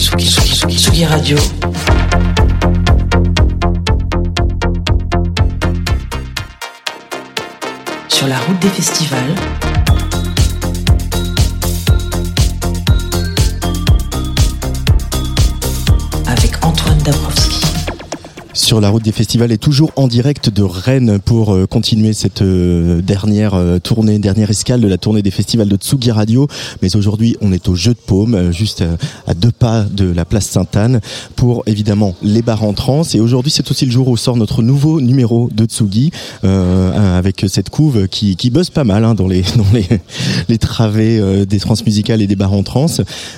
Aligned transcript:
Tsugi, 0.00 0.24
Tsugi, 0.24 0.54
Tsugi, 0.54 0.76
Tsugi 0.78 1.04
Radio. 1.04 1.36
Sur 8.08 8.26
la 8.26 8.38
route 8.38 8.58
des 8.60 8.70
festivals. 8.70 9.34
Sur 18.70 18.80
la 18.80 18.88
route 18.88 19.02
des 19.02 19.10
festivals 19.10 19.50
et 19.50 19.58
toujours 19.58 19.90
en 19.96 20.06
direct 20.06 20.48
de 20.48 20.62
Rennes 20.62 21.18
pour 21.18 21.52
euh, 21.52 21.66
continuer 21.66 22.12
cette 22.12 22.40
euh, 22.42 23.02
dernière 23.02 23.54
euh, 23.54 23.80
tournée, 23.80 24.20
dernière 24.20 24.48
escale 24.48 24.80
de 24.80 24.86
la 24.86 24.96
tournée 24.96 25.22
des 25.22 25.32
festivals 25.32 25.68
de 25.68 25.74
Tsugi 25.74 26.12
Radio. 26.12 26.46
Mais 26.80 26.94
aujourd'hui, 26.94 27.36
on 27.40 27.52
est 27.52 27.68
au 27.68 27.74
Jeu 27.74 27.94
de 27.94 27.98
Paume, 27.98 28.52
juste 28.52 28.84
à 29.26 29.34
deux 29.34 29.50
pas 29.50 29.82
de 29.82 30.08
la 30.08 30.24
place 30.24 30.46
Sainte-Anne 30.46 31.00
pour 31.34 31.64
évidemment 31.66 32.14
les 32.22 32.42
bars 32.42 32.62
en 32.62 32.72
trans. 32.72 33.02
Et 33.12 33.18
aujourd'hui, 33.18 33.50
c'est 33.50 33.68
aussi 33.68 33.86
le 33.86 33.90
jour 33.90 34.06
où 34.06 34.16
sort 34.16 34.36
notre 34.36 34.62
nouveau 34.62 35.00
numéro 35.00 35.48
de 35.52 35.64
Tsugi 35.64 36.12
avec 36.44 37.46
cette 37.48 37.70
couve 37.70 38.06
qui, 38.06 38.36
qui 38.36 38.50
bosse 38.50 38.70
pas 38.70 38.84
mal 38.84 39.04
hein, 39.04 39.16
dans 39.16 39.26
les 39.26 39.42
dans 39.56 39.66
les, 39.72 39.88
les 40.48 40.58
travées 40.58 41.44
des 41.44 41.58
transmusicales 41.58 42.22
et 42.22 42.28
des 42.28 42.36
bars 42.36 42.52
en 42.52 42.62
trans. 42.62 42.86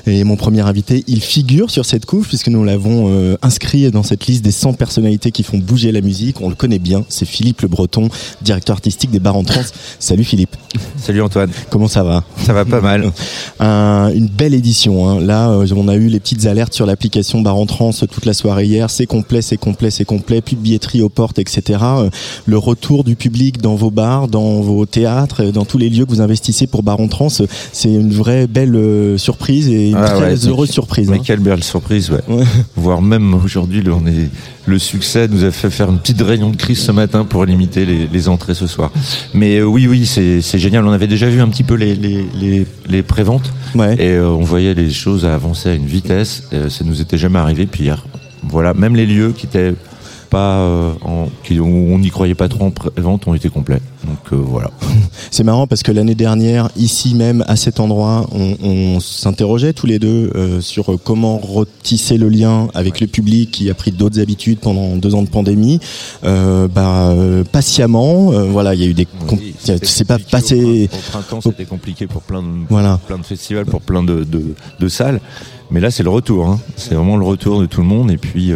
Et 0.07 0.25
mon 0.25 0.37
premier 0.37 0.61
invité, 0.61 1.05
il 1.07 1.23
figure 1.23 1.71
sur 1.71 1.87
cette 1.87 2.05
couve 2.05 2.29
puisque 2.29 2.49
nous 2.49 2.65
l'avons 2.65 3.37
inscrit 3.41 3.91
dans 3.91 4.03
cette 4.03 4.27
liste 4.27 4.45
des 4.45 4.53
100 4.53 4.75
personnalités 4.75 5.22
qui 5.31 5.43
font 5.43 5.59
bouger 5.59 5.93
la 5.93 6.01
musique. 6.01 6.41
On 6.41 6.49
le 6.49 6.55
connaît 6.55 6.79
bien, 6.79 7.05
c'est 7.09 7.27
Philippe 7.27 7.63
Le 7.63 7.69
Breton, 7.69 8.09
directeur 8.43 8.75
artistique 8.75 9.11
des 9.11 9.21
Bars 9.21 9.37
en 9.37 9.45
Trans. 9.45 9.63
Salut 9.99 10.25
Philippe. 10.25 10.57
Salut 10.97 11.23
Antoine. 11.23 11.51
Comment 11.71 11.89
ça 11.89 12.03
va? 12.03 12.25
Ça 12.45 12.53
va 12.53 12.65
pas 12.65 12.81
mal. 12.81 13.11
une 13.61 14.29
belle 14.29 14.55
édition. 14.55 15.09
Hein. 15.09 15.21
Là, 15.21 15.51
euh, 15.51 15.67
on 15.77 15.89
a 15.89 15.95
eu 15.95 16.09
les 16.09 16.21
petites 16.21 16.47
alertes 16.47 16.75
sur 16.75 16.87
l'application 16.87 17.41
Bar 17.41 17.57
en 17.57 17.67
Trans 17.67 17.93
toute 17.93 18.27
la 18.27 18.35
soirée 18.35 18.67
hier. 18.67 18.91
C'est 18.91 19.07
complet, 19.07 19.43
c'est 19.43 19.57
complet, 19.57 19.91
c'est 19.91 20.05
complet. 20.05 20.41
Plus 20.41 20.57
de 20.57 20.61
billetterie 20.61 21.03
aux 21.03 21.09
portes, 21.09 21.39
etc. 21.39 21.79
Euh, 21.83 22.11
le 22.47 22.59
retour 22.59 23.05
du 23.05 23.17
public 23.17 23.61
dans 23.61 23.75
vos 23.75 23.91
bars, 23.91 24.29
dans 24.29 24.61
vos 24.61 24.87
théâtres, 24.87 25.45
dans 25.45 25.65
tous 25.65 25.79
les 25.79 25.89
lieux 25.89 26.05
que 26.05 26.11
vous 26.11 26.21
investissez 26.21 26.67
pour 26.67 26.83
Bar 26.83 27.01
en 27.01 27.09
Trans, 27.09 27.29
c'est 27.29 27.93
une 27.93 28.13
vraie 28.13 28.47
belle 28.47 28.75
euh, 28.75 29.19
surprise 29.19 29.69
et 29.69 29.91
une 29.91 29.97
ah 29.97 30.11
très 30.11 30.47
heureuse 30.47 30.71
surprise. 30.71 31.09
Mais 31.09 31.19
hein. 31.19 31.23
quelle 31.25 31.41
belle 31.41 31.65
surprise, 31.65 32.11
ouais. 32.11 32.23
Voire 32.77 33.03
même 33.03 33.35
aujourd'hui, 33.35 33.83
on 33.89 34.07
est 34.07 34.29
le 34.67 34.79
succès 34.79 35.29
nous 35.29 35.45
a 35.45 35.51
fait 35.51 35.71
faire 35.71 35.91
une 35.91 35.99
petite 35.99 36.21
réunion 36.21 36.51
de 36.51 36.57
crise 36.57 36.81
ce 36.81 36.93
matin 36.93 37.25
pour 37.25 37.45
limiter 37.45 37.85
les, 37.85 38.29
entrées 38.29 38.55
ce 38.55 38.67
soir. 38.67 38.93
Mais 39.35 39.59
euh, 39.59 39.65
oui, 39.65 39.87
oui, 39.89 40.07
c'est 40.07 40.59
génial. 40.59 40.87
On 40.87 40.93
avait 40.93 41.09
déjà 41.09 41.29
vu 41.29 41.41
un 41.41 41.49
petit 41.49 41.65
peu 41.65 41.75
les, 41.75 41.97
les, 41.97 42.67
les, 42.89 43.03
préventes 43.03 43.53
et 43.99 44.11
euh, 44.11 44.29
on 44.29 44.43
voyait 44.43 44.75
les 44.75 44.91
choses 44.91 45.25
avancer 45.27 45.71
à 45.71 45.75
une 45.75 45.87
vitesse. 45.87 46.45
Euh, 46.53 46.69
ça 46.69 46.85
nous 46.85 47.01
était 47.01 47.19
jamais 47.19 47.39
arrivé. 47.39 47.67
Puis 47.67 47.85
hier, 47.85 48.05
voilà, 48.45 48.75
même 48.75 48.95
les 48.95 49.07
lieux 49.07 49.33
qui 49.37 49.47
étaient 49.47 49.75
pas, 50.33 50.61
euh, 50.61 50.95
en, 51.03 51.29
qui, 51.45 51.61
on 51.61 51.99
n'y 51.99 52.09
croyait 52.09 52.35
pas 52.35 52.49
trop 52.49 52.65
en 52.65 52.73
vente 52.97 53.29
ont 53.29 53.35
été 53.35 53.51
complets. 53.51 53.83
Donc 54.07 54.33
euh, 54.33 54.37
voilà. 54.37 54.71
C'est 55.31 55.45
marrant 55.45 55.67
parce 55.67 55.83
que 55.83 55.93
l'année 55.93 56.15
dernière, 56.15 56.71
ici 56.75 57.15
même, 57.15 57.45
à 57.49 57.57
cet 57.57 57.81
endroit, 57.81 58.27
on, 58.33 58.99
s'interrogeait 58.99 59.75
tous 59.75 59.87
les 59.87 59.99
deux 59.99 60.33
euh, 60.35 60.63
sur 60.63 60.99
comment 61.05 61.37
retisser 61.37 62.17
le 62.17 62.31
lien 62.31 62.69
avec 62.73 63.01
le 63.01 63.09
public 63.09 63.51
qui 63.51 63.69
a 63.69 63.75
pris 63.75 63.93
d'autres 63.93 64.21
habitudes 64.21 64.59
pendant 64.59 64.97
deux 64.97 65.15
ans 65.15 65.23
de 65.23 65.29
pandémie. 65.29 65.81
bah, 66.23 67.15
patiemment, 67.53 68.31
voilà, 68.49 68.75
il 68.75 68.81
y 68.81 68.85
a 68.85 68.87
eu 68.87 68.95
des. 68.95 69.07
c'est 69.83 70.07
pas 70.07 70.19
passé. 70.19 70.89
Au 70.91 71.11
printemps, 71.11 71.41
c'était 71.43 71.67
compliqué 71.67 72.07
pour 72.07 72.23
plein 72.23 72.43
de, 72.43 72.49
voilà. 72.71 72.99
plein 73.07 73.19
de 73.19 73.25
festivals, 73.25 73.67
pour 73.67 73.83
plein 73.83 74.03
de, 74.03 74.25
de, 74.25 74.55
de 74.81 74.89
salles. 74.89 75.21
Mais 75.71 75.81
là, 75.81 75.91
c'est 75.91 76.03
le 76.03 76.11
retour. 76.11 76.47
Hein. 76.47 76.59
C'est 76.77 76.95
vraiment 76.95 77.19
le 77.19 77.25
retour 77.25 77.61
de 77.61 77.67
tout 77.67 77.83
le 77.83 77.87
monde. 77.87 78.11
Et 78.11 78.17
puis, 78.17 78.53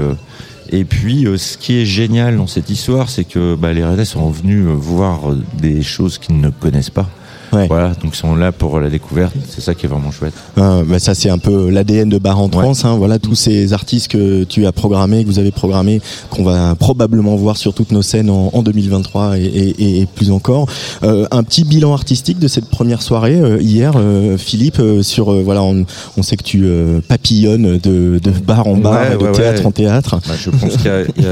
et 0.70 0.84
puis, 0.84 1.26
euh, 1.26 1.36
ce 1.36 1.56
qui 1.56 1.78
est 1.78 1.84
génial 1.84 2.36
dans 2.36 2.46
cette 2.46 2.70
histoire, 2.70 3.08
c'est 3.08 3.24
que 3.24 3.54
bah, 3.54 3.72
les 3.72 3.84
Rennais 3.84 4.04
sont 4.04 4.30
venus 4.30 4.66
euh, 4.66 4.72
voir 4.74 5.30
euh, 5.30 5.42
des 5.60 5.82
choses 5.82 6.18
qu'ils 6.18 6.40
ne 6.40 6.50
connaissent 6.50 6.90
pas. 6.90 7.08
Voilà, 7.52 7.94
donc 8.02 8.14
ils 8.14 8.16
sont 8.16 8.34
là 8.34 8.52
pour 8.52 8.80
la 8.80 8.90
découverte. 8.90 9.34
C'est 9.48 9.60
ça 9.60 9.74
qui 9.74 9.86
est 9.86 9.88
vraiment 9.88 10.10
chouette. 10.10 10.34
Bah 10.56 10.98
ça 10.98 11.14
c'est 11.14 11.30
un 11.30 11.38
peu 11.38 11.70
l'ADN 11.70 12.08
de 12.08 12.18
Bar 12.18 12.40
en 12.40 12.48
Trans. 12.48 12.72
Hein. 12.84 12.96
voilà 12.96 13.18
tous 13.18 13.34
ces 13.34 13.72
artistes 13.72 14.08
que 14.08 14.44
tu 14.44 14.66
as 14.66 14.72
programmés, 14.72 15.22
que 15.24 15.28
vous 15.28 15.38
avez 15.38 15.50
programmés, 15.50 16.00
qu'on 16.30 16.44
va 16.44 16.74
probablement 16.74 17.36
voir 17.36 17.56
sur 17.56 17.74
toutes 17.74 17.92
nos 17.92 18.02
scènes 18.02 18.30
en, 18.30 18.50
en 18.52 18.62
2023 18.62 19.38
et, 19.38 19.42
et, 19.44 20.00
et, 20.00 20.06
plus 20.06 20.30
encore. 20.30 20.68
Euh, 21.02 21.26
un 21.30 21.42
petit 21.42 21.64
bilan 21.64 21.92
artistique 21.92 22.38
de 22.38 22.48
cette 22.48 22.68
première 22.68 23.02
soirée 23.02 23.40
euh, 23.40 23.60
hier, 23.60 23.92
euh, 23.96 24.36
Philippe. 24.36 24.78
Euh, 24.80 25.02
sur 25.02 25.32
voilà, 25.42 25.62
on, 25.62 25.84
on, 26.16 26.22
sait 26.22 26.36
que 26.36 26.42
tu 26.42 26.66
papillonnes 27.08 27.78
de, 27.78 28.18
de, 28.22 28.30
bar 28.30 28.66
en 28.66 28.76
bar, 28.76 29.18
de 29.18 29.32
théâtre 29.32 29.66
en 29.66 29.70
théâtre. 29.70 30.20
Bah, 30.26 30.34
je 30.38 30.50
pense 30.50 30.76
qu'il 30.76 30.90
y, 31.18 31.22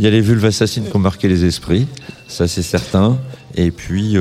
y, 0.00 0.04
y, 0.04 0.06
a 0.06 0.10
les 0.10 0.20
vulves 0.20 0.44
assassines 0.44 0.84
qui 0.84 0.96
ont 0.96 1.00
marqué 1.00 1.28
les 1.28 1.44
esprits, 1.44 1.86
ça 2.26 2.48
c'est 2.48 2.62
certain. 2.62 3.18
Et 3.54 3.70
puis 3.70 4.16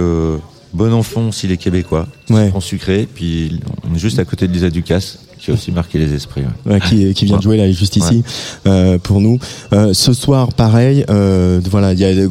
Bon 0.78 0.94
enfant 0.94 1.30
aussi 1.30 1.48
les 1.48 1.58
Québécois, 1.58 2.08
ouais. 2.30 2.52
sucré, 2.60 3.08
puis 3.12 3.60
on 3.90 3.96
est 3.96 3.98
juste 3.98 4.20
à 4.20 4.26
côté 4.26 4.48
de 4.48 4.54
Lisa 4.54 4.70
Ducasse, 4.70 5.18
qui 5.40 5.52
a 5.52 5.53
aussi 5.53 5.72
marqué 5.72 6.00
les 6.00 6.14
esprits. 6.14 6.44
Ouais. 6.66 6.80
qui, 6.81 7.14
qui, 7.14 7.25
vient 7.25 7.38
de 7.38 7.42
jouer 7.42 7.58
là 7.58 7.72
juste 7.72 7.96
ici 7.96 8.24
euh, 8.66 8.98
pour 8.98 9.22
nous. 9.22 9.40
Euh, 9.74 9.94
ce 9.94 10.14
soir, 10.14 10.53
pareil, 10.53 11.06
euh, 11.09 11.59
voilà, 11.70 11.94
il 11.94 12.00
y 12.00 12.06
a 12.06 12.28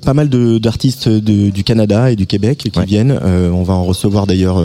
pas, 0.00 0.14
mal 0.14 0.28
d'artistes 0.28 1.08
du 1.08 1.64
Canada 1.64 2.10
et 2.10 2.16
du 2.16 2.26
Québec 2.26 2.68
qui 2.72 2.80
viennent. 2.84 3.18
On 3.52 3.62
va 3.62 3.74
en 3.74 3.84
recevoir 3.84 4.26
d'ailleurs 4.26 4.62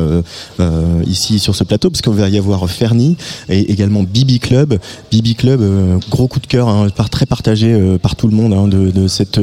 ici 1.05 1.39
sur 1.39 1.55
ce 1.55 1.63
plateau 1.63 1.89
parce 1.89 2.01
qu'on 2.01 2.11
va 2.11 2.29
y 2.29 2.37
avoir 2.37 2.69
Fernie 2.69 3.17
et 3.49 3.71
également 3.71 4.03
Bibi 4.03 4.39
Club. 4.39 4.77
Bibi 5.11 5.35
Club, 5.35 5.61
gros 6.09 6.27
coup 6.27 6.39
de 6.39 6.47
cœur, 6.47 6.69
hein, 6.69 6.87
très 7.11 7.25
partagé 7.25 7.97
par 8.01 8.15
tout 8.15 8.27
le 8.27 8.35
monde 8.35 8.53
hein, 8.53 8.67
de, 8.67 8.91
de, 8.91 9.07
cette 9.07 9.41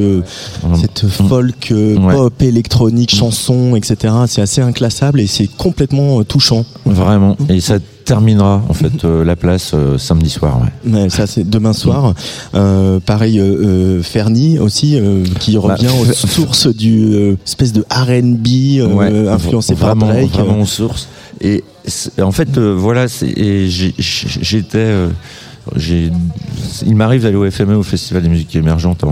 cette 0.79 1.07
folk 1.07 1.73
pop 2.11 2.41
électronique, 2.41 3.13
chanson, 3.13 3.75
etc. 3.75 4.13
C'est 4.27 4.41
assez 4.41 4.61
inclassable 4.61 5.19
et 5.19 5.27
c'est 5.27 5.47
complètement 5.47 6.23
touchant. 6.23 6.65
Vraiment. 6.85 7.37
Et 7.49 7.59
ça 7.59 7.79
terminera 8.09 8.63
en 8.67 8.73
fait 8.73 8.91
euh, 9.05 9.23
la 9.23 9.35
place 9.35 9.71
euh, 9.75 9.99
samedi 9.99 10.31
soir. 10.31 10.59
Ouais. 10.83 11.09
ça 11.09 11.27
c'est 11.27 11.47
demain 11.47 11.73
soir. 11.73 12.15
Euh, 12.55 12.99
pareil, 12.99 13.39
Fernie 14.01 14.57
aussi 14.57 14.99
qui 15.39 15.53
bah, 15.55 15.61
revient 15.61 15.91
aux 16.01 16.11
sources 16.13 16.67
du 16.67 17.37
espèce 17.45 17.71
de 17.71 17.85
R&B 17.89 18.81
influencé 19.29 19.75
par 19.75 19.95
Drake. 19.95 20.31
Vraiment 20.31 20.61
aux 20.61 20.65
sources. 20.65 21.07
Et 21.41 21.63
en 22.21 22.31
fait, 22.31 22.57
voilà, 22.57 23.05
j'étais, 23.07 24.93
il 26.85 26.95
m'arrive 26.95 27.23
d'aller 27.23 27.35
au 27.35 27.49
FME, 27.49 27.75
au 27.75 27.83
Festival 27.83 28.23
des 28.23 28.29
musiques 28.29 28.55
émergentes 28.55 29.03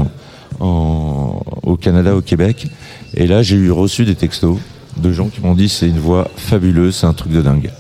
en, 0.60 1.42
au 1.64 1.78
Canada, 1.78 2.16
au 2.16 2.22
Québec. 2.22 2.68
Et 3.14 3.28
là, 3.28 3.44
j'ai 3.44 3.56
eu 3.56 3.72
reçu 3.72 4.06
des 4.06 4.16
textos 4.16 4.58
de 4.98 5.12
gens 5.12 5.28
qui 5.28 5.42
m'ont 5.42 5.54
dit 5.54 5.70
c'est 5.70 5.88
une 5.88 6.00
voix 6.00 6.28
fabuleuse, 6.36 6.96
c'est 6.96 7.06
un 7.06 7.14
truc 7.14 7.32
de 7.32 7.42
dingue. 7.42 7.72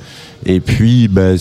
Et 0.48 0.60
puis, 0.62 1.08
bah, 1.08 1.34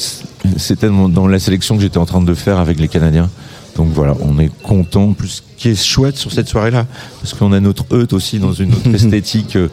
c'était 0.56 0.88
dans 0.88 1.28
la 1.28 1.38
sélection 1.38 1.76
que 1.76 1.82
j'étais 1.82 1.98
en 1.98 2.06
train 2.06 2.20
de 2.20 2.34
faire 2.34 2.58
avec 2.58 2.78
les 2.80 2.88
Canadiens. 2.88 3.30
Donc 3.76 3.88
voilà, 3.92 4.14
on 4.20 4.38
est 4.38 4.50
content. 4.62 5.12
Plus, 5.12 5.28
ce 5.28 5.42
qui 5.56 5.68
est 5.68 5.82
chouette 5.82 6.16
sur 6.16 6.32
cette 6.32 6.48
soirée-là, 6.48 6.86
parce 7.20 7.34
qu'on 7.34 7.52
a 7.52 7.60
notre 7.60 7.84
Eut 7.94 8.12
aussi 8.12 8.38
dans 8.38 8.52
une 8.52 8.74
autre 8.74 8.88
esthétique. 8.94 9.56
Euh, 9.56 9.68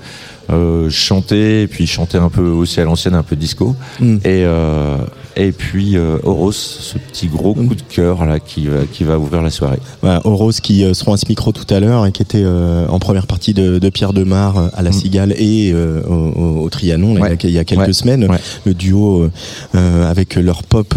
euh, 0.50 0.90
chanter 0.90 1.62
et 1.62 1.68
puis 1.68 1.88
chanter 1.88 2.18
un 2.18 2.28
peu 2.28 2.42
aussi 2.42 2.82
à 2.82 2.84
l'ancienne 2.84 3.16
un 3.16 3.24
peu 3.24 3.38
disco 3.38 3.78
mm. 4.02 4.18
et 4.26 4.44
euh, 4.44 4.98
et 5.36 5.52
puis 5.52 5.98
euh, 5.98 6.18
Oros 6.24 6.52
ce 6.52 6.98
petit 6.98 7.28
gros 7.28 7.54
coup 7.54 7.76
de 7.76 7.82
cœur 7.82 8.26
là 8.26 8.40
qui 8.40 8.68
qui 8.92 9.04
va 9.04 9.18
ouvrir 9.18 9.42
la 9.42 9.50
soirée. 9.50 9.80
Voilà, 10.02 10.22
Oros 10.26 10.52
qui 10.52 10.84
euh, 10.84 10.94
seront 10.94 11.14
à 11.14 11.18
ce 11.18 11.28
micro 11.28 11.52
tout 11.52 11.72
à 11.74 11.80
l'heure 11.80 12.06
et 12.06 12.12
qui 12.12 12.22
était 12.22 12.44
euh, 12.44 12.88
en 12.88 13.00
première 13.00 13.28
partie 13.28 13.54
de, 13.54 13.80
de 13.80 13.90
Pierre 13.90 14.14
Demar 14.14 14.70
à 14.74 14.82
la 14.82 14.90
mm. 14.90 14.94
Cigale 14.94 15.34
et 15.38 15.74
au, 15.74 16.64
au, 16.64 16.70
Trianon 16.70 17.16
il, 17.16 17.50
y 17.50 17.60
a, 17.60 17.66
quelques 17.66 17.94
semaines. 17.94 18.28
Le 18.66 18.74
duo 18.74 19.30
avec 19.74 20.36
leur 20.36 20.64
pop 20.64 20.96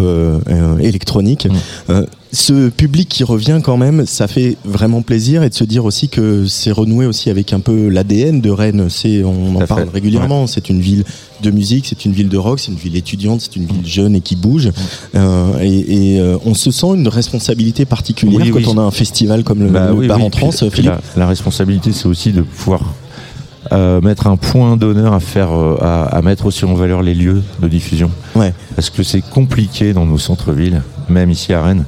électronique. 0.81 1.49
Mm 1.89 2.05
ce 2.37 2.69
public 2.69 3.09
qui 3.09 3.25
revient 3.25 3.61
quand 3.65 3.79
même, 3.79 4.05
ça 4.05 4.29
fait 4.29 4.57
vraiment 4.65 5.01
plaisir 5.01 5.43
et 5.43 5.49
de 5.49 5.55
se 5.55 5.65
dire 5.65 5.87
aussi 5.87 6.09
que 6.09 6.47
c'est 6.47 6.71
renoué 6.71 7.07
aussi 7.07 7.31
avec 7.31 7.55
un 7.55 7.61
peu 7.61 7.89
l'ADN 7.89 8.43
de 8.43 8.51
Rennes. 8.51 8.89
C'est, 8.91 9.25
on 9.25 9.57
en 9.57 9.67
parle 9.67 9.89
régulièrement. 9.89 10.47
C'est 10.47 10.69
une 10.69 10.81
ville 10.81 11.05
de 11.43 11.51
musique, 11.51 11.87
c'est 11.87 12.05
une 12.05 12.13
ville 12.13 12.29
de 12.29 12.37
rock, 12.37 12.61
c'est 12.61 12.71
une 12.71 12.79
ville 12.79 12.97
étudiante, 12.97 13.41
c'est 13.41 13.57
une 13.57 13.65
ville 13.65 13.87
jeune 13.87 14.15
et 14.15 14.21
qui 14.21 14.37
bouge. 14.37 14.71
Euh, 15.15 15.59
et, 15.61 16.21
euh, 16.21 16.37
on 16.45 16.53
se 16.53 16.71
sent 16.71 16.89
une 16.95 17.09
responsabilité 17.09 17.87
particulière 17.87 18.47
quand 18.53 18.69
on 18.69 18.79
a 18.79 18.83
un 18.83 18.91
festival 18.91 19.43
comme 19.43 19.61
le, 19.61 19.69
bah, 19.69 19.93
Bar 20.07 20.23
en 20.23 20.29
Trans. 20.29 20.51
La, 21.17 21.27
responsabilité, 21.27 21.93
c'est 21.93 22.07
aussi 22.07 22.33
de 22.33 22.43
pouvoir 22.43 22.83
euh, 23.73 24.03
mettre 24.03 24.27
un 24.27 24.37
point 24.37 24.77
d'honneur 24.77 25.15
à 25.15 25.21
faire, 25.21 25.51
à, 25.81 26.05
à, 26.05 26.23
mettre 26.23 26.45
aussi 26.45 26.67
en 26.67 26.75
valeur 26.75 27.01
les 27.01 27.15
lieux 27.15 27.43
de 27.63 27.69
diffusion. 27.69 28.11
Ouais. 28.35 28.53
Parce 28.75 28.91
que 28.91 29.03
c'est 29.03 29.23
compliqué 29.23 29.95
dans 29.95 30.05
nos 30.05 30.19
centres-villes, 30.19 30.83
même 31.09 31.31
ici 31.31 31.55
à 31.55 31.63
Rennes 31.63 31.87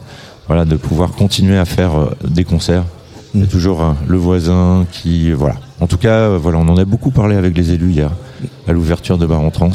voilà, 0.49 0.65
de 0.65 0.77
pouvoir 0.77 1.13
continuer 1.13 1.59
à 1.59 1.65
faire 1.65 1.97
euh, 1.97 2.11
des 2.27 2.45
concerts. 2.45 2.85
Il 3.35 3.41
y 3.41 3.43
a 3.43 3.47
mm. 3.47 3.51
toujours 3.51 3.83
euh, 3.83 3.93
le 4.09 4.17
voisin 4.17 4.87
qui, 4.91 5.31
voilà. 5.33 5.57
En 5.81 5.87
tout 5.87 5.99
cas, 5.99 6.15
euh, 6.15 6.39
voilà, 6.41 6.59
on 6.59 6.69
en 6.69 6.77
a 6.77 6.85
beaucoup 6.85 7.11
parlé 7.11 7.37
avec 7.37 7.57
les 7.57 7.73
élus 7.73 7.93
hier 7.93 8.11
à 8.67 8.73
l'ouverture 8.73 9.19
de 9.19 9.27
Bar 9.27 9.41
en 9.41 9.51
Trans, 9.51 9.71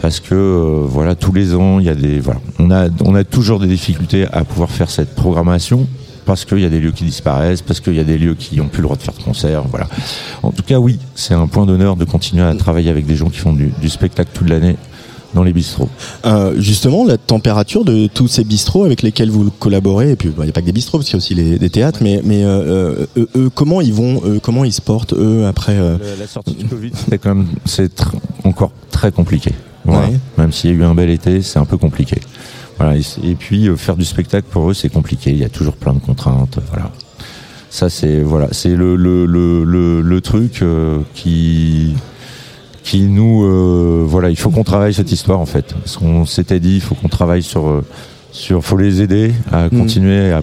parce 0.00 0.18
que 0.20 0.84
voilà, 0.86 1.14
tous 1.14 1.32
les 1.32 1.54
ans, 1.54 1.78
il 1.78 1.86
y 1.86 1.90
a 1.90 1.94
des, 1.94 2.20
voilà, 2.20 2.40
on 2.58 2.70
a, 2.70 2.88
on 3.04 3.14
a 3.14 3.24
toujours 3.24 3.60
des 3.60 3.66
difficultés 3.66 4.26
à 4.32 4.44
pouvoir 4.44 4.70
faire 4.70 4.90
cette 4.90 5.14
programmation 5.14 5.86
parce 6.24 6.44
qu'il 6.44 6.60
y 6.60 6.66
a 6.66 6.68
des 6.68 6.78
lieux 6.78 6.92
qui 6.92 7.04
disparaissent, 7.04 7.62
parce 7.62 7.80
qu'il 7.80 7.94
y 7.94 8.00
a 8.00 8.04
des 8.04 8.18
lieux 8.18 8.34
qui 8.34 8.58
n'ont 8.58 8.68
plus 8.68 8.82
le 8.82 8.84
droit 8.84 8.96
de 8.96 9.02
faire 9.02 9.14
de 9.14 9.22
concerts. 9.22 9.62
Voilà. 9.70 9.88
En 10.42 10.52
tout 10.52 10.62
cas, 10.62 10.78
oui, 10.78 10.98
c'est 11.14 11.32
un 11.32 11.46
point 11.46 11.64
d'honneur 11.64 11.96
de 11.96 12.04
continuer 12.04 12.42
à 12.44 12.54
travailler 12.54 12.90
avec 12.90 13.06
des 13.06 13.16
gens 13.16 13.30
qui 13.30 13.38
font 13.38 13.54
du, 13.54 13.72
du 13.80 13.88
spectacle 13.88 14.30
toute 14.34 14.50
l'année 14.50 14.76
dans 15.34 15.42
les 15.42 15.52
bistrots. 15.52 15.88
Euh, 16.24 16.54
justement, 16.58 17.04
la 17.04 17.18
température 17.18 17.84
de 17.84 18.06
tous 18.06 18.28
ces 18.28 18.44
bistrots 18.44 18.84
avec 18.84 19.02
lesquels 19.02 19.30
vous 19.30 19.50
collaborez, 19.50 20.12
et 20.12 20.16
puis 20.16 20.30
il 20.36 20.42
n'y 20.42 20.48
a 20.48 20.52
pas 20.52 20.60
que 20.60 20.66
des 20.66 20.72
bistrots, 20.72 20.98
parce 20.98 21.10
qu'il 21.10 21.16
y 21.16 21.20
a 21.20 21.24
aussi 21.24 21.34
les, 21.34 21.58
des 21.58 21.70
théâtres, 21.70 22.00
mais, 22.02 22.20
mais 22.24 22.44
euh, 22.44 23.06
euh, 23.16 23.26
eux, 23.36 23.50
comment 23.54 23.80
ils 23.80 23.92
vont, 23.92 24.22
eux, 24.24 24.40
comment 24.42 24.64
ils 24.64 24.72
se 24.72 24.80
portent, 24.80 25.12
eux, 25.14 25.46
après 25.46 25.76
euh 25.76 25.98
la, 25.98 26.16
la, 26.16 26.26
sortie 26.26 26.54
du 26.54 26.64
Covid, 26.66 26.92
c'est 27.10 27.18
quand 27.18 27.34
même 27.34 27.46
c'est 27.64 27.94
tr 27.94 28.12
encore 28.44 28.72
très 28.90 29.12
compliqué. 29.12 29.52
Voilà. 29.84 30.08
Ouais. 30.08 30.18
Même 30.36 30.52
s'il 30.52 30.70
y 30.70 30.72
a 30.72 30.76
eu 30.76 30.84
un 30.84 30.94
bel 30.94 31.10
été, 31.10 31.42
c'est 31.42 31.58
un 31.58 31.64
peu 31.64 31.76
compliqué. 31.76 32.20
Voilà. 32.78 32.96
Et, 32.96 33.02
et 33.24 33.34
puis, 33.34 33.68
euh, 33.68 33.76
faire 33.76 33.96
du 33.96 34.04
spectacle, 34.04 34.46
pour 34.50 34.70
eux, 34.70 34.74
c'est 34.74 34.88
compliqué. 34.88 35.30
Il 35.30 35.38
y 35.38 35.44
a 35.44 35.48
toujours 35.48 35.74
plein 35.74 35.92
de 35.94 35.98
contraintes. 35.98 36.58
Voilà. 36.70 36.90
Ça, 37.70 37.90
c'est 37.90 38.20
voilà, 38.20 38.48
c'est 38.52 38.74
le, 38.74 38.96
le, 38.96 39.26
le, 39.26 39.62
le, 39.64 40.00
le 40.00 40.20
truc 40.20 40.62
euh, 40.62 41.00
qui 41.14 41.94
qui 42.88 43.02
nous 43.02 43.44
euh, 43.44 44.02
voilà 44.06 44.30
il 44.30 44.36
faut 44.36 44.48
qu'on 44.48 44.64
travaille 44.64 44.94
cette 44.94 45.12
histoire 45.12 45.40
en 45.40 45.46
fait 45.46 45.74
parce 45.74 45.98
qu'on 45.98 46.24
s'était 46.24 46.58
dit 46.58 46.76
il 46.76 46.80
faut 46.80 46.94
qu'on 46.94 47.08
travaille 47.08 47.42
sur 47.42 47.68
euh, 47.68 47.84
sur 48.32 48.64
faut 48.64 48.78
les 48.78 49.02
aider 49.02 49.32
à 49.52 49.68
continuer 49.68 50.32
à, 50.32 50.42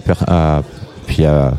puis 1.06 1.24
à 1.24 1.54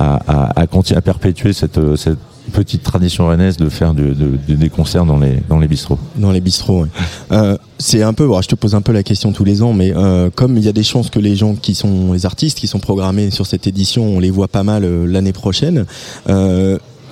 à, 0.00 0.20
à, 0.26 0.60
à, 0.60 0.66
continuer 0.66 0.98
à 0.98 1.02
perpétuer 1.02 1.52
cette 1.52 1.78
cette 1.94 2.18
petite 2.52 2.82
tradition 2.82 3.26
rennaise 3.26 3.56
de 3.56 3.68
faire 3.68 3.94
de, 3.94 4.12
de, 4.12 4.38
de, 4.48 4.54
des 4.54 4.68
concerts 4.68 5.06
dans 5.06 5.18
les 5.18 5.38
dans 5.48 5.58
les 5.58 5.68
bistrots. 5.68 5.98
Dans 6.16 6.30
les 6.30 6.40
bistrots. 6.40 6.86
Euh, 7.32 7.56
c'est 7.78 8.02
un 8.02 8.12
peu, 8.12 8.26
bon, 8.26 8.40
je 8.42 8.48
te 8.48 8.54
pose 8.54 8.74
un 8.74 8.82
peu 8.82 8.92
la 8.92 9.02
question 9.02 9.32
tous 9.32 9.44
les 9.44 9.62
ans, 9.62 9.72
mais 9.72 9.92
euh, 9.94 10.30
comme 10.34 10.56
il 10.56 10.64
y 10.64 10.68
a 10.68 10.72
des 10.72 10.82
chances 10.82 11.10
que 11.10 11.18
les 11.18 11.36
gens 11.36 11.54
qui 11.54 11.74
sont 11.74 12.12
les 12.12 12.26
artistes 12.26 12.58
qui 12.58 12.66
sont 12.66 12.80
programmés 12.80 13.30
sur 13.30 13.46
cette 13.46 13.66
édition, 13.66 14.04
on 14.04 14.20
les 14.20 14.30
voit 14.30 14.48
pas 14.48 14.62
mal 14.62 14.84
euh, 14.84 15.06
l'année 15.06 15.32
prochaine. 15.32 15.86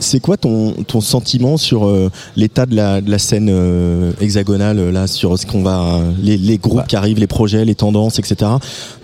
Euh, 0.02 0.06
c'est 0.12 0.20
quoi 0.20 0.36
ton, 0.36 0.72
ton 0.86 1.00
sentiment 1.00 1.56
sur 1.56 1.86
euh, 1.86 2.10
l'état 2.36 2.66
de 2.66 2.74
la, 2.74 3.00
de 3.00 3.10
la 3.10 3.18
scène 3.18 3.48
euh, 3.50 4.12
hexagonale 4.20 4.90
là 4.90 5.06
sur 5.06 5.38
ce 5.38 5.46
qu'on 5.46 5.62
va 5.62 6.00
les, 6.22 6.36
les 6.36 6.58
groupes 6.58 6.78
bah. 6.78 6.84
qui 6.88 6.96
arrivent, 6.96 7.18
les 7.20 7.26
projets, 7.26 7.64
les 7.64 7.74
tendances, 7.74 8.18
etc. 8.18 8.50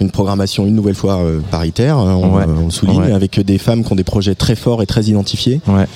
Une 0.00 0.11
programmation 0.11 0.67
une 0.67 0.75
nouvelle 0.75 0.95
fois 0.95 1.19
euh, 1.19 1.41
paritaire, 1.50 1.97
hein, 1.99 2.15
on, 2.17 2.29
Ouais. 2.37 2.45
on 2.47 2.71
souligne, 2.71 2.99
Ouais. 3.00 3.12
avec 3.12 3.41
des 3.41 3.59
femmes 3.59 3.85
qui 3.85 3.93
ont 3.93 3.97
des 3.97 4.05
projets 4.05 4.35
très 4.35 4.55
forts 4.56 4.83
et 4.83 4.87
très 4.87 5.05
identifiés. 5.05 5.61
Ouais. 5.67 5.87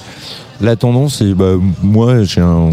La 0.61 0.77
tendance, 0.77 1.17
c'est 1.19 1.35
bah, 1.35 1.55
moi 1.83 2.23
j'ai 2.23 2.41
un 2.41 2.71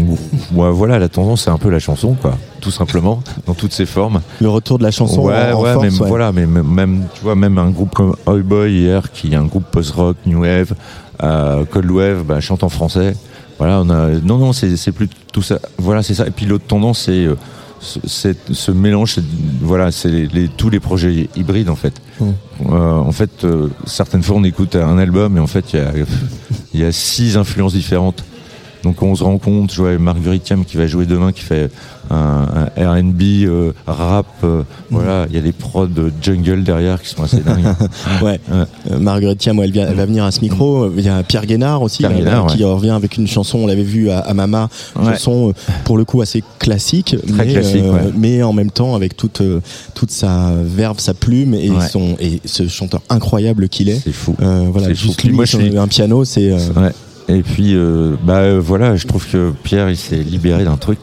moi, 0.52 0.70
voilà 0.70 0.98
la 1.00 1.08
tendance 1.08 1.42
c'est 1.42 1.50
un 1.50 1.58
peu 1.58 1.70
la 1.70 1.80
chanson 1.80 2.14
quoi, 2.20 2.38
tout 2.60 2.70
simplement 2.70 3.20
dans 3.46 3.54
toutes 3.54 3.72
ses 3.72 3.86
formes. 3.86 4.20
Le 4.40 4.48
retour 4.48 4.78
de 4.78 4.84
la 4.84 4.92
chanson 4.92 5.22
ouais, 5.22 5.34
en, 5.52 5.58
en 5.58 5.62
ouais, 5.62 5.72
force, 5.72 5.86
mais 5.86 5.98
ouais. 6.00 6.08
voilà, 6.08 6.30
mais 6.30 6.46
même- 6.46 6.68
même 6.72 7.02
tu 7.14 7.22
vois 7.24 7.34
même 7.34 7.58
un 7.58 7.70
groupe 7.70 7.92
comme 7.92 8.14
Oi 8.26 8.38
Boy 8.44 8.72
hier 8.72 9.10
qui 9.10 9.32
est 9.32 9.36
un 9.36 9.44
groupe 9.46 9.64
post-rock 9.72 10.16
new 10.26 10.42
wave, 10.42 10.72
euh, 11.22 11.64
Cold 11.64 11.90
Wave, 11.90 12.24
bah, 12.24 12.40
chante 12.40 12.62
en 12.62 12.68
français. 12.68 13.14
Voilà, 13.58 13.80
on 13.82 13.90
a 13.90 14.08
non 14.22 14.38
non 14.38 14.52
c'est 14.54 14.76
c'est 14.76 14.92
plus 14.92 15.08
tout 15.32 15.42
ça. 15.42 15.58
Voilà 15.78 16.02
c'est 16.02 16.14
ça. 16.14 16.26
Et 16.26 16.30
puis 16.30 16.46
l'autre 16.46 16.64
tendance 16.66 17.00
c'est 17.04 17.26
euh, 17.26 17.34
ce, 17.80 18.70
mélange, 18.70 19.16
voilà, 19.62 19.90
c'est 19.90 20.08
les, 20.08 20.26
les- 20.26 20.48
tous 20.48 20.68
les 20.70 20.80
projets 20.80 21.28
hybrides 21.36 21.70
en 21.70 21.76
fait. 21.76 21.94
Mm. 22.20 22.24
Euh, 22.70 22.92
en 22.96 23.12
fait, 23.12 23.44
euh, 23.44 23.68
certaines 23.86 24.22
fois 24.22 24.36
on 24.36 24.44
écoute 24.44 24.76
un 24.76 24.98
album 24.98 25.36
et 25.36 25.40
en 25.40 25.46
fait 25.46 25.72
il 25.72 25.78
y 25.80 25.82
a, 25.82 25.92
il 26.74 26.80
y 26.80 26.84
a 26.84 26.92
six 26.92 27.36
influences 27.36 27.72
différentes. 27.72 28.24
Donc 28.82 29.02
on 29.02 29.14
se 29.14 29.22
rend 29.22 29.38
compte, 29.38 29.72
je 29.72 29.82
vois 29.82 29.98
Marguerite 29.98 30.42
Thiam 30.44 30.64
qui 30.64 30.76
va 30.76 30.86
jouer 30.86 31.04
demain, 31.06 31.32
qui 31.32 31.42
fait 31.42 31.70
un, 32.10 32.46
un 32.76 32.94
R&B, 32.94 33.22
euh, 33.44 33.72
rap, 33.86 34.26
euh, 34.42 34.62
voilà, 34.90 35.26
il 35.28 35.36
y 35.36 35.38
a 35.38 35.42
des 35.42 35.52
prods 35.52 35.86
de 35.86 36.10
jungle 36.22 36.64
derrière 36.64 37.00
qui 37.02 37.08
sont 37.10 37.22
assez 37.22 37.40
dingues. 37.40 37.64
Ouais. 38.22 38.40
Ouais. 38.50 38.64
Euh, 38.90 38.98
Marguerite 38.98 39.38
Thiam, 39.38 39.60
elle, 39.60 39.70
vient- 39.70 39.86
elle 39.88 39.94
va 39.96 40.06
venir 40.06 40.24
à 40.24 40.30
ce 40.32 40.40
micro. 40.40 40.90
Il 40.96 41.04
y 41.04 41.08
a 41.08 41.22
Pierre 41.22 41.46
Guénard 41.46 41.82
aussi, 41.82 41.98
Pierre 41.98 42.10
là, 42.12 42.16
Guénard, 42.18 42.46
qui 42.46 42.64
revient 42.64 42.90
avec 42.90 43.16
une 43.16 43.26
chanson. 43.28 43.58
On 43.58 43.66
l'avait 43.66 43.82
vu 43.82 44.10
à, 44.10 44.18
à 44.20 44.34
Mama, 44.34 44.68
une 44.96 45.06
Ouais. 45.06 45.12
chanson 45.12 45.52
pour 45.84 45.96
le 45.98 46.04
coup 46.04 46.20
assez 46.22 46.42
classique, 46.58 47.16
Très 47.28 47.44
mais, 47.46 47.52
classique, 47.52 47.84
mais 48.16 48.42
en 48.42 48.52
même 48.52 48.70
temps 48.70 48.94
avec 48.94 49.16
toute 49.16 49.42
toute 49.94 50.10
sa 50.10 50.52
verve, 50.64 50.98
sa 50.98 51.14
plume 51.14 51.54
et 51.54 51.70
Ouais. 51.70 51.86
son 51.88 52.16
et 52.18 52.40
ce 52.44 52.66
chanteur 52.66 53.02
incroyable 53.10 53.68
qu'il 53.68 53.88
est. 53.88 54.00
C'est 54.02 54.12
fou. 54.12 54.34
Voilà, 54.38 54.92
juste 54.94 55.20
fou. 55.20 55.28
lui, 55.28 55.34
Moi, 55.34 55.44
je 55.44 55.50
sur 55.50 55.60
suis- 55.60 55.76
un 55.78 55.86
piano, 55.86 56.24
c'est. 56.24 56.50
Et 57.32 57.42
puis, 57.42 57.74
euh, 57.74 58.16
bah 58.24 58.38
euh, 58.38 58.60
voilà, 58.62 58.96
je 58.96 59.06
trouve 59.06 59.26
que 59.26 59.52
Pierre, 59.62 59.88
il 59.90 59.96
s'est 59.96 60.16
libéré 60.16 60.64
d'un 60.64 60.76
truc. 60.76 60.98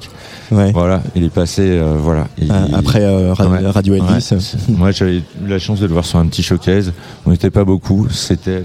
ouais. 0.52 0.72
Voilà, 0.74 1.02
il 1.16 1.24
est 1.24 1.30
passé, 1.34 1.62
euh, 1.64 1.96
voilà. 1.98 2.28
Il- 2.38 2.52
Euh, 2.52 2.66
après 2.74 3.02
euh, 3.04 3.34
Ra- 3.34 3.48
Ouais. 3.48 3.66
Radio 3.70 3.96
Elvis. 3.96 4.28
Ouais. 4.32 4.38
Moi, 4.70 4.92
j'avais 4.92 5.18
eu 5.18 5.24
la 5.48 5.58
chance 5.60 5.80
de 5.80 5.88
le 5.88 5.94
voir 5.94 6.06
sur 6.06 6.20
un 6.20 6.26
petit 6.28 6.44
showcase. 6.44 6.92
On 7.26 7.32
n'était 7.32 7.50
pas 7.52 7.64
beaucoup, 7.64 8.08
c'était 8.10 8.64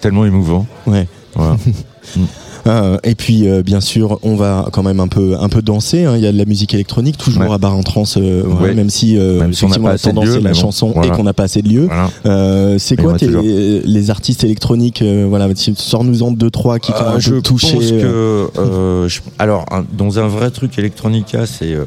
tellement 0.00 0.24
émouvant. 0.26 0.66
Ouais. 0.86 1.06
Voilà. 1.34 1.56
Euh, 2.66 2.98
et 3.04 3.14
puis 3.14 3.48
euh, 3.48 3.62
bien 3.62 3.80
sûr, 3.80 4.18
on 4.22 4.34
va 4.36 4.68
quand 4.72 4.82
même 4.82 5.00
un 5.00 5.08
peu 5.08 5.36
un 5.38 5.48
peu 5.48 5.62
danser. 5.62 6.04
hein. 6.04 6.14
Il 6.16 6.22
y 6.22 6.26
a 6.26 6.32
de 6.32 6.38
la 6.38 6.44
musique 6.44 6.74
électronique 6.74 7.16
toujours 7.16 7.42
Ouais. 7.42 7.52
à 7.52 7.58
barre 7.58 7.76
en 7.76 7.82
trans, 7.82 8.04
euh, 8.16 8.42
Ouais. 8.44 8.74
même 8.74 8.90
si 8.90 9.16
euh, 9.16 9.38
Même 9.40 9.52
si 9.52 9.64
on 9.64 9.68
n'a 9.68 9.76
effectivement 9.76 9.88
pas 9.88 9.94
assez 9.94 10.12
de 10.12 10.32
c'est 10.32 10.40
la 10.40 10.50
bon, 10.50 10.54
chanson 10.58 10.90
voilà. 10.94 11.12
et 11.12 11.16
qu'on 11.16 11.22
n'a 11.24 11.32
pas 11.32 11.44
assez 11.44 11.62
de 11.62 11.68
lieux. 11.68 11.86
voilà. 11.86 12.10
Euh, 12.26 12.76
c'est 12.78 12.96
quoi 12.96 13.14
a 13.14 13.18
tes, 13.18 13.28
les 13.84 14.10
artistes 14.10 14.42
électroniques 14.44 15.02
euh, 15.02 15.26
Voilà, 15.28 15.48
sors-nous-en 15.76 16.32
deux 16.32 16.50
trois 16.50 16.78
qui 16.78 16.92
t'ont 16.92 16.98
Euh, 17.04 17.16
un 17.16 17.18
je 17.20 17.34
touché. 17.36 17.72
pense 17.74 17.90
que 17.90 18.48
euh, 18.58 19.08
je- 19.08 19.20
alors 19.38 19.64
un- 19.70 19.84
dans 19.96 20.18
un 20.18 20.26
vrai 20.26 20.50
truc 20.50 20.78
electronica, 20.78 21.46
c'est 21.46 21.72
euh, 21.72 21.84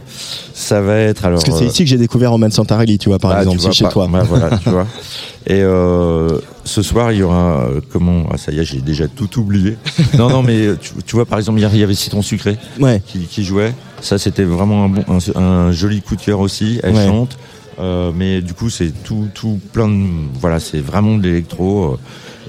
ça 0.54 0.82
va 0.82 0.98
être 0.98 1.26
alors. 1.26 1.40
Parce 1.40 1.50
que 1.50 1.58
c'est 1.58 1.66
euh, 1.66 1.70
ici 1.72 1.84
que 1.84 1.90
j'ai 1.90 1.98
découvert 1.98 2.32
Roman 2.32 2.50
Santarelli, 2.50 2.98
tu 2.98 3.10
vois, 3.10 3.20
par 3.20 3.32
ah, 3.32 3.40
exemple, 3.42 3.60
c'est 3.60 3.72
chez 3.74 3.84
pas- 3.86 3.92
toi. 3.92 4.08
bah, 4.12 4.24
voilà, 4.28 4.58
tu 4.58 4.70
vois. 4.70 4.88
Et 5.48 5.62
euh, 5.62 6.38
ce 6.70 6.82
soir, 6.82 7.12
il 7.12 7.18
y 7.20 7.24
aura 7.24 7.66
euh, 7.68 7.82
comment 7.92 8.26
ah, 8.32 8.38
Ça 8.38 8.52
y 8.52 8.60
est, 8.60 8.64
j'ai 8.64 8.82
déjà 8.82 9.08
tout 9.08 9.40
oublié. 9.40 9.78
non, 10.18 10.30
non, 10.30 10.42
mais 10.44 10.68
tu, 10.80 10.92
tu 11.06 11.16
vois, 11.16 11.26
par 11.26 11.38
exemple, 11.40 11.60
hier, 11.60 11.70
il 11.74 11.80
y 11.80 11.84
avait 11.84 11.94
Citron 11.96 12.22
Sucré 12.22 12.58
Ouais, 12.80 13.02
qui, 13.06 13.20
qui 13.26 13.44
jouait. 13.44 13.74
Ça, 14.02 14.18
c'était 14.18 14.44
vraiment 14.46 14.86
un, 14.86 14.90
bon, 14.90 15.04
un, 15.36 15.42
un 15.42 15.72
joli 15.72 16.02
coup 16.02 16.16
de 16.16 16.22
cœur 16.22 16.40
aussi. 16.40 16.80
Elle 16.84 16.94
Ouais. 16.96 17.06
chante. 17.06 17.38
Euh, 17.80 18.12
mais 18.16 18.42
du 18.42 18.54
coup, 18.54 18.70
c'est 18.70 18.92
tout, 19.04 19.28
tout 19.34 19.60
plein 19.74 19.88
de. 19.88 20.04
Voilà, 20.40 20.60
c'est 20.60 20.80
vraiment 20.82 21.16
de 21.18 21.24
l'électro. 21.24 21.94
euh. 21.94 21.98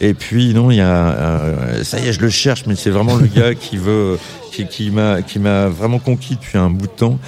Et 0.01 0.15
puis, 0.15 0.55
non, 0.55 0.71
il 0.71 0.77
y 0.79 0.81
a. 0.81 0.87
euh, 1.13 1.85
ça 1.85 2.01
y 2.01 2.09
est, 2.09 2.13
je 2.13 2.21
le 2.21 2.31
cherche, 2.31 2.65
mais 2.67 2.75
c'est 2.75 2.91
vraiment 2.91 3.17
le 3.17 3.27
gars 3.27 3.55
qui 3.55 3.77
veut. 3.77 4.19
qui, 4.53 4.67
qui 4.67 4.91
m'a 4.91 5.23
qui 5.23 5.39
m'a 5.39 5.69
vraiment 5.69 5.99
conquis 6.01 6.35
depuis 6.35 6.59
un 6.59 6.71
bout 6.71 6.87
de 6.87 6.93
temps. 6.93 7.19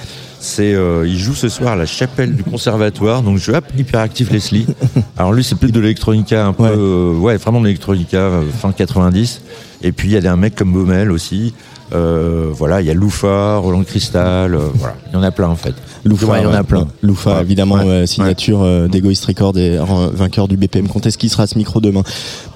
C'est, 0.45 0.75
euh, 0.75 1.07
il 1.07 1.17
joue 1.21 1.35
ce 1.37 1.49
soir 1.49 1.75
à 1.75 1.77
la 1.77 1.87
chapelle 1.87 2.35
du 2.35 2.43
conservatoire, 2.43 3.23
donc 3.23 3.39
je 3.39 3.53
hop, 3.53 3.65
hyperactif 3.79 4.29
Leslie. 4.33 4.67
Alors 5.17 5.33
lui, 5.33 5.45
c'est 5.45 5.55
plus 5.55 5.71
de 5.71 5.79
l'électronica, 5.79 6.47
un 6.47 6.53
peu, 6.53 6.65
Ouais. 6.65 6.71
euh, 6.77 7.15
ouais, 7.17 7.37
vraiment 7.37 7.61
de 7.61 7.67
l'électronica 7.67 8.19
euh, 8.19 8.43
fin 8.61 8.73
90. 8.73 9.41
Et 9.85 9.93
puis 9.93 10.09
il 10.09 10.15
y 10.15 10.17
a 10.17 10.21
des 10.21 10.35
mecs 10.35 10.57
comme 10.57 10.73
Baumel 10.73 11.13
aussi. 11.13 11.55
Euh, 11.95 12.47
voilà, 12.53 12.81
il 12.81 12.87
y 12.87 12.91
a 12.91 12.95
Loufa, 12.95 13.57
Roland 13.59 13.83
Cristal, 13.85 14.55
euh, 14.55 14.61
voilà, 14.75 14.95
il 15.11 15.15
y 15.15 15.17
en 15.17 15.23
a 15.23 15.31
plein 15.31 15.49
en 15.49 15.57
fait. 15.57 15.75
Loufa, 16.05 16.27
Ouais, 16.27 16.41
il 16.41 16.45
y 16.45 16.47
en 16.47 16.53
a 16.55 16.65
plein. 16.65 16.87
Loufa, 17.03 17.35
Ouais. 17.37 17.43
évidemment, 17.43 17.75
Ouais. 17.77 17.87
euh, 17.87 18.07
signature 18.07 18.89
d'Egoist 18.89 19.25
Record 19.25 19.57
et 19.59 19.79
vainqueur 20.15 20.49
du 20.49 20.57
BPM 20.57 20.89
Contest 20.89 21.17
qui 21.19 21.29
sera 21.29 21.45
à 21.45 21.47
ce 21.47 21.57
micro 21.59 21.81
demain. 21.81 22.03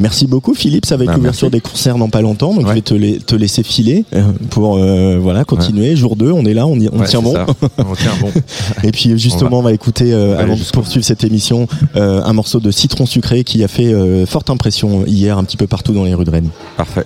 Merci 0.01 0.27
beaucoup, 0.27 0.55
Philippe. 0.55 0.87
Ça 0.87 0.97
va 0.97 1.05
être 1.05 1.11
Bah, 1.11 1.17
l'ouverture 1.17 1.51
des 1.51 1.61
concerts 1.61 1.97
dans 1.99 2.09
pas 2.09 2.23
longtemps, 2.23 2.55
donc 2.55 2.67
je 2.67 2.73
vais 2.73 2.81
te, 2.81 2.95
la- 2.95 3.19
te 3.19 3.35
laisser 3.37 3.63
filer 3.63 4.05
pour 4.51 4.79
voilà 4.79 5.45
continuer. 5.45 5.95
Jour 5.97 6.17
2, 6.17 6.31
on 6.33 6.45
est 6.45 6.55
là, 6.55 6.67
on, 6.67 6.77
y- 6.81 6.89
on 6.93 6.99
Ouais, 6.99 7.07
tient 7.07 7.23
bon. 7.23 7.35
On 7.79 7.95
tient 7.95 8.13
bon. 8.21 8.31
Et 8.83 8.91
puis 8.91 9.19
justement, 9.19 9.59
on 9.61 9.63
va, 9.63 9.73
écouter, 9.73 10.13
euh, 10.13 10.39
avant 10.39 10.57
de 10.57 10.63
poursuivre 10.73 11.05
cette 11.05 11.23
émission, 11.25 11.67
euh, 11.97 12.23
un 12.25 12.33
morceau 12.33 12.59
de 12.61 12.71
Citron 12.71 13.07
Sucré 13.07 13.45
qui 13.45 13.63
a 13.63 13.69
fait 13.69 13.95
forte 14.27 14.51
impression 14.51 15.05
hier 15.07 15.39
un 15.39 15.45
petit 15.45 15.57
peu 15.57 15.67
partout 15.67 15.93
dans 15.93 16.05
les 16.05 16.15
rues 16.15 16.25
de 16.25 16.31
Rennes. 16.31 16.49
Parfait. 16.77 17.05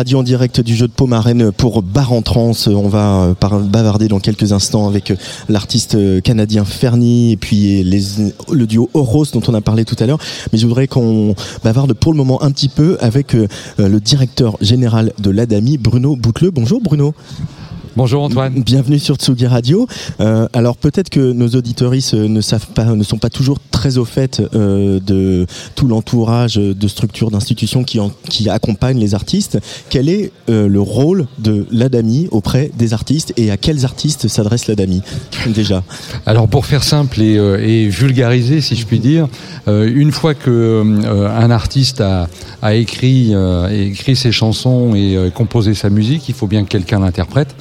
Radio 0.00 0.20
en 0.20 0.22
direct 0.22 0.62
du 0.62 0.74
jeu 0.74 0.88
de 0.88 0.92
paume 0.92 1.12
à 1.12 1.20
Rennes 1.20 1.52
pour 1.52 1.82
Bar 1.82 2.14
en 2.14 2.22
Trans. 2.22 2.52
On 2.68 2.88
va 2.88 3.34
euh, 3.42 3.64
bavarder 3.64 4.08
dans 4.08 4.18
quelques 4.18 4.50
instants 4.50 4.88
avec 4.88 5.10
euh, 5.10 5.16
l'artiste 5.50 5.94
euh, 5.94 6.22
canadien 6.22 6.64
Fernie 6.64 7.32
et 7.32 7.36
puis 7.36 7.84
les, 7.84 8.00
le 8.50 8.66
duo 8.66 8.88
Horos 8.94 9.26
dont 9.34 9.42
on 9.46 9.52
a 9.52 9.60
parlé 9.60 9.84
tout 9.84 9.96
à 9.98 10.06
l'heure. 10.06 10.16
Mais 10.54 10.58
je 10.58 10.66
voudrais 10.66 10.86
qu'on 10.86 11.34
bavarde 11.62 11.92
pour 11.92 12.12
le 12.12 12.16
moment 12.16 12.42
un 12.42 12.50
petit 12.50 12.70
peu 12.70 12.96
avec 13.00 13.34
le 13.76 14.00
directeur 14.00 14.56
général 14.62 15.12
de 15.18 15.28
l'ADAMI, 15.28 15.76
Bruno 15.76 16.16
Bouteleux. 16.16 16.50
Bonjour 16.50 16.80
Bruno. 16.80 17.12
Bonjour 17.96 18.22
Antoine. 18.22 18.62
Bienvenue 18.62 19.00
sur 19.00 19.16
Tsugi 19.16 19.48
Radio. 19.48 19.86
Euh, 20.20 20.46
alors 20.52 20.76
peut-être 20.76 21.10
que 21.10 21.32
nos 21.32 21.56
euh, 21.56 22.28
ne 22.28 22.40
savent 22.40 22.68
pas, 22.68 22.84
ne 22.84 23.02
sont 23.02 23.18
pas 23.18 23.30
toujours 23.30 23.58
très 23.80 23.96
au 23.96 24.04
fait 24.04 24.42
euh, 24.42 25.00
de 25.00 25.46
tout 25.74 25.86
l'entourage 25.88 26.56
de 26.56 26.88
structures, 26.88 27.30
d'institutions 27.30 27.82
qui, 27.82 27.98
en- 27.98 28.12
qui 28.28 28.50
accompagnent 28.50 28.98
les 29.06 29.14
artistes. 29.14 29.58
Quel 29.88 30.06
est 30.10 30.32
euh, 30.50 30.68
le 30.68 30.80
rôle 30.96 31.26
de 31.38 31.66
l'ADAMI 31.70 32.28
auprès 32.30 32.70
des 32.76 32.92
artistes 32.92 33.32
et 33.38 33.50
à 33.50 33.56
quels 33.56 33.82
artistes 33.86 34.28
s'adresse 34.28 34.66
l'ADAMI 34.68 35.00
déjà? 35.46 35.82
Alors 36.26 36.46
pour 36.46 36.66
faire 36.66 36.84
simple 36.84 37.22
et, 37.22 37.38
euh, 37.38 37.66
et 37.72 37.88
vulgariser, 37.88 38.60
si 38.60 38.76
je 38.76 38.84
puis 38.84 38.98
dire, 39.00 39.28
une 39.66 40.12
fois 40.12 40.34
que 40.34 40.84
un 41.44 41.50
artiste 41.50 42.00
a, 42.00 42.28
a 42.60 42.74
écrit, 42.74 43.32
écrit 43.88 44.16
ses 44.16 44.32
chansons 44.32 44.94
et 44.94 45.30
composé 45.40 45.74
sa 45.74 45.90
musique, 45.90 46.28
il 46.28 46.34
faut 46.34 46.48
bien 46.48 46.64
que 46.64 46.68
quelqu'un 46.68 47.00
l'interprète. 47.00 47.54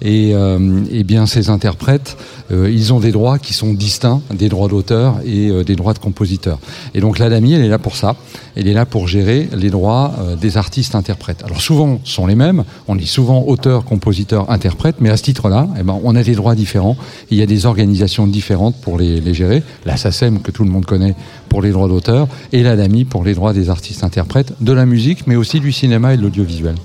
Et, 0.00 0.30
euh, 0.34 0.80
et 0.90 1.02
bien 1.04 1.26
ces 1.26 1.50
interprètes, 1.50 2.16
ils 2.50 2.92
ont 2.94 3.00
des 3.00 3.10
droits 3.18 3.38
qui 3.38 3.52
sont 3.52 3.72
distincts, 3.74 4.20
des 4.32 4.48
droits 4.48 4.68
d'auteur 4.68 5.16
et 5.34 5.50
des 5.66 5.76
droits 5.76 5.92
de 5.92 5.98
compositeur. 5.98 6.58
Et 6.94 7.00
donc 7.00 7.18
l'ADAMI, 7.18 7.54
elle 7.54 7.64
est 7.64 7.68
là 7.68 7.78
pour 7.78 7.96
ça. 7.96 8.16
Elle 8.54 8.68
est 8.68 8.72
là 8.72 8.86
pour 8.86 9.08
gérer 9.08 9.48
les 9.54 9.70
droits 9.70 10.14
euh, 10.18 10.36
des 10.36 10.56
artistes 10.56 10.94
interprètes. 10.94 11.42
Alors 11.44 11.60
souvent, 11.60 12.00
ce 12.04 12.12
sont 12.12 12.26
les 12.26 12.34
mêmes. 12.34 12.64
On 12.88 12.98
est 12.98 13.04
souvent 13.04 13.44
auteur, 13.46 13.84
compositeur, 13.84 14.50
interprète, 14.50 14.96
mais 15.00 15.10
à 15.10 15.16
ce 15.16 15.22
titre-là, 15.22 15.68
eh 15.78 15.82
ben, 15.82 15.98
on 16.02 16.16
a 16.16 16.22
des 16.22 16.34
droits 16.34 16.54
différents. 16.54 16.96
Il 17.30 17.38
y 17.38 17.42
a 17.42 17.46
des 17.46 17.66
organisations 17.66 18.26
différentes 18.26 18.76
pour 18.80 18.98
les, 18.98 19.20
les 19.20 19.34
gérer. 19.34 19.62
La 19.84 19.96
SACEM, 19.96 20.40
que 20.40 20.50
tout 20.50 20.64
le 20.64 20.70
monde 20.70 20.86
connaît, 20.86 21.14
pour 21.48 21.60
les 21.62 21.70
droits 21.70 21.88
d'auteur, 21.88 22.28
et 22.52 22.62
l'ADAMI 22.62 23.04
pour 23.04 23.24
les 23.24 23.34
droits 23.34 23.52
des 23.52 23.70
artistes 23.70 24.04
interprètes 24.04 24.54
de 24.60 24.72
la 24.72 24.86
musique, 24.86 25.26
mais 25.26 25.36
aussi 25.36 25.60
du 25.60 25.72
cinéma 25.72 26.14
et 26.14 26.16
de 26.16 26.22
l'audiovisuel. 26.22 26.76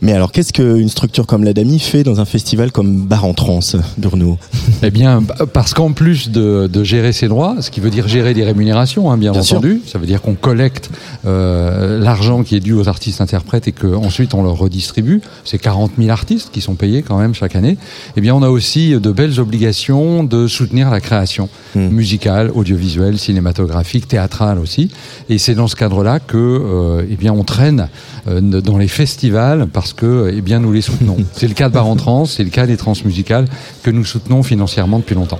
Mais 0.00 0.12
alors 0.12 0.30
qu'est-ce 0.32 0.52
qu'une 0.52 0.88
structure 0.88 1.26
comme 1.26 1.42
l'ADAMI 1.44 1.78
fait 1.80 2.02
dans 2.04 2.20
un 2.20 2.24
festival 2.24 2.70
comme 2.72 3.06
Bar 3.06 3.24
en 3.24 3.34
Trans, 3.34 3.60
Bruno? 3.98 4.38
Eh 4.82 4.90
bien, 4.90 5.22
parce 5.52 5.74
qu'en 5.74 5.92
plus 5.92 6.30
de, 6.30 6.68
de 6.72 6.84
gérer 6.84 7.12
ses 7.12 7.26
droits, 7.28 7.56
ce 7.60 7.70
qui 7.70 7.80
veut 7.80 7.90
dire 7.90 8.06
gérer 8.06 8.32
des 8.34 8.44
rémunérations, 8.44 9.10
hein, 9.10 9.18
bien, 9.18 9.32
Bien 9.32 9.42
sûr. 9.42 9.56
entendu, 9.58 9.80
ça 9.86 9.98
veut 9.98 10.06
dire 10.06 10.22
qu'on 10.22 10.34
collecte 10.34 10.90
euh, 11.26 11.98
l'argent 11.98 12.42
qui 12.44 12.54
est 12.56 12.60
dû 12.60 12.72
aux 12.74 12.88
artistes 12.88 13.20
interprètes 13.20 13.66
et 13.66 13.72
qu'ensuite 13.72 14.34
on 14.34 14.42
leur 14.42 14.56
redistribue. 14.56 15.20
C'est 15.44 15.58
40 15.58 15.92
000 15.98 16.10
artistes 16.10 16.50
qui 16.52 16.60
sont 16.60 16.74
payés 16.74 17.02
quand 17.02 17.18
même 17.18 17.34
chaque 17.34 17.56
année. 17.56 17.76
Eh 18.16 18.20
bien, 18.20 18.34
on 18.34 18.42
a 18.42 18.48
aussi 18.50 18.90
de 18.98 19.10
belles 19.10 19.40
obligations 19.40 20.22
de 20.24 20.46
soutenir 20.46 20.90
la 20.90 21.00
création 21.00 21.48
Hmm. 21.74 21.88
musicale, 21.88 22.50
audiovisuelle, 22.54 23.18
cinématographique, 23.18 24.08
théâtrale 24.08 24.58
aussi. 24.58 24.90
Et 25.28 25.36
c'est 25.36 25.54
dans 25.54 25.68
ce 25.68 25.76
cadre-là 25.76 26.18
que, 26.18 26.36
euh, 26.38 27.02
eh 27.10 27.16
bien, 27.16 27.32
on 27.34 27.44
traîne 27.44 27.88
euh, 28.26 28.40
dans 28.40 28.78
les 28.78 28.88
festivals 28.88 29.66
parce 29.70 29.87
que, 29.92 30.32
eh 30.34 30.40
bien, 30.40 30.60
nous 30.60 30.72
les 30.72 30.80
soutenons. 30.82 31.16
c'est 31.32 31.48
le 31.48 31.54
cas 31.54 31.68
de 31.68 31.74
Bar 31.74 31.86
en 31.86 31.96
Trans, 31.96 32.24
c'est 32.24 32.44
le 32.44 32.50
cas 32.50 32.66
des 32.66 32.76
transmusicales 32.76 33.46
que 33.82 33.90
nous 33.90 34.04
soutenons 34.04 34.42
financièrement 34.42 34.98
depuis 34.98 35.14
longtemps. 35.14 35.38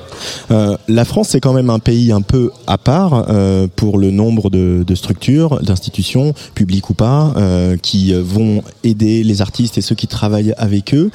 Euh, 0.51 0.77
la 0.89 1.05
France, 1.05 1.29
c'est 1.31 1.41
quand 1.41 1.53
même 1.53 1.71
un 1.71 1.79
pays 1.79 2.13
un 2.13 2.21
peu 2.23 2.51
à 2.67 2.79
part 2.79 3.27
euh, 3.31 3.67
pour 3.77 3.99
le 3.99 4.11
nombre 4.11 4.51
de, 4.51 4.85
de 4.87 4.95
structures, 4.95 5.61
d'institutions, 5.63 6.33
publiques 6.55 6.91
ou 6.91 6.95
pas, 6.95 7.33
euh, 7.37 7.77
qui 7.77 8.13
vont 8.13 8.63
aider 8.85 9.23
les 9.25 9.43
artistes 9.43 9.79
et 9.79 9.81
ceux 9.81 9.95
qui 9.95 10.07
travaillent 10.07 10.55
avec 10.59 10.95
eux. 10.95 11.11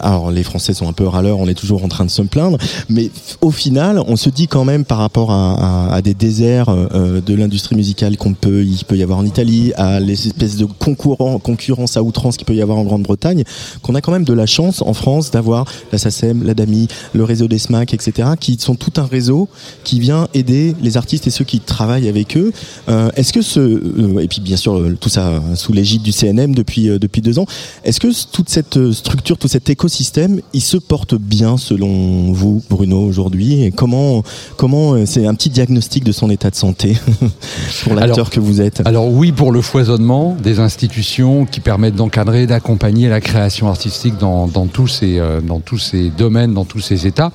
Alors, 0.00 0.30
les 0.30 0.42
Français 0.42 0.74
sont 0.74 0.88
un 0.88 0.92
peu 0.92 1.06
râleurs, 1.06 1.38
on 1.38 1.48
est 1.48 1.54
toujours 1.54 1.84
en 1.84 1.88
train 1.88 2.04
de 2.04 2.10
se 2.10 2.22
plaindre, 2.22 2.58
mais 2.88 3.10
au 3.40 3.50
final, 3.50 4.00
on 4.06 4.16
se 4.16 4.30
dit 4.30 4.48
quand 4.48 4.64
même 4.64 4.84
par 4.84 4.98
rapport 4.98 5.30
à, 5.32 5.88
à- 5.88 5.94
à 5.94 6.02
des 6.02 6.14
déserts 6.14 6.66
de 6.70 7.34
l'industrie 7.34 7.76
musicale 7.76 8.16
qu'on 8.16 8.34
peut, 8.34 8.62
il 8.64 8.84
peut 8.84 8.96
y 8.96 9.02
avoir 9.02 9.18
en 9.18 9.24
Italie, 9.26 9.72
à 9.76 10.00
les 10.00 10.26
espèces 10.26 10.56
de 10.56 10.64
concurrence 10.64 11.96
à 11.96 12.02
outrance 12.02 12.29
qu'il 12.36 12.46
peut 12.46 12.54
y 12.54 12.62
avoir 12.62 12.78
en 12.78 12.84
Grande-Bretagne, 12.84 13.44
qu'on 13.82 13.94
a 13.94 14.00
quand 14.00 14.12
même 14.12 14.24
de 14.24 14.32
la 14.32 14.46
chance 14.46 14.82
en 14.82 14.94
France 14.94 15.30
d'avoir 15.30 15.66
la 15.92 15.98
SACEM, 15.98 16.44
la 16.44 16.54
DAMI, 16.54 16.88
le 17.12 17.24
réseau 17.24 17.48
des 17.48 17.58
SMAC, 17.58 17.94
etc., 17.94 18.30
qui 18.38 18.56
sont 18.58 18.74
tout 18.74 18.92
un 18.96 19.06
réseau 19.06 19.48
qui 19.84 20.00
vient 20.00 20.28
aider 20.34 20.74
les 20.80 20.96
artistes 20.96 21.26
et 21.26 21.30
ceux 21.30 21.44
qui 21.44 21.60
travaillent 21.60 22.08
avec 22.08 22.36
eux. 22.36 22.52
Euh, 22.88 23.10
est-ce 23.16 23.32
que 23.32 23.42
ce, 23.42 23.60
euh, 23.60 24.20
et 24.20 24.28
puis 24.28 24.40
bien 24.40 24.56
sûr 24.56 24.76
euh, 24.76 24.96
tout 24.98 25.08
ça 25.08 25.42
sous 25.54 25.72
l'égide 25.72 26.02
du 26.02 26.12
CNM 26.12 26.54
depuis 26.54 26.86
depuis 26.98 27.20
deux 27.20 27.38
ans, 27.38 27.46
est-ce 27.84 28.00
que 28.00 28.08
toute 28.30 28.48
cette 28.48 28.92
structure, 28.92 29.38
tout 29.38 29.48
cet 29.48 29.70
écosystème, 29.70 30.40
il 30.52 30.60
se 30.60 30.76
porte 30.76 31.14
bien 31.14 31.56
selon 31.56 32.32
vous, 32.32 32.62
Bruno, 32.68 33.00
aujourd'hui? 33.00 33.64
Et 33.64 33.70
comment 33.70 34.22
comment 34.56 35.06
c'est 35.06 35.26
un 35.26 35.34
petit 35.34 35.50
diagnostic 35.50 36.04
de 36.04 36.12
son 36.12 36.30
état 36.30 36.50
de 36.50 36.56
santé 36.56 36.96
pour 37.84 37.94
l'acteur 37.94 38.30
que 38.30 38.40
vous 38.40 38.60
êtes? 38.60 38.82
Alors 38.84 39.08
oui, 39.08 39.32
pour 39.32 39.52
le 39.52 39.62
foisonnement 39.62 40.36
des 40.42 40.60
institutions 40.60 41.46
qui 41.46 41.60
permettent 41.60 41.96
d'encadrer, 41.96 42.19
d'accompagner 42.24 43.08
la 43.08 43.20
création 43.20 43.68
artistique 43.68 44.16
dans, 44.18 44.46
dans 44.46 44.66
tous 44.66 44.88
ces, 44.88 45.18
euh, 45.18 45.40
dans 45.40 45.60
tous 45.60 45.78
ces 45.78 46.10
domaines, 46.10 46.54
dans 46.54 46.64
tous 46.64 46.80
ces 46.80 47.06
états. 47.06 47.32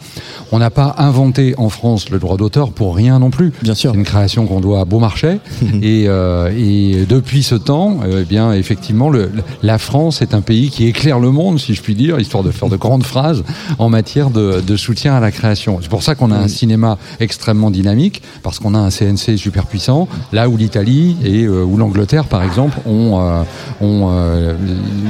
On 0.52 0.60
n'a 0.60 0.70
pas 0.70 0.96
inventé 0.98 1.56
en 1.58 1.70
France 1.70 2.10
le 2.10 2.20
droit 2.20 2.38
d'auteur 2.38 2.72
pour 2.72 2.96
rien 2.96 3.20
non 3.20 3.30
plus. 3.30 3.52
Bien 3.62 3.76
sûr. 3.76 3.92
C'est 3.92 3.98
une 3.98 4.04
création 4.04 4.46
qu'on 4.46 4.60
doit 4.60 4.82
à 4.82 4.86
Beaumarchais. 4.86 5.40
et, 5.82 6.06
euh, 6.08 6.52
et 6.56 7.06
depuis 7.08 7.44
ce 7.44 7.56
temps, 7.56 8.00
euh, 8.04 8.22
eh 8.22 8.26
bien, 8.26 8.54
effectivement, 8.54 9.10
le, 9.10 9.32
la 9.64 9.78
France 9.78 10.22
est 10.22 10.34
un 10.34 10.42
pays 10.42 10.70
qui 10.70 10.88
éclaire 10.88 11.20
le 11.20 11.32
monde, 11.32 11.60
si 11.60 11.74
je 11.74 11.82
puis 11.82 11.96
dire, 11.96 12.20
histoire 12.20 12.44
de 12.44 12.52
faire 12.52 12.70
de 12.70 12.78
grandes 12.78 13.04
phrases 13.04 13.44
en 13.80 13.90
matière 13.90 14.30
de, 14.30 14.62
de 14.66 14.76
soutien 14.76 15.16
à 15.16 15.20
la 15.20 15.32
création. 15.32 15.80
C'est 15.82 15.90
pour 15.90 16.04
ça 16.04 16.16
qu'on 16.16 16.32
a 16.32 16.38
un 16.38 16.48
cinéma 16.48 16.98
extrêmement 17.20 17.72
dynamique, 17.72 18.22
parce 18.44 18.60
qu'on 18.60 18.74
a 18.74 18.80
un 18.80 18.90
CNC 18.90 19.38
super 19.38 19.66
puissant, 19.66 20.08
là 20.32 20.50
où 20.50 20.58
l'Italie 20.58 21.18
et 21.24 21.44
euh, 21.44 21.64
où 21.64 21.78
l'Angleterre, 21.78 22.26
par 22.26 22.44
exemple, 22.44 22.78
ont, 22.86 23.20
euh, 23.20 23.44
ont 23.82 24.10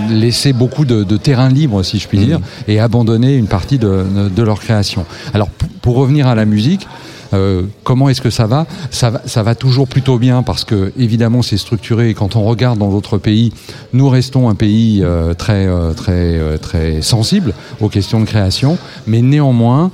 laissé 0.09 0.53
beaucoup 0.53 0.85
de, 0.85 1.03
de 1.03 1.17
terrain 1.17 1.49
libre, 1.49 1.83
si 1.83 1.99
je 1.99 2.07
puis 2.07 2.19
dire, 2.19 2.39
et 2.67 2.79
abandonné 2.79 3.35
une 3.35 3.47
partie 3.47 3.77
de, 3.77 4.29
de 4.33 4.43
leur 4.43 4.59
création. 4.59 5.05
Alors, 5.33 5.49
pour 5.81 5.95
revenir 5.95 6.27
à 6.27 6.35
la 6.35 6.45
musique, 6.45 6.87
euh, 7.33 7.63
comment 7.83 8.09
est-ce 8.09 8.21
que 8.21 8.29
ça 8.29 8.47
va? 8.47 8.65
Ça, 8.91 9.09
va 9.09 9.21
ça 9.25 9.43
va 9.43 9.55
toujours 9.55 9.87
plutôt 9.87 10.17
bien 10.17 10.43
parce 10.43 10.63
que 10.63 10.91
évidemment 10.97 11.41
c'est 11.41 11.57
structuré 11.57 12.09
et 12.09 12.13
quand 12.13 12.35
on 12.35 12.43
regarde 12.43 12.79
dans 12.79 12.89
d'autres 12.89 13.17
pays, 13.17 13.51
nous 13.93 14.09
restons 14.09 14.49
un 14.49 14.55
pays 14.55 15.01
euh, 15.03 15.33
très 15.33 15.67
euh, 15.67 15.93
très 15.93 16.57
très 16.59 17.01
sensible 17.01 17.53
aux 17.81 17.89
questions 17.89 18.19
de 18.19 18.25
création, 18.25 18.77
mais 19.07 19.21
néanmoins 19.21 19.91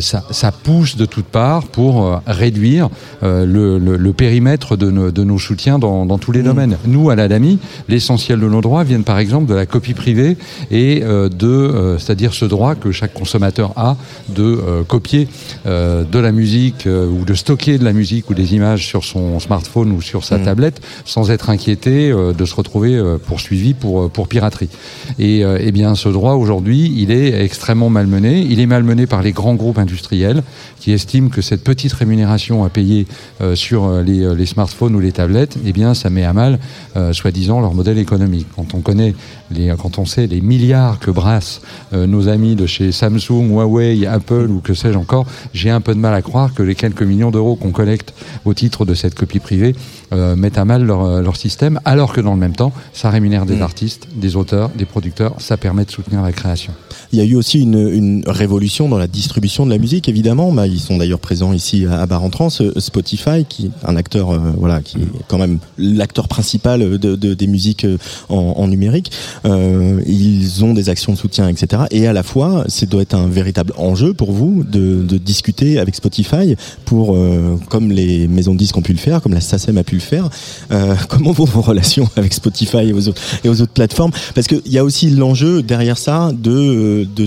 ça, 0.00 0.24
ça 0.30 0.52
pousse 0.52 0.96
de 0.96 1.06
toutes 1.06 1.26
parts 1.26 1.64
pour 1.68 2.04
euh, 2.06 2.16
réduire 2.26 2.88
euh, 3.22 3.46
le, 3.46 3.78
le, 3.78 3.96
le 3.96 4.12
périmètre 4.12 4.76
de 4.76 4.90
nos, 4.90 5.10
de 5.10 5.24
nos 5.24 5.38
soutiens 5.38 5.78
dans, 5.78 6.04
dans 6.06 6.18
tous 6.18 6.32
les 6.32 6.42
domaines. 6.42 6.76
Nous 6.86 7.10
à 7.10 7.16
l'ADAMI, 7.16 7.58
l'essentiel 7.88 8.40
de 8.40 8.48
nos 8.48 8.60
droits 8.60 8.84
viennent 8.84 9.04
par 9.04 9.18
exemple 9.18 9.46
de 9.46 9.54
la 9.54 9.66
copie 9.66 9.94
privée 9.94 10.36
et 10.70 11.02
euh, 11.02 11.28
de 11.28 11.46
euh, 11.46 11.98
c'est-à-dire 11.98 12.34
ce 12.34 12.44
droit 12.44 12.74
que 12.74 12.92
chaque 12.92 13.14
consommateur 13.14 13.72
a 13.76 13.96
de 14.28 14.42
euh, 14.42 14.82
copier 14.84 15.28
euh, 15.66 16.04
de 16.04 16.18
la 16.18 16.32
musique 16.32 16.86
euh, 16.86 17.06
ou 17.06 17.24
de 17.24 17.34
stocker 17.34 17.78
de 17.78 17.84
la 17.84 17.92
musique 17.92 18.28
ou 18.30 18.34
des 18.34 18.54
images 18.54 18.86
sur 18.86 19.04
son 19.04 19.40
smartphone 19.40 19.92
ou 19.92 20.02
sur 20.02 20.24
sa 20.24 20.38
tablette 20.38 20.80
sans 21.04 21.30
être 21.30 21.50
inquiété 21.50 22.10
euh, 22.10 22.32
de 22.32 22.44
se 22.44 22.54
retrouver 22.54 22.94
euh, 22.94 23.16
poursuivi 23.18 23.74
pour, 23.74 24.02
euh, 24.02 24.08
pour 24.08 24.28
piraterie. 24.28 24.68
Et 25.18 25.44
euh, 25.44 25.58
eh 25.60 25.72
bien 25.72 25.94
ce 25.94 26.08
droit 26.08 26.34
aujourd'hui, 26.34 26.92
il 26.96 27.10
est 27.10 27.42
extrêmement 27.42 27.90
malmené. 27.90 28.40
Il 28.40 28.60
est 28.60 28.66
malmené 28.66 29.06
par 29.06 29.22
les 29.22 29.32
grands 29.32 29.54
groupes 29.62 29.78
industriels 29.78 30.42
qui 30.78 30.92
estiment 30.92 31.30
que 31.30 31.40
cette 31.40 31.64
petite 31.64 31.92
rémunération 31.92 32.64
à 32.64 32.68
payer 32.68 33.06
euh, 33.40 33.54
sur 33.54 33.84
euh, 33.84 34.02
les, 34.02 34.22
euh, 34.22 34.34
les 34.34 34.46
smartphones 34.46 34.94
ou 34.94 35.00
les 35.00 35.12
tablettes, 35.12 35.56
eh 35.64 35.72
bien 35.72 35.94
ça 35.94 36.10
met 36.10 36.24
à 36.24 36.32
mal 36.32 36.58
soi-disant 37.12 37.60
leur 37.60 37.74
modèle 37.74 37.98
économique. 37.98 38.46
Quand 38.54 39.98
on 39.98 40.06
sait 40.06 40.26
les 40.26 40.40
milliards 40.40 40.98
que 40.98 41.10
brassent 41.10 41.62
nos 41.92 42.28
amis 42.28 42.54
de 42.54 42.66
chez 42.66 42.92
Samsung, 42.92 43.50
Huawei, 43.50 44.06
Apple 44.06 44.48
ou 44.50 44.60
que 44.60 44.74
sais-je 44.74 44.98
encore, 44.98 45.26
j'ai 45.54 45.70
un 45.70 45.80
peu 45.80 45.94
de 45.94 46.00
mal 46.00 46.14
à 46.14 46.22
croire 46.22 46.52
que 46.52 46.62
les 46.62 46.74
quelques 46.74 47.02
millions 47.02 47.30
d'euros 47.30 47.56
qu'on 47.56 47.70
collecte 47.70 48.12
au 48.44 48.54
titre 48.54 48.84
de 48.84 48.94
cette 48.94 49.14
copie 49.14 49.40
privée 49.40 49.74
euh, 50.12 50.36
mettent 50.36 50.58
à 50.58 50.64
mal 50.64 50.84
leur, 50.84 51.04
euh, 51.04 51.22
leur 51.22 51.36
système, 51.36 51.80
alors 51.84 52.12
que 52.12 52.20
dans 52.20 52.34
le 52.34 52.40
même 52.40 52.54
temps, 52.54 52.72
ça 52.92 53.10
rémunère 53.10 53.46
des 53.46 53.60
artistes, 53.62 54.06
des 54.14 54.36
auteurs, 54.36 54.70
des 54.76 54.84
producteurs, 54.84 55.34
ça 55.38 55.56
permet 55.56 55.84
de 55.84 55.90
soutenir 55.90 56.22
la 56.22 56.32
création. 56.32 56.72
Il 57.12 57.18
y 57.18 57.22
a 57.22 57.24
eu 57.24 57.34
aussi 57.34 57.60
une, 57.60 57.78
une 57.92 58.22
révolution 58.26 58.88
dans 58.88 58.96
la 58.98 59.06
distribution 59.06 59.66
de 59.66 59.70
la 59.70 59.78
musique, 59.78 60.08
évidemment. 60.08 60.50
Bah, 60.52 60.66
ils 60.66 60.80
sont 60.80 60.96
d'ailleurs 60.96 61.18
présents 61.20 61.52
ici 61.52 61.84
à 61.86 62.06
Bar 62.06 62.22
en 62.24 62.30
Trans, 62.30 62.48
euh, 62.60 62.72
Spotify, 62.78 63.44
qui 63.48 63.66
est 63.66 63.70
un 63.86 63.96
acteur, 63.96 64.30
euh, 64.30 64.38
voilà, 64.56 64.80
qui 64.80 64.98
est 64.98 65.06
quand 65.28 65.38
même 65.38 65.58
l'acteur 65.78 66.28
principal 66.28 66.98
de, 66.98 67.16
de- 67.16 67.34
des 67.34 67.46
musiques 67.46 67.86
en, 68.28 68.36
en 68.36 68.68
numérique. 68.68 69.10
Euh, 69.44 70.00
ils 70.06 70.64
ont 70.64 70.72
des 70.74 70.88
actions 70.88 71.12
de 71.12 71.18
soutien, 71.18 71.48
etc. 71.48 71.82
Et 71.90 72.06
à 72.06 72.12
la 72.12 72.22
fois, 72.22 72.64
c'est 72.68 72.88
doit 72.88 73.02
être 73.02 73.14
un 73.14 73.28
véritable 73.28 73.72
enjeu 73.76 74.12
pour 74.14 74.32
vous 74.32 74.64
de, 74.64 75.02
de 75.02 75.18
discuter 75.18 75.78
avec 75.78 75.94
Spotify 75.94 76.56
pour, 76.84 77.16
comme 77.68 77.90
les 77.90 78.28
maisons 78.28 78.52
de 78.52 78.58
disques 78.58 78.76
ont 78.76 78.82
pu 78.82 78.92
le 78.92 78.98
faire, 78.98 79.20
comme 79.22 79.32
la 79.34 79.40
SACEM 79.40 79.78
a 79.78 79.84
pu 79.84 79.94
le 79.96 80.00
faire. 80.02 80.28
Euh, 80.70 80.94
comment 81.08 81.32
vont 81.32 81.44
vos 81.44 81.62
relations 81.62 82.08
avec 82.16 82.32
Spotify 82.34 82.88
et 82.88 82.92
aux 82.92 83.08
autres, 83.08 83.22
et 83.44 83.48
aux 83.48 83.60
autres 83.60 83.72
plateformes? 83.72 84.12
Parce 84.34 84.46
qu'il 84.46 84.62
y 84.66 84.78
a 84.78 84.84
aussi 84.84 85.10
l'enjeu 85.10 85.62
derrière 85.62 85.98
ça 85.98 86.30
de, 86.32 87.04
de 87.04 87.26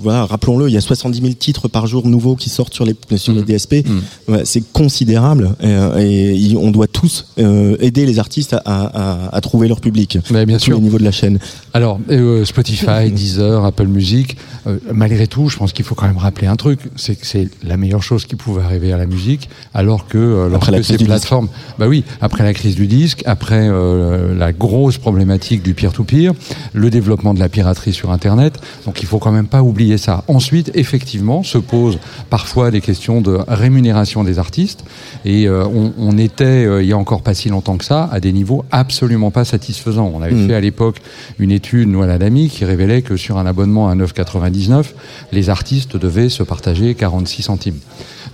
voilà, 0.00 0.24
rappelons-le, 0.26 0.68
il 0.68 0.72
y 0.72 0.76
a 0.76 0.80
70 0.80 1.20
000 1.20 1.32
titres 1.34 1.68
par 1.68 1.86
jour 1.86 2.06
nouveaux 2.06 2.36
qui 2.36 2.48
sortent 2.50 2.74
sur 2.74 2.84
les, 2.84 2.94
sur 3.16 3.32
les 3.32 3.40
Mhm. 3.40 3.46
DSP. 3.46 3.72
Mhm. 3.86 4.02
Ouais, 4.28 4.42
c'est 4.44 4.62
considérable 4.72 5.54
euh, 5.64 5.96
et, 5.98 6.54
on 6.56 6.70
doit 6.70 6.86
tous 6.86 7.26
euh, 7.38 7.76
aider 7.80 8.06
les 8.06 8.18
artistes 8.18 8.52
à, 8.54 8.58
à- 8.64 9.34
à 9.36 9.40
trouver 9.40 9.68
leur 9.68 9.80
public. 9.80 10.18
Mais 10.30 10.46
bien 10.46 10.58
sûr. 10.58 10.76
les 10.76 10.82
niveaux 10.82 10.98
de 10.98 11.04
la 11.04 11.10
chaîne. 11.12 11.38
Alors, 11.74 11.98
euh, 12.10 12.44
Spotify, 12.44 13.10
Deezer, 13.10 13.64
Apple 13.64 13.86
Music, 13.86 14.36
euh, 14.66 14.78
malgré 14.92 15.26
tout, 15.26 15.48
je 15.48 15.56
pense 15.56 15.72
qu'il 15.72 15.84
faut 15.84 15.94
quand 15.94 16.06
même 16.06 16.18
rappeler 16.18 16.46
un 16.46 16.56
truc, 16.56 16.80
c'est 16.96 17.16
que 17.16 17.26
c'est 17.26 17.48
la 17.64 17.76
meilleure 17.76 18.02
chose 18.02 18.24
qui 18.26 18.36
pouvait 18.36 18.62
arriver 18.62 18.92
à 18.92 18.96
la 18.96 19.06
musique, 19.06 19.48
alors 19.74 20.06
que 20.06 20.18
euh, 20.18 20.48
lorsque 20.48 20.62
Après 20.68 20.72
la 20.72 20.78
crise 20.82 20.98
ces 20.98 21.04
plateformes, 21.04 21.48
bah 21.78 21.88
oui, 21.88 22.04
après 22.20 22.44
la 22.44 22.52
crise 22.54 22.74
du 22.76 22.86
disque, 22.86 23.22
après 23.26 23.68
euh, 23.68 24.34
la 24.36 24.52
grosse 24.52 24.98
problématique 24.98 25.62
du 25.62 25.74
peer-to-peer, 25.74 26.32
le 26.74 26.90
développement 26.90 27.34
de 27.34 27.40
la 27.40 27.48
piraterie 27.48 27.92
sur 27.92 28.10
Internet, 28.12 28.60
donc 28.86 29.02
il 29.02 29.06
faut 29.06 29.18
quand 29.18 29.32
même 29.32 29.46
pas 29.48 29.62
oublier 29.62 29.81
ça. 29.98 30.24
Ensuite, 30.28 30.70
effectivement, 30.74 31.42
se 31.42 31.58
posent 31.58 31.98
parfois 32.30 32.70
des 32.70 32.80
questions 32.80 33.20
de 33.20 33.38
rémunération 33.48 34.24
des 34.24 34.38
artistes, 34.38 34.84
et 35.24 35.46
euh, 35.48 35.64
on, 35.66 35.92
on 35.98 36.18
était, 36.18 36.44
euh, 36.66 36.82
il 36.82 36.88
y 36.88 36.92
a 36.92 36.98
encore 36.98 37.22
pas 37.22 37.34
si 37.34 37.48
longtemps 37.48 37.76
que 37.76 37.84
ça, 37.84 38.08
à 38.12 38.20
des 38.20 38.32
niveaux 38.32 38.64
absolument 38.70 39.30
pas 39.30 39.44
satisfaisants. 39.44 40.10
On 40.14 40.22
avait 40.22 40.32
Mm. 40.34 40.46
fait 40.48 40.54
à 40.54 40.60
l'époque 40.60 40.96
une 41.38 41.50
étude, 41.50 41.88
nous 41.88 42.02
à 42.02 42.06
la 42.06 42.18
DAMI, 42.18 42.48
qui 42.48 42.64
révélait 42.64 43.02
que 43.02 43.16
sur 43.16 43.38
un 43.38 43.46
abonnement 43.46 43.88
à 43.88 43.94
9,99, 43.94 44.94
les 45.32 45.50
artistes 45.50 45.96
devaient 45.96 46.28
se 46.28 46.42
partager 46.42 46.94
46 46.94 47.42
centimes. 47.42 47.78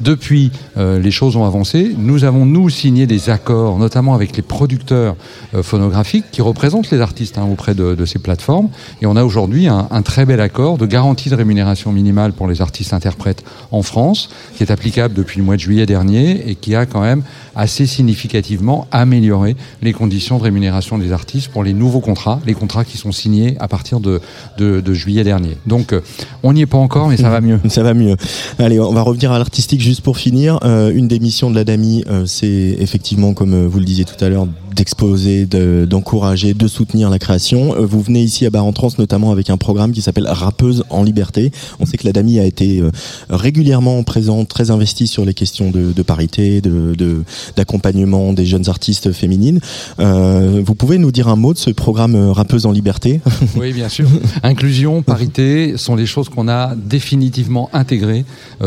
Depuis, 0.00 0.50
euh, 0.76 0.98
les 0.98 1.10
choses 1.10 1.36
ont 1.36 1.44
avancé. 1.44 1.94
Nous 1.98 2.24
avons, 2.24 2.46
nous, 2.46 2.70
signé 2.70 3.06
des 3.06 3.30
accords, 3.30 3.78
notamment 3.78 4.14
avec 4.14 4.36
les 4.36 4.42
producteurs 4.42 5.16
euh, 5.54 5.62
phonographiques 5.62 6.26
qui 6.30 6.42
représentent 6.42 6.90
les 6.90 7.00
artistes 7.00 7.38
hein, 7.38 7.48
auprès 7.50 7.74
de, 7.74 8.04
ces 8.04 8.18
plateformes. 8.18 8.68
Et 9.02 9.06
on 9.06 9.16
a 9.16 9.24
aujourd'hui 9.24 9.66
un, 9.68 10.02
très 10.02 10.24
bel 10.24 10.40
accord 10.40 10.78
de 10.78 10.86
garantie 10.86 11.30
de 11.30 11.34
rémunération 11.34 11.92
minimale 11.92 12.32
pour 12.32 12.46
les 12.46 12.62
artistes 12.62 12.92
interprètes 12.92 13.44
en 13.70 13.82
France, 13.82 14.30
qui 14.56 14.62
est 14.62 14.70
applicable 14.70 15.14
depuis 15.14 15.38
le 15.38 15.44
mois 15.44 15.56
de 15.56 15.60
juillet 15.60 15.84
dernier 15.84 16.48
et 16.48 16.54
qui 16.54 16.74
a 16.74 16.86
quand 16.86 17.00
même 17.00 17.22
assez 17.56 17.86
significativement 17.86 18.86
amélioré 18.92 19.56
les 19.82 19.92
conditions 19.92 20.38
de 20.38 20.44
rémunération 20.44 20.96
des 20.96 21.12
artistes 21.12 21.48
pour 21.48 21.64
les 21.64 21.74
nouveaux 21.74 22.00
contrats, 22.00 22.40
les 22.46 22.54
contrats 22.54 22.84
qui 22.84 22.96
sont 22.96 23.12
signés 23.12 23.56
à 23.58 23.68
partir 23.68 24.00
de, 24.00 24.20
de, 24.56 24.80
de 24.80 24.94
juillet 24.94 25.24
dernier. 25.24 25.56
Donc, 25.66 25.92
euh, 25.92 26.00
on 26.42 26.52
n'y 26.52 26.62
est 26.62 26.66
pas 26.66 26.78
encore, 26.78 27.08
mais 27.08 27.16
ça 27.16 27.30
va 27.30 27.40
mieux. 27.40 27.60
Ça 27.68 27.82
va 27.82 27.94
mieux. 27.94 28.16
Allez, 28.58 28.80
on 28.80 28.92
va 28.92 29.02
revenir 29.02 29.32
à 29.32 29.38
l'artistique 29.38 29.80
juste 29.88 30.02
pour 30.02 30.18
finir. 30.18 30.58
Euh, 30.64 30.92
une 30.94 31.08
des 31.08 31.18
missions 31.18 31.48
de 31.50 31.54
la 31.54 31.64
DAMI, 31.64 32.04
euh, 32.08 32.26
c'est 32.26 32.76
effectivement, 32.78 33.32
comme 33.32 33.54
euh, 33.54 33.66
vous 33.66 33.78
le 33.78 33.86
disiez 33.86 34.04
tout 34.04 34.22
à 34.22 34.28
l'heure, 34.28 34.46
d'exposer, 34.78 35.44
de- 35.44 35.86
d'encourager, 35.90 36.54
de, 36.54 36.68
soutenir 36.68 37.10
la 37.10 37.18
création. 37.18 37.74
Euh, 37.74 37.84
vous 37.84 38.00
venez 38.00 38.22
ici 38.22 38.46
à 38.46 38.50
Bar-en-Trans 38.50 38.90
notamment 38.98 39.32
avec 39.32 39.50
un 39.50 39.56
programme 39.56 39.90
qui 39.90 40.02
s'appelle 40.02 40.28
Rappeuse 40.28 40.84
en 40.90 41.02
liberté. 41.02 41.50
On 41.80 41.86
sait 41.86 41.96
que 41.96 42.06
la 42.06 42.12
DAMI 42.12 42.38
a 42.38 42.44
été 42.44 42.80
euh, 42.80 42.90
régulièrement 43.28 44.02
présente, 44.04 44.48
très 44.48 44.70
investie 44.70 45.08
sur 45.08 45.24
les 45.24 45.34
questions 45.34 45.70
de, 45.70 46.02
parité, 46.02 46.60
de 46.60 47.24
d'accompagnement 47.56 48.32
des 48.32 48.46
jeunes 48.46 48.68
artistes 48.68 49.12
féminines. 49.12 49.60
Euh, 49.98 50.62
vous 50.64 50.74
pouvez 50.74 50.98
nous 50.98 51.10
dire 51.10 51.26
un 51.28 51.36
mot 51.36 51.52
de 51.52 51.58
ce 51.58 51.70
programme 51.70 52.14
Rappeuse 52.30 52.64
en 52.66 52.72
liberté? 52.72 53.20
Oui, 53.56 53.72
bien 53.72 53.88
sûr. 53.88 54.08
Inclusion, 54.42 55.02
parité 55.02 55.76
sont 55.76 55.96
des 55.96 56.06
choses 56.06 56.28
qu'on 56.28 56.48
a 56.48 56.76
définitivement 56.76 57.70
intégrées 57.72 58.24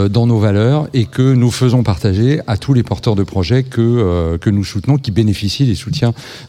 dans 0.10 0.28
nos 0.28 0.40
valeurs 0.40 0.88
et 0.94 1.06
que 1.06 1.34
nous 1.34 1.52
faisons 1.52 1.84
partager 1.84 2.42
à 2.48 2.58
tous 2.58 2.74
les 2.74 2.84
porteurs 2.84 3.16
de 3.16 3.24
projets 3.24 3.64
que, 3.64 4.38
que 4.38 4.50
nous 4.50 4.66
soutenons, 4.66 4.98
qui 4.98 5.12
bénéficient 5.12 5.66
des 5.66 5.76
soutiens 5.76 6.01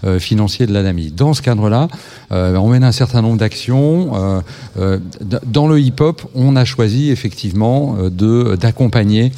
euh, 0.05 0.19
financiers 0.19 0.67
de 0.67 0.73
l'ADAMI. 0.73 1.11
Dans 1.11 1.35
ce 1.35 1.43
cadre-là, 1.43 1.89
euh, 2.33 2.57
on 2.57 2.69
mène 2.69 2.85
un 2.85 2.93
certain 2.93 3.23
nombre 3.23 3.39
d'actions. 3.39 4.43
Euh, 4.77 4.99
dans 5.47 5.67
le 5.67 5.81
hip-hop, 5.81 6.23
on 6.35 6.57
a 6.57 6.65
choisi 6.65 7.11
effectivement 7.11 7.97
d'accompagner 8.11 9.33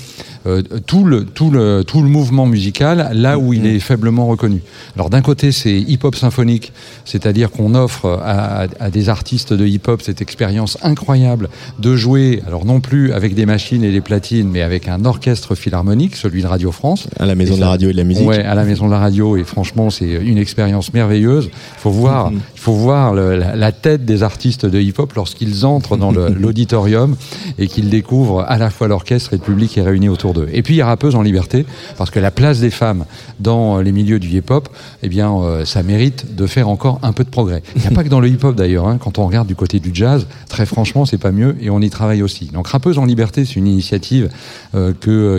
euh, 0.46 0.62
tout 0.86 1.04
le 1.04 1.24
tout 1.24 1.50
le 1.50 1.84
tout 1.86 2.02
le 2.02 2.08
mouvement 2.08 2.46
musical 2.46 3.10
là 3.14 3.38
où 3.38 3.52
il 3.52 3.66
est 3.66 3.78
faiblement 3.78 4.26
reconnu. 4.26 4.60
Alors 4.96 5.10
d'un 5.10 5.22
côté 5.22 5.52
c'est 5.52 5.74
hip-hop 5.78 6.14
symphonique, 6.14 6.72
c'est-à-dire 7.04 7.50
qu'on 7.50 7.74
offre 7.74 8.20
à, 8.22 8.62
à- 8.62 8.66
à 8.80 8.90
des 8.90 9.08
artistes 9.08 9.52
de 9.52 9.66
hip-hop 9.66 10.02
cette 10.02 10.20
expérience 10.20 10.76
incroyable 10.82 11.48
de 11.78 11.96
jouer 11.96 12.42
alors 12.46 12.64
non 12.64 12.80
plus 12.80 13.12
avec 13.12 13.34
des 13.34 13.46
machines 13.46 13.84
et 13.84 13.92
des 13.92 14.00
platines, 14.00 14.48
mais 14.50 14.62
avec 14.62 14.88
un 14.88 15.04
orchestre 15.04 15.54
philharmonique, 15.54 16.16
celui 16.16 16.42
de 16.42 16.46
Radio 16.46 16.72
France. 16.72 17.06
à 17.18 17.26
la 17.26 17.34
Maison 17.34 17.54
de 17.56 17.60
la 17.60 17.68
Radio 17.68 17.88
et 17.88 17.92
de 17.92 17.96
la 17.98 18.04
Musique. 18.04 18.26
Ouais, 18.26 18.42
à 18.44 18.54
la 18.54 18.64
maison 18.64 18.86
de 18.86 18.90
la 18.90 18.98
radio 18.98 19.36
et 19.36 19.44
franchement 19.44 19.90
c'est 19.90 20.08
une 20.10 20.38
expérience 20.38 20.92
merveilleuse. 20.92 21.46
Il 21.52 21.80
faut 21.80 21.90
voir, 21.90 22.30
Mhm. 22.30 22.40
il 22.54 22.60
faut 22.60 22.72
voir 22.74 23.14
le- 23.14 23.36
la, 23.36 23.56
la 23.56 23.72
tête 23.72 24.04
des 24.04 24.22
artistes 24.22 24.66
de 24.66 24.80
hip-hop 24.80 25.12
lorsqu'ils 25.14 25.64
entrent 25.66 25.96
dans 25.96 26.12
l'auditorium 26.44 27.16
et 27.58 27.66
qu'ils 27.68 27.88
découvrent 27.90 28.44
à 28.46 28.58
la 28.58 28.70
fois 28.70 28.88
l'orchestre 28.88 29.32
et 29.32 29.36
le 29.36 29.42
public 29.42 29.70
qui 29.72 29.80
est 29.80 29.82
réuni 29.82 30.08
autour 30.08 30.33
Et 30.52 30.62
puis 30.62 30.74
il 30.74 30.76
y 30.78 30.80
a 30.80 30.86
Rappeuse 30.86 31.14
en 31.14 31.22
liberté 31.22 31.66
parce 31.98 32.10
que 32.10 32.20
la 32.20 32.30
place 32.30 32.60
des 32.60 32.70
femmes 32.70 33.04
dans 33.40 33.80
les 33.80 33.92
milieux 33.92 34.18
du 34.18 34.28
hip-hop, 34.28 34.68
eh 35.02 35.08
euh, 35.20 35.64
ça 35.64 35.82
mérite 35.82 36.34
de 36.34 36.46
faire 36.46 36.68
encore 36.68 36.98
un 37.02 37.12
peu 37.12 37.24
de 37.24 37.30
progrès. 37.30 37.62
Il 37.76 37.82
n'y 37.82 37.88
a 37.88 37.90
pas 37.90 38.04
que 38.04 38.08
dans 38.08 38.20
le 38.20 38.28
hip-hop 38.28 38.54
d'ailleurs. 38.54 38.88
hein. 38.88 38.98
Quand 38.98 39.18
on 39.18 39.26
regarde 39.26 39.48
du 39.48 39.54
côté 39.54 39.80
du 39.80 39.90
jazz, 39.92 40.26
très 40.48 40.66
franchement 40.66 41.04
c'est 41.06 41.18
pas 41.18 41.32
mieux 41.32 41.56
et 41.60 41.70
on 41.70 41.80
y 41.80 41.90
travaille 41.90 42.22
aussi. 42.22 42.46
Donc 42.46 42.68
Rappeuse 42.68 42.98
en 42.98 43.04
liberté, 43.04 43.44
c'est 43.44 43.56
une 43.56 43.66
initiative 43.66 44.28
euh, 44.74 44.92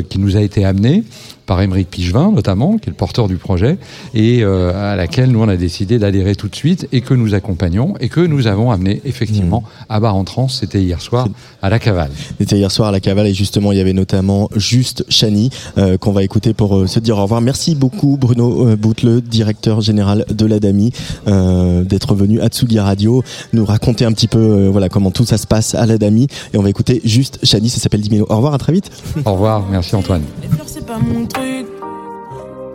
qui 0.10 0.19
nous 0.19 0.38
a 0.38 0.41
été 0.41 0.65
amenée 0.65 1.03
par 1.45 1.62
Émeric 1.62 1.89
Pigevin 1.89 2.31
notamment, 2.31 2.77
qui 2.77 2.89
est 2.89 2.91
le 2.91 2.95
porteur 2.95 3.27
du 3.27 3.38
projet, 3.38 3.77
et 4.13 4.43
euh, 4.43 4.93
à 4.93 4.95
laquelle 4.95 5.31
nous 5.31 5.41
on 5.41 5.47
a 5.47 5.58
décidé 5.58 5.99
d'adhérer 5.99 6.36
tout 6.36 6.47
de 6.47 6.55
suite 6.55 6.88
et 6.91 7.01
que 7.01 7.13
nous 7.13 7.34
accompagnons 7.34 7.95
et 7.99 8.10
que 8.10 8.21
nous 8.21 8.47
avons 8.47 8.71
amené 8.71 9.01
effectivement 9.05 9.63
à 9.89 9.99
Bar-en-Trans, 9.99 10.47
c'était 10.47 10.81
hier 10.81 11.01
soir 11.01 11.27
à 11.62 11.69
la 11.69 11.79
Cavale. 11.79 12.12
C'était 12.39 12.58
hier 12.58 12.71
soir 12.71 12.89
à 12.89 12.91
la 12.91 12.99
Cavale 12.99 13.27
et 13.27 13.34
justement 13.34 13.71
il 13.71 13.77
y 13.77 13.81
avait 13.81 13.93
notamment 13.93 14.49
Juste 14.55 15.05
Chani 15.10 15.49
euh, 15.77 15.97
qu'on 15.97 16.12
va 16.12 16.23
écouter 16.23 16.53
pour 16.53 16.77
euh, 16.77 16.88
se 16.88 16.99
dire 16.99 17.17
au 17.17 17.23
revoir. 17.23 17.41
Merci 17.41 17.75
beaucoup 17.75 18.17
Bruno 18.17 18.67
euh, 18.67 18.75
Boutle, 18.75 19.21
directeur 19.21 19.81
général 19.81 20.25
de 20.29 20.45
la 20.45 20.60
DAMI, 20.60 20.91
euh, 21.27 21.84
d'être 21.84 22.15
venu 22.15 22.41
à 22.41 22.47
Tsugi 22.47 22.79
Radio 22.79 23.23
nous 23.53 23.65
raconter 23.65 24.05
un 24.05 24.12
petit 24.12 24.27
peu 24.27 24.39
euh, 24.39 24.69
voilà 24.69 24.89
comment 24.89 25.12
tout 25.12 25.25
ça 25.25 25.38
se 25.38 25.47
passe 25.47 25.75
à 25.75 25.86
la 25.86 25.97
DAMI 25.97 26.27
et 26.53 26.58
on 26.58 26.62
va 26.62 26.69
écouter 26.69 27.01
Juste 27.03 27.39
Chani, 27.43 27.69
ça 27.69 27.79
s'appelle 27.79 28.01
Dimelo. 28.01 28.25
Au 28.29 28.36
revoir, 28.36 28.53
à 28.53 28.58
très 28.58 28.73
vite. 28.73 28.89
Au 29.25 29.34
revoir, 29.34 29.65
merci 29.69 29.95
Antoine. 29.95 30.23
Les 30.41 30.49
fleurs, 30.49 30.67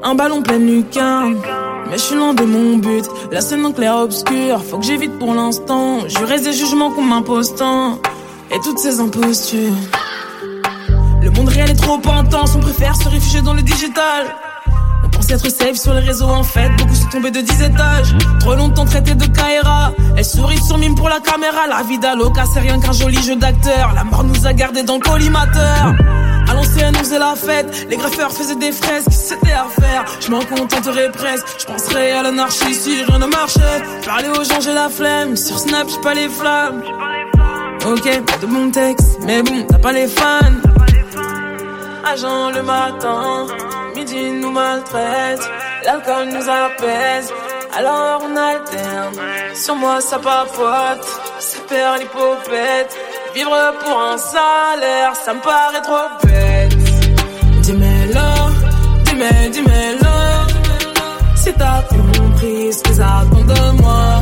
Un 0.03 0.15
ballon 0.15 0.43
plein 0.43 0.59
lucarne. 0.59 1.37
Mais 1.89 1.99
je 1.99 2.03
suis 2.03 2.15
loin 2.17 2.35
de 2.35 2.45
mon 2.45 2.79
but. 2.79 3.05
La 3.31 3.41
scène 3.41 3.65
en 3.65 3.73
clair 3.73 3.97
obscur. 3.97 4.63
Faut 4.65 4.79
que 4.79 4.85
j'évite 4.85 5.19
pour 5.19 5.35
l'instant. 5.35 6.09
Je 6.09 6.25
reste 6.25 6.45
des 6.45 6.53
jugements 6.53 6.91
qu'on 6.91 7.03
m'impostant. 7.03 7.99
Et 8.51 8.59
toutes 8.65 8.79
ces 8.79 9.01
impostures. 9.01 9.73
Le 11.23 11.31
monde 11.31 11.49
réel 11.49 11.71
est 11.71 11.75
trop 11.75 12.01
intense. 12.13 12.55
On 12.57 12.61
préfère 12.61 12.97
se 12.97 13.09
réfugier 13.09 13.43
dans 13.43 13.55
le 13.55 13.63
digital. 13.63 14.35
Être 15.33 15.49
safe 15.49 15.77
sur 15.77 15.95
les 15.95 16.01
réseaux 16.01 16.29
en 16.29 16.43
fait. 16.43 16.69
Beaucoup 16.77 16.95
sont 16.95 17.09
tombés 17.09 17.31
de 17.31 17.41
10 17.41 17.63
étages. 17.63 18.15
Trop 18.41 18.57
longtemps 18.57 18.85
traité 18.85 19.15
de 19.15 19.27
Kaira. 19.27 19.93
Elle 20.17 20.25
sourit 20.25 20.61
sur 20.61 20.77
mime 20.77 20.97
pour 20.97 21.09
la 21.09 21.21
caméra. 21.21 21.69
La 21.69 21.85
vie 21.85 22.01
d'Aloca, 22.01 22.43
c'est 22.53 22.59
rien 22.59 22.81
qu'un 22.81 22.91
joli 22.91 23.23
jeu 23.23 23.37
d'acteur. 23.37 23.93
La 23.95 24.03
mort 24.03 24.25
nous 24.25 24.45
a 24.45 24.53
gardés 24.53 24.83
dans 24.83 24.97
le 24.97 25.01
collimateur. 25.01 25.95
À 26.49 26.55
l'ancienne, 26.55 26.97
on 26.97 26.99
faisait 26.99 27.21
la 27.21 27.37
fête. 27.37 27.87
Les 27.89 27.97
graffeurs 27.97 28.33
faisaient 28.33 28.57
des 28.57 28.73
fresques. 28.73 29.13
C'était 29.13 29.53
à 29.53 29.67
faire. 29.81 30.05
Je 30.21 30.33
m'en 30.33 30.41
contenterai 30.41 31.11
presque. 31.13 31.47
Je 31.61 31.65
penserai 31.65 32.11
à 32.11 32.25
l'anarchie 32.25 32.75
si 32.75 33.05
rien 33.05 33.19
ne 33.21 33.27
marchait. 33.27 33.83
Parler 34.05 34.29
aux 34.31 34.43
gens, 34.43 34.61
j'ai 34.61 34.75
la 34.75 34.89
flemme. 34.89 35.37
Sur 35.37 35.61
Snap, 35.61 35.87
j'ai 35.89 36.01
pas 36.01 36.15
les 36.15 36.29
flammes. 36.29 36.83
Ok, 37.87 38.21
pas 38.27 38.37
de 38.39 38.47
bon 38.47 38.71
texte. 38.73 39.19
Mais 39.25 39.45
bon, 39.45 39.65
t'as 39.69 39.79
pas 39.79 39.93
les 39.93 40.09
fans. 40.09 40.71
Agent 42.05 42.51
le 42.51 42.63
matin, 42.63 43.47
midi 43.95 44.31
nous 44.31 44.51
maltraite, 44.51 45.41
l'alcool 45.85 46.29
nous 46.29 46.49
apaise, 46.49 47.33
alors 47.77 48.23
on 48.25 48.37
alterne. 48.37 49.15
Sur 49.55 49.77
moi 49.77 50.01
ça 50.01 50.19
papote, 50.19 51.07
ça 51.39 51.59
perd 51.69 52.01
l'hypopète. 52.01 52.97
Vivre 53.35 53.75
pour 53.85 54.01
un 54.01 54.19
salaire, 54.19 55.15
ça 55.15 55.35
me 55.35 55.41
paraît 55.41 55.83
trop 55.83 56.09
bête. 56.25 56.77
Dis-moi-le, 57.63 59.05
dis-moi, 59.05 59.49
dis-moi-le. 59.53 61.37
Si 61.37 61.53
t'as 61.55 61.83
compris 61.83 62.73
ce 62.73 62.83
qu'ils 62.83 63.01
attendent 63.01 63.47
de 63.47 63.83
moi, 63.83 64.20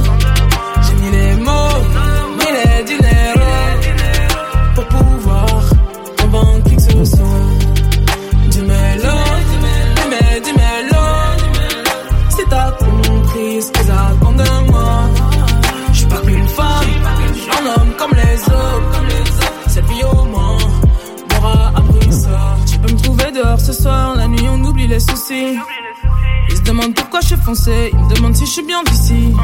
les 24.88 25.00
soucis. 25.00 25.58
Ils 26.50 26.56
se 26.56 26.62
demandent 26.62 26.94
foncé. 27.44 27.90
Il 27.92 27.98
me 27.98 28.14
demande 28.14 28.36
si 28.36 28.46
je 28.46 28.50
suis 28.50 28.62
bien 28.62 28.82
d'ici. 28.84 29.34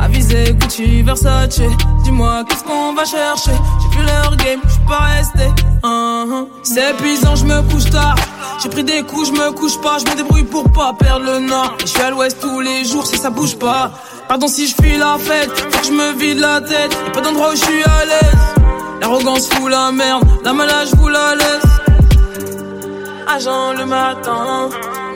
Avisé, 0.00 0.54
Gucci, 0.54 1.02
Versace. 1.02 1.60
Dis-moi, 2.04 2.44
qu'est-ce 2.48 2.64
qu'on 2.64 2.92
va 2.94 3.04
chercher? 3.04 3.56
J'ai 3.80 3.98
vu 3.98 4.04
leur 4.04 4.36
game, 4.36 4.60
je 4.64 4.70
suis 4.70 4.86
pas 4.86 5.04
resté. 5.16 5.46
Uh-huh. 5.82 6.48
C'est 6.62 6.90
épuisant, 6.90 7.36
je 7.36 7.44
me 7.44 7.62
couche 7.70 7.90
tard. 7.90 8.16
J'ai 8.62 8.68
pris 8.68 8.84
des 8.84 9.02
coups, 9.02 9.28
je 9.28 9.32
me 9.32 9.52
couche 9.52 9.80
pas. 9.80 9.98
Je 9.98 10.10
me 10.10 10.16
débrouille 10.16 10.44
pour 10.44 10.70
pas 10.72 10.92
perdre 10.92 11.24
le 11.24 11.38
nord. 11.40 11.76
Je 11.80 11.86
suis 11.86 12.02
à 12.02 12.10
l'ouest 12.10 12.38
tous 12.40 12.60
les 12.60 12.84
jours, 12.84 13.06
si 13.06 13.16
ça 13.16 13.30
bouge 13.30 13.56
pas. 13.56 13.92
Pardon 14.28 14.48
si 14.48 14.66
je 14.66 14.74
fuis 14.74 14.96
la 14.96 15.16
fête, 15.18 15.50
faut 15.70 15.80
que 15.80 15.86
je 15.86 15.92
me 15.92 16.12
vide 16.18 16.38
la 16.38 16.60
tête. 16.60 16.96
Y'a 17.06 17.10
pas 17.12 17.20
d'endroit 17.20 17.50
où 17.52 17.56
je 17.56 17.64
suis 17.64 17.84
à 17.84 18.04
l'aise. 18.04 18.38
L'arrogance 19.00 19.48
fout 19.48 19.70
la 19.70 19.92
merde, 19.92 20.24
la 20.44 20.52
malade 20.52 20.88
je 20.90 20.96
vous 20.96 21.08
la 21.08 21.34
laisse. 21.34 21.63
Agent 23.26 23.72
le 23.72 23.86
matin, 23.86 24.68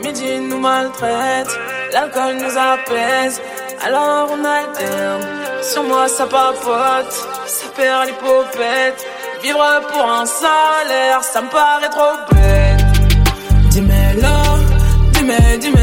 midi 0.03 0.39
nous 0.39 0.59
maltraite, 0.59 1.49
l'alcool 1.93 2.35
nous 2.35 2.57
apaise, 2.57 3.39
alors 3.85 4.29
on 4.31 4.43
alterne. 4.43 5.25
Sur 5.61 5.83
moi 5.83 6.07
ça 6.07 6.25
papote, 6.25 7.13
ça 7.45 7.67
perd 7.75 8.07
l'hypopète. 8.07 9.05
Vivre 9.43 9.81
pour 9.91 10.05
un 10.05 10.25
salaire, 10.25 11.23
ça 11.23 11.41
me 11.41 11.49
paraît 11.49 11.89
trop 11.89 12.17
bête. 12.31 12.83
Dis-moi, 13.69 13.95
dis-moi, 15.13 15.57
dis-moi, 15.59 15.78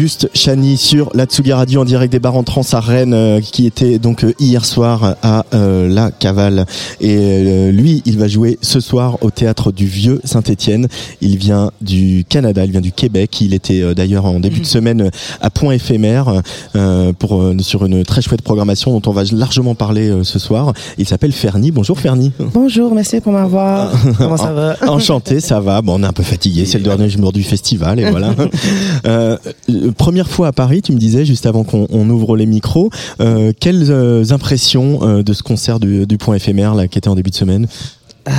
Juste 0.00 0.30
Chani 0.32 0.78
sur 0.78 1.10
la 1.12 1.26
Tsugi 1.26 1.52
Radio 1.52 1.82
en 1.82 1.84
direct 1.84 2.10
des 2.10 2.20
bars 2.20 2.34
en 2.34 2.42
trans 2.42 2.62
à 2.72 2.80
Rennes 2.80 3.12
euh, 3.12 3.42
qui 3.42 3.66
était 3.66 3.98
donc 3.98 4.24
euh, 4.24 4.32
hier 4.40 4.64
soir 4.64 5.16
à 5.22 5.44
euh, 5.52 5.90
la 5.90 6.10
Cavale 6.10 6.64
et 7.02 7.18
euh, 7.18 7.70
lui 7.70 8.00
il 8.06 8.16
va 8.16 8.26
jouer 8.26 8.58
ce 8.62 8.80
soir 8.80 9.18
au 9.20 9.30
théâtre 9.30 9.72
du 9.72 9.84
Vieux 9.84 10.22
Saint-Étienne. 10.24 10.88
Il 11.20 11.36
vient 11.36 11.70
du 11.82 12.24
Canada, 12.26 12.64
il 12.64 12.70
vient 12.70 12.80
du 12.80 12.92
Québec. 12.92 13.42
Il 13.42 13.52
était 13.52 13.82
euh, 13.82 13.92
d'ailleurs 13.92 14.24
en 14.24 14.40
début 14.40 14.60
de 14.60 14.64
semaine 14.64 15.02
euh, 15.02 15.10
à 15.42 15.50
Point 15.50 15.74
éphémère 15.74 16.40
euh, 16.76 17.12
pour 17.12 17.42
euh, 17.42 17.54
sur 17.58 17.84
une 17.84 18.02
très 18.02 18.22
chouette 18.22 18.40
programmation 18.40 18.98
dont 18.98 19.10
on 19.10 19.12
va 19.12 19.24
largement 19.32 19.74
parler 19.74 20.08
euh, 20.08 20.24
ce 20.24 20.38
soir. 20.38 20.72
Il 20.96 21.06
s'appelle 21.06 21.32
Fernie. 21.32 21.72
Bonjour 21.72 22.00
Fernie. 22.00 22.32
Bonjour, 22.38 22.94
merci 22.94 23.20
pour 23.20 23.32
m'avoir. 23.32 23.92
Comment 24.16 24.38
ça 24.38 24.54
va? 24.54 24.76
Enchanté, 24.88 25.40
ça 25.40 25.60
va. 25.60 25.82
Bon, 25.82 26.00
on 26.00 26.02
est 26.02 26.06
un 26.06 26.12
peu 26.14 26.22
fatigué. 26.22 26.64
C'est 26.64 26.78
le 26.78 26.84
dernier 26.84 27.10
jour 27.10 27.34
du 27.34 27.42
festival 27.42 28.00
et 28.00 28.10
voilà. 28.10 28.30
Euh, 29.90 29.92
première 29.92 30.28
fois 30.28 30.48
à 30.48 30.52
Paris, 30.52 30.82
tu 30.82 30.92
me 30.92 30.98
disais 30.98 31.24
juste 31.24 31.46
avant 31.46 31.64
qu'on 31.64 31.86
on 31.90 32.08
ouvre 32.10 32.36
les 32.36 32.46
micros. 32.46 32.90
Euh, 33.20 33.52
quelles 33.58 33.90
euh, 33.90 34.24
impressions 34.30 35.22
de 35.22 35.32
ce 35.32 35.42
concert 35.42 35.80
du, 35.80 36.06
du 36.06 36.18
Point 36.18 36.36
éphémère 36.36 36.74
là 36.74 36.88
qui 36.88 36.98
était 36.98 37.08
en 37.08 37.14
début 37.14 37.30
de 37.30 37.34
semaine 37.34 37.66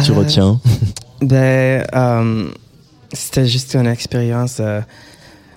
tu 0.06 0.12
retiens? 0.12 0.60
Ben, 1.22 1.86
c'était 3.14 3.46
juste 3.46 3.76
une 3.76 3.86
expérience 3.86 4.60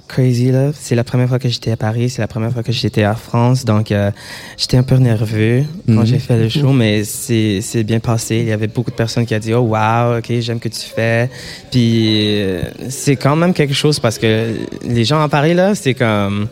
crazy 0.09 0.51
là. 0.53 0.71
C'est 0.79 0.95
la 0.95 1.05
première 1.05 1.29
fois 1.29 1.39
que 1.39 1.49
j'étais 1.49 1.71
à 1.71 1.77
Paris, 1.77 2.11
c'est 2.11 2.21
la 2.23 2.29
première 2.29 2.53
fois 2.53 2.63
que 2.63 2.73
j'étais 2.73 3.03
à 3.05 3.15
France, 3.15 3.65
donc 3.65 3.91
euh, 3.93 4.11
j'étais 4.57 4.77
un 4.77 4.83
peu 4.83 4.97
nerveux 4.97 5.65
quand 5.87 5.93
Mhm. 6.01 6.07
j'ai 6.07 6.19
fait 6.19 6.37
le 6.37 6.49
show, 6.49 6.73
mais 6.73 7.05
c'est 7.05 7.61
c'est 7.63 7.83
bien 7.85 8.01
passé. 8.01 8.37
Il 8.37 8.47
y 8.47 8.53
avait 8.53 8.67
beaucoup 8.69 8.91
de 8.91 8.97
personnes 8.97 9.27
qui 9.27 9.35
ont 9.35 9.39
dit 9.39 9.55
oh 9.55 9.61
wow, 9.61 10.19
ok 10.19 10.33
j'aime 10.41 10.61
que 10.61 10.69
tu 10.69 10.81
fais. 10.95 11.31
Puis 11.71 12.41
euh, 12.43 12.63
c'est 12.91 13.17
quand 13.17 13.37
même 13.37 13.55
quelque 13.55 13.75
chose 13.75 13.99
parce 13.99 14.19
que 14.19 14.51
les 14.85 15.05
gens 15.05 15.21
à 15.23 15.29
Paris 15.29 15.55
là, 15.55 15.75
c'est 15.75 15.95
comme 15.95 16.49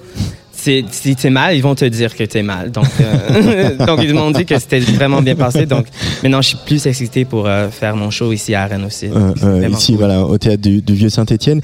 si 0.63 1.17
t'es 1.17 1.31
mal, 1.31 1.57
ils 1.57 1.63
vont 1.63 1.75
te 1.75 1.85
dire 1.85 2.15
que 2.15 2.25
t'es 2.25 2.43
mal. 2.43 2.71
Donc, 2.71 2.87
euh, 3.01 3.77
donc 3.87 4.01
ils 4.03 4.15
m'ont 4.15 4.31
dit 4.31 4.45
que 4.45 4.59
c'était 4.59 4.81
vraiment 4.81 5.21
bien 5.23 5.35
passé. 5.35 5.67
Donc, 5.67 5.87
maintenant, 6.23 6.41
je 6.43 6.49
suis 6.49 6.59
plus 6.65 6.87
excité 6.87 7.25
pour 7.25 7.47
euh, 7.47 7.69
faire 7.71 7.97
mon 7.97 8.11
show 8.11 8.33
ici 8.33 8.55
à 8.55 8.67
Rennes 8.67 8.85
aussi. 8.85 9.07
Euh, 9.07 9.11
Donc, 9.33 9.43
euh, 9.43 9.69
ici, 9.71 9.93
cool. 9.93 9.99
voilà, 9.99 10.25
au 10.25 10.39
théâtre 10.39 10.63
du, 10.63 10.81
du 10.83 10.95
Vieux 10.95 11.09
Saint-Étienne. 11.11 11.61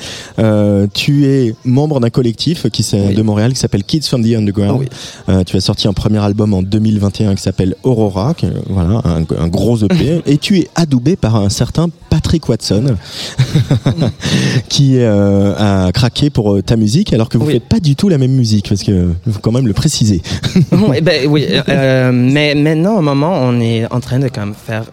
Tu 0.94 1.26
es 1.26 1.54
membre 1.64 2.00
d'un 2.00 2.10
collectif 2.10 2.68
qui 2.70 2.86
Oui. 2.92 3.14
de 3.14 3.22
Montréal 3.22 3.52
qui 3.52 3.58
s'appelle 3.58 3.84
Kids 3.84 4.02
from 4.08 4.22
the 4.24 4.34
Underground. 4.34 4.80
Oui. 5.28 5.44
Tu 5.46 5.56
as 5.56 5.60
sorti 5.60 5.86
un 5.88 5.92
premier 5.92 6.18
album 6.18 6.52
en 6.54 6.62
2021 6.62 7.34
qui 7.34 7.42
s'appelle 7.42 7.74
Aurora, 7.82 8.34
qui 8.34 8.46
voilà, 8.68 9.00
un, 9.04 9.22
un 9.38 9.48
gros 9.48 9.76
EP. 9.84 10.22
et 10.26 10.38
tu 10.38 10.58
es 10.58 10.68
adoubé 10.74 11.16
par 11.16 11.36
un 11.36 11.48
certain 11.50 11.88
Patrick 12.10 12.48
Watson 12.48 12.96
qui 14.68 15.00
a 15.02 15.90
craqué 15.92 16.30
pour 16.30 16.62
ta 16.62 16.76
musique, 16.76 17.12
alors 17.12 17.28
que 17.28 17.38
vous 17.38 17.46
Oui. 17.46 17.52
faites 17.54 17.68
pas 17.68 17.80
du 17.80 17.96
tout 17.96 18.08
la 18.08 18.18
même 18.18 18.32
musique, 18.32 18.68
parce 18.68 18.82
que 18.82 18.87
faut 19.30 19.40
quand 19.40 19.52
même 19.52 19.66
le 19.66 19.72
préciser. 19.74 20.22
oui, 20.72 21.00
ben, 21.00 21.26
oui 21.28 21.46
euh, 21.68 22.10
mais 22.12 22.54
maintenant, 22.54 22.98
au 22.98 23.02
moment, 23.02 23.40
on 23.42 23.60
est 23.60 23.90
en 23.92 24.00
train 24.00 24.18
de 24.18 24.28
comme, 24.28 24.54
faire 24.54 24.84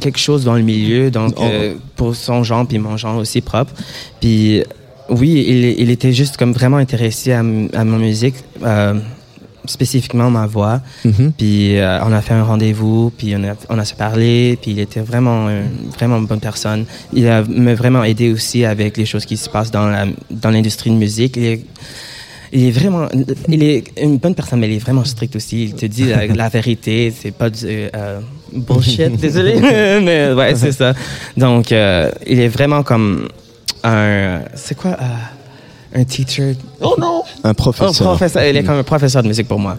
quelque 0.00 0.18
chose 0.18 0.44
dans 0.44 0.54
le 0.54 0.62
milieu, 0.62 1.10
donc 1.10 1.34
Oh. 1.36 1.42
euh, 1.44 1.74
pour 1.96 2.14
son 2.16 2.42
genre 2.42 2.66
puis 2.66 2.78
mon 2.78 2.96
genre 2.96 3.16
aussi 3.16 3.40
propre. 3.40 3.72
Puis 4.20 4.62
oui, 5.08 5.44
il, 5.48 5.64
il 5.82 5.90
était 5.90 6.12
juste 6.12 6.36
comme 6.36 6.52
vraiment 6.52 6.78
intéressé 6.78 7.32
à, 7.32 7.40
à 7.40 7.42
ma 7.84 7.98
musique, 7.98 8.34
euh, 8.64 8.94
spécifiquement 9.66 10.30
ma 10.30 10.46
voix. 10.46 10.80
Mhm. 11.04 11.32
Puis 11.38 11.78
euh, 11.78 11.98
on 12.04 12.12
a 12.12 12.20
fait 12.20 12.34
un 12.34 12.42
rendez-vous, 12.44 13.12
puis 13.16 13.34
on 13.36 13.44
a, 13.44 13.54
on 13.68 13.78
a 13.78 13.84
se 13.84 13.94
parlé, 13.94 14.58
puis 14.60 14.72
il 14.72 14.78
était 14.80 15.00
vraiment, 15.00 15.46
euh, 15.48 15.62
vraiment 15.96 16.18
une 16.18 16.26
bonne 16.26 16.40
personne. 16.40 16.84
Il 17.12 17.26
a 17.28 17.42
m'a 17.42 17.74
vraiment 17.74 18.04
aidé 18.04 18.32
aussi 18.32 18.64
avec 18.64 18.96
les 18.96 19.06
choses 19.06 19.24
qui 19.24 19.36
se 19.36 19.48
passent 19.48 19.70
dans 19.70 19.86
la, 19.86 20.06
dans 20.30 20.50
l'industrie 20.50 20.90
de 20.90 20.96
musique. 20.96 21.36
Il 21.36 21.44
est, 21.44 21.64
il 22.54 22.68
est 22.68 22.70
vraiment, 22.70 23.08
il 23.48 23.62
est 23.62 23.84
une 24.00 24.18
bonne 24.18 24.34
personne, 24.34 24.60
mais 24.60 24.68
il 24.68 24.76
est 24.76 24.78
vraiment 24.78 25.04
strict 25.04 25.34
aussi. 25.36 25.64
Il 25.64 25.74
te 25.74 25.86
dit 25.86 26.04
la, 26.04 26.26
la 26.42 26.48
vérité, 26.48 27.12
c'est 27.16 27.32
pas 27.32 27.50
du 27.50 27.66
euh, 27.66 28.20
bullshit, 28.52 29.16
désolé, 29.20 29.56
mais 29.60 30.32
ouais, 30.32 30.54
c'est 30.54 30.72
ça. 30.72 30.94
Donc, 31.36 31.72
euh, 31.72 32.10
il 32.26 32.38
est 32.40 32.48
vraiment 32.48 32.82
comme 32.82 33.28
un, 33.82 34.40
c'est 34.54 34.76
quoi, 34.76 34.92
euh, 34.92 36.00
un 36.00 36.04
teacher? 36.04 36.54
Oh 36.80 36.94
non! 36.98 37.22
Un 37.44 37.50
Un 37.50 37.54
professeur. 37.54 38.06
professeur. 38.06 38.44
Il 38.44 38.56
est 38.56 38.64
comme 38.64 38.78
un 38.78 38.82
professeur 38.84 39.22
de 39.22 39.28
musique 39.28 39.46
pour 39.48 39.58
moi. 39.58 39.76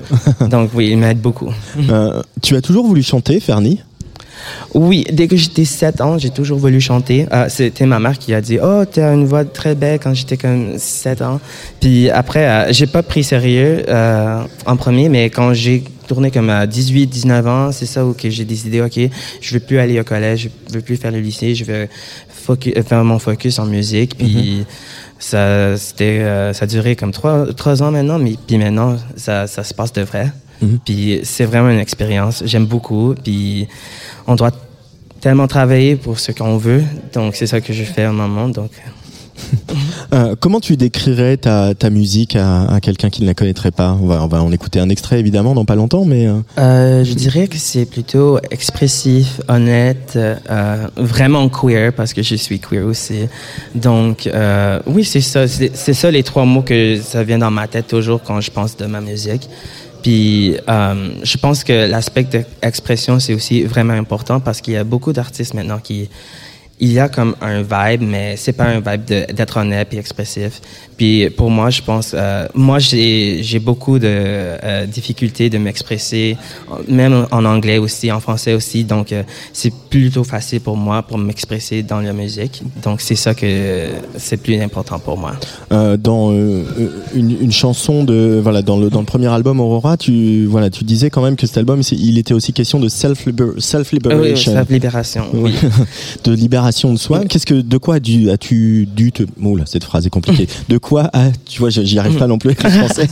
Donc 0.50 0.70
oui, 0.74 0.90
il 0.92 0.98
m'aide 0.98 1.20
beaucoup. 1.20 1.52
Euh, 1.90 2.22
tu 2.42 2.56
as 2.56 2.62
toujours 2.62 2.86
voulu 2.86 3.04
chanter, 3.04 3.40
Fernie? 3.40 3.82
Oui, 4.74 5.06
dès 5.12 5.28
que 5.28 5.36
j'étais 5.36 5.66
7 5.66 6.02
ans, 6.02 6.18
j'ai 6.18 6.30
toujours 6.30 6.60
voulu 6.60 6.80
chanter. 6.82 7.28
Euh, 7.32 7.46
C'était 7.50 7.86
ma 7.86 8.00
mère 8.00 8.18
qui 8.18 8.34
a 8.34 8.42
dit 8.42 8.58
Oh, 8.62 8.84
tu 8.92 9.00
as 9.00 9.14
une 9.14 9.26
voix 9.26 9.46
très 9.46 9.76
belle 9.76 10.00
quand 10.00 10.14
j'étais 10.14 10.38
comme 10.38 10.78
7 10.78 11.22
ans. 11.22 11.40
Puis 11.80 12.10
après, 12.10 12.48
euh, 12.48 12.74
j'ai 12.74 12.88
pas 12.88 13.04
pris 13.04 13.24
sérieux 13.24 13.84
euh, 13.88 14.42
en 14.66 14.76
premier, 14.76 15.10
mais 15.10 15.30
quand 15.30 15.54
j'ai 15.54 15.84
tourné 16.08 16.32
comme 16.32 16.50
à 16.50 16.68
18, 16.68 17.08
19 17.08 17.48
ans, 17.48 17.72
c'est 17.72 17.86
ça 17.86 18.06
où 18.06 18.14
que 18.14 18.30
j'ai 18.30 18.46
décidé 18.46 18.82
OK, 18.82 19.00
je 19.42 19.54
veux 19.54 19.60
plus 19.60 19.80
aller 19.80 20.00
au 20.00 20.04
collège, 20.04 20.50
je 20.70 20.74
veux 20.76 20.82
plus 20.82 20.98
faire 20.98 21.12
le 21.12 21.20
lycée, 21.20 21.56
je 21.56 21.66
veux 21.66 21.88
euh, 22.50 22.84
faire 22.84 23.04
mon 23.04 23.20
focus 23.20 23.60
en 23.60 23.66
musique. 23.66 24.18
Puis 24.18 24.66
ça, 25.20 25.78
c'était, 25.78 26.20
euh, 26.20 26.54
ça 26.54 26.66
a 26.66 26.68
duré 26.68 26.96
comme 26.96 27.12
trois, 27.12 27.52
trois 27.54 27.82
ans 27.82 27.92
maintenant, 27.92 28.20
mais 28.20 28.36
puis 28.46 28.58
maintenant, 28.58 28.98
ça, 29.16 29.48
ça 29.48 29.64
se 29.64 29.74
passe 29.74 29.94
de 29.94 30.02
vrai. 30.02 30.32
Mhm. 30.62 30.80
Puis 30.86 31.20
c'est 31.24 31.46
vraiment 31.46 31.70
une 31.70 31.80
expérience. 31.80 32.44
J'aime 32.46 32.66
beaucoup. 32.66 33.16
Puis 33.24 33.68
on 34.28 34.36
doit 34.36 34.52
tellement 35.22 35.48
travailler 35.48 35.96
pour 35.96 36.20
ce 36.20 36.32
qu'on 36.32 36.58
veut. 36.58 36.84
Donc 37.14 37.36
c'est 37.36 37.48
ça 37.48 37.62
que 37.62 37.74
je 37.74 37.84
fais 37.84 38.06
en 38.06 38.14
moment. 38.14 38.50
Donc 38.50 38.72
Euh, 40.14 40.36
comment 40.40 40.60
tu 40.60 40.78
décrirais 40.78 41.36
ta, 41.36 41.74
ta 41.74 41.90
musique 41.90 42.36
à, 42.36 42.66
à 42.66 42.80
quelqu'un 42.80 43.10
qui 43.10 43.22
ne 43.24 43.28
la 43.28 43.34
connaîtrait 43.34 43.72
pas? 43.72 43.98
On 44.02 44.06
va, 44.06 44.24
on 44.24 44.28
va 44.28 44.42
en 44.42 44.52
écouter 44.52 44.80
un 44.80 44.88
extrait 44.90 45.20
évidemment 45.20 45.54
dans 45.54 45.66
pas 45.66 45.76
longtemps, 45.76 46.06
mais 46.06 46.28
euh, 46.28 46.36
euh, 46.58 47.04
je 47.04 47.14
dirais 47.14 47.48
que 47.48 47.58
c'est 47.58 47.86
plutôt 47.86 48.40
expressif, 48.52 49.42
honnête, 49.48 50.14
euh, 50.16 50.88
vraiment 50.96 51.50
queer 51.50 51.92
parce 51.92 52.14
que 52.14 52.22
je 52.22 52.36
suis 52.36 52.60
queer 52.60 52.86
aussi. 52.86 53.28
Donc 53.74 54.28
euh, 54.28 54.80
oui, 54.86 55.04
c'est 55.04 55.22
ça. 55.22 55.48
C'est 55.48 55.94
ça 55.94 56.12
les 56.12 56.24
trois 56.24 56.46
mots 56.46 56.62
que 56.62 56.98
ça 57.02 57.24
vient 57.24 57.40
dans 57.40 57.52
ma 57.52 57.68
tête 57.68 57.88
toujours 57.88 58.22
quand 58.24 58.40
je 58.42 58.52
pense 58.52 58.78
de 58.78 58.86
ma 58.86 59.02
musique. 59.02 59.50
Puis 60.06 60.56
euh, 60.70 61.16
je 61.24 61.36
pense 61.38 61.64
que 61.64 61.90
l'aspect 61.90 62.26
d'expression 62.26 63.20
c'est 63.20 63.34
aussi 63.34 63.64
vraiment 63.64 63.94
important 63.94 64.40
parce 64.40 64.62
qu'il 64.62 64.76
y 64.76 64.78
a 64.78 64.84
beaucoup 64.84 65.14
d'artistes 65.14 65.56
maintenant 65.56 65.80
qui 65.80 66.12
il 66.80 66.92
y 66.92 67.00
a 67.00 67.10
comme 67.10 67.36
un 67.42 67.64
vibe, 67.64 68.04
mais 68.04 68.38
c'est 68.38 68.54
pas 68.54 68.66
un 68.66 68.82
vibe 68.82 69.06
d'être 69.06 69.58
honnête 69.58 69.96
et 69.96 69.98
expressif. 69.98 70.62
Puis 70.98 71.30
pour 71.30 71.50
moi, 71.50 71.70
je 71.70 71.82
pense, 71.82 72.12
euh, 72.14 72.48
moi 72.54 72.80
j'ai 72.80 73.60
beaucoup 73.60 74.00
de 74.00 74.08
euh, 74.08 74.86
difficultés 74.86 75.50
de 75.50 75.58
m'expresser, 75.58 76.38
même 76.88 77.26
en 77.32 77.46
anglais 77.46 77.78
aussi, 77.78 78.12
en 78.12 78.20
français 78.20 78.54
aussi. 78.54 78.84
Donc 78.84 79.12
euh, 79.12 79.24
c'est 79.54 79.74
plutôt 79.74 80.24
facile 80.24 80.62
pour 80.62 80.78
moi 80.78 81.04
pour 81.04 81.18
m'expresser 81.18 81.84
dans 81.84 82.00
la 82.00 82.14
musique. 82.14 82.64
Donc 82.84 83.02
c'est 83.02 83.16
ça 83.16 83.34
que 83.34 83.88
c'est 84.18 84.38
plus 84.38 84.60
important 84.62 85.00
pour 85.00 85.18
moi. 85.18 85.34
Dans 85.98 86.32
une, 86.32 87.38
une 87.42 87.52
chanson 87.52 88.04
de 88.04 88.40
voilà 88.42 88.62
dans 88.62 88.78
le 88.78 88.90
dans 88.90 89.00
le 89.00 89.06
premier 89.06 89.28
album 89.28 89.60
Aurora, 89.60 89.98
tu 89.98 90.46
voilà 90.46 90.70
tu 90.70 90.84
disais 90.84 91.10
quand 91.10 91.22
même 91.22 91.36
que 91.36 91.48
cet 91.48 91.58
album 91.58 91.82
il 91.92 92.18
était 92.18 92.34
aussi 92.34 92.54
question 92.54 92.80
de 92.80 92.90
self 92.90 93.26
self 93.60 93.92
Oui, 93.94 94.38
self 94.38 94.70
libération. 94.70 95.26
Oui. 95.34 95.54
de 96.24 96.34
libération 96.34 96.94
de 96.94 97.00
soi. 97.00 97.26
Qu'est-ce 97.26 97.46
que, 97.46 97.56
de 97.56 97.78
quoi 97.78 97.96
as-tu 97.96 98.86
dû 98.86 99.12
te, 99.12 99.24
oh 99.44 99.56
là, 99.56 99.64
cette 99.66 99.84
phrase 99.84 100.06
est 100.06 100.10
compliquée. 100.10 100.48
De 100.70 100.78
quoi 100.86 101.10
as, 101.14 101.32
tu 101.46 101.60
vois, 101.60 101.70
j'y 101.72 101.98
arrive 101.98 102.18
pas 102.18 102.28
non 102.28 102.38
plus 102.38 102.52
avec 102.52 102.64
le 102.64 102.70
français. 102.86 103.08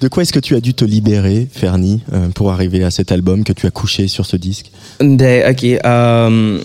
De 0.00 0.08
quoi 0.08 0.22
est-ce 0.22 0.32
que 0.32 0.38
tu 0.40 0.54
as 0.56 0.60
dû 0.60 0.72
te 0.72 0.84
libérer, 0.84 1.46
Fernie, 1.52 2.00
euh, 2.12 2.28
pour 2.34 2.50
arriver 2.50 2.82
à 2.84 2.90
cet 2.90 3.12
album 3.12 3.44
que 3.44 3.52
tu 3.52 3.66
as 3.66 3.70
couché 3.70 4.08
sur 4.08 4.24
ce 4.24 4.36
disque? 4.36 4.70
Ok. 5.00 5.64
euh, 5.64 6.58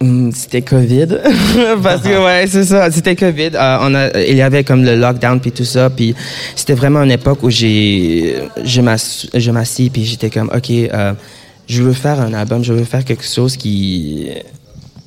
hum, 0.00 0.32
c'était 0.32 0.62
Covid. 0.62 1.08
Parce 1.82 2.02
que, 2.02 2.24
ouais, 2.24 2.46
c'est 2.48 2.64
ça. 2.64 2.90
C'était 2.90 3.16
Covid. 3.16 3.50
Euh, 3.54 3.78
on 3.82 3.94
a, 3.94 4.18
il 4.22 4.36
y 4.36 4.42
avait 4.42 4.64
comme 4.64 4.82
le 4.84 4.96
lockdown 4.96 5.40
puis 5.40 5.52
tout 5.52 5.64
ça. 5.64 5.90
Puis 5.90 6.14
c'était 6.56 6.74
vraiment 6.74 7.02
une 7.02 7.10
époque 7.12 7.42
où 7.42 7.50
j'ai, 7.50 8.36
je 8.64 8.80
m'ass- 8.80 9.28
je 9.34 9.50
m'assis 9.50 9.90
puis 9.90 10.04
j'étais 10.04 10.30
comme, 10.30 10.50
ok, 10.54 10.70
euh, 10.70 11.12
je 11.66 11.82
veux 11.82 11.92
faire 11.92 12.18
un 12.20 12.32
album, 12.32 12.64
je 12.64 12.72
veux 12.72 12.84
faire 12.84 13.04
quelque 13.04 13.24
chose 13.26 13.56
qui 13.56 14.28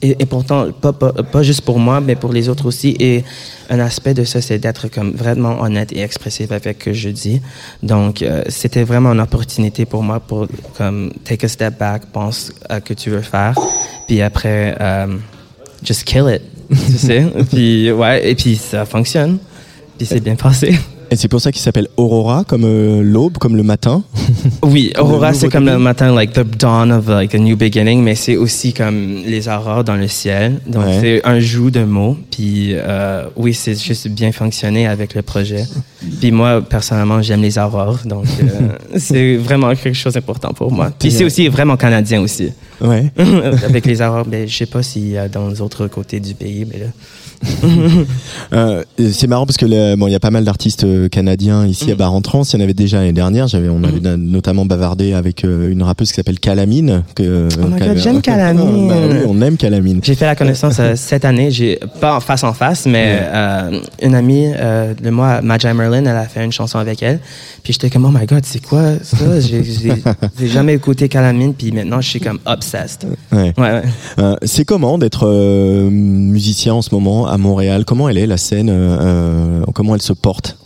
et 0.02 0.26
pourtant, 0.26 0.72
pas, 0.72 0.94
pas, 0.94 1.12
pas 1.12 1.44
juste 1.44 1.62
pour 1.62 1.78
moi, 1.78 2.02
mais 2.02 2.16
pour 2.16 2.34
les 2.34 2.50
autres 2.50 2.66
aussi. 2.66 2.96
Et 3.00 3.24
un 3.70 3.80
aspect 3.80 4.14
de 4.14 4.24
ça, 4.24 4.42
c'est 4.42 4.58
d'être 4.58 4.88
comme 4.88 5.12
vraiment 5.12 5.62
honnête 5.62 5.92
et 5.94 6.02
expressif 6.02 6.52
avec 6.52 6.78
ce 6.80 6.86
que 6.86 6.94
je 6.94 7.10
dis. 7.10 7.42
Donc, 7.84 8.22
euh, 8.22 8.42
c'était 8.48 8.84
vraiment 8.84 9.12
une 9.14 9.20
opportunité 9.20 9.86
pour 9.86 10.02
moi 10.02 10.20
pour 10.20 10.48
comme 10.78 11.12
take 11.24 11.46
a 11.46 11.50
step 11.50 11.78
back, 11.78 12.08
pense 12.12 12.52
à 12.68 12.78
ce 12.78 12.82
que 12.82 12.94
tu 12.94 13.12
veux 13.12 13.22
faire, 13.22 13.54
puis 14.08 14.22
après, 14.22 14.76
euh, 14.82 15.18
just 15.84 16.04
kill 16.04 16.26
it, 16.30 16.42
tu 16.70 16.98
sais. 16.98 17.26
puis 17.52 17.92
ouais, 17.92 18.30
et 18.30 18.36
puis 18.36 18.56
ça 18.56 18.86
fonctionne. 18.86 19.38
Puis 19.98 20.08
c'est 20.08 20.20
bien 20.20 20.36
passé. 20.36 20.80
Et 21.13 21.17
c'est 21.17 21.28
pour 21.28 21.41
ça 21.41 21.52
qu'il 21.52 21.62
s'appelle 21.62 21.89
Aurora, 21.97 22.45
comme 22.47 22.63
euh, 22.63 23.02
l'aube, 23.04 23.38
comme 23.38 23.58
le 23.58 23.63
matin. 23.63 24.02
Oui, 24.63 24.93
Aurora, 24.97 25.34
c'est 25.34 25.50
comme 25.50 25.65
le 25.65 25.78
matin, 25.78 26.13
like 26.15 26.32
the 26.34 26.43
dawn 26.58 26.89
of 26.91 27.08
like 27.10 27.36
a 27.36 27.38
new 27.38 27.58
beginning, 27.58 28.02
mais 28.02 28.15
c'est 28.15 28.38
aussi 28.38 28.71
comme 28.74 29.17
les 29.26 29.50
aurores 29.50 29.84
dans 29.84 29.95
le 29.97 30.08
ciel. 30.08 30.62
Donc 30.65 30.86
Ouais. 30.86 30.97
c'est 31.02 31.26
un 31.28 31.39
jour 31.39 31.69
de 31.69 31.84
mots. 31.84 32.15
Puis 32.32 32.69
euh, 32.76 33.26
oui, 33.36 33.54
c'est 33.54 33.78
juste 33.78 34.08
bien 34.08 34.32
fonctionné 34.32 34.88
avec 34.88 35.13
le 35.13 35.21
projet. 35.21 35.65
Puis 36.21 36.32
moi, 36.32 36.62
personnellement, 36.62 37.21
j'aime 37.21 37.41
les 37.41 37.58
aurores, 37.58 38.00
donc 38.06 38.26
euh, 38.41 38.69
c'est 38.97 39.36
vraiment 39.36 39.76
quelque 39.76 39.93
chose 39.97 40.13
d'important 40.13 40.54
pour 40.54 40.71
moi. 40.71 40.91
Puis 40.97 41.12
c'est 41.12 41.26
aussi 41.26 41.47
vraiment 41.50 41.76
canadien 41.76 42.21
aussi. 42.21 42.52
Ouais. 42.80 43.12
avec 43.65 43.86
les 43.86 44.02
aurores, 44.02 44.26
ben, 44.26 44.47
je 44.47 44.56
sais 44.56 44.65
pas 44.65 44.82
s'il 44.82 45.10
y 45.10 45.17
a 45.17 45.28
dans 45.28 45.50
les 45.50 45.60
autres 45.60 45.88
côtés 45.88 46.19
du 46.21 46.34
pays, 46.36 46.65
mais 46.71 46.80
là. 46.80 46.86
Euh, 48.54 48.84
c'est 49.13 49.27
marrant 49.27 49.45
parce 49.45 49.56
que 49.58 49.95
bon, 49.95 50.08
il 50.08 50.12
y 50.12 50.15
a 50.15 50.19
pas 50.19 50.30
mal 50.32 50.43
d'artistes 50.43 50.84
euh, 50.84 51.08
canadiens 51.08 51.65
ici 51.65 51.88
Mm. 51.88 51.91
à 51.91 51.95
Bar-en-Trance. 51.95 52.51
Il 52.51 52.58
y 52.58 52.60
en 52.60 52.63
avait 52.63 52.73
déjà 52.73 52.97
l'année 52.97 53.13
dernière. 53.13 53.47
J'avais, 53.47 53.69
on 53.69 53.82
avait 53.84 54.01
na- 54.01 54.17
notamment 54.17 54.65
bavardé 54.65 55.13
avec 55.13 55.45
euh, 55.45 55.71
une 55.71 55.84
rappeuse 55.84 56.10
qui 56.10 56.15
s'appelle 56.15 56.39
Calamine. 56.39 57.04
Que, 57.15 57.47
Oh 57.63 57.67
my 57.67 57.80
God, 57.80 57.97
j'aime 57.97 58.21
Calamine. 58.21 58.88
Bah 58.89 58.95
oui, 59.10 59.15
on 59.27 59.41
aime 59.41 59.56
Calamine. 59.56 60.01
J'ai 60.04 60.15
fait 60.15 60.25
la 60.25 60.36
connaissance 60.36 60.82
cette 60.95 61.23
année, 61.23 61.49
j'ai 61.51 61.80
pas 62.01 62.15
en 62.17 62.19
face 62.19 62.43
en 62.43 62.54
face, 62.54 62.86
mais 62.88 63.19
euh, 63.21 63.80
une 64.01 64.15
amie 64.15 64.51
euh, 64.54 64.93
de 65.01 65.10
moi, 65.10 65.41
Magi 65.41 65.67
Merlin, 65.67 65.99
elle 66.06 66.08
a 66.17 66.25
fait 66.27 66.43
une 66.43 66.51
chanson 66.51 66.77
avec 66.77 67.01
elle. 67.01 67.19
Puis 67.63 67.71
j'étais 67.73 67.89
comme 67.89 68.04
oh 68.06 68.12
my 68.13 68.25
god, 68.25 68.43
c'est 68.45 68.63
quoi 68.63 68.82
ça? 69.01 69.15
J'ai 69.39 69.63
j'ai- 69.63 70.04
j'ai 70.39 70.47
jamais 70.47 70.73
écouté 70.73 71.08
Calamine, 71.08 71.54
puis 71.54 71.71
maintenant 71.71 72.01
je 72.01 72.10
suis 72.10 72.19
comme 72.19 72.39
obsessed. 72.45 73.08
Ouais. 73.32 73.54
Ouais, 73.58 73.82
ouais. 74.17 74.36
C'est 74.43 74.65
comment 74.65 74.97
d'être 74.97 75.25
musicien 75.89 76.73
en 76.73 76.82
ce 76.82 76.93
moment? 76.93 77.27
À 77.32 77.38
Montréal 77.38 77.86
Comment 77.86 78.10
elle 78.10 78.17
est 78.17 78.28
la 78.28 78.38
scène 78.38 78.70
euh, 78.70 78.98
euh, 79.62 79.63
Comment 79.74 79.96
elle 79.96 80.02
se 80.02 80.13
porte? 80.13 80.58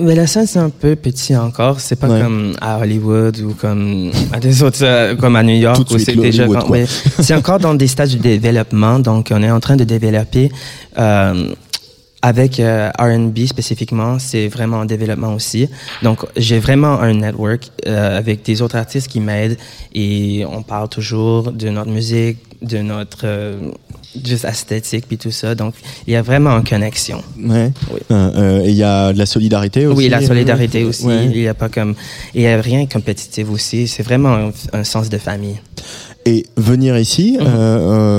Mais 0.00 0.16
la 0.16 0.26
scène 0.26 0.46
c'est 0.46 0.58
un 0.58 0.70
peu 0.70 0.96
petit 0.96 1.36
encore, 1.36 1.78
c'est 1.78 1.94
pas 1.94 2.08
Ouais. 2.08 2.20
comme 2.20 2.56
à 2.60 2.80
Hollywood 2.80 3.38
ou 3.38 3.54
comme 3.54 4.10
à 4.32 4.40
des 4.40 4.62
autres, 4.64 4.78
euh, 4.82 5.14
comme 5.14 5.36
à 5.36 5.44
New 5.44 5.54
York 5.56 5.88
où 5.88 5.98
c'est 5.98 6.16
déjà. 6.16 6.48
Ouais. 6.48 6.86
encore 7.32 7.60
dans 7.60 7.74
des 7.74 7.86
stades 7.86 8.10
de 8.10 8.36
développement, 8.36 8.98
donc 8.98 9.28
on 9.32 9.40
est 9.42 9.50
en 9.52 9.60
train 9.60 9.76
de 9.76 9.84
développer. 9.84 10.50
Euh, 10.98 11.54
avec 12.22 12.58
euh, 12.58 12.90
R&B 12.98 13.40
spécifiquement, 13.46 14.18
c'est 14.18 14.48
vraiment 14.48 14.78
en 14.78 14.86
développement 14.86 15.34
aussi. 15.34 15.68
Donc, 16.02 16.24
j'ai 16.38 16.58
vraiment 16.58 16.98
un 16.98 17.12
network 17.12 17.68
euh, 17.86 18.16
avec 18.16 18.42
des 18.46 18.62
autres 18.62 18.76
artistes 18.76 19.08
qui 19.08 19.20
m'aident 19.20 19.58
et 19.94 20.42
on 20.50 20.62
parle 20.62 20.88
toujours 20.88 21.52
de 21.52 21.68
notre 21.68 21.90
musique, 21.90 22.38
de 22.62 22.78
notre 22.78 23.24
euh, 23.24 23.70
juste 24.24 24.44
esthétique 24.44 25.06
puis 25.08 25.18
tout 25.18 25.30
ça. 25.30 25.54
Donc, 25.54 25.74
il 26.06 26.12
y 26.12 26.16
a 26.16 26.22
vraiment 26.22 26.50
une 26.58 26.64
connexion. 26.64 27.22
Ouais. 27.38 27.70
Oui. 27.92 28.00
Euh, 28.10 28.30
euh, 28.36 28.64
et 28.64 28.70
il 28.70 28.76
y 28.76 28.82
a 28.82 29.12
de 29.12 29.18
la 29.18 29.26
solidarité 29.26 29.86
aussi. 29.86 29.98
Oui, 29.98 30.08
la 30.08 30.20
solidarité 30.24 30.84
aussi. 30.84 31.06
Ouais. 31.06 31.26
Il 31.26 31.38
y 31.38 31.48
a 31.48 31.54
pas 31.54 31.68
comme, 31.68 31.94
il 32.34 32.42
y 32.42 32.46
a 32.46 32.60
rien 32.60 32.84
de 32.84 32.92
compétitif 32.92 33.50
aussi. 33.50 33.88
C'est 33.88 34.02
vraiment 34.02 34.34
un, 34.34 34.50
un 34.72 34.84
sens 34.84 35.08
de 35.08 35.18
famille. 35.18 35.58
Et 36.26 36.46
venir 36.56 36.96
ici, 36.98 37.36
Mhm. 37.38 37.46
euh, 37.46 37.50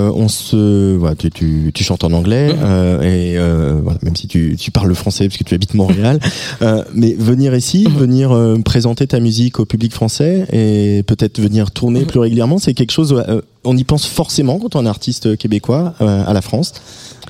euh, 0.08 0.12
on 0.14 0.28
se, 0.28 0.96
voilà, 0.96 1.16
tu, 1.16 1.32
tu, 1.32 1.72
tu 1.74 1.84
chantes 1.84 2.04
en 2.04 2.12
anglais 2.14 2.54
Mhm. 2.54 2.60
euh, 2.64 3.02
et 3.02 3.38
euh, 3.38 3.80
voilà, 3.84 3.98
même 4.04 4.16
si 4.16 4.28
tu, 4.28 4.56
tu 4.60 4.70
parles 4.70 4.88
le 4.90 4.94
français 4.94 5.28
parce 5.28 5.38
que 5.38 5.44
tu 5.44 5.56
habites 5.56 5.74
Montréal, 5.74 6.20
euh, 6.62 6.84
mais 6.94 7.16
venir 7.18 7.56
ici, 7.56 7.88
Mhm. 7.90 7.98
venir 7.98 8.32
euh, 8.32 8.58
présenter 8.64 9.08
ta 9.08 9.20
musique 9.20 9.60
au 9.60 9.66
public 9.66 9.92
français 9.92 10.46
et 10.54 11.02
peut-être 11.08 11.40
venir 11.42 11.72
tourner 11.72 12.06
plus 12.06 12.20
régulièrement, 12.20 12.60
c'est 12.60 12.76
quelque 12.76 12.92
chose. 12.92 13.24
euh, 13.28 13.42
on 13.64 13.76
y 13.76 13.84
pense 13.84 14.06
forcément 14.06 14.60
quand 14.60 14.76
on 14.76 14.82
est 14.82 14.84
un 14.84 14.90
artiste 14.90 15.36
québécois 15.38 15.96
euh, 16.02 16.24
à 16.28 16.34
la 16.34 16.42
France. 16.42 16.74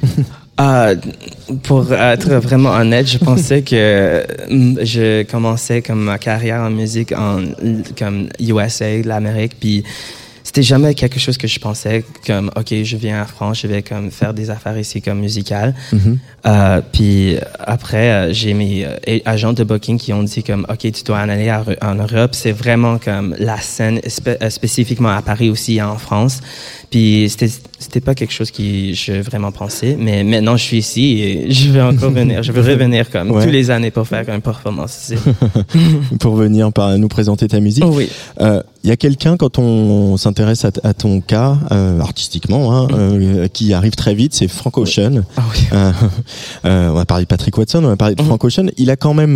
Ah, 0.57 0.91
pour 1.63 1.91
être 1.91 2.29
vraiment 2.35 2.69
honnête, 2.69 3.09
je 3.09 3.17
pensais 3.17 3.61
que 3.61 4.23
mm, 4.49 4.77
je 4.85 5.23
commençais 5.23 5.81
comme 5.81 6.01
ma 6.01 6.17
carrière 6.17 6.61
en 6.61 6.69
musique 6.69 7.11
en 7.11 7.39
comme 7.99 8.29
USA, 8.39 9.01
l'Amérique, 9.03 9.57
puis 9.59 9.83
c'était 10.55 10.67
jamais 10.67 10.93
quelque 10.93 11.19
chose 11.19 11.37
que 11.37 11.47
je 11.47 11.59
pensais 11.59 12.05
comme 12.25 12.49
ok, 12.55 12.73
je 12.83 12.95
viens 12.95 13.21
en 13.21 13.25
France, 13.25 13.59
je 13.61 13.67
vais 13.67 13.81
comme 13.81 14.09
faire 14.09 14.33
des 14.33 14.49
affaires 14.49 14.79
ici 14.79 15.01
comme 15.01 15.19
musicales. 15.19 15.75
Mhm. 15.91 16.17
Euh, 16.47 16.81
puis 16.93 17.35
après, 17.59 18.09
euh, 18.29 18.33
j'ai 18.33 18.53
mes 18.53 18.85
euh, 18.85 19.19
agents 19.25 19.51
de 19.51 19.65
booking 19.65 19.97
qui 19.97 20.13
ont 20.13 20.23
dit 20.23 20.43
comme, 20.43 20.65
OK, 20.69 20.79
tu 20.93 21.03
dois 21.03 21.17
en 21.19 21.27
aller 21.27 21.49
à- 21.49 21.65
en 21.81 21.95
Europe. 21.95 22.31
C'est 22.33 22.53
vraiment 22.53 22.99
comme 22.99 23.35
la 23.37 23.57
scène, 23.57 23.99
spé- 24.07 24.37
spécifiquement 24.49 25.09
à 25.09 25.21
Paris 25.21 25.49
aussi 25.49 25.75
et 25.75 25.81
en 25.81 25.97
France. 25.97 26.39
Puis 26.89 27.27
c'était 27.29 27.49
c'était 27.77 27.99
pas 27.99 28.15
quelque 28.15 28.31
chose 28.31 28.51
qui 28.51 28.95
je 28.95 29.11
vraiment 29.11 29.51
pensais, 29.51 29.97
mais 29.99 30.23
maintenant 30.23 30.55
je 30.55 30.63
suis 30.63 30.77
ici 30.77 31.19
et 31.21 31.51
je 31.51 31.69
vais 31.71 31.81
encore 31.81 32.11
venir. 32.21 32.41
Je 32.43 32.53
veux 32.53 32.61
revenir 32.61 33.09
comme 33.09 33.31
Ouais. 33.31 33.43
tous 33.43 33.51
les 33.51 33.69
années 33.71 33.91
pour 33.91 34.07
faire 34.07 34.23
une 34.29 34.39
performance 34.41 35.09
ici. 35.11 35.15
pour 36.21 36.35
venir 36.37 36.71
par, 36.71 36.97
nous 36.97 37.09
présenter 37.09 37.49
ta 37.49 37.59
musique. 37.59 37.83
oui. 37.85 38.07
Euh, 38.39 38.61
Il 38.85 38.89
y 38.89 38.91
a 38.91 38.97
quelqu'un 38.97 39.35
quand 39.35 39.57
on 39.57 40.15
s'intéresse 40.15 40.63
à, 40.63 40.93
ton 40.93 41.19
cas 41.19 41.57
euh, 41.71 41.99
artistiquement, 42.01 42.71
hein, 42.71 42.87
euh, 42.93 43.47
qui 43.47 43.73
arrive 43.73 43.95
très 43.95 44.13
vite, 44.13 44.35
c'est 44.35 44.47
Frank 44.47 44.77
Ocean. 44.77 45.23
Ah 45.35 45.41
oui. 45.51 45.59
Euh, 45.73 45.91
euh, 46.65 46.89
on 46.91 46.93
va 46.93 47.03
parler 47.05 47.23
de 47.23 47.27
Patrick 47.27 47.57
Watson, 47.57 47.79
on 47.83 47.87
va 47.87 47.95
parler 47.95 48.13
de 48.13 48.21
Mhm. 48.21 48.27
Frank 48.27 48.43
Ocean. 48.43 48.67
Il 48.77 48.91
a 48.91 48.95
quand 48.95 49.15
même 49.15 49.35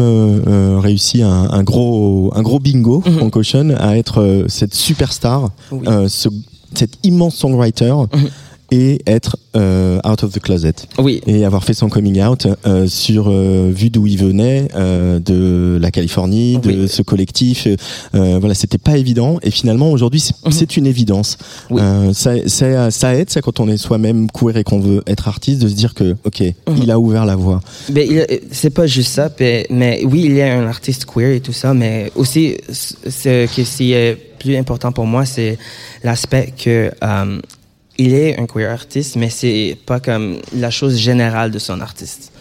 réussi 0.79 1.23
un, 1.23 1.49
un 1.49 1.63
gros, 1.63 2.31
un 2.35 2.43
gros 2.43 2.59
bingo, 2.59 3.01
Mhm. 3.03 3.13
Frank 3.17 3.35
Ocean, 3.37 3.71
à 3.79 3.97
être 3.97 4.45
cette 4.49 4.75
superstar, 4.75 5.49
Oui. 5.71 5.79
euh, 5.87 6.07
ce, 6.07 6.29
cet 6.75 6.99
immense 7.03 7.33
songwriter. 7.33 7.91
Mhm. 8.13 8.29
Et 8.71 9.01
être 9.07 9.37
euh, 9.55 9.99
out 10.07 10.23
of 10.23 10.31
the 10.31 10.39
closet 10.39 10.73
Oui. 10.99 11.21
et 11.25 11.43
avoir 11.43 11.63
fait 11.63 11.73
son 11.73 11.89
coming 11.89 12.21
out 12.21 12.47
euh, 12.67 12.85
sur 12.87 13.27
euh, 13.29 13.71
vu 13.73 13.89
d'où 13.89 14.05
il 14.05 14.17
venait 14.17 14.67
euh, 14.75 15.17
de 15.19 15.79
la 15.81 15.89
Californie 15.89 16.59
de 16.59 16.69
Oui. 16.83 16.87
ce 16.87 17.01
collectif 17.01 17.67
euh, 18.13 18.37
voilà 18.39 18.53
c'était 18.53 18.77
pas 18.77 18.97
évident 18.97 19.39
et 19.41 19.49
finalement 19.49 19.91
aujourd'hui 19.91 20.19
c'est 20.19 20.35
Mhm. 20.45 20.67
une 20.77 20.85
évidence 20.87 21.37
Oui. 21.71 21.81
euh, 21.81 22.13
ça, 22.13 22.33
ça, 22.47 22.91
ça 22.91 23.15
aide 23.15 23.29
ça 23.31 23.41
quand 23.41 23.59
on 23.59 23.67
est 23.67 23.77
soi-même 23.77 24.29
queer 24.29 24.57
et 24.57 24.63
qu'on 24.63 24.79
veut 24.79 25.01
être 25.07 25.27
artiste 25.27 25.61
de 25.63 25.67
se 25.67 25.73
dire 25.73 25.95
que 25.95 26.15
ok 26.23 26.41
Mhm. 26.67 26.77
il 26.83 26.91
a 26.91 26.99
ouvert 26.99 27.25
la 27.25 27.35
voie 27.35 27.61
il- 27.89 28.25
c'est 28.51 28.69
pas 28.69 28.85
juste 28.85 29.11
ça, 29.13 29.29
mais, 29.39 29.65
mais 29.71 30.01
oui, 30.05 30.23
il 30.25 30.33
y 30.35 30.41
a 30.41 30.53
un 30.59 30.67
artiste 30.67 31.05
queer 31.05 31.31
et 31.33 31.39
tout 31.39 31.53
ça, 31.53 31.73
mais 31.73 32.11
aussi, 32.15 32.55
ce 32.71 33.45
qui 33.47 33.91
est 33.93 34.15
plus 34.37 34.55
important 34.55 34.91
pour 34.91 35.05
moi, 35.05 35.25
c'est 35.25 35.57
l'aspect 36.03 36.53
que 36.63 36.91
euh, 37.03 37.39
il 37.99 38.13
est 38.13 38.39
un 38.39 38.47
queer 38.47 38.71
artiste, 38.71 39.15
mais 39.17 39.29
c'est 39.29 39.77
pas 39.85 39.99
comme 39.99 40.37
la 40.55 40.71
chose 40.71 40.97
générale 40.97 41.51
de 41.51 41.59
son 41.59 41.81
artiste, 41.81 42.31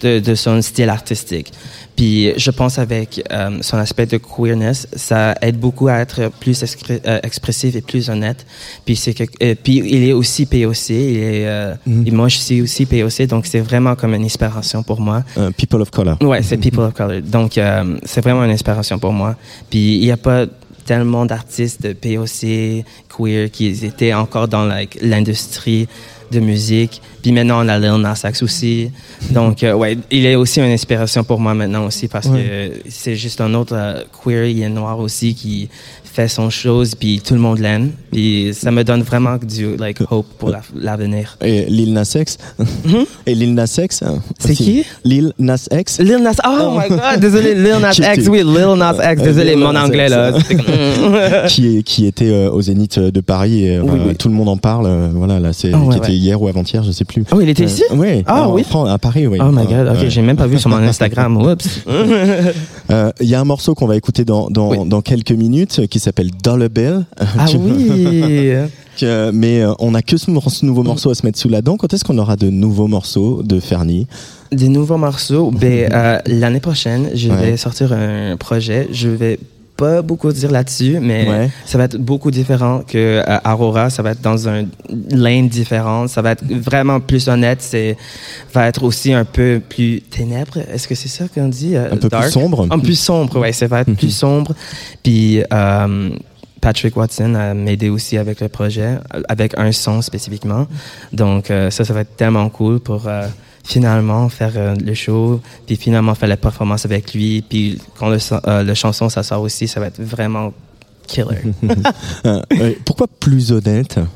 de, 0.00 0.18
de 0.18 0.34
son 0.34 0.60
style 0.60 0.90
artistique. 0.90 1.52
Puis 1.96 2.32
je 2.36 2.50
pense 2.50 2.78
avec 2.78 3.22
euh, 3.30 3.58
son 3.62 3.78
aspect 3.78 4.06
de 4.06 4.18
queerness, 4.18 4.88
ça 4.94 5.36
aide 5.40 5.58
beaucoup 5.58 5.88
à 5.88 5.98
être 5.98 6.30
plus 6.40 6.62
euh, 6.90 7.20
expressif 7.22 7.76
et 7.76 7.80
plus 7.80 8.10
honnête. 8.10 8.44
Puis 8.84 8.96
c'est 8.96 9.14
que, 9.14 9.22
euh, 9.42 9.54
puis 9.62 9.76
il 9.86 10.02
est 10.02 10.12
aussi 10.12 10.44
POC, 10.46 10.90
il 10.90 11.18
est, 11.18 11.76
et 12.06 12.10
moi 12.10 12.28
je 12.28 12.38
suis 12.38 12.60
aussi 12.60 12.84
POC, 12.84 13.28
donc 13.28 13.46
c'est 13.46 13.60
vraiment 13.60 13.94
comme 13.94 14.14
une 14.14 14.24
inspiration 14.24 14.82
pour 14.82 15.00
moi. 15.00 15.22
Euh, 15.38 15.50
People 15.56 15.80
of 15.80 15.90
Color. 15.90 16.16
Ouais, 16.22 16.42
c'est 16.42 16.56
People 16.56 16.84
of 16.84 16.94
Color. 16.94 17.22
Donc, 17.22 17.58
euh, 17.58 17.96
c'est 18.04 18.20
vraiment 18.20 18.44
une 18.44 18.50
inspiration 18.50 18.98
pour 18.98 19.12
moi. 19.12 19.36
Puis, 19.70 19.96
il 19.96 20.04
n'y 20.04 20.12
a 20.12 20.16
pas 20.16 20.46
tellement 20.84 21.26
d'artistes 21.26 21.82
de 21.82 21.92
POC, 21.92 22.84
queer, 23.08 23.50
qui 23.50 23.66
étaient 23.84 24.14
encore 24.14 24.48
dans 24.48 24.64
like, 24.64 24.98
l'industrie 25.00 25.88
de 26.30 26.40
musique. 26.40 27.00
Puis 27.22 27.32
maintenant, 27.32 27.64
on 27.64 27.68
a 27.68 27.78
Lil 27.78 28.00
Nas 28.00 28.22
X 28.24 28.42
aussi. 28.42 28.90
Donc, 29.30 29.62
euh, 29.62 29.72
ouais, 29.72 29.96
il 30.10 30.26
est 30.26 30.34
aussi 30.34 30.60
une 30.60 30.72
inspiration 30.72 31.24
pour 31.24 31.40
moi 31.40 31.54
maintenant 31.54 31.86
aussi 31.86 32.08
parce 32.08 32.28
que 32.28 32.72
c'est 32.88 33.14
juste 33.14 33.40
un 33.40 33.54
autre 33.54 33.74
euh, 33.76 34.02
queer, 34.22 34.46
il 34.46 34.62
est 34.62 34.68
noir 34.68 34.98
aussi 34.98 35.34
qui 35.34 35.68
fait 36.14 36.28
son 36.28 36.48
chose, 36.48 36.94
puis 36.94 37.20
tout 37.26 37.34
le 37.34 37.40
monde 37.40 37.58
l'aime. 37.58 37.90
Puis 38.12 38.50
ça 38.54 38.70
me 38.70 38.84
donne 38.84 39.02
vraiment 39.02 39.36
du 39.36 39.76
like, 39.76 39.98
hope 40.12 40.26
pour 40.38 40.48
la- 40.50 40.62
l'avenir. 40.80 41.36
Et 41.42 41.64
Lil 41.64 41.92
Nas 41.92 42.14
X? 42.18 42.38
Et 43.26 43.34
Lil 43.34 43.52
Nas 43.54 43.78
X. 43.82 44.02
hein, 44.02 44.14
Mhm. 44.14 44.20
C'est 44.38 44.54
qui? 44.54 44.84
Lil 45.04 45.32
Nas 45.40 45.66
X? 45.72 45.98
Lil 45.98 46.18
Nas, 46.18 46.36
oh 46.46 46.78
my 46.78 46.88
god, 46.88 47.18
désolé, 47.20 47.54
Lil 47.54 47.78
Nas 47.80 47.92
X, 48.16 48.28
oui, 48.28 48.42
Lil 48.44 48.74
Nas 48.78 48.94
X, 49.12 49.22
désolé, 49.22 49.50
Lil 49.56 49.58
mon 49.58 49.74
anglais 49.74 50.08
là. 50.08 50.30
comme- 50.32 50.58
qui, 51.48 51.78
est, 51.78 51.82
qui 51.82 52.06
était 52.06 52.30
euh, 52.30 52.50
au 52.50 52.62
Zénith 52.62 52.98
de 53.00 53.20
Paris 53.20 53.64
et 53.66 53.76
euh, 53.78 53.82
Oui, 53.82 54.14
tout 54.16 54.28
le 54.28 54.34
monde 54.34 54.48
en 54.48 54.56
parle. 54.56 54.86
euh, 54.86 55.08
voilà, 55.12 55.40
là, 55.40 55.52
c'est 55.52 55.72
Ah 55.74 55.78
ouais, 55.80 55.90
qui 55.94 55.98
était 55.98 56.06
ouais. 56.08 56.14
hier 56.14 56.40
ou 56.40 56.46
avant-hier, 56.48 56.82
je 56.84 56.92
sais 56.92 57.04
plus. 57.04 57.24
Oh, 57.32 57.40
il 57.40 57.48
était 57.48 57.64
ici? 57.64 57.82
Oui. 57.92 58.22
Ah, 58.26 58.48
oui. 58.48 58.62
à 58.88 58.98
Paris, 58.98 59.26
oui. 59.26 59.38
Oh 59.40 59.50
my 59.50 59.66
god, 59.66 59.88
ok, 59.96 60.08
j'ai 60.08 60.22
même 60.22 60.36
pas 60.36 60.46
vu 60.46 60.58
sur 60.58 60.70
mon 60.70 60.76
Instagram, 60.76 61.36
oups. 61.36 61.80
Euh, 62.90 63.10
Il 63.20 63.28
y 63.28 63.34
a 63.34 63.40
un 63.40 63.44
morceau 63.44 63.74
qu'on 63.74 63.86
va 63.86 63.96
écouter 63.96 64.24
dans, 64.24 64.48
dans, 64.50 64.68
Oui. 64.70 64.78
dans 64.86 65.00
quelques 65.00 65.32
minutes 65.32 65.80
euh, 65.80 65.86
qui 65.86 65.98
s'appelle 66.04 66.30
Dollar 66.42 66.68
Bill. 66.70 67.04
Ah 67.38 67.46
oui 67.58 68.52
Que- 68.98 69.32
mais 69.32 69.60
euh, 69.60 69.72
on 69.80 69.92
a 69.94 70.02
que 70.02 70.16
ce, 70.16 70.30
nouveau 70.30 70.84
morceau 70.84 71.10
à 71.10 71.14
se 71.16 71.26
mettre 71.26 71.36
sous 71.38 71.48
la 71.48 71.62
dent. 71.62 71.76
Quand 71.76 71.92
est-ce 71.92 72.04
qu'on 72.04 72.16
aura 72.18 72.36
de 72.36 72.48
nouveaux 72.48 72.86
morceaux 72.86 73.42
de 73.42 73.58
Fernie? 73.58 74.06
Des 74.52 74.68
nouveaux 74.68 74.98
morceaux, 74.98 75.50
ben, 75.50 75.88
euh, 75.92 76.18
l'année 76.26 76.60
prochaine, 76.60 77.10
je 77.12 77.28
Ouais. 77.28 77.50
vais 77.50 77.56
sortir 77.56 77.92
un 77.92 78.36
projet, 78.36 78.88
je 78.92 79.08
vais 79.08 79.40
pas 79.76 80.02
beaucoup 80.02 80.30
dire 80.32 80.50
là-dessus, 80.52 80.98
mais 81.00 81.28
Ouais. 81.28 81.50
ça 81.64 81.78
va 81.78 81.84
être 81.84 81.96
beaucoup 81.96 82.30
différent 82.30 82.82
que 82.86 83.22
euh, 83.28 83.38
Aurora. 83.52 83.90
Ça 83.90 84.02
va 84.02 84.12
être 84.12 84.20
dans 84.20 84.48
un 84.48 84.66
lane 85.10 85.48
différent. 85.48 86.06
Ça 86.06 86.22
va 86.22 86.32
être 86.32 86.44
vraiment 86.44 87.00
plus 87.00 87.28
honnête. 87.28 87.60
C'est 87.60 87.96
va 88.52 88.68
être 88.68 88.82
aussi 88.84 89.12
un 89.12 89.24
peu 89.24 89.60
plus 89.68 90.00
ténèbres. 90.02 90.58
Est-ce 90.72 90.86
que 90.86 90.94
c'est 90.94 91.08
ça 91.08 91.24
qu'on 91.32 91.48
dit 91.48 91.74
euh, 91.76 91.86
Un 91.86 91.96
peu 91.96 92.08
plus 92.08 92.08
dark? 92.10 92.28
sombre. 92.28 92.66
Un 92.70 92.78
plus 92.78 92.98
sombre, 92.98 93.38
ouais. 93.40 93.52
Ça 93.52 93.66
va 93.66 93.80
être 93.80 93.94
plus 93.94 94.14
sombre. 94.14 94.54
Puis 95.02 95.42
euh, 95.52 96.10
Patrick 96.60 96.96
Watson 96.96 97.34
a 97.34 97.52
m'aidé 97.52 97.88
aussi 97.90 98.16
avec 98.16 98.40
le 98.40 98.48
projet, 98.48 98.98
euh, 99.14 99.22
avec 99.28 99.52
un 99.58 99.72
son 99.72 100.00
spécifiquement. 100.02 100.66
Donc 101.12 101.50
euh, 101.50 101.70
ça, 101.70 101.84
ça 101.84 101.92
va 101.92 102.00
être 102.02 102.16
tellement 102.16 102.48
cool 102.48 102.80
pour 102.80 103.06
euh, 103.08 103.26
finalement 103.64 104.28
faire 104.28 104.52
euh, 104.56 104.74
le 104.76 104.94
show, 104.94 105.40
puis 105.66 105.76
finalement 105.76 106.14
faire 106.14 106.28
la 106.28 106.36
performance 106.36 106.84
avec 106.84 107.14
lui, 107.14 107.42
puis 107.42 107.80
quand 107.98 108.08
le, 108.08 108.18
euh, 108.46 108.62
le 108.62 108.74
chanson 108.74 109.08
ça 109.08 109.22
sort 109.22 109.40
aussi, 109.42 109.66
ça 109.66 109.80
va 109.80 109.86
être 109.86 110.00
vraiment 110.00 110.52
killer. 111.06 111.38
Euh, 112.26 112.72
pourquoi 112.84 113.06
plus 113.20 113.52
honnête? 113.52 113.98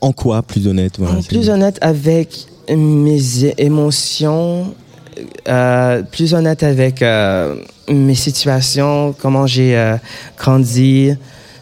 En 0.00 0.12
quoi 0.12 0.42
plus 0.42 0.66
honnête 0.66 0.98
voilà, 0.98 1.22
plus 1.26 1.48
honnête 1.48 1.78
avec 1.80 2.46
mes 2.68 3.46
émotions, 3.56 4.74
euh, 5.48 6.02
plus 6.02 6.34
honnête 6.34 6.62
avec 6.62 7.02
mes 7.88 8.14
situations, 8.14 9.14
comment 9.18 9.46
j'ai 9.46 9.96
grandi, 10.36 11.14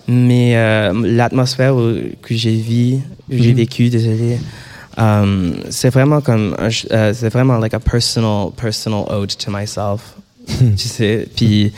mais 0.08 0.56
euh, 0.56 0.92
l'atmosphère 1.04 1.74
que 2.22 2.34
j'ai 2.34 3.00
j'ai 3.30 3.52
vécu, 3.52 3.88
désolé. 3.88 4.38
Um, 4.98 5.54
c'est 5.70 5.88
vraiment 5.88 6.20
comme 6.20 6.54
un 6.58 6.68
euh, 6.90 7.12
c'est 7.14 7.30
vraiment 7.30 7.56
like 7.58 7.72
a 7.72 7.80
personal 7.80 8.50
personal 8.54 9.04
ode 9.08 9.34
to 9.36 9.50
myself. 9.50 10.14
Tu 10.46 10.88
sais 10.88 11.28
puis 11.34 11.72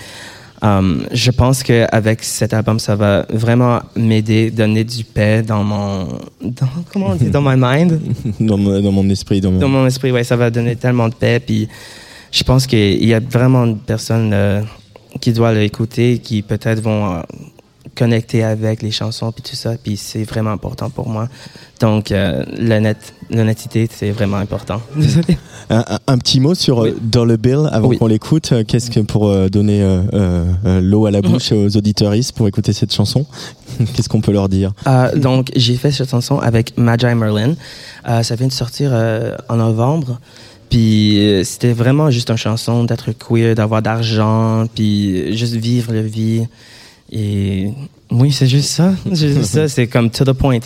um, 0.63 1.07
je 1.13 1.31
pense 1.31 1.63
que 1.63 1.87
avec 1.93 2.25
cet 2.25 2.53
album 2.53 2.81
ça 2.81 2.97
va 2.97 3.25
vraiment 3.31 3.83
m'aider 3.95 4.51
donner 4.51 4.83
du 4.83 5.05
paix 5.05 5.43
dans 5.43 5.63
mon 5.63 6.07
dans, 6.41 6.69
comment 6.93 7.09
on 7.11 7.15
dit 7.15 7.31
dans 7.31 7.43
my 7.43 7.55
mind? 7.57 8.01
Dans, 8.41 8.59
mon, 8.59 8.81
dans 8.81 8.93
mon 8.93 9.09
esprit, 9.11 9.41
dans 9.41 9.53
mon... 9.53 9.59
dans 9.59 9.69
mon 9.69 9.87
esprit 9.87 10.11
ouais 10.11 10.25
ça 10.25 10.35
va 10.35 10.51
donner 10.51 10.75
tellement 10.75 11.09
de 11.09 11.15
paix 11.15 11.39
puis 11.39 11.69
je 12.33 12.43
pense 12.43 12.67
qu'il 12.67 13.05
y 13.05 13.15
a 13.15 13.21
vraiment 13.21 13.67
des 13.69 13.79
personnes 13.87 14.33
euh, 14.33 14.63
qui 15.21 15.33
doivent 15.33 15.57
l'écouter 15.57 16.19
qui 16.19 16.43
peut-être 16.43 16.81
vont 16.81 17.15
euh, 17.15 17.21
connecter 17.95 18.43
avec 18.45 18.83
les 18.83 18.91
chansons 18.91 19.33
puis 19.33 19.43
tout 19.43 19.57
ça 19.57 19.75
puis 19.83 19.97
c'est 19.97 20.25
vraiment 20.25 20.51
important 20.51 20.91
pour 20.91 21.09
moi 21.09 21.29
donc 21.81 22.13
euh, 22.13 22.45
l'honnête- 22.59 23.15
l'honnêteté 23.31 23.89
c'est 23.93 24.11
vraiment 24.11 24.37
important 24.39 24.81
désolé 24.97 25.37
Un, 25.71 25.79
un- 25.89 25.99
un 26.09 26.19
petit 26.19 26.41
mot 26.41 26.55
sur 26.55 26.79
Oui. 26.79 26.91
euh, 26.91 26.95
Dollar 27.01 27.39
Bill 27.39 27.69
avant 27.73 27.89
Oui. 27.89 27.97
qu'on 27.99 28.07
l'écoute. 28.07 28.53
Euh, 28.53 28.65
Qu'est-ce 28.69 28.91
que 28.91 29.01
pour 29.01 29.29
euh, 29.29 29.49
donner 29.49 29.83
euh, 29.83 30.03
euh, 30.13 30.45
euh, 30.67 30.81
l'eau 30.83 31.07
à 31.07 31.11
la 31.11 31.23
bouche 31.23 31.53
aux 31.53 31.75
auditeuristes 31.77 32.33
pour 32.33 32.47
écouter 32.49 32.75
cette 32.75 32.93
chanson? 32.93 33.25
Qu'est-ce 33.95 34.11
qu'on 34.11 34.21
peut 34.21 34.31
leur 34.33 34.51
dire? 34.51 34.73
Euh, 34.87 35.17
donc, 35.17 35.49
j'ai 35.57 35.77
fait 35.77 35.91
cette 35.91 36.11
chanson 36.11 36.39
avec 36.39 36.77
Magi 36.77 37.07
Merlin. 37.07 37.55
Euh, 38.07 38.23
ça 38.23 38.35
vient 38.37 38.47
de 38.49 38.53
sortir 38.53 38.91
euh, 38.93 39.35
en 39.49 39.57
novembre. 39.57 40.21
Puis 40.69 41.41
c'était 41.45 41.73
vraiment 41.73 42.11
juste 42.11 42.29
une 42.31 42.37
chanson 42.37 42.85
d'être 42.85 43.13
queer, 43.13 43.55
d'avoir 43.55 43.81
d'argent, 43.81 44.67
puis 44.75 45.35
juste 45.37 45.55
vivre 45.55 45.95
la 45.95 46.03
vie. 46.03 46.47
Et 47.17 47.71
oui, 48.11 48.33
c'est 48.33 48.49
juste 48.49 48.71
ça. 48.71 48.93
C'est 49.15 49.29
juste 49.33 49.45
ça. 49.45 49.69
C'est 49.69 49.87
comme 49.87 50.11
to 50.11 50.25
the 50.25 50.33
point. 50.33 50.59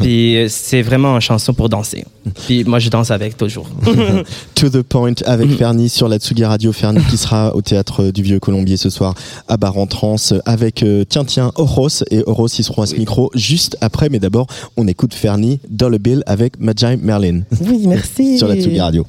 Puis 0.00 0.36
euh, 0.36 0.46
c'est 0.48 0.80
vraiment 0.80 1.14
une 1.14 1.20
chanson 1.20 1.52
pour 1.52 1.68
danser. 1.68 2.04
Puis 2.46 2.64
moi, 2.64 2.78
je 2.78 2.88
danse 2.88 3.10
avec 3.10 3.36
toujours. 3.36 3.68
To 4.54 4.70
the 4.70 4.80
point 4.82 5.14
avec 5.26 5.48
Mhm. 5.50 5.56
Fernie 5.56 5.88
sur 5.88 6.08
la 6.08 6.18
Tsugi 6.18 6.44
Radio. 6.44 6.72
Fernie 6.72 7.02
qui 7.10 7.16
sera 7.18 7.54
au 7.54 7.60
théâtre 7.62 8.10
du 8.10 8.22
Vieux 8.22 8.38
Colombier 8.40 8.76
ce 8.78 8.88
soir 8.90 9.14
à 9.48 9.56
Bar 9.56 9.76
en 9.76 9.86
Trans 9.86 10.16
avec 10.46 10.82
euh, 10.82 11.04
tiens 11.08 11.24
tiens 11.24 11.52
Oros 11.56 11.88
et 12.10 12.22
Oros 12.26 12.48
ils 12.48 12.64
seront 12.64 12.82
à 12.82 12.86
ce 12.86 12.94
micro 12.96 13.30
juste 13.34 13.76
après. 13.80 14.08
Mais 14.08 14.18
d'abord 14.18 14.46
on 14.76 14.86
écoute 14.88 15.12
Fernie 15.14 15.60
Dollar 15.68 15.98
Bill 16.00 16.22
avec 16.26 16.58
Magi 16.58 16.96
Merlin 17.02 17.40
oui, 17.60 17.84
merci. 17.86 18.38
sur 18.38 18.48
la 18.48 18.54
Tsugi 18.56 18.80
Radio. 18.80 19.04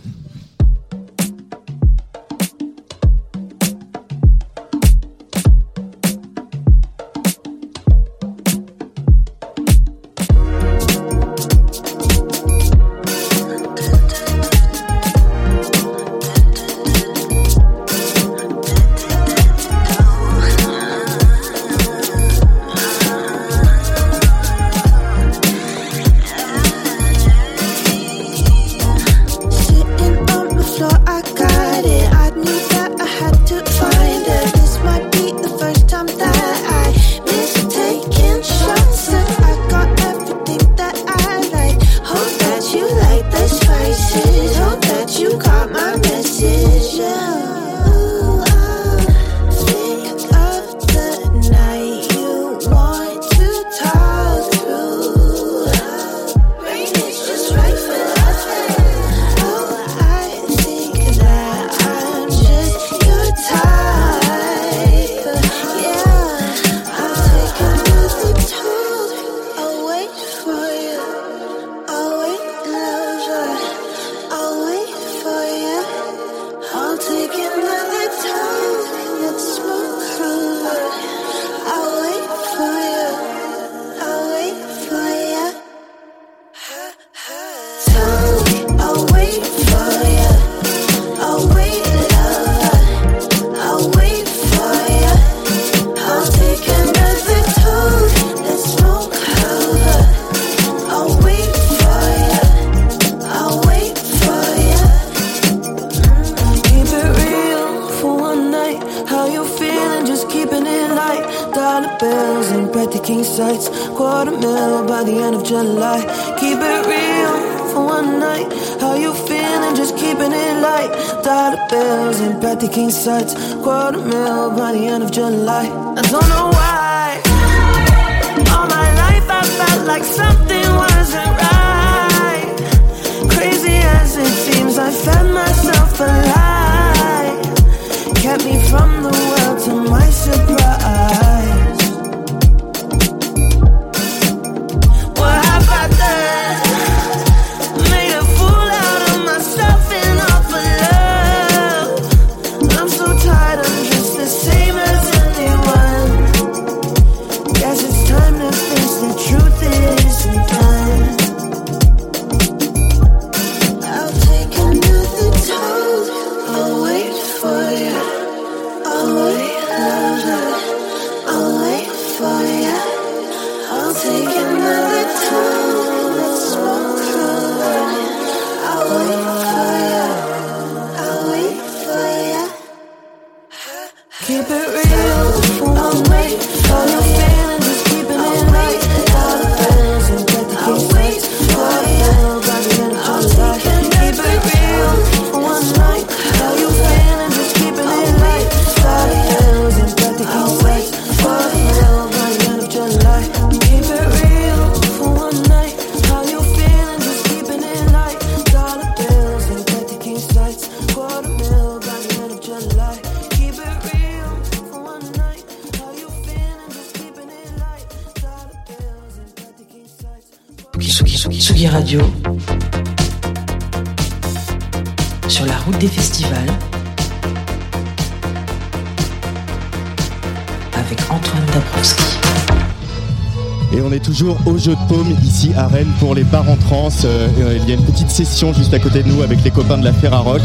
Au 234.46 234.58
jeu 234.58 234.72
de 234.72 234.88
paume 234.94 235.16
ici 235.24 235.52
à 235.56 235.68
Rennes 235.68 235.92
pour 236.00 236.16
les 236.16 236.24
bars 236.24 236.50
en 236.50 236.56
trance. 236.56 237.04
Euh, 237.06 237.28
il 237.62 237.70
y 237.70 237.72
a 237.72 237.76
une 237.76 237.84
petite 237.84 238.10
session 238.10 238.54
juste 238.54 238.74
à 238.74 238.80
côté 238.80 239.04
de 239.04 239.08
nous 239.10 239.22
avec 239.22 239.44
les 239.44 239.52
copains 239.52 239.78
de 239.78 239.86
la 239.86 239.94
Ferrarock. 239.94 240.42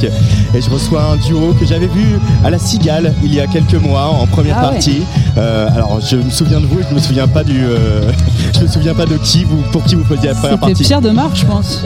Et 0.54 0.60
je 0.60 0.70
reçois 0.70 1.02
un 1.02 1.16
duo 1.16 1.54
que 1.58 1.66
j'avais 1.66 1.86
vu 1.88 2.18
à 2.44 2.50
la 2.50 2.58
Cigale 2.58 3.12
il 3.22 3.34
y 3.34 3.40
a 3.40 3.46
quelques 3.46 3.74
mois 3.74 4.06
en 4.06 4.26
première 4.26 4.56
Ah 4.58 4.66
ouais. 4.68 4.72
partie. 4.74 5.02
Euh, 5.36 5.68
alors 5.74 6.00
je 6.00 6.16
me 6.16 6.30
souviens 6.30 6.60
de 6.60 6.66
vous, 6.66 6.78
je 6.88 6.94
me 6.94 7.00
souviens 7.00 7.28
pas 7.28 7.44
du, 7.44 7.60
euh, 7.64 8.10
je 8.54 8.60
me 8.62 8.68
souviens 8.68 8.94
pas 8.94 9.06
de 9.06 9.16
qui 9.16 9.44
vous, 9.44 9.62
pour 9.72 9.82
qui 9.84 9.94
vous 9.94 10.04
faisiez 10.04 10.28
la 10.28 10.34
première 10.34 10.50
C'était 10.56 10.66
partie. 10.72 10.84
Pierre 10.84 11.00
de 11.00 11.10
Mar, 11.10 11.34
je 11.34 11.44
pense. 11.46 11.82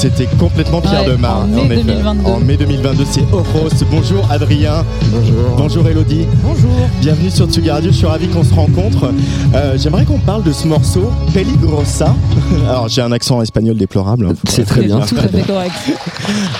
C'était 0.00 0.28
complètement 0.38 0.80
Pierre 0.80 1.00
Ouais, 1.04 1.10
de 1.10 1.16
Mar. 1.16 1.40
en 1.40 1.46
mai 1.48 1.74
effet. 1.74 1.82
2022. 1.82 2.30
En 2.30 2.38
mai 2.38 2.56
2022, 2.56 3.04
c'est 3.10 3.22
Oros. 3.32 3.68
Bonjour 3.90 4.30
Adrien. 4.30 4.84
Bonjour. 5.10 5.56
Bonjour 5.56 5.88
Elodie. 5.88 6.26
Bonjour. 6.44 6.70
Bienvenue 7.00 7.30
sur 7.30 7.46
Tsugi 7.50 7.68
Radio, 7.68 7.90
je 7.90 7.96
suis 7.96 8.06
ravi 8.06 8.28
qu'on 8.28 8.44
se 8.44 8.54
rencontre. 8.54 9.10
Euh, 9.56 9.76
J'aimerais 9.76 10.04
qu'on 10.04 10.18
parle 10.20 10.44
de 10.44 10.52
ce 10.52 10.68
morceau, 10.68 11.10
Peligrosa. 11.34 12.14
Alors 12.68 12.86
j'ai 12.88 13.02
un 13.02 13.10
accent 13.10 13.42
espagnol 13.42 13.76
déplorable. 13.76 14.28
hein, 14.28 14.34
C'est 14.48 14.64
très 14.64 14.82
bien. 14.82 15.00
Tout 15.00 15.16
à 15.16 15.26
fait 15.26 15.42
correct. 15.42 15.72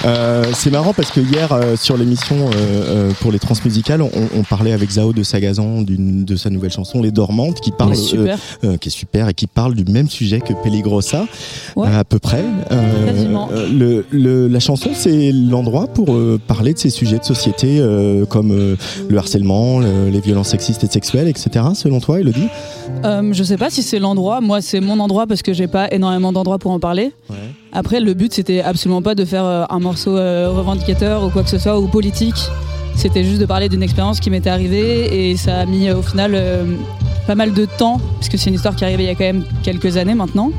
Euh, 0.05 0.45
c'est 0.53 0.71
marrant 0.73 0.93
parce 0.93 1.13
que 1.13 1.21
hier 1.21 1.53
euh, 1.53 1.77
sur 1.77 1.97
l'émission 1.97 2.35
euh, 2.37 2.51
euh, 2.57 3.11
pour 3.21 3.31
les 3.31 3.39
transmusicales, 3.39 4.03
on, 4.03 4.11
on 4.37 4.43
parlait 4.43 4.73
avec 4.73 4.91
Zao 4.91 5.13
de 5.13 5.23
Sagazan 5.23 5.83
d'une 5.83 6.25
de 6.25 6.35
sa 6.35 6.51
nouvelle 6.51 6.73
chanson 6.73 7.01
Les 7.03 7.13
Dormantes 7.13 7.61
qui 7.61 7.71
parle 7.71 7.91
Ouais, 7.91 7.97
super. 7.97 8.37
euh, 8.65 8.77
qui 8.79 8.89
est 8.89 8.93
super 8.93 9.29
et 9.29 9.35
qui 9.35 9.47
parle 9.47 9.77
du 9.77 9.85
même 9.91 10.09
sujet 10.09 10.41
que 10.41 10.55
Peligrosa 10.55 11.25
Ouais. 11.77 11.87
euh, 11.89 12.01
à 12.01 12.05
peu 12.05 12.19
près. 12.19 12.45
Euh, 13.37 13.47
euh, 13.53 13.69
le, 13.73 14.07
le- 14.11 14.49
la 14.49 14.61
chanson 14.61 14.91
c'est 14.95 15.33
l'endroit 15.33 15.87
pour 15.87 16.13
euh, 16.15 16.39
parler 16.47 16.73
de 16.75 16.79
ces 16.79 16.91
sujets 16.91 17.19
de 17.19 17.25
société 17.25 17.81
comme 18.29 18.77
le 19.09 19.19
harcèlement, 19.19 19.81
le- 19.81 20.09
les 20.11 20.21
violences 20.21 20.49
sexistes 20.49 20.85
et 20.85 20.87
sexuelles, 20.89 21.29
etc. 21.29 21.65
Selon 21.75 22.01
toi, 22.01 22.21
Elodie? 22.21 22.49
Je 23.33 23.43
sais 23.43 23.57
pas 23.57 23.71
si 23.71 23.83
c'est 23.83 23.99
l'endroit. 23.99 24.41
Moi, 24.41 24.61
c'est 24.61 24.81
mon 24.81 24.99
endroit 25.01 25.27
parce 25.27 25.43
que 25.43 25.53
j'ai 25.53 25.67
pas 25.69 25.89
énormément 25.93 26.33
d'endroits 26.33 26.59
pour 26.59 26.71
en 26.73 26.81
parler. 26.81 27.13
Après, 27.73 28.01
le 28.01 28.15
but, 28.15 28.33
c'était 28.33 28.61
absolument 28.63 29.03
pas 29.03 29.15
de 29.15 29.25
faire 29.25 29.45
un 29.45 29.79
morceau 29.79 30.13
revendicateur 30.15 31.25
ou 31.25 31.31
quoi 31.31 31.43
que 31.43 31.51
ce 31.51 31.59
soit 31.59 31.79
ou 31.79 31.87
politique. 31.89 32.37
C'était 32.97 33.23
juste 33.23 33.41
de 33.41 33.47
parler 33.47 33.69
d'une 33.69 33.83
expérience 33.83 34.19
qui 34.19 34.29
m'était 34.29 34.51
arrivée 34.51 35.31
et 35.31 35.37
ça 35.37 35.59
a 35.61 35.67
mis 35.67 35.89
au 35.93 36.03
final 36.03 36.33
euh, 36.35 36.65
pas 37.29 37.37
mal 37.37 37.53
de 37.55 37.65
temps, 37.65 38.01
parce 38.17 38.29
que 38.29 38.37
c'est 38.37 38.49
une 38.51 38.57
histoire 38.57 38.75
qui 38.75 38.83
est 38.83 38.89
arrivée 38.89 39.05
il 39.05 39.07
y 39.07 39.11
a 39.11 39.15
quand 39.15 39.23
même 39.25 39.45
quelques 39.63 39.97
années 39.97 40.15
maintenant. 40.17 40.51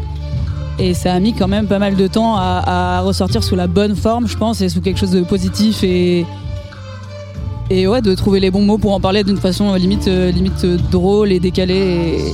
Et 0.80 0.94
ça 0.94 1.14
a 1.14 1.20
mis 1.20 1.34
quand 1.34 1.48
même 1.48 1.68
pas 1.68 1.80
mal 1.80 1.96
de 1.96 2.08
temps 2.08 2.36
à, 2.38 2.64
à 2.66 3.02
ressortir 3.02 3.44
sous 3.44 3.56
la 3.56 3.68
bonne 3.68 3.96
forme, 3.96 4.28
je 4.28 4.38
pense, 4.38 4.62
et 4.62 4.70
sous 4.70 4.82
quelque 4.82 5.00
chose 5.00 5.12
de 5.12 5.22
positif 5.22 5.84
et, 5.84 6.26
et 7.70 7.86
ouais, 7.88 8.02
de 8.02 8.16
trouver 8.16 8.40
les 8.40 8.50
bons 8.50 8.62
mots 8.62 8.78
pour 8.78 8.94
en 8.94 9.00
parler 9.00 9.24
d'une 9.24 9.38
façon 9.38 9.74
euh, 9.74 9.78
limite, 9.78 10.08
euh, 10.08 10.32
limite 10.32 10.64
euh, 10.64 10.78
drôle 10.90 11.32
et 11.32 11.40
décalée. 11.40 12.18
Et, 12.18 12.34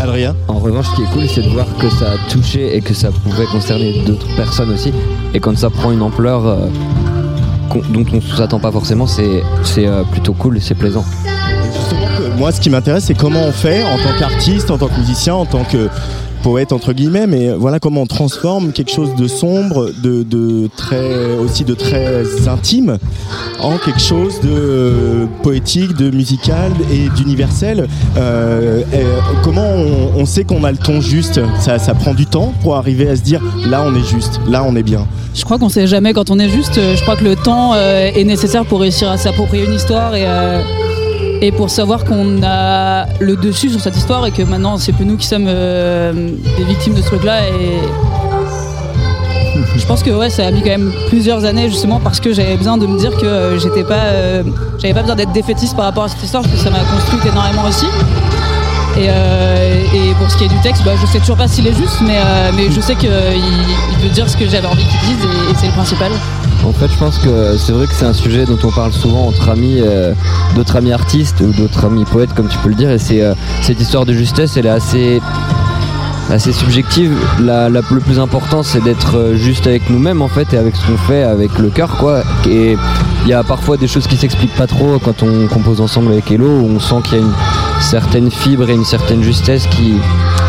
Adrien? 0.00 0.34
En 0.48 0.58
revanche, 0.58 0.86
ce 0.90 0.96
qui 0.96 1.02
est 1.02 1.12
cool, 1.12 1.28
c'est 1.28 1.42
de 1.42 1.48
voir 1.48 1.66
que 1.78 1.88
ça 1.90 2.12
a 2.12 2.30
touché 2.30 2.76
et 2.76 2.80
que 2.80 2.94
ça 2.94 3.10
pouvait 3.10 3.46
concerner 3.46 4.02
d'autres 4.04 4.28
personnes 4.36 4.70
aussi. 4.70 4.92
Et 5.34 5.40
quand 5.40 5.56
ça 5.56 5.70
prend 5.70 5.92
une 5.92 6.02
ampleur 6.02 6.46
euh, 6.46 6.56
dont 7.90 8.04
on 8.12 8.16
ne 8.16 8.20
s'attend 8.20 8.58
pas 8.58 8.70
forcément, 8.72 9.06
c'est 9.06 9.42
c'est, 9.62 9.86
euh, 9.86 10.02
plutôt 10.04 10.34
cool 10.34 10.56
et 10.56 10.60
c'est 10.60 10.74
plaisant. 10.74 11.04
Moi, 12.36 12.52
ce 12.52 12.60
qui 12.60 12.70
m'intéresse, 12.70 13.04
c'est 13.04 13.16
comment 13.16 13.42
on 13.42 13.52
fait 13.52 13.82
en 13.82 13.96
tant 13.96 14.16
qu'artiste, 14.18 14.70
en 14.70 14.78
tant 14.78 14.88
que 14.88 14.98
musicien, 14.98 15.34
en 15.34 15.46
tant 15.46 15.64
que 15.64 15.88
poète 16.38 16.72
entre 16.72 16.92
guillemets, 16.92 17.26
mais 17.26 17.50
voilà 17.50 17.78
comment 17.80 18.02
on 18.02 18.06
transforme 18.06 18.72
quelque 18.72 18.90
chose 18.90 19.14
de 19.16 19.26
sombre, 19.26 19.90
de, 20.02 20.68
très 20.76 21.36
aussi 21.38 21.64
de 21.64 21.74
très 21.74 22.48
intime, 22.48 22.98
en 23.60 23.78
quelque 23.78 24.00
chose 24.00 24.40
de 24.40 25.26
poétique, 25.42 25.94
de 25.94 26.10
musical 26.10 26.72
et 26.90 27.08
d'universel. 27.16 27.88
Euh, 28.16 28.82
comment 29.42 29.68
on, 30.16 30.24
sait 30.26 30.44
qu'on 30.44 30.64
a 30.64 30.70
le 30.70 30.78
ton 30.78 31.00
juste? 31.00 31.40
Ça, 31.60 31.78
ça 31.78 31.94
prend 31.94 32.14
du 32.14 32.26
temps 32.26 32.52
pour 32.62 32.76
arriver 32.76 33.08
à 33.08 33.16
se 33.16 33.22
dire 33.22 33.42
là 33.66 33.82
on 33.86 33.94
est 33.94 34.06
juste, 34.06 34.40
là 34.48 34.64
on 34.66 34.76
est 34.76 34.82
bien. 34.82 35.06
Je 35.34 35.44
crois 35.44 35.58
qu'on 35.58 35.68
sait 35.68 35.86
jamais 35.86 36.12
quand 36.12 36.30
on 36.30 36.38
est 36.38 36.48
juste. 36.48 36.74
Je 36.76 37.00
crois 37.02 37.16
que 37.16 37.24
le 37.24 37.36
temps 37.36 37.74
euh, 37.74 38.10
est 38.14 38.24
nécessaire 38.24 38.64
pour 38.64 38.80
réussir 38.80 39.10
à 39.10 39.16
s'approprier 39.16 39.64
une 39.64 39.74
histoire 39.74 40.14
et, 40.14 40.24
euh, 40.26 40.62
et 41.40 41.52
pour 41.52 41.70
savoir 41.70 42.04
qu'on 42.04 42.42
a 42.42 43.06
le 43.20 43.36
dessus 43.36 43.70
sur 43.70 43.80
cette 43.80 43.96
histoire 43.96 44.26
et 44.26 44.30
que 44.30 44.42
maintenant 44.42 44.76
c'est 44.76 44.92
plus 44.92 45.04
nous 45.04 45.16
qui 45.16 45.26
sommes 45.26 45.46
euh, 45.46 46.12
des 46.56 46.64
victimes 46.64 46.94
de 46.94 47.02
ce 47.02 47.06
truc-là. 47.06 47.48
Et 47.48 47.78
je 49.76 49.86
pense 49.86 50.02
que 50.02 50.10
ouais, 50.10 50.30
ça 50.30 50.46
a 50.46 50.50
mis 50.50 50.60
quand 50.60 50.70
même 50.70 50.92
plusieurs 51.08 51.44
années 51.44 51.68
justement 51.68 52.00
parce 52.00 52.20
que 52.20 52.32
j'avais 52.32 52.56
besoin 52.56 52.76
de 52.76 52.86
me 52.86 52.98
dire 52.98 53.16
que 53.16 53.56
j'étais 53.58 53.84
pas, 53.84 53.94
euh, 53.94 54.42
j'avais 54.78 54.94
pas 54.94 55.02
besoin 55.02 55.16
d'être 55.16 55.32
défaitiste 55.32 55.76
par 55.76 55.84
rapport 55.84 56.04
à 56.04 56.08
cette 56.08 56.22
histoire 56.22 56.42
parce 56.42 56.54
que 56.54 56.60
ça 56.60 56.70
m'a 56.70 56.80
construite 56.80 57.24
énormément 57.24 57.64
aussi. 57.68 57.86
Et, 58.96 59.06
euh, 59.08 59.84
et 59.94 60.14
pour 60.14 60.28
ce 60.28 60.36
qui 60.36 60.44
est 60.44 60.48
du 60.48 60.60
texte, 60.60 60.82
bah, 60.84 60.92
je 61.00 61.06
sais 61.06 61.20
toujours 61.20 61.36
pas 61.36 61.46
s'il 61.46 61.66
est 61.68 61.74
juste, 61.74 62.00
mais, 62.00 62.18
mais 62.56 62.68
je 62.70 62.80
sais 62.80 62.96
qu'il 62.96 63.10
il 63.10 63.98
veut 64.02 64.10
dire 64.10 64.28
ce 64.28 64.36
que 64.36 64.48
j'avais 64.48 64.66
envie 64.66 64.84
qu'il 64.84 65.00
dise 65.00 65.24
et, 65.24 65.52
et 65.52 65.54
c'est 65.54 65.66
le 65.66 65.72
principal. 65.72 66.10
En 66.64 66.72
fait, 66.72 66.88
je 66.88 66.98
pense 66.98 67.18
que 67.18 67.56
c'est 67.56 67.72
vrai 67.72 67.86
que 67.86 67.94
c'est 67.94 68.04
un 68.04 68.12
sujet 68.12 68.44
dont 68.44 68.58
on 68.62 68.70
parle 68.70 68.92
souvent 68.92 69.26
entre 69.26 69.48
amis, 69.48 69.78
euh, 69.80 70.12
d'autres 70.54 70.76
amis 70.76 70.92
artistes 70.92 71.40
ou 71.40 71.52
d'autres 71.52 71.84
amis 71.84 72.04
poètes, 72.04 72.34
comme 72.34 72.48
tu 72.48 72.58
peux 72.58 72.68
le 72.68 72.74
dire. 72.74 72.90
Et 72.90 72.98
c'est 72.98 73.22
euh, 73.22 73.34
cette 73.62 73.80
histoire 73.80 74.04
de 74.04 74.12
justesse, 74.12 74.56
elle 74.56 74.66
est 74.66 74.70
assez, 74.70 75.20
subjective. 76.52 77.16
Le 77.38 78.00
plus 78.00 78.18
important, 78.18 78.62
c'est 78.62 78.82
d'être 78.82 79.16
euh, 79.16 79.36
juste 79.36 79.66
avec 79.66 79.88
nous-mêmes 79.88 80.20
en 80.20 80.28
fait 80.28 80.52
et 80.52 80.58
avec 80.58 80.76
ce 80.76 80.86
qu'on 80.86 80.98
fait, 80.98 81.22
avec 81.22 81.58
le 81.58 81.70
cœur, 81.70 81.96
quoi. 81.96 82.22
Et 82.48 82.76
il 83.24 83.28
y 83.28 83.32
a 83.32 83.42
parfois 83.42 83.76
des 83.76 83.88
choses 83.88 84.06
qui 84.06 84.16
s'expliquent 84.16 84.56
pas 84.56 84.66
trop 84.66 84.98
quand 84.98 85.22
on 85.22 85.46
compose 85.46 85.80
ensemble 85.80 86.12
avec 86.12 86.30
Hello, 86.30 86.48
où 86.48 86.66
on 86.76 86.80
sent 86.80 86.96
qu'il 87.04 87.18
y 87.18 87.20
a 87.20 87.24
une 87.24 87.32
certaines 87.80 88.30
fibres 88.30 88.68
et 88.68 88.74
une 88.74 88.84
certaine 88.84 89.22
justesse 89.22 89.66
qui 89.68 89.94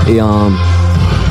est 0.07 0.19
un, 0.19 0.51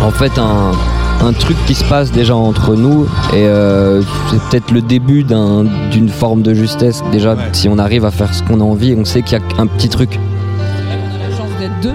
en 0.00 0.10
fait 0.10 0.38
un, 0.38 0.72
un 1.20 1.32
truc 1.32 1.56
qui 1.66 1.74
se 1.74 1.84
passe 1.84 2.12
déjà 2.12 2.36
entre 2.36 2.74
nous 2.76 3.04
et 3.34 3.44
euh, 3.46 4.02
c'est 4.30 4.40
peut-être 4.48 4.70
le 4.70 4.80
début 4.82 5.24
d'un- 5.24 5.64
d'une 5.90 6.08
forme 6.08 6.42
de 6.42 6.54
justesse. 6.54 7.02
Déjà, 7.12 7.36
si 7.52 7.68
on 7.68 7.78
arrive 7.78 8.04
à 8.04 8.10
faire 8.10 8.32
ce 8.32 8.42
qu'on 8.42 8.60
a 8.60 8.64
envie, 8.64 8.94
on 8.98 9.04
sait 9.04 9.22
qu'il 9.22 9.36
y 9.38 9.40
a 9.40 9.60
un 9.60 9.66
petit 9.66 9.88
truc. 9.88 10.18
on 10.18 11.24
a 11.24 11.28
la 11.28 11.36
chance 11.36 11.50
d'être 11.58 11.80
deux 11.82 11.94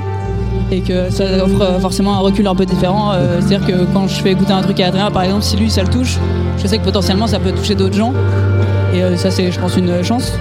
et 0.72 0.82
que 0.82 1.10
ça 1.12 1.24
offre 1.44 1.80
forcément 1.80 2.16
un 2.16 2.20
recul 2.20 2.48
un 2.48 2.56
peu 2.56 2.66
différent. 2.66 3.12
Euh, 3.14 3.40
C'est-à-dire 3.40 3.66
que 3.68 3.84
quand 3.94 4.08
je 4.08 4.16
fais 4.22 4.32
écouter 4.32 4.52
un 4.54 4.62
truc 4.62 4.80
à 4.80 4.88
Adrien, 4.88 5.10
par 5.12 5.24
exemple, 5.24 5.44
si 5.44 5.56
lui 5.56 5.70
ça 5.70 5.84
le 5.84 5.90
touche, 5.90 6.18
je 6.62 6.68
sais 6.68 6.78
que 6.80 6.84
potentiellement 6.84 7.28
ça 7.28 7.40
peut 7.40 7.52
toucher 7.52 7.76
d'autres 7.76 7.96
gens. 7.96 8.14
Et 8.94 9.02
euh, 9.04 9.16
ça, 9.16 9.32
c'est, 9.32 9.52
je 9.52 9.60
pense, 9.60 9.76
une 9.78 10.04
chance. 10.04 10.34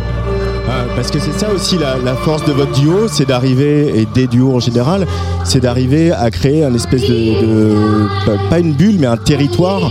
Euh, 0.69 0.85
parce 0.95 1.11
que 1.11 1.19
c'est 1.19 1.33
ça 1.39 1.53
aussi 1.53 1.77
la, 1.77 1.97
la 2.05 2.15
force 2.15 2.45
de 2.45 2.53
votre 2.53 2.73
duo, 2.73 3.09
c'est 3.09 3.27
d'arriver, 3.27 3.93
et 4.01 4.07
des 4.15 4.27
duos 4.29 4.55
en 4.55 4.61
général, 4.61 5.07
c'est 5.45 5.61
d'arriver 5.61 6.13
à 6.13 6.31
créer 6.31 6.65
un 6.65 6.73
espèce 6.75 7.03
de, 7.03 7.09
de- 7.09 8.49
pas- 8.49 8.61
une 8.61 8.73
bulle, 8.73 8.97
mais 9.01 9.07
un 9.09 9.17
territoire 9.17 9.91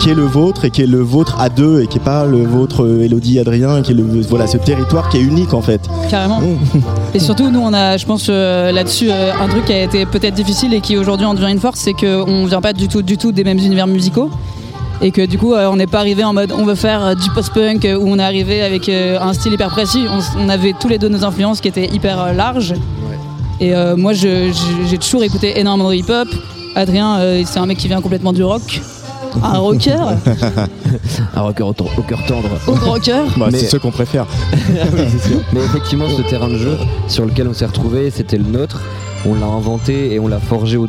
qui 0.00 0.10
est 0.10 0.14
le 0.14 0.24
vôtre 0.24 0.64
et 0.66 0.70
qui 0.70 0.82
est 0.82 0.86
le 0.86 1.00
vôtre 1.00 1.36
à 1.40 1.48
deux 1.48 1.80
et 1.82 1.86
qui 1.86 1.98
est 1.98 2.02
pas 2.04 2.26
le 2.26 2.44
vôtre 2.44 2.84
euh, 2.84 3.02
Elodie 3.04 3.38
Adrien, 3.38 3.80
qui 3.82 3.92
est 3.92 3.94
le 3.94 4.04
voilà 4.28 4.46
ce 4.46 4.56
territoire 4.58 5.08
qui 5.08 5.16
est 5.18 5.22
unique 5.22 5.52
en 5.54 5.62
fait. 5.62 5.80
Carrément. 6.10 6.40
Et 7.14 7.18
surtout, 7.18 7.50
nous, 7.50 7.60
on 7.60 7.72
a, 7.72 7.96
je 7.96 8.04
pense, 8.04 8.26
euh, 8.28 8.72
là-dessus, 8.72 9.08
euh, 9.10 9.32
un 9.40 9.48
truc 9.48 9.64
qui 9.64 9.72
a 9.72 9.82
été 9.84 10.04
peut-être 10.04 10.34
difficile 10.34 10.74
et 10.74 10.82
qui 10.82 10.98
aujourd'hui 10.98 11.24
en 11.24 11.32
devient 11.32 11.50
une 11.50 11.60
force, 11.60 11.80
c'est 11.80 11.94
qu'on 11.94 12.44
vient 12.44 12.60
pas 12.60 12.74
du 12.74 12.88
tout, 12.88 13.00
du 13.00 13.16
tout 13.16 13.32
des 13.32 13.42
mêmes 13.42 13.56
univers 13.58 13.86
musicaux. 13.86 14.28
Et 15.02 15.10
que 15.10 15.24
du 15.26 15.36
coup, 15.38 15.52
euh, 15.54 15.68
on 15.68 15.76
n'est 15.76 15.86
pas 15.86 15.98
arrivé 15.98 16.24
en 16.24 16.32
mode 16.32 16.52
on 16.56 16.64
veut 16.64 16.74
faire 16.74 17.04
euh, 17.04 17.14
du 17.14 17.28
post-punk 17.30 17.84
euh, 17.84 17.96
où 17.98 18.08
on 18.08 18.18
est 18.18 18.22
arrivé 18.22 18.62
avec 18.62 18.88
euh, 18.88 19.18
un 19.20 19.32
style 19.34 19.52
hyper 19.52 19.68
précis. 19.68 20.06
On, 20.38 20.48
avait 20.48 20.72
tous 20.78 20.88
les 20.88 20.98
deux 20.98 21.08
nos 21.08 21.24
influences 21.24 21.60
qui 21.60 21.68
étaient 21.68 21.86
hyper 21.86 22.20
euh, 22.20 22.32
larges. 22.32 22.74
Et 23.60 23.74
euh, 23.74 23.96
moi, 23.96 24.12
j'ai 24.14 24.52
toujours 25.00 25.22
écouté 25.22 25.58
énormément 25.60 25.90
de 25.90 25.94
hip-hop. 25.96 26.28
Adrien, 26.74 27.18
euh, 27.18 27.42
c'est 27.46 27.58
un 27.58 27.66
mec 27.66 27.78
qui 27.78 27.88
vient 27.88 28.00
complètement 28.00 28.32
du 28.32 28.42
rock. 28.42 28.80
Un 29.42 29.58
rocker, 29.58 29.98
Un 31.34 31.40
rocker 31.42 31.62
au, 31.66 31.70
au 31.70 32.02
cœur 32.02 32.24
tendre. 32.26 32.48
au 32.66 32.72
rocker. 32.72 33.22
Bah, 33.36 33.48
Mais- 33.52 33.58
C'est 33.58 33.68
ce 33.68 33.76
qu'on 33.76 33.90
préfère. 33.90 34.26
Mais 35.52 35.60
effectivement, 35.60 36.06
ce 36.08 36.22
terrain 36.22 36.48
de 36.48 36.56
jeu 36.56 36.76
sur 37.08 37.24
lequel 37.26 37.48
on 37.48 37.54
s'est 37.54 37.66
retrouvé, 37.66 38.10
c'était 38.10 38.38
le 38.38 38.44
nôtre. 38.44 38.80
On 39.26 39.34
l'a 39.34 39.46
inventé 39.46 40.12
et 40.14 40.20
on 40.20 40.28
l'a 40.28 40.38
forgé 40.40 40.76
au 40.78 40.86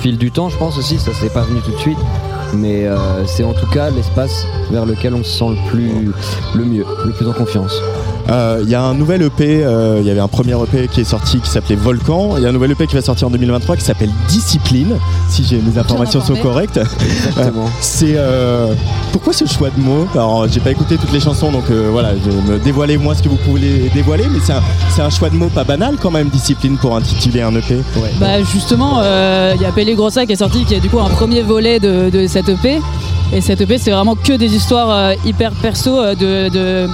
fil 0.00 0.16
du 0.16 0.30
temps, 0.30 0.48
je 0.48 0.56
pense 0.56 0.78
aussi. 0.78 0.98
Ça 0.98 1.12
s'est 1.12 1.30
pas 1.30 1.42
venu 1.42 1.60
tout 1.60 1.72
de 1.72 1.78
suite. 1.78 1.98
Mais 2.54 2.86
euh, 2.86 3.26
c'est 3.26 3.44
en 3.44 3.52
tout 3.52 3.66
cas 3.66 3.90
l'espace 3.90 4.46
vers 4.70 4.86
lequel 4.86 5.14
on 5.14 5.22
se 5.22 5.38
sent 5.38 5.50
le 5.50 5.70
plus 5.70 6.12
le 6.54 6.64
mieux, 6.64 6.84
le 7.04 7.12
plus 7.12 7.26
en 7.26 7.32
confiance. 7.32 7.80
Euh, 8.30 8.60
Il 8.62 8.68
y 8.70 8.74
a 8.74 8.82
un 8.82 8.94
nouvel 8.94 9.22
EP, 9.22 9.64
euh, 9.64 9.98
il 10.00 10.06
y 10.06 10.10
avait 10.10 10.20
un 10.20 10.28
premier 10.28 10.52
EP 10.52 10.88
qui 10.88 11.00
est 11.00 11.04
sorti 11.04 11.40
qui 11.40 11.48
s'appelait 11.48 11.76
Volcan, 11.76 12.36
il 12.36 12.42
y 12.42 12.46
a 12.46 12.50
un 12.50 12.52
nouvel 12.52 12.72
EP 12.72 12.86
qui 12.86 12.94
va 12.94 13.02
sortir 13.02 13.28
en 13.28 13.30
2023 13.30 13.76
qui 13.76 13.84
s'appelle 13.84 14.10
Discipline, 14.28 14.96
si 15.28 15.44
j'ai 15.44 15.60
mes 15.60 15.78
informations 15.78 16.20
sont 16.20 16.36
correctes. 16.36 16.78
Exactement. 17.00 17.70
C'est 17.80 18.14
euh, 18.16 18.74
pourquoi 19.12 19.32
ce 19.32 19.46
choix 19.46 19.70
de 19.70 19.80
mots? 19.80 20.06
Alors 20.12 20.46
j'ai 20.48 20.60
pas 20.60 20.70
écouté 20.70 20.96
toutes 20.98 21.12
les 21.12 21.20
chansons 21.20 21.50
donc 21.50 21.64
euh, 21.70 21.88
voilà, 21.90 22.10
je 22.22 22.30
vais 22.30 22.52
me 22.52 22.58
dévoiler 22.58 22.98
moi 22.98 23.14
ce 23.14 23.22
que 23.22 23.28
vous 23.28 23.36
pouvez 23.36 23.90
dévoiler, 23.94 24.26
mais 24.30 24.40
c'est 24.42 24.52
un, 24.52 24.62
c'est 24.90 25.02
un 25.02 25.10
choix 25.10 25.30
de 25.30 25.36
mots 25.36 25.48
pas 25.48 25.64
banal 25.64 25.96
quand 26.00 26.10
même, 26.10 26.28
Discipline 26.28 26.76
pour 26.76 26.96
intituler 26.96 27.40
un 27.42 27.54
EP. 27.54 27.78
Bah 28.20 28.42
justement, 28.42 29.00
euh, 29.02 29.52
il 29.56 29.62
y 29.62 29.64
a 29.64 29.72
Pelé 29.72 29.94
Grossa 29.94 30.26
qui 30.26 30.32
est 30.32 30.36
sorti, 30.36 30.64
qui 30.64 30.74
est 30.74 30.80
du 30.80 30.90
coup 30.90 31.00
un 31.00 31.08
premier 31.08 31.42
volet 31.42 31.80
de, 31.80 32.10
de 32.10 32.26
cette 32.26 32.48
EP. 32.48 32.80
Et 33.32 33.40
cette 33.42 33.60
EP, 33.60 33.76
c'est 33.76 33.90
vraiment 33.90 34.14
que 34.14 34.32
des 34.32 34.54
histoires 34.54 34.90
euh, 34.90 35.14
hyper 35.26 35.52
perso 35.52 35.98
euh, 35.98 36.14
de, 36.14 36.48
de, 36.48 36.88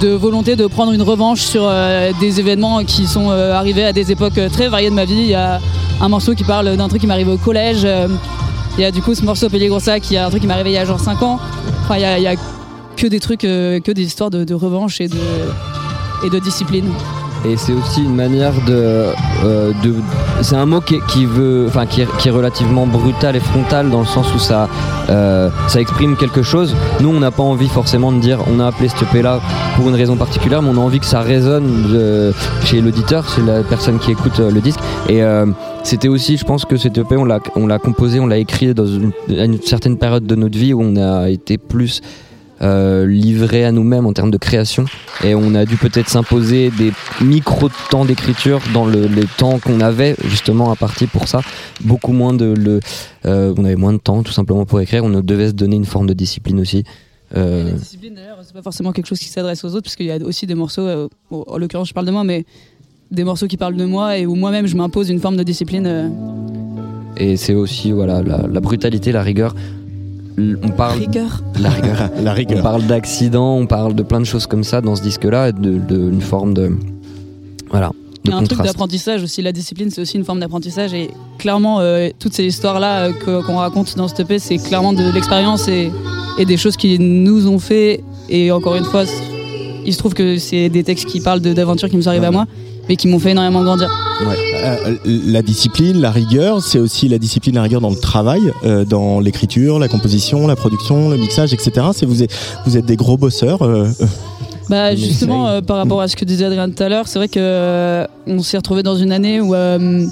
de 0.00 0.08
volonté 0.08 0.56
de 0.56 0.66
prendre 0.66 0.92
une 0.92 1.02
revanche 1.02 1.40
sur 1.40 1.62
euh, 1.64 2.12
des 2.20 2.40
événements 2.40 2.84
qui 2.84 3.06
sont 3.06 3.30
euh, 3.30 3.52
arrivés 3.52 3.84
à 3.84 3.92
des 3.92 4.12
époques 4.12 4.38
euh, 4.38 4.48
très 4.48 4.68
variées 4.68 4.90
de 4.90 4.94
ma 4.94 5.04
vie. 5.04 5.14
Il 5.14 5.28
y 5.28 5.34
a 5.34 5.60
un 6.00 6.08
morceau 6.08 6.34
qui 6.34 6.44
parle 6.44 6.76
d'un 6.76 6.88
truc 6.88 7.00
qui 7.00 7.06
m'est 7.06 7.14
arrivé 7.14 7.32
au 7.32 7.38
collège. 7.38 7.86
Il 8.76 8.82
y 8.82 8.84
a 8.84 8.90
du 8.90 9.00
coup 9.00 9.14
ce 9.14 9.24
morceau 9.24 9.48
Grossa 9.48 10.00
qui 10.00 10.16
est 10.16 10.18
un 10.18 10.28
truc 10.28 10.42
qui 10.42 10.46
m'est 10.46 10.60
il 10.60 10.70
y 10.70 10.76
a 10.76 10.84
genre 10.84 11.00
5 11.00 11.22
ans. 11.22 11.38
Enfin, 11.82 11.96
il 11.96 12.02
y 12.02 12.26
a, 12.26 12.32
a 12.32 12.34
que 12.96 13.06
des 13.06 13.20
trucs, 13.20 13.40
que 13.40 13.92
des 13.92 14.02
histoires 14.02 14.30
de, 14.30 14.54
revanche 14.54 15.00
et 15.00 15.08
de 15.08 16.38
discipline. 16.40 16.90
Et 17.48 17.56
c'est 17.56 17.72
aussi 17.72 18.02
une 18.02 18.16
manière 18.16 18.52
de, 18.66 19.12
euh, 19.44 19.72
c'est 20.42 20.56
un 20.56 20.66
mot 20.66 20.80
qui, 20.80 21.26
veut, 21.26 21.66
enfin 21.68 21.86
qui 21.86 22.00
est, 22.00 22.30
relativement 22.30 22.86
brutal 22.86 23.36
et 23.36 23.40
frontal 23.40 23.88
dans 23.88 24.00
le 24.00 24.06
sens 24.06 24.34
où 24.34 24.38
ça, 24.38 24.68
euh, 25.10 25.48
ça 25.68 25.80
exprime 25.80 26.16
quelque 26.16 26.42
chose. 26.42 26.74
Nous, 27.00 27.08
on 27.08 27.20
n'a 27.20 27.30
pas 27.30 27.44
envie 27.44 27.68
forcément 27.68 28.10
de 28.10 28.18
dire, 28.18 28.40
on 28.52 28.58
a 28.58 28.66
appelé 28.66 28.88
ce 28.88 29.04
EP 29.04 29.22
là 29.22 29.40
pour 29.76 29.88
une 29.88 29.94
raison 29.94 30.16
particulière, 30.16 30.60
mais 30.60 30.70
on 30.70 30.76
a 30.76 30.80
envie 30.84 30.98
que 30.98 31.06
ça 31.06 31.20
résonne 31.20 31.92
de- 31.92 32.32
chez 32.64 32.80
l'auditeur, 32.80 33.28
chez 33.28 33.42
la 33.42 33.62
personne 33.62 33.98
qui 33.98 34.10
écoute 34.10 34.40
euh, 34.40 34.50
le 34.50 34.60
disque. 34.60 34.80
Et 35.08 35.22
euh, 35.22 35.46
c'était 35.84 36.08
aussi, 36.08 36.36
je 36.36 36.44
pense 36.44 36.64
que 36.64 36.76
cet 36.76 36.98
EP, 36.98 37.16
on 37.16 37.24
l'a, 37.24 37.78
composé, 37.78 38.18
on 38.18 38.26
l'a 38.26 38.38
écrit 38.38 38.74
dans 38.74 38.86
une 38.86 39.12
certaine 39.62 39.98
période 39.98 40.26
de 40.26 40.34
notre 40.34 40.58
vie 40.58 40.74
où 40.74 40.82
on 40.82 40.96
a 40.96 41.28
été 41.28 41.58
plus 41.58 42.00
euh, 42.62 43.06
livré 43.06 43.64
à 43.64 43.72
nous-mêmes 43.72 44.06
en 44.06 44.12
termes 44.12 44.30
de 44.30 44.38
création. 44.38 44.84
Et 45.24 45.34
on 45.34 45.54
a 45.54 45.64
dû 45.64 45.76
peut-être 45.76 46.08
s'imposer 46.08 46.70
des 46.70 46.92
micro 47.20 47.68
temps 47.90 48.04
d'écriture 48.04 48.60
dans 48.72 48.86
le, 48.86 49.06
les 49.06 49.26
temps 49.36 49.58
qu'on 49.58 49.80
avait 49.80 50.16
justement 50.24 50.70
à 50.70 50.76
partir 50.76 51.08
pour 51.08 51.28
ça. 51.28 51.40
Beaucoup 51.82 52.12
moins 52.12 52.32
de 52.34 52.46
le 52.46 52.80
euh, 53.26 53.54
on 53.56 53.64
avait 53.64 53.76
moins 53.76 53.92
de 53.92 53.98
temps 53.98 54.22
tout 54.22 54.32
simplement 54.32 54.64
pour 54.64 54.80
écrire. 54.80 55.04
On 55.04 55.10
devait 55.10 55.48
se 55.48 55.52
donner 55.52 55.76
une 55.76 55.84
forme 55.84 56.06
de 56.06 56.14
discipline 56.14 56.60
aussi 56.60 56.84
Euh, 57.36 57.64
La 57.64 57.70
discipline 57.72 58.14
d'ailleurs, 58.14 58.38
c'est 58.44 58.54
pas 58.54 58.62
forcément 58.62 58.92
quelque 58.92 59.06
chose 59.06 59.18
qui 59.18 59.28
s'adresse 59.28 59.64
aux 59.64 59.70
autres, 59.74 59.82
parce 59.82 59.96
qu'il 59.96 60.06
y 60.06 60.12
a 60.12 60.18
aussi 60.24 60.46
des 60.46 60.54
morceaux, 60.54 60.86
euh, 60.86 61.08
bon, 61.30 61.44
en 61.48 61.58
l'occurrence 61.58 61.88
je 61.88 61.94
parle 61.94 62.06
de 62.06 62.12
moi, 62.12 62.22
mais 62.22 62.44
des 63.10 63.24
morceaux 63.24 63.48
qui 63.48 63.56
parlent 63.56 63.76
de 63.76 63.84
moi 63.84 64.16
et 64.16 64.26
où 64.26 64.34
moi-même 64.36 64.66
je 64.68 64.76
m'impose 64.76 65.10
une 65.10 65.18
forme 65.20 65.36
de 65.36 65.42
discipline. 65.42 66.12
et 67.16 67.36
c'est 67.36 67.54
aussi 67.54 67.92
voilà 67.92 68.22
la, 68.22 68.46
la 68.46 68.60
brutalité 68.60 69.10
la 69.12 69.22
rigueur 69.22 69.54
on 70.38 70.68
parle 70.68 70.98
rigueur. 70.98 71.42
la 71.60 71.70
rigueur. 71.70 72.10
La 72.22 72.32
on 72.32 72.34
rigueur. 72.34 72.62
parle 72.62 72.82
d'accidents 72.86 73.56
on 73.56 73.66
parle 73.66 73.94
de 73.94 74.02
plein 74.02 74.20
de 74.20 74.24
choses 74.26 74.46
comme 74.46 74.64
ça 74.64 74.80
dans 74.80 74.94
ce 74.96 75.02
disque 75.02 75.24
là 75.24 75.52
de, 75.52 75.78
de 75.78 75.96
une 76.10 76.20
forme 76.20 76.52
de 76.54 76.72
voilà 77.70 77.90
Il 78.24 78.30
de 78.30 78.30
y 78.30 78.34
a 78.34 78.38
un 78.38 78.44
truc 78.44 78.62
d'apprentissage 78.62 79.22
aussi, 79.22 79.40
la 79.42 79.52
discipline 79.52 79.90
c'est 79.90 80.00
aussi 80.00 80.16
une 80.18 80.24
forme 80.24 80.40
d'apprentissage 80.40 80.92
et 80.94 81.10
clairement 81.38 81.80
euh, 81.80 82.08
toutes 82.18 82.34
ces 82.34 82.44
histoires-là 82.44 83.06
euh, 83.08 83.12
que- 83.12 83.44
qu'on 83.46 83.56
raconte 83.56 83.96
dans 83.96 84.08
ce 84.08 84.20
EP 84.22 84.38
c'est 84.38 84.58
clairement 84.58 84.92
de 84.92 85.10
l'expérience 85.12 85.68
et, 85.68 85.90
et 86.38 86.44
des 86.44 86.56
choses 86.56 86.76
qui 86.76 86.98
nous 86.98 87.46
ont 87.48 87.58
fait. 87.58 88.02
Et 88.28 88.50
encore 88.50 88.74
une 88.76 88.84
fois 88.84 89.04
il 89.86 89.92
se 89.94 89.98
trouve 89.98 90.14
que 90.14 90.36
c'est 90.38 90.68
des 90.68 90.82
textes 90.84 91.06
qui 91.06 91.20
parlent 91.20 91.40
de- 91.40 91.52
d'aventures 91.52 91.88
qui 91.88 91.96
me 91.96 92.02
sont 92.02 92.08
arrivées 92.10 92.26
à 92.26 92.30
moi 92.32 92.46
mais 92.88 92.96
qui 92.96 93.08
m'ont 93.08 93.18
fait 93.18 93.30
énormément 93.32 93.62
grandir. 93.62 93.88
Euh, 94.22 94.96
la 95.04 95.42
discipline, 95.42 96.00
la 96.00 96.10
rigueur, 96.10 96.62
c'est 96.62 96.78
aussi 96.78 97.08
la 97.08 97.18
discipline, 97.18 97.54
la 97.56 97.62
rigueur 97.62 97.80
dans 97.80 97.90
le 97.90 97.96
travail, 97.96 98.40
euh, 98.64 98.84
dans 98.84 99.20
l'écriture, 99.20 99.78
la 99.78 99.88
composition, 99.88 100.46
la 100.46 100.56
production, 100.56 101.08
le 101.10 101.16
mixage, 101.16 101.52
etc. 101.52 101.88
C'est 101.92 102.06
vous 102.06 102.22
êtes, 102.22 102.30
vous 102.64 102.76
êtes 102.76 102.86
des 102.86 102.96
gros 102.96 103.16
bosseurs. 103.16 103.62
euh, 103.62 103.88
Bah 104.70 104.94
justement, 104.96 105.48
euh, 105.48 105.60
par 105.60 105.76
rapport 105.76 106.00
à 106.00 106.08
ce 106.08 106.16
que 106.16 106.24
disait 106.24 106.44
Adrien 106.46 106.68
tout 106.70 106.82
à 106.82 106.88
l'heure, 106.88 107.06
c'est 107.08 107.18
vrai 107.18 107.28
que 107.28 107.38
euh, 107.40 108.04
on 108.26 108.42
s'est 108.42 108.56
retrouvé 108.56 108.82
dans 108.82 108.96
une 108.96 109.12
année 109.12 109.40
où 109.40 109.54
euh, 109.54 110.06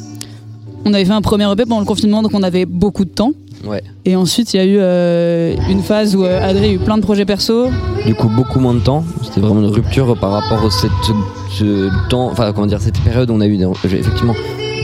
on 0.85 0.93
avait 0.93 1.05
fait 1.05 1.12
un 1.12 1.22
premier 1.22 1.51
EP 1.51 1.62
pendant 1.64 1.81
le 1.81 1.87
confinement, 1.87 2.22
donc 2.22 2.33
on 2.35 2.43
avait 2.43 2.66
beaucoup 2.66 3.05
de 3.05 3.11
temps. 3.11 3.33
Ouais. 3.66 3.83
Et 4.05 4.14
ensuite, 4.14 4.53
il 4.53 4.59
y 4.59 4.61
a 4.61 4.64
eu 4.66 4.77
euh, 4.79 5.55
une 5.70 5.83
phase 5.83 6.14
où 6.14 6.25
euh, 6.25 6.47
Adrien 6.47 6.68
a 6.68 6.72
eu 6.72 6.79
plein 6.79 6.99
de 6.99 7.03
projets 7.03 7.25
perso. 7.25 7.68
du 8.05 8.14
coup 8.14 8.29
beaucoup 8.29 8.61
moins 8.61 8.75
de 8.75 8.81
temps 8.81 9.03
c'était 9.22 9.41
vraiment 9.41 9.61
une 9.62 9.70
rupture 9.70 10.14
par 10.20 10.33
rapport 10.33 10.62
à 10.66 10.70
cette 10.70 10.91
ce 11.55 11.90
temps 12.09 12.28
enfin 12.30 12.52
comment 12.52 12.66
dire 12.66 12.80
cette 12.80 13.00
période 13.00 13.30
où 13.30 13.34
on 13.34 13.40
a 13.40 13.46
eu 13.46 13.59
effectivement 13.84 14.34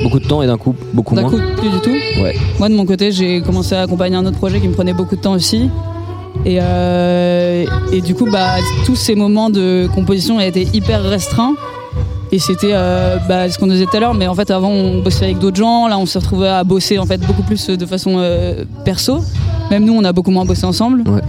beaucoup 0.02 0.18
de 0.18 0.26
temps 0.26 0.42
et 0.42 0.46
d'un 0.46 0.58
coup 0.58 0.74
beaucoup 0.92 1.14
D'un 1.14 1.22
moins 1.22 1.30
coup, 1.30 1.38
plus 1.56 1.68
du 1.68 1.80
tout. 1.80 2.22
Ouais. 2.22 2.34
Moi, 2.58 2.68
de 2.68 2.74
mon 2.74 2.86
côté, 2.86 3.12
j'ai 3.12 3.42
commencé 3.42 3.74
à 3.74 3.82
accompagner 3.82 4.16
un 4.16 4.26
autre 4.26 4.38
projet 4.38 4.60
qui 4.60 4.68
me 4.68 4.72
prenait 4.72 4.94
beaucoup 4.94 5.16
de 5.16 5.20
temps 5.20 5.32
aussi. 5.34 5.68
Et, 6.46 6.58
euh, 6.60 7.66
et 7.92 8.00
du 8.00 8.14
coup, 8.14 8.26
bah, 8.30 8.56
tous 8.86 8.96
ces 8.96 9.14
moments 9.14 9.50
de 9.50 9.88
composition 9.94 10.40
étaient 10.40 10.66
hyper 10.72 11.02
restreints. 11.02 11.54
Et 12.32 12.38
c'était 12.38 12.70
euh, 12.72 13.16
bah, 13.28 13.50
ce 13.50 13.58
qu'on 13.58 13.66
disait 13.66 13.86
tout 13.86 13.96
à 13.96 14.00
l'heure, 14.00 14.14
mais 14.14 14.28
en 14.28 14.34
fait, 14.34 14.50
avant, 14.52 14.70
on 14.70 15.02
bossait 15.02 15.24
avec 15.24 15.38
d'autres 15.40 15.56
gens. 15.56 15.88
Là, 15.88 15.98
on 15.98 16.06
s'est 16.06 16.18
retrouvé 16.20 16.48
à 16.48 16.62
bosser 16.62 16.98
en 16.98 17.06
fait 17.06 17.18
beaucoup 17.26 17.42
plus 17.42 17.66
de 17.66 17.86
façon 17.86 18.14
euh, 18.18 18.64
perso. 18.84 19.18
Même 19.70 19.84
nous, 19.84 19.94
on 19.94 20.04
a 20.04 20.12
beaucoup 20.12 20.30
moins 20.30 20.44
bossé 20.44 20.64
ensemble. 20.64 21.02
Ouais. 21.08 21.20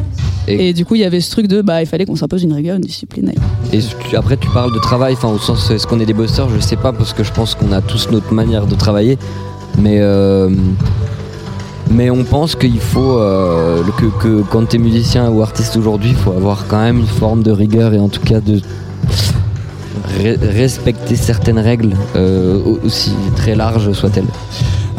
Et, 0.48 0.70
Et- 0.70 0.74
du 0.74 0.86
coup, 0.86 0.96
il 0.96 1.02
y 1.02 1.04
avait 1.04 1.20
ce 1.22 1.32
truc 1.32 1.48
de, 1.48 1.62
bah, 1.62 1.82
il 1.82 1.88
fallait 1.88 2.06
qu'on 2.06 2.16
s'impose 2.16 2.44
une 2.44 2.54
rigueur, 2.54 2.76
une 2.76 2.82
discipline. 2.84 3.32
Et 3.74 3.80
tu- 3.80 4.16
après, 4.16 4.38
tu 4.38 4.48
parles 4.50 4.74
de 4.74 4.80
travail, 4.80 5.14
enfin, 5.14 5.30
au 5.30 5.40
sens, 5.40 5.70
est-ce 5.72 5.88
qu'on 5.88 6.00
est 6.00 6.06
des 6.06 6.14
bosseurs? 6.14 6.50
Je 6.54 6.60
sais 6.60 6.76
pas, 6.76 6.94
parce 6.94 7.14
que 7.14 7.24
je 7.24 7.32
pense 7.32 7.56
qu'on 7.56 7.72
a 7.72 7.82
tous 7.82 8.10
notre 8.12 8.32
manière 8.34 8.68
de 8.68 8.76
travailler. 8.76 9.18
Mais, 9.80 9.98
euh, 10.02 10.50
mais 11.90 12.10
on 12.10 12.24
pense 12.24 12.56
qu'il 12.56 12.80
faut, 12.80 13.18
euh, 13.18 13.82
que, 13.98 14.06
que 14.22 14.42
quand 14.50 14.68
t'es 14.68 14.78
musicien 14.78 15.30
ou 15.30 15.42
artiste 15.42 15.76
aujourd'hui, 15.78 16.12
il 16.12 16.16
faut 16.16 16.32
avoir 16.32 16.68
quand 16.68 16.80
même 16.82 17.00
une 17.00 17.08
forme 17.08 17.42
de 17.44 17.52
rigueur 17.52 17.94
et 17.94 18.00
en 18.00 18.10
tout 18.10 18.22
cas 18.22 18.40
de 18.40 18.62
respecter 20.42 21.16
certaines 21.16 21.60
règles, 21.60 21.96
euh, 22.16 22.60
au- 22.64 22.80
aussi 22.86 23.12
très 23.36 23.56
larges 23.56 23.92
soient-elles. 23.94 24.26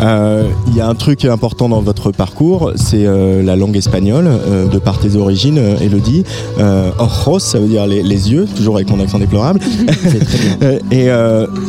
Euh, 0.01 0.45
Il 0.69 0.77
y 0.77 0.81
a 0.81 0.89
un 0.89 0.95
truc 0.95 1.25
important 1.25 1.69
dans 1.69 1.83
votre 2.05 2.17
parcours, 2.17 2.73
c'est 2.77 3.07
euh, 3.07 3.43
la 3.43 3.57
langue 3.57 3.77
espagnole, 3.77 4.27
euh, 4.29 4.67
de 4.67 4.79
par 4.79 4.99
tes 4.99 5.17
origines, 5.17 5.59
euh, 5.59 5.79
Elodie. 5.81 6.25
Euh, 6.59 6.91
ojos, 6.99 7.39
ça 7.39 7.59
veut 7.59 7.69
dire 7.69 7.87
les, 7.87 8.03
les 8.03 8.33
yeux, 8.33 8.47
toujours 8.57 8.77
avec 8.77 8.91
mon 8.91 9.01
accent 9.01 9.19
déplorable. 9.19 9.61
Et 10.91 11.09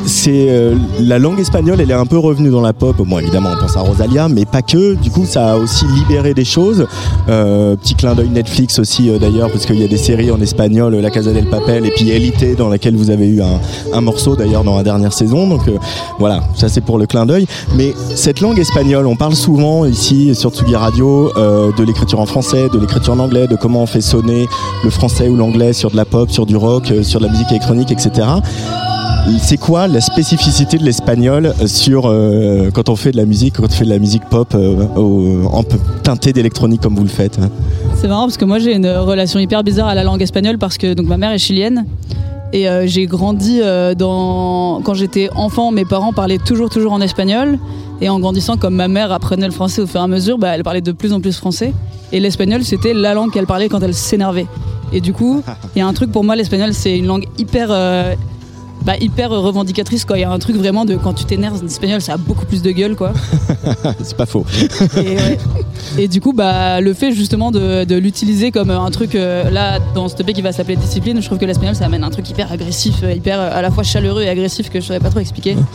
c'est 0.05 0.49
la 0.99 1.19
langue 1.19 1.39
espagnole, 1.39 1.79
elle 1.81 1.91
est 1.91 1.95
un 1.95 2.05
peu 2.05 2.17
revenue 2.17 2.49
dans 2.49 2.61
la 2.61 2.73
pop. 2.73 2.95
Bon, 2.97 3.19
évidemment, 3.19 3.49
on 3.55 3.59
pense 3.59 3.77
à 3.77 3.81
Rosalia, 3.81 4.27
mais 4.27 4.45
pas 4.45 4.61
que. 4.61 4.95
Du 4.95 5.09
coup, 5.09 5.25
ça 5.25 5.53
a 5.53 5.57
aussi 5.57 5.86
libéré 5.95 6.34
des 6.34 6.45
choses. 6.45 6.86
Petit 7.27 7.95
clin 7.95 8.15
d'œil 8.15 8.29
Netflix 8.29 8.79
aussi, 8.79 9.09
d'ailleurs, 9.19 9.49
parce 9.51 9.65
qu'il 9.65 9.79
y 9.79 9.84
a 9.84 9.88
des 9.88 9.97
séries 9.97 10.31
en 10.31 10.39
espagnol, 10.41 10.95
La 10.95 11.09
Casa 11.09 11.31
del 11.31 11.49
Papel, 11.49 11.86
et 11.86 11.91
puis 11.91 12.09
Elite, 12.09 12.57
dans 12.57 12.69
laquelle 12.69 12.95
vous 12.95 13.09
avez 13.09 13.27
eu 13.27 13.41
un, 13.41 13.59
un 13.93 14.01
morceau 14.01 14.36
d'ailleurs 14.36 14.63
dans 14.63 14.77
la 14.77 14.84
dernière 14.84 15.13
saison. 15.13 15.47
Donc 15.47 15.61
voilà, 16.19 16.41
ça 16.55 16.69
c'est 16.69 16.81
pour 16.81 16.97
le 16.97 17.05
clin 17.05 17.25
d'œil. 17.25 17.47
Mais 17.75 17.93
cette 18.15 18.41
langue 18.41 18.59
espagnole, 18.59 19.07
on 19.07 19.15
parle 19.15 19.36
souvent 19.36 19.86
ici 19.86 20.22
sur 20.34 20.51
Tsugi 20.51 20.76
Radio 20.76 21.32
euh, 21.36 21.71
de 21.78 21.84
l'écriture 21.84 22.19
en 22.21 22.26
français, 22.26 22.69
de 22.69 22.80
l'écriture 22.80 23.13
en 23.13 23.19
anglais, 23.19 23.47
de 23.47 23.55
comment 23.57 23.84
on 23.84 23.86
fait 23.86 23.99
sonner 23.99 24.47
le 24.84 24.89
français 24.89 25.28
ou 25.28 25.36
l'anglais 25.36 25.74
sur 25.74 25.91
de 25.91 25.97
la 25.97 26.05
pop, 26.05 26.32
sur 26.32 26.45
du 26.45 26.55
rock, 26.55 26.89
euh, 26.91 27.03
sur 27.03 27.19
de 27.19 27.26
la 27.26 27.32
musique 27.32 27.49
électronique, 27.51 27.91
etc. 27.91 28.28
C'est 29.41 29.57
quoi 29.57 29.88
la 29.88 29.99
spécificité 29.99 30.78
de 30.78 30.84
l'espagnol 30.84 31.53
sur 31.65 32.05
euh, 32.05 32.69
quand 32.74 32.88
on 32.88 32.95
fait 32.95 33.11
de 33.11 33.17
la 33.17 33.26
musique, 33.26 33.55
quand 33.57 33.65
on 33.65 33.69
fait 33.69 33.86
de 33.86 33.89
la 33.89 33.99
musique 33.99 34.24
pop 34.30 34.55
teintée 36.03 36.32
d'électronique 36.32 36.82
comme 36.82 36.95
vous 36.95 37.03
le 37.03 37.09
faites 37.09 37.39
hein? 37.39 37.49
C'est 37.95 38.07
marrant 38.07 38.24
parce 38.24 38.38
que 38.38 38.45
moi 38.45 38.59
j'ai 38.59 38.74
une 38.74 38.88
relation 38.88 39.39
hyper 39.39 39.63
bizarre 39.63 39.88
à 39.88 39.95
la 39.95 40.03
langue 40.03 40.21
espagnole 40.21 40.57
parce 40.57 40.78
que 40.78 40.93
donc 40.93 41.07
ma 41.07 41.17
mère 41.17 41.32
est 41.32 41.38
chilienne 41.38 41.86
et 42.54 42.70
euh, 42.70 42.86
j'ai 42.86 43.08
grandi 43.08 43.60
euh, 43.62 43.95
dans 43.95 44.80
quand 44.84 44.93
j'étais 44.93 45.30
enfant, 45.36 45.72
mes 45.72 45.86
parents 45.86 46.14
parlaient 46.14 46.38
toujours 46.38 46.70
toujours 46.70 46.93
en 46.93 47.01
espagnol 47.01 47.58
et 47.99 48.10
en 48.10 48.20
grandissant 48.20 48.58
comme 48.58 48.76
ma 48.76 48.88
mère 48.88 49.12
apprenait 49.12 49.47
le 49.47 49.51
français 49.51 49.82
au 49.82 49.88
fur 49.88 49.99
et 49.99 50.04
à 50.04 50.08
mesure, 50.08 50.38
bah, 50.38 50.49
elle 50.56 50.64
parlait 50.64 50.82
de 50.82 50.91
plus 50.91 51.14
en 51.14 51.20
plus 51.20 51.36
français 51.36 51.74
et 52.12 52.20
l'espagnol 52.20 52.64
c'était 52.64 52.93
la 52.93 53.16
langue 53.16 53.32
qu'elle 53.32 53.47
parlait 53.47 53.70
quand 53.70 53.82
elle 53.82 53.95
s'énervait. 53.95 54.45
Et 54.93 55.01
du 55.01 55.14
coup, 55.14 55.43
il 55.76 55.80
y 55.80 55.82
a 55.82 55.88
un 55.88 55.93
truc 55.93 56.12
pour 56.12 56.24
moi 56.24 56.36
l'espagnol 56.36 56.76
c'est 56.76 56.95
une 56.95 57.08
langue 57.08 57.26
hyper 57.39 57.70
euh, 57.72 58.14
bah, 58.86 58.93
hyper 58.99 59.29
revendicatrice 59.29 60.05
quoi. 60.05 60.17
Il 60.17 60.21
y 60.21 60.23
a 60.23 60.31
un 60.31 60.39
truc 60.39 60.55
vraiment 60.55 60.86
de 60.86 60.95
quand 60.95 61.13
tu 61.13 61.25
t'énerves 61.25 61.61
en 61.63 61.65
espagnol, 61.65 62.01
ça 62.01 62.13
a 62.13 62.17
beaucoup 62.17 62.45
plus 62.45 62.61
de 62.61 62.71
gueule 62.71 62.95
quoi. 62.95 63.13
C'est 64.03 64.17
pas 64.17 64.25
faux. 64.25 64.45
Et, 64.97 65.15
ouais. 65.15 65.38
Et 65.97 66.07
du 66.07 66.21
coup, 66.21 66.34
bah, 66.34 66.81
le 66.81 66.93
fait 66.93 67.11
justement 67.11 67.51
de, 67.51 67.84
de 67.84 67.95
l'utiliser 67.95 68.51
comme 68.51 68.69
un 68.71 68.91
truc, 68.91 69.15
euh, 69.15 69.49
là, 69.49 69.79
dans 69.95 70.07
ce 70.09 70.15
EP 70.21 70.34
qui 70.34 70.41
va 70.41 70.51
s'appeler 70.51 70.75
Discipline, 70.75 71.21
je 71.21 71.25
trouve 71.25 71.38
que 71.38 71.45
l'espagnol, 71.45 71.75
ça 71.75 71.86
amène 71.86 72.03
un 72.03 72.09
truc 72.09 72.29
hyper 72.29 72.51
agressif, 72.51 72.95
euh, 73.03 73.13
hyper 73.13 73.39
euh, 73.39 73.49
à 73.51 73.61
la 73.61 73.71
fois 73.71 73.84
chaleureux 73.84 74.21
et 74.21 74.29
agressif 74.29 74.69
que 74.69 74.79
je 74.79 74.88
savais 74.88 74.99
pas 74.99 75.09
trop 75.09 75.19
expliquer. 75.19 75.55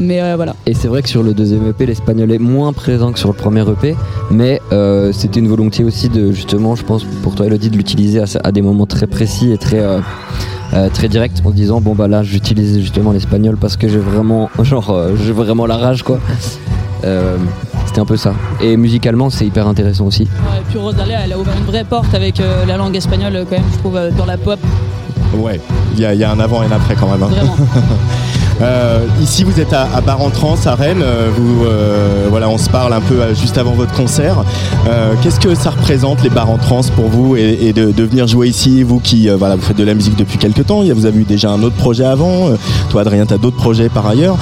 Mais 0.00 0.20
euh, 0.20 0.36
voilà. 0.36 0.56
Et 0.66 0.74
c'est 0.74 0.88
vrai 0.88 1.02
que 1.02 1.08
sur 1.08 1.22
le 1.22 1.34
deuxième 1.34 1.68
EP, 1.68 1.86
l'espagnol 1.86 2.32
est 2.32 2.38
moins 2.38 2.72
présent 2.72 3.12
que 3.12 3.18
sur 3.18 3.28
le 3.28 3.34
premier 3.34 3.62
EP, 3.62 3.94
mais 4.30 4.60
euh, 4.72 5.12
c'était 5.12 5.40
une 5.40 5.48
volonté 5.48 5.84
aussi 5.84 6.08
de 6.08 6.32
justement, 6.32 6.74
je 6.74 6.82
pense 6.84 7.04
pour 7.22 7.34
toi 7.34 7.46
Elodie, 7.46 7.70
de 7.70 7.76
l'utiliser 7.76 8.20
à, 8.20 8.24
à 8.42 8.52
des 8.52 8.62
moments 8.62 8.86
très 8.86 9.06
précis 9.06 9.52
et 9.52 9.58
très 9.58 9.78
euh, 9.78 10.00
euh, 10.72 10.88
très 10.88 11.08
directs, 11.08 11.32
en 11.44 11.50
se 11.50 11.54
disant 11.54 11.80
bon 11.80 11.94
bah 11.94 12.08
là 12.08 12.22
j'utilise 12.22 12.78
justement 12.80 13.12
l'espagnol 13.12 13.56
parce 13.56 13.76
que 13.76 13.88
j'ai 13.88 13.98
vraiment 13.98 14.48
genre 14.62 14.90
euh, 14.90 15.14
j'ai 15.24 15.32
vraiment 15.32 15.66
la 15.66 15.76
rage 15.76 16.02
quoi. 16.02 16.18
Euh, 17.04 17.36
c'était 17.86 18.00
un 18.00 18.06
peu 18.06 18.16
ça. 18.16 18.32
Et 18.62 18.76
musicalement 18.76 19.28
c'est 19.30 19.46
hyper 19.46 19.66
intéressant 19.68 20.06
aussi. 20.06 20.22
Ouais, 20.22 20.58
et 20.60 20.62
puis 20.68 20.78
Rosalia, 20.78 21.20
elle 21.24 21.32
a 21.34 21.38
ouvert 21.38 21.54
une 21.58 21.66
vraie 21.66 21.84
porte 21.84 22.14
avec 22.14 22.40
euh, 22.40 22.64
la 22.66 22.76
langue 22.78 22.96
espagnole, 22.96 23.44
quand 23.48 23.56
même, 23.56 23.64
je 23.72 23.78
trouve, 23.78 23.96
euh, 23.96 24.10
dans 24.10 24.24
la 24.26 24.38
pop. 24.38 24.58
Ouais, 25.36 25.60
il 25.94 26.00
y, 26.00 26.04
a- 26.06 26.14
il 26.14 26.20
y 26.20 26.24
a 26.24 26.30
un 26.30 26.38
avant 26.40 26.62
et 26.62 26.66
un 26.66 26.72
après 26.72 26.94
quand 26.94 27.08
même. 27.08 27.22
hein. 27.22 27.28
Vraiment. 27.30 27.56
Euh, 28.60 29.04
ici, 29.20 29.44
vous 29.44 29.60
êtes 29.60 29.72
à, 29.72 30.00
Bar 30.00 30.20
en 30.20 30.30
Trans, 30.30 30.56
à 30.66 30.74
Rennes. 30.74 31.02
Euh, 31.02 31.30
euh, 31.64 32.26
voilà, 32.30 32.48
on 32.48 32.58
se 32.58 32.70
parle 32.70 32.92
un 32.92 33.00
peu 33.00 33.16
juste 33.34 33.58
avant 33.58 33.72
votre 33.72 33.92
concert. 33.92 34.44
Qu'est-ce 35.22 35.40
que 35.40 35.54
ça 35.54 35.70
représente 35.70 36.22
les 36.22 36.30
bars 36.30 36.50
en 36.50 36.58
trans 36.58 36.82
pour 36.94 37.08
vous 37.08 37.36
et, 37.36 37.72
de, 37.72 38.02
venir 38.04 38.26
jouer 38.26 38.48
ici, 38.48 38.82
vous 38.82 39.00
qui 39.00 39.28
voilà, 39.28 39.56
vous 39.56 39.62
faites 39.62 39.76
de 39.76 39.84
la 39.84 39.94
musique 39.94 40.16
depuis 40.16 40.38
quelques 40.38 40.66
temps? 40.66 40.82
Vous 40.82 41.06
avez 41.06 41.20
eu 41.20 41.24
déjà 41.24 41.50
un 41.50 41.62
autre 41.62 41.76
projet 41.76 42.04
avant. 42.04 42.50
Toi, 42.90 43.02
Adrien, 43.02 43.26
tu 43.26 43.34
as 43.34 43.38
d'autres 43.38 43.56
projets 43.56 43.88
par 43.88 44.06
ailleurs. 44.06 44.36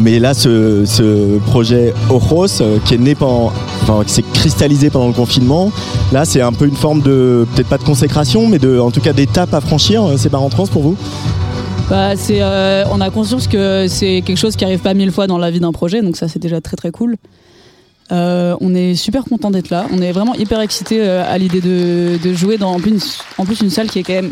Mais 0.00 0.18
là, 0.18 0.34
ce, 0.34 1.38
projet 1.46 1.94
Ojos, 2.08 2.62
qui 2.84 2.94
est 2.94 2.98
né 2.98 3.14
pendant, 3.14 3.52
enfin, 3.82 4.02
qui 4.06 4.12
s'est 4.12 4.24
cristallisé 4.32 4.90
pendant 4.90 5.08
le 5.08 5.12
confinement. 5.12 5.70
Là, 6.12 6.24
c'est 6.24 6.40
un 6.40 6.52
peu 6.52 6.66
une 6.66 6.76
forme 6.76 7.02
de, 7.02 7.46
peut-être 7.54 7.68
pas 7.68 7.78
de 7.78 7.84
consécration, 7.84 8.48
mais 8.48 8.58
de, 8.58 8.78
en 8.78 8.90
tout 8.90 9.00
cas, 9.00 9.12
d'étape 9.12 9.54
à 9.54 9.60
franchir. 9.60 10.02
Ces 10.16 10.28
bars 10.28 10.42
en 10.42 10.48
trans 10.48 10.66
pour 10.66 10.82
vous? 10.82 10.96
Bah, 11.90 12.14
c'est, 12.16 12.40
euh, 12.40 12.84
on 12.92 13.00
a 13.00 13.10
conscience 13.10 13.48
que 13.48 13.86
c'est 13.88 14.22
quelque 14.24 14.38
chose 14.38 14.54
qui 14.54 14.64
arrive 14.64 14.78
pas 14.78 14.94
mille 14.94 15.10
fois 15.10 15.26
dans 15.26 15.38
la 15.38 15.50
vie 15.50 15.58
d'un 15.58 15.72
projet, 15.72 16.02
donc 16.02 16.16
ça 16.16 16.28
c'est 16.28 16.38
déjà 16.38 16.60
très 16.60 16.76
très 16.76 16.92
cool. 16.92 17.16
Euh, 18.12 18.56
on 18.60 18.76
est 18.76 18.94
super 18.94 19.24
content 19.24 19.50
d'être 19.50 19.70
là. 19.70 19.86
On 19.92 20.00
est 20.00 20.12
vraiment 20.12 20.34
hyper 20.34 20.60
excité 20.60 21.00
à 21.02 21.36
l'idée 21.36 21.60
de, 21.60 22.16
de 22.22 22.32
jouer 22.32 22.58
dans 22.58 22.70
en 22.70 22.78
plus, 22.78 23.18
en 23.38 23.44
plus 23.44 23.60
une 23.60 23.70
salle 23.70 23.88
qui 23.90 23.98
est 23.98 24.02
quand 24.04 24.12
même 24.12 24.30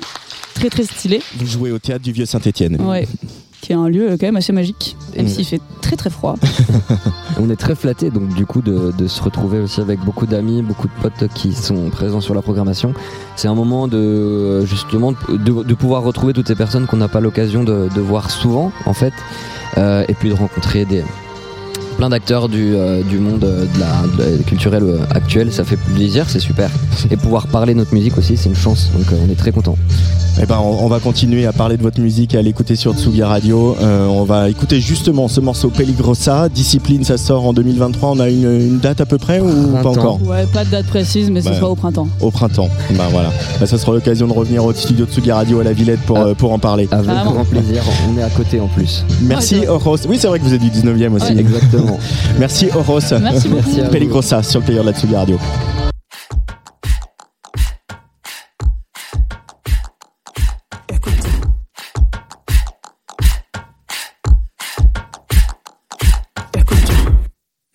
très 0.54 0.70
très 0.70 0.84
stylée. 0.84 1.20
Vous 1.36 1.46
jouez 1.46 1.72
au 1.72 1.80
théâtre 1.80 2.04
du 2.04 2.12
Vieux 2.12 2.26
Saint-Étienne. 2.26 2.80
Ouais. 2.80 3.08
Qui 3.60 3.72
est 3.72 3.76
un 3.76 3.88
lieu 3.88 4.10
euh, 4.12 4.16
quand 4.18 4.26
même 4.26 4.36
assez 4.36 4.52
magique, 4.52 4.96
même 5.16 5.26
Mm. 5.26 5.28
s'il 5.28 5.44
fait 5.44 5.60
très 5.80 5.96
très 5.96 6.10
froid. 6.10 6.36
On 7.40 7.50
est 7.50 7.56
très 7.56 7.74
flattés 7.74 8.10
donc 8.10 8.28
du 8.34 8.46
coup 8.46 8.62
de, 8.62 8.92
de 8.96 9.06
se 9.08 9.22
retrouver 9.22 9.58
aussi 9.60 9.80
avec 9.80 10.00
beaucoup 10.00 10.26
d'amis, 10.26 10.62
beaucoup 10.62 10.86
de 10.86 10.92
potes 11.02 11.28
qui 11.34 11.52
sont 11.52 11.90
présents 11.90 12.20
sur 12.20 12.34
la 12.34 12.42
programmation. 12.42 12.94
C'est 13.36 13.48
un 13.48 13.54
moment 13.54 13.88
de 13.88 14.64
justement 14.64 15.12
de, 15.12 15.62
de 15.62 15.74
pouvoir 15.74 16.02
retrouver 16.02 16.32
toutes 16.32 16.48
ces 16.48 16.54
personnes 16.54 16.86
qu'on 16.86 16.96
n'a 16.98 17.08
pas 17.08 17.20
l'occasion 17.20 17.64
de, 17.64 17.88
de 17.94 18.00
voir 18.00 18.30
souvent 18.30 18.72
en 18.86 18.92
fait, 18.94 19.12
Euh, 19.76 20.04
et 20.08 20.14
puis 20.14 20.30
de 20.30 20.34
rencontrer 20.34 20.84
des 20.86 21.04
plein 21.98 22.08
d'acteurs 22.08 22.48
du, 22.48 22.74
euh, 22.76 23.02
du 23.02 23.18
monde 23.18 23.42
euh, 23.44 23.64
de 23.74 23.80
la, 23.80 24.24
de 24.24 24.36
la 24.38 24.42
culturel 24.44 24.82
euh, 24.84 24.98
actuel. 25.10 25.52
Ça 25.52 25.64
fait 25.64 25.76
plaisir, 25.76 26.24
c'est 26.28 26.38
super. 26.40 26.70
Et 27.10 27.16
pouvoir 27.16 27.48
parler 27.48 27.74
notre 27.74 27.92
musique 27.92 28.16
aussi, 28.16 28.36
c'est 28.36 28.48
une 28.48 28.54
chance. 28.56 28.88
Donc 28.96 29.12
euh, 29.12 29.16
on 29.26 29.30
est 29.30 29.34
très 29.36 29.50
content. 29.52 29.76
Eh 30.40 30.46
ben, 30.46 30.58
on, 30.62 30.84
on 30.84 30.88
va 30.88 31.00
continuer 31.00 31.46
à 31.46 31.52
parler 31.52 31.76
de 31.76 31.82
votre 31.82 32.00
musique 32.00 32.34
et 32.34 32.38
à 32.38 32.42
l'écouter 32.42 32.76
sur 32.76 32.94
Tsugi 32.94 33.24
Radio. 33.24 33.76
Euh, 33.82 34.06
on 34.06 34.22
va 34.22 34.48
écouter 34.48 34.80
justement 34.80 35.26
ce 35.26 35.40
morceau 35.40 35.68
Peligrosa. 35.70 36.48
Discipline, 36.48 37.02
ça 37.02 37.18
sort 37.18 37.44
en 37.44 37.52
2023. 37.52 38.10
On 38.12 38.20
a 38.20 38.28
une, 38.28 38.44
une 38.44 38.78
date 38.78 39.00
à 39.00 39.06
peu 39.06 39.18
près 39.18 39.40
ou 39.40 39.48
pas 39.82 39.88
encore 39.88 40.20
Ouais, 40.24 40.46
pas 40.52 40.64
de 40.64 40.70
date 40.70 40.86
précise, 40.86 41.28
mais 41.32 41.40
ce 41.40 41.48
Bah, 41.48 41.56
sera 41.56 41.68
au 41.70 41.74
printemps. 41.74 42.06
Au 42.20 42.30
printemps. 42.30 42.68
Ben 42.92 43.08
voilà. 43.10 43.32
Ben, 43.58 43.66
ça 43.66 43.76
sera 43.78 43.92
l'occasion 43.92 44.28
de 44.28 44.32
revenir 44.32 44.64
au 44.64 44.72
studio 44.72 45.06
de 45.06 45.10
Tsugi 45.10 45.32
Radio 45.32 45.58
à 45.58 45.64
la 45.64 45.72
Villette 45.72 46.00
pour, 46.06 46.18
Ah. 46.18 46.26
euh, 46.28 46.34
pour 46.34 46.52
en 46.52 46.60
parler. 46.60 46.86
Avec 46.92 47.06
Carrément. 47.08 47.32
grand 47.32 47.44
plaisir. 47.44 47.82
On 48.08 48.16
est 48.16 48.22
à 48.22 48.30
côté 48.30 48.60
en 48.60 48.68
plus. 48.68 49.04
Merci 49.22 49.56
Ouais, 49.56 49.60
c'est 49.62 49.68
Oros. 49.68 49.96
Oui, 50.08 50.18
c'est 50.20 50.28
vrai 50.28 50.38
que 50.38 50.44
vous 50.44 50.54
êtes 50.54 50.60
du 50.62 50.70
19e 50.70 51.14
aussi. 51.14 51.32
Ouais. 51.32 51.40
Exactement. 51.40 51.87
Merci 52.38 52.68
Oros. 52.74 53.00
Merci 53.20 53.48
beaucoup. 53.48 53.70
Sur 54.22 54.60
le 54.60 54.64
player 54.64 54.80
de 54.80 54.86
la 54.86 54.92
Tsugi 54.92 55.14
Radio. 55.14 55.38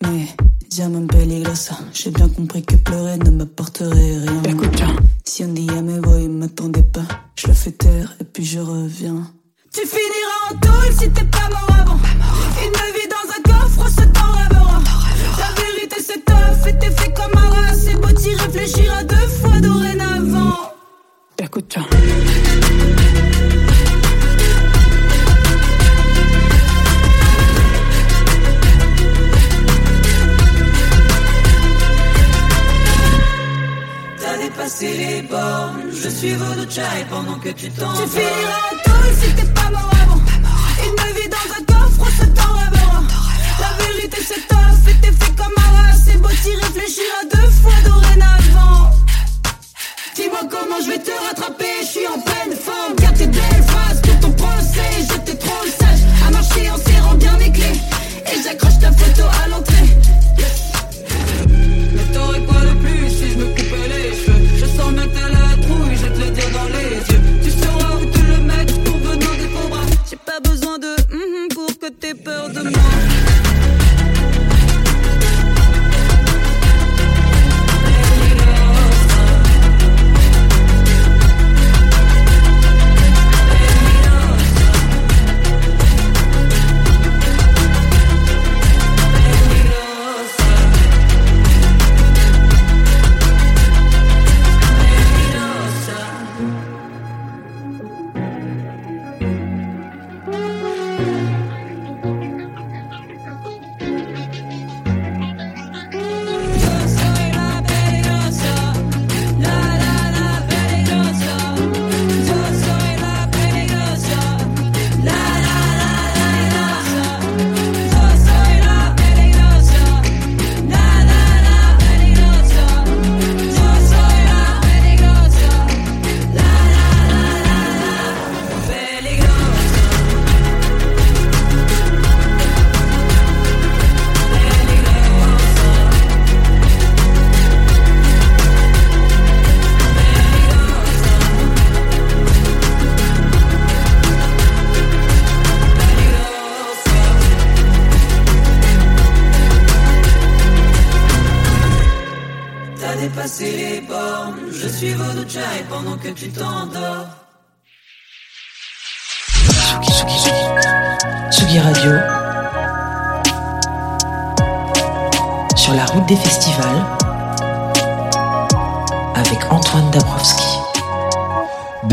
Mais 0.02 0.28
llaman 0.70 1.06
peligrosa. 1.06 1.76
J'ai 1.92 2.10
bien 2.10 2.28
compris 2.28 2.62
que 2.62 2.76
pleurer 2.76 3.18
ne 3.18 3.30
m'apporterait 3.30 3.90
rien. 3.94 4.42
Écoute, 4.48 4.82
si 5.24 5.44
un 5.44 5.48
dia 5.48 5.82
me 5.82 6.00
voy, 6.00 6.28
m'attendez 6.28 6.82
pas. 6.82 7.06
Je 7.36 7.48
le 7.48 7.54
fais 7.54 7.72
taire 7.72 8.14
et 8.20 8.24
puis 8.24 8.44
je 8.44 8.60
reviens. 8.60 9.26
Tu 9.72 9.80
finiras 9.86 10.52
en 10.52 10.56
tôle 10.60 10.92
si 10.92 11.10
t'es 11.10 11.24
pas 11.24 11.48
mort 11.50 11.83
beau 18.64 18.70
t'y 18.70 18.80
réfléchir 18.80 18.94
à 18.94 19.04
deux 19.04 19.16
fois 19.16 19.60
dorénavant. 19.60 20.72
Écoute, 21.38 21.76
T'as 34.20 34.38
dépassé 34.38 34.96
les 34.96 35.22
bornes, 35.22 35.90
je 35.92 36.08
suis 36.08 36.32
votre 36.34 36.70
chai 36.70 36.82
pendant 37.10 37.38
que 37.38 37.50
tu 37.50 37.70
t'en 37.70 37.92
Tu 37.94 38.08
finiras 38.08 38.70
tôle 38.84 39.14
si 39.20 39.34
t'es 39.34 39.52
pas 39.52 39.70
mort 39.70 39.90
avant. 40.02 40.20
Une 40.84 41.14
vie 41.16 41.28
dans 41.28 41.50
un 41.58 41.64
coffre, 41.66 42.10
ce 42.18 42.26
t'en. 42.26 42.54
La 43.60 43.84
vérité 43.84 44.18
c'est 44.26 44.46
tough 44.48 44.88
et 44.88 44.94
t'es 45.00 45.12
fait 45.12 45.36
comme 45.36 45.54
un 45.56 45.70
rat. 45.76 45.96
C'est 46.04 46.16
beau 46.18 46.28
t'y 46.28 46.54
réfléchir 46.56 47.04
à 47.20 47.36
deux 47.36 47.50
fois. 47.50 47.73
Dis-moi 50.34 50.50
comment 50.50 50.80
je 50.80 50.90
vais 50.90 50.98
te 50.98 51.10
rattraper, 51.26 51.64
je 51.82 51.86
suis 51.86 52.06
en 52.08 52.18
pleine 52.18 52.56
forme. 52.56 52.94
Garde 52.96 53.16
tes 53.16 53.26
belles 53.26 53.62
phrases 53.66 54.00
pour 54.00 54.20
ton 54.20 54.32
procès, 54.32 55.06
j'étais 55.08 55.36
trop 55.36 55.64
sage. 55.64 56.00
À 56.26 56.30
marcher 56.32 56.70
en 56.70 56.76
serrant 56.76 57.14
bien 57.14 57.36
mes 57.38 57.52
clés. 57.52 57.78
Et 58.32 58.42
j'accroche 58.42 58.78
ta 58.80 58.90
photo 58.90 59.22
à 59.44 59.48
l'entrée. 59.48 59.88
Mais 61.94 62.12
t'aurais 62.12 62.40
quoi 62.40 62.60
de 62.62 62.74
plus 62.80 63.10
si 63.10 63.30
je 63.32 63.38
me 63.38 63.44
coupais 63.44 63.88
les 63.88 64.10
cheveux? 64.10 64.42
Je 64.56 64.66
sens 64.66 64.92
bien 64.92 65.06
que 65.06 65.14
t'as 65.14 65.28
la 65.28 65.62
trouille, 65.62 65.96
je 65.96 66.02
vais 66.02 66.14
te 66.14 66.20
le 66.20 66.30
dire 66.30 66.50
dans 66.52 66.68
les 66.78 66.96
yeux 67.12 67.22
Tu 67.44 67.50
sauras 67.50 67.94
où 67.96 68.04
te 68.04 68.18
le 68.18 68.38
mettre 68.38 68.74
pour 68.82 68.96
venir 68.96 69.30
des 69.38 69.48
faux 69.54 69.68
bras 69.68 69.86
J'ai 70.10 70.16
pas 70.16 70.40
besoin 70.40 70.78
de 70.78 70.96
mhm 71.12 71.48
pour 71.54 71.78
que 71.78 71.88
t'aies 71.90 72.14
peur 72.14 72.48
de 72.48 72.62
moi 72.62 73.03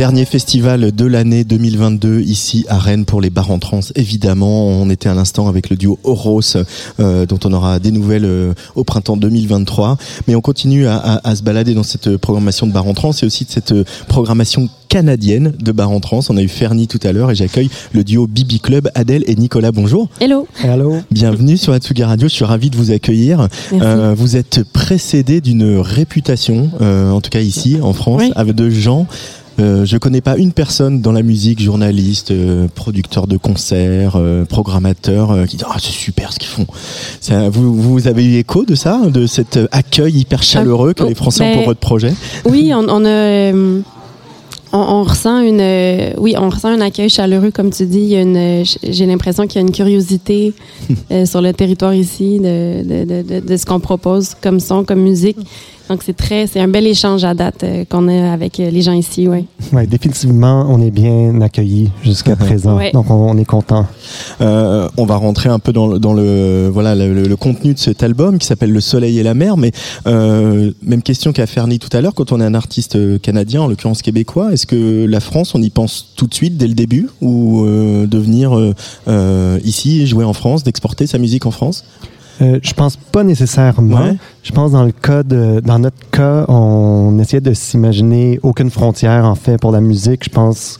Dernier 0.01 0.25
festival 0.25 0.91
de 0.91 1.05
l'année 1.05 1.43
2022 1.43 2.21
ici 2.21 2.65
à 2.69 2.79
Rennes 2.79 3.05
pour 3.05 3.21
les 3.21 3.29
bars 3.29 3.51
en 3.51 3.59
trans. 3.59 3.81
Évidemment, 3.93 4.65
on 4.67 4.89
était 4.89 5.09
à 5.09 5.13
l'instant 5.13 5.47
avec 5.47 5.69
le 5.69 5.75
duo 5.75 5.99
Oros, 6.03 6.41
euh, 6.99 7.27
dont 7.27 7.37
on 7.45 7.53
aura 7.53 7.77
des 7.77 7.91
nouvelles 7.91 8.25
euh, 8.25 8.53
au 8.73 8.83
printemps 8.83 9.15
2023. 9.15 9.97
Mais 10.27 10.33
on 10.33 10.41
continue 10.41 10.87
à, 10.87 10.95
à- 10.97 11.29
à 11.29 11.35
se 11.35 11.43
balader 11.43 11.75
dans 11.75 11.83
cette 11.83 12.17
programmation 12.17 12.65
de 12.65 12.71
bars 12.71 12.87
en 12.87 12.95
trans 12.95 13.11
et 13.11 13.25
aussi 13.27 13.45
de 13.45 13.51
cette 13.51 13.73
euh, 13.73 13.83
programmation 14.07 14.69
canadienne 14.89 15.53
de 15.59 15.71
bars 15.71 15.91
en 15.91 15.99
trans. 15.99 16.21
On 16.29 16.37
a 16.37 16.41
eu 16.41 16.47
Fernie 16.47 16.87
tout 16.87 16.99
à 17.03 17.11
l'heure 17.11 17.29
et 17.29 17.35
j'accueille 17.35 17.69
le 17.93 18.03
duo 18.03 18.25
Bibi 18.25 18.59
Club, 18.59 18.89
Adèle 18.95 19.23
et 19.27 19.35
Nicolas. 19.35 19.71
Bonjour. 19.71 20.09
Hello. 20.19 20.47
Hello. 20.63 20.95
Bienvenue 21.11 21.57
sur 21.57 21.73
Atsugi 21.73 22.03
Radio, 22.03 22.27
je 22.27 22.33
suis 22.33 22.43
ravi 22.45 22.71
de 22.71 22.75
vous 22.75 22.89
accueillir. 22.89 23.47
Merci. 23.71 23.85
Euh, 23.85 24.15
vous 24.17 24.35
êtes 24.35 24.63
précédé 24.63 25.41
d'une 25.41 25.77
réputation, 25.77 26.71
euh, 26.81 27.11
en 27.11 27.21
tout 27.21 27.29
cas 27.29 27.41
ici 27.41 27.77
en 27.83 27.93
France, 27.93 28.23
Oui. 28.23 28.31
avec 28.35 28.55
de 28.55 28.67
gens. 28.71 29.05
Euh, 29.59 29.85
je 29.85 29.97
connais 29.97 30.21
pas 30.21 30.37
une 30.37 30.53
personne 30.53 31.01
dans 31.01 31.11
la 31.11 31.21
musique, 31.23 31.61
journaliste, 31.61 32.31
euh, 32.31 32.67
producteur 32.73 33.27
de 33.27 33.37
concerts, 33.37 34.13
euh, 34.15 34.45
programmateur, 34.45 35.31
euh, 35.31 35.45
qui 35.45 35.57
dit 35.57 35.63
ah 35.67 35.75
c'est 35.79 35.91
super 35.91 36.31
ce 36.33 36.39
qu'ils 36.39 36.49
font. 36.49 36.65
Ça, 37.19 37.49
vous, 37.49 37.75
vous 37.75 38.07
avez 38.07 38.23
eu 38.23 38.37
écho 38.37 38.63
de 38.65 38.75
ça, 38.75 39.01
de 39.07 39.27
cet 39.27 39.57
euh, 39.57 39.67
accueil 39.71 40.17
hyper 40.19 40.41
chaleureux 40.41 40.93
que 40.93 41.03
oh, 41.03 41.07
les 41.07 41.15
Français 41.15 41.43
ont 41.51 41.53
pour 41.55 41.65
votre 41.65 41.79
projet? 41.79 42.13
Oui, 42.45 42.71
on, 42.73 42.87
on 42.87 43.05
a. 43.05 43.51
on, 43.51 43.83
on 44.73 45.03
ressent 45.03 45.41
une, 45.41 45.61
oui, 46.17 46.35
on 46.37 46.49
ressent 46.49 46.69
un 46.69 46.81
accueil 46.81 47.09
chaleureux, 47.09 47.51
comme 47.51 47.71
tu 47.71 47.85
dis. 47.85 48.15
J'ai 48.83 49.05
l'impression 49.05 49.47
qu'il 49.47 49.61
y 49.61 49.63
a 49.63 49.67
une 49.67 49.73
curiosité 49.73 50.53
sur 51.25 51.41
le 51.41 51.51
territoire 51.51 51.93
ici 51.93 52.39
de, 52.39 52.83
de, 52.83 53.03
de, 53.03 53.21
de, 53.21 53.39
de 53.45 53.57
ce 53.57 53.65
qu'on 53.65 53.81
propose 53.81 54.33
comme 54.41 54.61
son, 54.61 54.85
comme 54.85 55.01
musique. 55.01 55.37
Donc 55.91 56.03
c'est 56.05 56.15
très, 56.15 56.47
c'est 56.47 56.61
un 56.61 56.69
bel 56.69 56.87
échange 56.87 57.25
à 57.25 57.33
date 57.33 57.63
euh, 57.65 57.83
qu'on 57.83 58.07
a 58.07 58.31
avec 58.31 58.61
euh, 58.61 58.69
les 58.71 58.81
gens 58.81 58.93
ici, 58.93 59.27
ouais. 59.27 59.43
Ouais, 59.73 59.85
définitivement, 59.85 60.65
on 60.69 60.81
est 60.81 60.89
bien 60.89 61.41
accueillis 61.41 61.89
jusqu'à 62.01 62.37
présent. 62.37 62.77
Ouais. 62.77 62.91
Donc, 62.93 63.09
on, 63.11 63.15
on 63.29 63.37
est 63.37 63.43
content. 63.45 63.85
Euh, 64.39 64.87
on 64.97 65.05
va 65.05 65.17
rentrer 65.17 65.49
un 65.49 65.59
peu 65.59 65.73
dans, 65.73 65.87
le- 65.87 65.99
dans 65.99 66.13
le 66.13 66.69
voilà 66.71 66.95
le, 66.95 67.13
le- 67.13 67.27
le 67.27 67.35
contenu 67.35 67.73
de 67.73 67.79
cet 67.79 68.03
album 68.03 68.39
qui 68.39 68.47
s'appelle 68.47 68.71
Le 68.71 68.79
Soleil 68.79 69.19
et 69.19 69.23
la 69.23 69.33
mer. 69.33 69.57
Mais 69.57 69.71
euh, 70.07 70.71
même 70.81 71.01
question 71.01 71.33
qu'a 71.33 71.45
Fernie 71.45 71.77
tout 71.77 71.89
à 71.91 71.99
l'heure. 71.99 72.13
Quand 72.13 72.31
on 72.31 72.39
est 72.39 72.45
un 72.45 72.53
artiste 72.53 72.97
canadien, 73.21 73.63
en 73.63 73.67
l'occurrence 73.67 74.01
québécois, 74.01 74.53
est-ce 74.53 74.65
que 74.65 75.05
la 75.05 75.19
France, 75.19 75.55
on 75.55 75.61
y 75.61 75.69
pense 75.69 76.13
tout 76.15 76.27
de 76.27 76.33
suite 76.33 76.55
dès 76.55 76.67
le 76.67 76.73
début? 76.73 77.09
Ou 77.21 77.65
euh, 77.65 78.07
de 78.07 78.17
venir 78.17 78.57
euh, 78.57 78.73
euh, 79.09 79.59
ici 79.65 80.07
jouer 80.07 80.23
en 80.23 80.33
France, 80.33 80.63
d'exporter 80.63 81.05
sa 81.05 81.17
musique 81.17 81.45
en 81.45 81.51
France? 81.51 81.83
Euh, 82.41 82.59
je 82.63 82.73
pense 82.73 82.95
pas 82.97 83.23
nécessairement. 83.23 84.01
Ouais. 84.01 84.15
Je 84.43 84.51
pense 84.51 84.71
dans 84.71 84.83
le 84.83 84.91
cas 84.91 85.21
de, 85.21 85.61
dans 85.63 85.77
notre 85.79 86.09
cas, 86.11 86.45
on 86.47 87.19
essayait 87.19 87.41
de 87.41 87.53
s'imaginer 87.53 88.39
aucune 88.41 88.71
frontière 88.71 89.25
en 89.25 89.35
fait 89.35 89.57
pour 89.59 89.71
la 89.71 89.81
musique. 89.81 90.23
Je 90.23 90.29
pense 90.29 90.79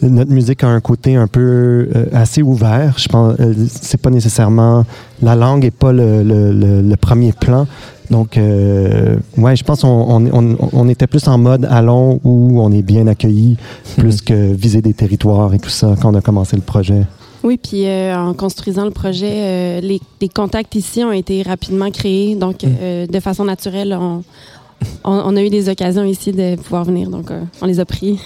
que 0.00 0.06
notre 0.06 0.32
musique 0.32 0.64
a 0.64 0.68
un 0.68 0.80
côté 0.80 1.14
un 1.14 1.26
peu 1.28 1.88
euh, 1.94 2.06
assez 2.12 2.42
ouvert. 2.42 2.94
Je 2.98 3.08
pense 3.08 3.34
euh, 3.38 3.54
c'est 3.68 4.00
pas 4.00 4.10
nécessairement 4.10 4.84
la 5.22 5.36
langue 5.36 5.64
est 5.64 5.70
pas 5.70 5.92
le, 5.92 6.22
le, 6.22 6.52
le, 6.52 6.82
le 6.82 6.96
premier 6.96 7.32
plan. 7.32 7.66
Donc 8.10 8.36
euh, 8.36 9.16
ouais, 9.36 9.54
je 9.54 9.62
pense 9.64 9.82
qu'on 9.82 9.88
on, 9.88 10.26
on, 10.32 10.56
on 10.72 10.88
était 10.88 11.06
plus 11.06 11.28
en 11.28 11.38
mode 11.38 11.66
allons 11.70 12.18
où 12.24 12.60
on 12.60 12.72
est 12.72 12.82
bien 12.82 13.06
accueilli 13.06 13.56
plus 13.98 14.22
que 14.22 14.52
viser 14.54 14.80
des 14.82 14.94
territoires 14.94 15.52
et 15.54 15.58
tout 15.58 15.68
ça 15.70 15.94
quand 16.00 16.12
on 16.12 16.16
a 16.16 16.22
commencé 16.22 16.56
le 16.56 16.62
projet. 16.62 17.02
Oui, 17.44 17.58
puis 17.58 17.86
euh, 17.86 18.16
en 18.16 18.34
construisant 18.34 18.84
le 18.84 18.90
projet, 18.90 19.32
euh, 19.32 19.80
les, 19.80 20.00
les 20.20 20.28
contacts 20.28 20.74
ici 20.74 21.04
ont 21.04 21.12
été 21.12 21.42
rapidement 21.42 21.90
créés. 21.90 22.34
Donc, 22.34 22.64
euh, 22.64 23.06
de 23.06 23.20
façon 23.20 23.44
naturelle, 23.44 23.96
on, 23.98 24.24
on, 25.04 25.12
on 25.12 25.36
a 25.36 25.42
eu 25.42 25.50
des 25.50 25.68
occasions 25.68 26.04
ici 26.04 26.32
de 26.32 26.56
pouvoir 26.56 26.84
venir. 26.84 27.10
Donc, 27.10 27.30
on 27.60 27.66
les 27.66 27.80
a 27.80 27.84
pris. 27.84 28.18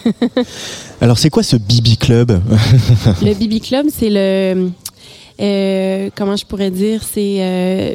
Alors 1.01 1.19
c'est 1.19 1.31
quoi 1.31 1.43
ce 1.43 1.57
Bibi 1.57 1.97
Club? 1.97 2.41
Le 3.23 3.35
Bibi 3.35 3.61
Club, 3.61 3.87
c'est 3.91 4.11
le. 4.11 4.71
comment 6.17 6.37
je 6.37 6.47
pourrais 6.47 6.71
dire? 6.71 7.03
C'est. 7.03 7.95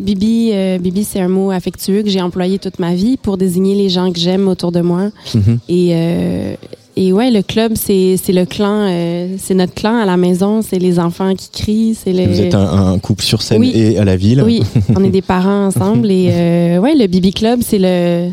Bibi, 0.00 0.50
euh, 0.52 0.78
Bibi 0.78 1.04
c'est 1.04 1.20
un 1.20 1.28
mot 1.28 1.50
affectueux 1.50 2.02
que 2.02 2.08
j'ai 2.08 2.20
employé 2.20 2.58
toute 2.58 2.78
ma 2.78 2.94
vie 2.94 3.16
pour 3.16 3.36
désigner 3.36 3.74
les 3.74 3.88
gens 3.88 4.12
que 4.12 4.18
j'aime 4.18 4.48
autour 4.48 4.72
de 4.72 4.80
moi. 4.80 5.10
Mhm. 5.34 5.58
Et, 5.68 5.90
euh, 5.92 6.54
et 6.96 7.12
ouais, 7.12 7.30
le 7.30 7.42
club, 7.42 7.72
c'est 7.76 8.16
c'est 8.22 8.32
le 8.32 8.44
clan, 8.46 8.86
euh, 8.88 9.34
c'est 9.38 9.54
notre 9.54 9.74
clan 9.74 9.96
à 9.96 10.04
la 10.06 10.16
maison, 10.16 10.62
c'est 10.62 10.78
les 10.78 10.98
enfants 10.98 11.34
qui 11.34 11.50
crient, 11.50 11.94
c'est 11.94 12.12
le. 12.12 12.26
Vous 12.26 12.40
êtes 12.40 12.54
un, 12.54 12.92
un 12.92 12.98
couple 12.98 13.22
sur 13.24 13.42
scène 13.42 13.60
Oui. 13.60 13.72
et 13.74 13.98
à 13.98 14.04
la 14.04 14.16
ville. 14.16 14.42
Oui, 14.44 14.62
on 14.96 15.02
est 15.04 15.10
des 15.10 15.22
parents 15.22 15.66
ensemble 15.68 16.10
et 16.10 16.28
euh, 16.30 16.78
ouais, 16.78 16.94
le 16.94 17.06
Bibi 17.06 17.32
Club, 17.32 17.60
c'est 17.62 17.78
le 17.78 18.30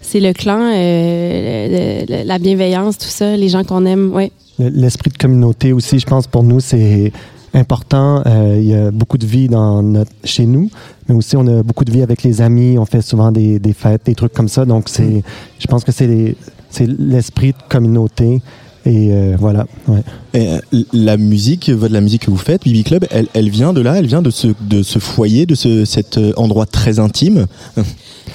c'est 0.00 0.20
le 0.20 0.32
clan, 0.32 0.58
euh, 0.74 2.04
le- 2.06 2.16
le- 2.22 2.24
la 2.26 2.38
bienveillance, 2.38 2.96
tout 2.98 3.08
ça, 3.08 3.36
les 3.36 3.48
gens 3.50 3.64
qu'on 3.64 3.84
aime, 3.84 4.12
ouais. 4.14 4.32
Le- 4.58 4.68
L'esprit 4.70 5.10
de 5.10 5.18
communauté 5.18 5.72
aussi, 5.72 5.98
je 5.98 6.06
pense, 6.06 6.26
pour 6.26 6.42
nous, 6.44 6.60
c'est 6.60 7.12
important. 7.52 8.22
Euh, 8.26 8.56
il 8.58 8.68
y 8.68 8.74
a 8.74 8.90
beaucoup 8.90 9.18
de 9.18 9.26
vie 9.26 9.48
dans 9.48 9.82
notre, 9.82 10.10
chez 10.24 10.46
nous, 10.46 10.70
mais 11.08 11.14
aussi 11.14 11.36
on 11.36 11.46
a 11.46 11.62
beaucoup 11.62 11.84
de 11.84 11.90
vie 11.90 12.02
avec 12.02 12.22
les 12.22 12.40
amis. 12.40 12.78
On 12.78 12.84
fait 12.86 13.02
souvent 13.02 13.32
des, 13.32 13.58
des 13.58 13.72
fêtes, 13.72 14.02
des 14.06 14.14
trucs 14.14 14.32
comme 14.32 14.48
ça. 14.48 14.64
Donc, 14.64 14.88
c'est, 14.88 15.22
je 15.58 15.66
pense 15.66 15.84
que 15.84 15.92
c'est, 15.92 16.36
c'est 16.70 16.86
l'esprit 16.98 17.48
de 17.52 17.58
communauté. 17.68 18.40
Et 18.86 19.10
euh, 19.12 19.36
voilà. 19.38 19.66
Ouais. 19.86 20.02
Et, 20.32 20.48
euh, 20.48 20.82
la 20.94 21.18
musique, 21.18 21.68
votre- 21.68 21.92
la 21.92 22.00
musique 22.00 22.24
que 22.24 22.30
vous 22.30 22.38
faites, 22.38 22.62
Bibi 22.64 22.84
Club, 22.84 23.04
elle, 23.10 23.26
elle 23.34 23.50
vient 23.50 23.74
de 23.74 23.82
là, 23.82 23.96
elle 23.98 24.06
vient 24.06 24.22
de 24.22 24.30
ce, 24.30 24.48
de 24.62 24.82
ce 24.82 24.98
foyer, 24.98 25.44
de 25.44 25.54
ce, 25.54 25.84
cet 25.84 26.16
euh, 26.16 26.32
endroit 26.36 26.64
très 26.66 26.98
intime? 26.98 27.46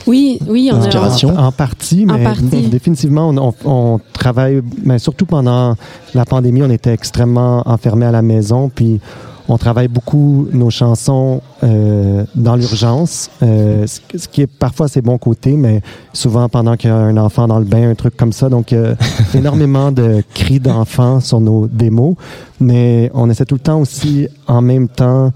Oui, 0.08 0.38
oui, 0.50 0.70
on 0.74 0.76
a. 0.82 0.86
Inspiration? 0.88 1.30
En, 1.38 1.46
en 1.46 1.52
partie, 1.54 2.06
En 2.10 2.18
mais 2.18 2.24
partie. 2.24 2.68
définitivement, 2.68 3.30
on, 3.30 3.38
on- 3.38 3.54
on 3.64 4.00
travaille, 4.12 4.62
mais 4.84 5.00
surtout 5.00 5.26
pendant 5.26 5.76
la 6.14 6.26
pandémie, 6.26 6.62
on 6.62 6.70
était 6.70 6.92
extrêmement 6.92 7.62
enfermés 7.66 8.08
à 8.08 8.12
la 8.12 8.22
maison, 8.22 8.70
puis 8.74 9.00
on 9.50 9.58
travaille 9.58 9.88
beaucoup 9.88 10.48
nos 10.54 10.70
chansons 10.70 11.42
euh, 11.64 12.26
dans 12.36 12.56
l'urgence, 12.56 13.30
euh, 13.42 13.86
ce, 13.88 14.28
qui 14.28 14.42
est 14.42 14.48
parfois 14.48 14.88
ses 14.88 15.02
bons 15.02 15.18
côtés, 15.18 15.58
mais 15.58 15.82
souvent 16.14 16.48
pendant 16.48 16.78
qu'il 16.78 16.90
y 16.90 16.94
a 16.94 16.98
un 16.98 17.18
enfant 17.18 17.48
dans 17.48 17.60
le 17.60 17.66
bain, 17.66 17.90
un 17.90 17.96
truc 17.96 18.16
comme 18.16 18.32
ça. 18.32 18.50
Donc, 18.50 18.72
euh, 18.72 18.96
énormément 19.34 19.92
de 19.92 20.24
cris 20.34 20.60
d'enfants 20.60 21.20
sur 21.20 21.42
nos 21.42 21.68
démos, 21.68 22.16
mais 22.60 23.12
on 23.14 23.30
essaie 23.30 23.46
tout 23.46 23.56
le 23.56 23.62
temps 23.62 23.80
aussi, 23.80 24.28
en 24.48 24.62
même 24.62 24.88
temps, 24.88 25.32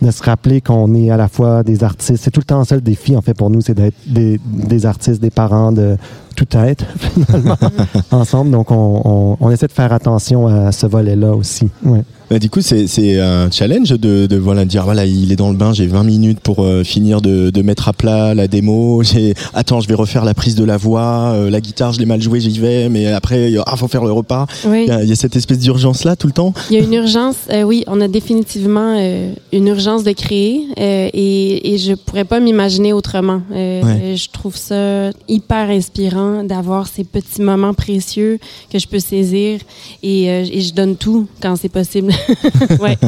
de 0.00 0.10
se 0.10 0.22
rappeler 0.22 0.62
qu'on 0.62 0.94
est 0.94 1.10
à 1.10 1.18
la 1.18 1.28
fois 1.28 1.62
des 1.62 1.84
artistes. 1.84 2.22
C'est 2.24 2.30
tout 2.30 2.40
le 2.40 2.44
temps 2.44 2.64
ça 2.64 2.76
le 2.76 2.80
défi, 2.80 3.14
en 3.14 3.20
fait, 3.20 3.34
pour 3.34 3.50
nous, 3.50 3.60
c'est 3.60 3.74
d'être 3.74 3.96
des, 4.06 4.40
des 4.46 4.86
artistes, 4.86 5.20
des 5.20 5.30
parents, 5.30 5.72
de 5.72 5.98
tout 6.34 6.48
être, 6.56 6.86
finalement, 6.96 7.58
ensemble. 8.10 8.50
Donc, 8.50 8.70
on, 8.70 9.02
on, 9.04 9.36
on 9.38 9.50
essaie 9.50 9.66
de 9.66 9.72
faire 9.72 9.92
attention 9.92 10.46
à 10.46 10.72
ce 10.72 10.86
volet-là 10.86 11.34
aussi. 11.34 11.68
Ouais. 11.84 12.02
Bah, 12.30 12.38
du 12.38 12.48
coup, 12.48 12.60
c'est 12.60 12.86
c'est 12.86 13.18
un 13.18 13.50
challenge 13.50 13.90
de, 13.90 14.26
de 14.26 14.36
voilà 14.36 14.64
dire 14.64 14.84
voilà 14.84 15.04
il 15.04 15.32
est 15.32 15.36
dans 15.36 15.50
le 15.50 15.56
bain, 15.56 15.72
j'ai 15.72 15.88
20 15.88 16.04
minutes 16.04 16.38
pour 16.40 16.62
euh, 16.64 16.84
finir 16.84 17.20
de, 17.20 17.50
de 17.50 17.62
mettre 17.62 17.88
à 17.88 17.92
plat 17.92 18.34
la 18.34 18.46
démo. 18.46 19.02
J'ai 19.02 19.34
attends, 19.52 19.80
je 19.80 19.88
vais 19.88 19.94
refaire 19.94 20.24
la 20.24 20.32
prise 20.32 20.54
de 20.54 20.64
la 20.64 20.76
voix, 20.76 21.32
euh, 21.34 21.50
la 21.50 21.60
guitare, 21.60 21.92
je 21.92 21.98
l'ai 21.98 22.06
mal 22.06 22.22
joué, 22.22 22.38
j'y 22.40 22.58
vais, 22.60 22.88
mais 22.88 23.08
après 23.08 23.52
ah 23.66 23.76
faut 23.76 23.88
faire 23.88 24.04
le 24.04 24.12
repas. 24.12 24.46
Oui. 24.64 24.84
Il 24.86 24.88
y, 24.88 24.90
a- 24.92 25.02
il 25.02 25.08
y 25.08 25.12
a 25.12 25.16
cette 25.16 25.34
espèce 25.34 25.58
d'urgence 25.58 26.04
là 26.04 26.14
tout 26.14 26.28
le 26.28 26.32
temps. 26.32 26.54
Il 26.70 26.76
y 26.76 26.80
a 26.80 26.84
une 26.84 26.92
urgence, 26.94 27.36
euh, 27.52 27.62
oui, 27.62 27.82
on 27.88 28.00
a 28.00 28.06
définitivement 28.06 28.94
euh, 28.96 29.32
une 29.52 29.66
urgence 29.66 30.04
de 30.04 30.12
créer 30.12 30.66
euh, 30.78 31.08
et, 31.12 31.74
et 31.74 31.78
je 31.78 31.94
pourrais 31.94 32.24
pas 32.24 32.38
m'imaginer 32.38 32.92
autrement. 32.92 33.42
Ouais. 33.50 34.14
Je 34.16 34.28
trouve 34.32 34.56
ça 34.56 35.10
hyper 35.28 35.68
inspirant 35.70 36.44
d'avoir 36.44 36.86
ces 36.86 37.02
petits 37.02 37.42
moments 37.42 37.74
précieux 37.74 38.38
que 38.72 38.78
je 38.78 38.86
peux 38.86 39.00
saisir 39.00 39.58
et, 40.04 40.30
euh, 40.30 40.44
et 40.52 40.60
je 40.60 40.72
donne 40.74 40.94
tout 40.94 41.26
quand 41.42 41.56
c'est 41.56 41.68
possible. 41.68 42.12
ouais. 42.80 42.98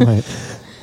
Ouais. 0.00 0.22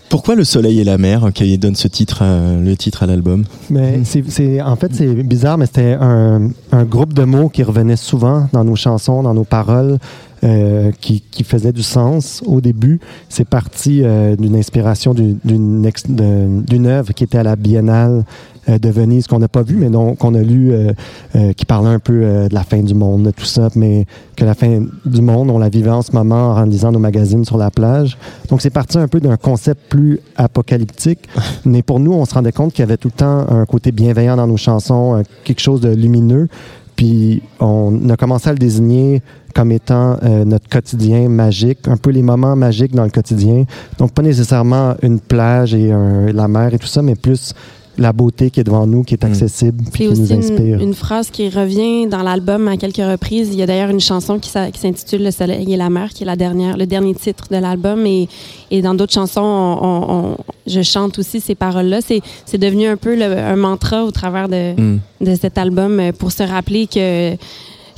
Pourquoi 0.10 0.34
le 0.34 0.44
soleil 0.44 0.80
et 0.80 0.84
la 0.84 0.98
mer 0.98 1.30
qui 1.36 1.56
donne 1.60 1.76
ce 1.76 1.88
titre, 1.88 2.24
à- 2.24 2.56
le 2.56 2.76
titre 2.76 3.04
à 3.04 3.06
l'album? 3.06 3.44
Mais 3.70 4.00
c'est, 4.06 4.24
c'est- 4.28 4.60
en 4.60 4.76
fait, 4.76 4.92
c'est 4.94 5.06
bizarre, 5.24 5.60
mais 5.60 5.68
c'était 5.68 5.96
un, 6.02 6.50
un 6.72 6.84
groupe 6.84 7.14
de 7.14 7.24
mots 7.26 7.50
qui 7.50 7.62
revenait 7.62 7.96
souvent 7.96 8.48
dans 8.52 8.64
nos 8.64 8.76
chansons, 8.76 9.22
dans 9.22 9.36
nos 9.36 9.44
paroles. 9.44 10.00
Euh, 10.44 10.92
qui, 11.00 11.22
qui 11.22 11.44
faisait 11.44 11.72
du 11.72 11.84
sens 11.84 12.44
au 12.46 12.62
début. 12.62 13.00
C'est 13.30 13.48
parti 13.48 14.02
euh, 14.04 14.36
d'une 14.36 14.56
inspiration 14.56 15.14
d'une 15.14 16.88
œuvre 16.88 17.14
qui 17.14 17.24
était 17.24 17.38
à 17.38 17.44
la 17.44 17.56
Biennale 17.56 18.24
euh, 18.70 18.78
de 18.78 18.90
Venise 18.90 19.28
qu'on 19.28 19.40
n'a 19.40 19.48
pas 19.48 19.64
vue, 19.64 19.76
mais 19.76 19.90
qu'on 19.90 20.34
a 20.34 20.42
lu, 20.42 20.72
euh, 20.72 20.92
euh, 21.36 21.54
qui 21.54 21.66
parlait 21.66 21.90
un 21.90 22.00
peu 22.00 22.22
euh, 22.24 22.48
de 22.48 22.54
la 22.54 22.64
fin 22.64 22.82
du 22.82 22.94
monde, 22.94 23.24
de 23.24 23.32
tout 23.32 23.46
ça, 23.46 23.70
mais 23.76 24.06
que 24.36 24.46
la 24.46 24.54
fin 24.54 24.86
du 25.06 25.22
monde, 25.22 25.50
on 25.50 25.60
la 25.60 25.70
vivait 25.70 25.90
en 25.90 26.02
ce 26.02 26.12
moment 26.12 26.52
en 26.52 26.64
lisant 26.64 26.92
nos 26.92 27.00
magazines 27.00 27.46
sur 27.46 27.58
la 27.58 27.72
plage. 27.72 28.18
Donc 28.50 28.62
c'est 28.62 28.70
parti 28.70 28.98
un 28.98 29.08
peu 29.08 29.20
d'un 29.20 29.38
concept 29.38 29.90
plus 29.90 30.20
apocalyptique, 30.36 31.28
mais 31.66 31.82
pour 31.82 32.00
nous, 32.00 32.14
on 32.14 32.26
se 32.26 32.34
rendait 32.34 32.52
compte 32.52 32.74
qu'il 32.74 32.82
y 32.82 32.84
avait 32.84 32.98
tout 32.98 33.10
le 33.10 33.18
temps 33.18 33.50
un 33.50 33.66
côté 33.66 33.92
bienveillant 33.92 34.36
dans 34.36 34.48
nos 34.48 34.58
chansons, 34.58 35.16
euh, 35.16 35.22
quelque 35.44 35.62
chose 35.62 35.82
de 35.82 35.90
lumineux. 35.90 36.48
Puis 36.96 37.42
on 37.62 38.10
a 38.10 38.18
commencé 38.18 38.50
à 38.50 38.52
le 38.52 38.60
désigner 38.60 39.22
comme 39.54 39.72
étant 39.72 40.18
euh, 40.24 40.46
notre 40.46 40.68
quotidien 40.70 41.30
magique, 41.30 41.80
un 41.88 41.98
peu 41.98 42.10
les 42.12 42.22
moments 42.22 42.56
magiques 42.56 42.94
dans 42.96 43.04
le 43.04 43.10
quotidien. 43.10 43.66
Donc 43.98 44.12
pas 44.14 44.22
nécessairement 44.22 44.96
une 45.02 45.20
plage 45.20 45.74
et 45.74 45.92
un- 45.92 46.32
la 46.32 46.48
mer 46.48 46.74
et 46.74 46.80
tout 46.80 46.88
ça, 46.88 47.02
mais 47.02 47.16
plus 47.16 47.54
la 47.98 48.14
beauté 48.14 48.50
qui 48.50 48.62
est 48.62 48.64
devant 48.64 48.88
nous, 48.88 49.04
qui 49.04 49.14
est 49.16 49.26
accessible, 49.26 49.84
puis 49.92 50.08
C'est 50.08 50.14
qui 50.14 50.22
nous 50.22 50.32
inspire. 50.34 50.76
une, 50.78 50.82
une 50.90 50.94
phrase 50.94 51.30
qui 51.32 51.50
revient 51.50 52.08
dans 52.08 52.22
l'album 52.24 52.70
à 52.70 52.78
quelques 52.78 52.96
reprises. 52.96 53.50
Il 53.52 53.60
y 53.60 53.62
a 53.62 53.66
d'ailleurs 53.66 53.90
une 53.90 54.00
chanson 54.00 54.40
qui 54.40 54.50
s'intitule 54.50 55.22
Le 55.22 55.32
soleil 55.32 55.74
et 55.74 55.76
la 55.76 55.90
mer, 55.90 56.08
qui 56.14 56.24
est 56.24 56.26
la 56.26 56.38
dernière, 56.38 56.78
le 56.78 56.86
dernier 56.86 57.14
titre 57.14 57.48
de 57.52 57.58
l'album. 57.58 58.06
Et, 58.06 58.30
et 58.72 58.82
dans 58.82 58.94
d'autres 58.94 59.12
chansons, 59.12 59.42
on- 59.42 59.80
on- 59.86 60.14
on- 60.32 60.38
je 60.66 60.82
chante 60.82 61.20
aussi 61.20 61.42
ces 61.42 61.56
paroles-là. 61.56 62.00
C'est 62.00 62.22
c'est 62.46 62.58
devenu 62.58 62.88
un 62.88 62.96
peu 62.96 63.18
le- 63.18 63.38
un 63.38 63.56
mantra 63.58 64.06
au 64.06 64.12
travers 64.12 64.48
de, 64.48 64.80
Mm. 64.80 65.00
de 65.20 65.36
cet 65.36 65.58
album 65.58 66.00
euh, 66.00 66.12
pour 66.18 66.32
se 66.32 66.44
rappeler 66.44 66.88
que, 66.88 67.36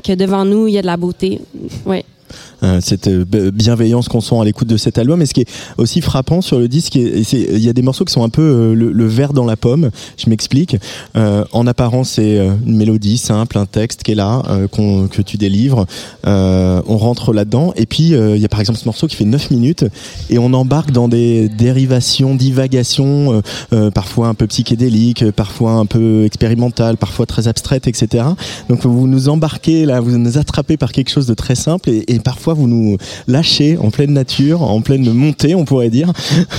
que 0.03 0.13
devant 0.13 0.45
nous, 0.45 0.67
il 0.67 0.73
y 0.73 0.77
a 0.77 0.81
de 0.81 0.87
la 0.87 0.97
beauté. 0.97 1.39
Ouais. 1.85 2.05
Euh, 2.63 2.79
cette 2.79 3.07
euh, 3.07 3.25
bienveillance 3.51 4.07
qu'on 4.07 4.21
sent 4.21 4.35
à 4.39 4.43
l'écoute 4.43 4.67
de 4.67 4.77
cet 4.77 4.97
album. 4.99 5.21
Et 5.21 5.25
ce 5.25 5.33
qui 5.33 5.41
est 5.41 5.47
aussi 5.77 5.99
frappant 5.99 6.41
sur 6.41 6.59
le 6.59 6.67
disque, 6.67 6.93
il 6.95 7.57
y 7.59 7.69
a 7.69 7.73
des 7.73 7.81
morceaux 7.81 8.05
qui 8.05 8.13
sont 8.13 8.23
un 8.23 8.29
peu 8.29 8.41
euh, 8.41 8.73
le, 8.75 8.91
le 8.91 9.07
verre 9.07 9.33
dans 9.33 9.45
la 9.45 9.55
pomme. 9.57 9.89
Je 10.17 10.29
m'explique. 10.29 10.75
En 11.15 11.65
apparence, 11.67 12.11
c'est 12.11 12.37
une 12.37 12.75
mélodie 12.77 13.17
simple, 13.17 13.57
un 13.57 13.65
texte 13.65 14.03
qui 14.03 14.11
est 14.11 14.15
là, 14.15 14.41
qu'on- 14.71 15.07
que 15.07 15.21
tu 15.21 15.37
délivres. 15.37 15.85
On 16.25 16.97
rentre 16.97 17.33
là-dedans. 17.33 17.73
Et 17.75 17.85
puis, 17.85 18.09
il 18.09 18.37
y 18.37 18.45
a 18.45 18.49
par 18.49 18.59
exemple 18.59 18.79
ce 18.79 18.85
morceau 18.85 19.07
qui 19.07 19.15
fait 19.15 19.25
9 19.25 19.49
minutes 19.51 19.85
et 20.29 20.37
on 20.37 20.53
embarque 20.53 20.91
dans 20.91 21.07
des 21.07 21.49
dérivations, 21.49 22.35
divagations, 22.35 23.41
parfois 23.93 24.27
un 24.27 24.33
peu 24.33 24.47
psychédéliques, 24.47 25.31
parfois 25.31 25.73
un 25.73 25.85
peu 25.85 26.25
expérimentales, 26.25 26.97
parfois 26.97 27.25
très 27.25 27.47
abstraites, 27.47 27.87
etc. 27.87 28.25
Donc 28.69 28.85
vous 28.85 29.07
nous 29.07 29.29
embarquez 29.29 29.85
là, 29.85 29.99
vous 29.99 30.17
nous 30.17 30.37
attrapez 30.37 30.77
par 30.77 30.91
quelque 30.91 31.09
chose 31.09 31.27
de 31.27 31.33
très 31.33 31.55
simple 31.55 31.89
et, 31.89 32.03
et 32.13 32.19
parfois 32.19 32.50
vous 32.53 32.67
nous 32.67 32.97
lâchez 33.27 33.77
en 33.77 33.89
pleine 33.91 34.11
nature, 34.13 34.61
en 34.61 34.81
pleine 34.81 35.11
montée, 35.13 35.55
on 35.55 35.65
pourrait 35.65 35.89
dire. 35.89 36.11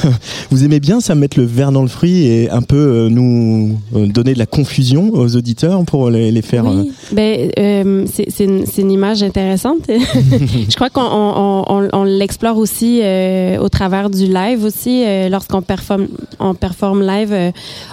vous 0.51 0.64
aimez 0.64 0.80
bien 0.80 1.01
ça 1.01 1.14
mettre 1.14 1.38
le 1.38 1.45
verre 1.47 1.72
dans 1.72 1.82
le 1.82 1.88
fruit 1.88 2.26
et 2.26 2.51
un 2.51 2.62
peu 2.62 2.76
euh, 2.76 3.09
nous 3.09 3.78
euh, 3.95 4.07
donner 4.07 4.34
de 4.34 4.38
la 4.38 4.47
confusion 4.47 5.11
aux 5.12 5.36
auditeurs 5.36 5.82
pour 5.84 6.11
les, 6.11 6.30
les 6.30 6.43
faire. 6.43 6.64
Oui, 6.66 6.93
ben, 7.12 7.51
euh, 7.59 8.05
c'est 8.12 8.26
c'est 8.30 8.45
une, 8.82 8.90
image 8.90 9.22
intéressante. 9.22 9.78
je 9.88 10.74
crois 10.74 10.90
qu'on 10.90 11.01
on, 11.03 11.64
on- 11.68 11.88
on 11.93 12.05
l'explore 12.05 12.57
aussi 12.59 13.01
euh, 13.03 13.59
au 13.59 13.68
travers 13.68 14.11
du 14.11 14.26
live 14.26 14.64
aussi. 14.64 15.03
Euh, 15.05 15.28
Lorsqu'on 15.28 15.62
performe, 15.62 16.09
on 16.40 16.55
performe 16.55 17.03
live, 17.03 17.32
euh, 17.32 17.51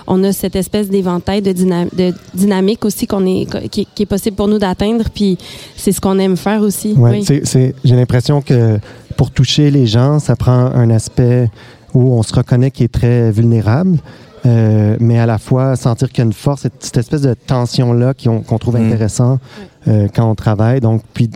on 0.07 0.23
a 0.23 0.31
cette 0.31 0.55
espèce 0.55 0.89
d'éventail 0.89 1.41
de, 1.41 1.51
dyna- 1.51 1.87
de 1.95 2.13
dynamique 2.33 2.85
aussi 2.85 3.07
qu'on 3.07 3.25
est, 3.25 3.47
qui, 3.69 3.87
qui 3.95 4.03
est 4.03 4.05
possible 4.05 4.35
pour 4.35 4.47
nous 4.47 4.59
d'atteindre. 4.59 5.05
Puis 5.13 5.37
c'est 5.75 5.91
ce 5.91 6.01
qu'on 6.01 6.17
aime 6.19 6.37
faire 6.37 6.61
aussi. 6.61 6.93
Ouais, 6.93 7.19
oui. 7.27 7.41
c'est- 7.45 7.75
J'ai 7.89 7.95
l'impression 7.95 8.43
que 8.43 8.79
pour 9.17 9.31
toucher 9.31 9.71
les 9.71 9.87
gens, 9.87 10.19
ça 10.19 10.35
prend 10.35 10.51
un 10.51 10.91
aspect 10.91 11.49
où 11.95 12.13
on 12.13 12.21
se 12.21 12.35
reconnaît 12.35 12.69
qui 12.69 12.83
est 12.83 12.93
très 12.93 13.31
vulnérable, 13.31 13.97
euh, 14.45 14.95
mais 14.99 15.17
à 15.17 15.25
la 15.25 15.39
fois 15.39 15.75
sentir 15.75 16.09
qu'il 16.09 16.19
y 16.19 16.21
a 16.21 16.25
une 16.25 16.33
force, 16.33 16.61
cette, 16.61 16.83
cette 16.83 16.97
espèce 16.97 17.21
de 17.23 17.33
tension-là 17.33 18.13
qu'on 18.13 18.57
trouve 18.59 18.77
Mm. 18.77 18.85
intéressant 18.85 19.39
euh, 19.87 20.07
quand 20.13 20.29
on 20.29 20.35
travaille. 20.35 20.81
Donc, 20.81 21.01
puis 21.15 21.31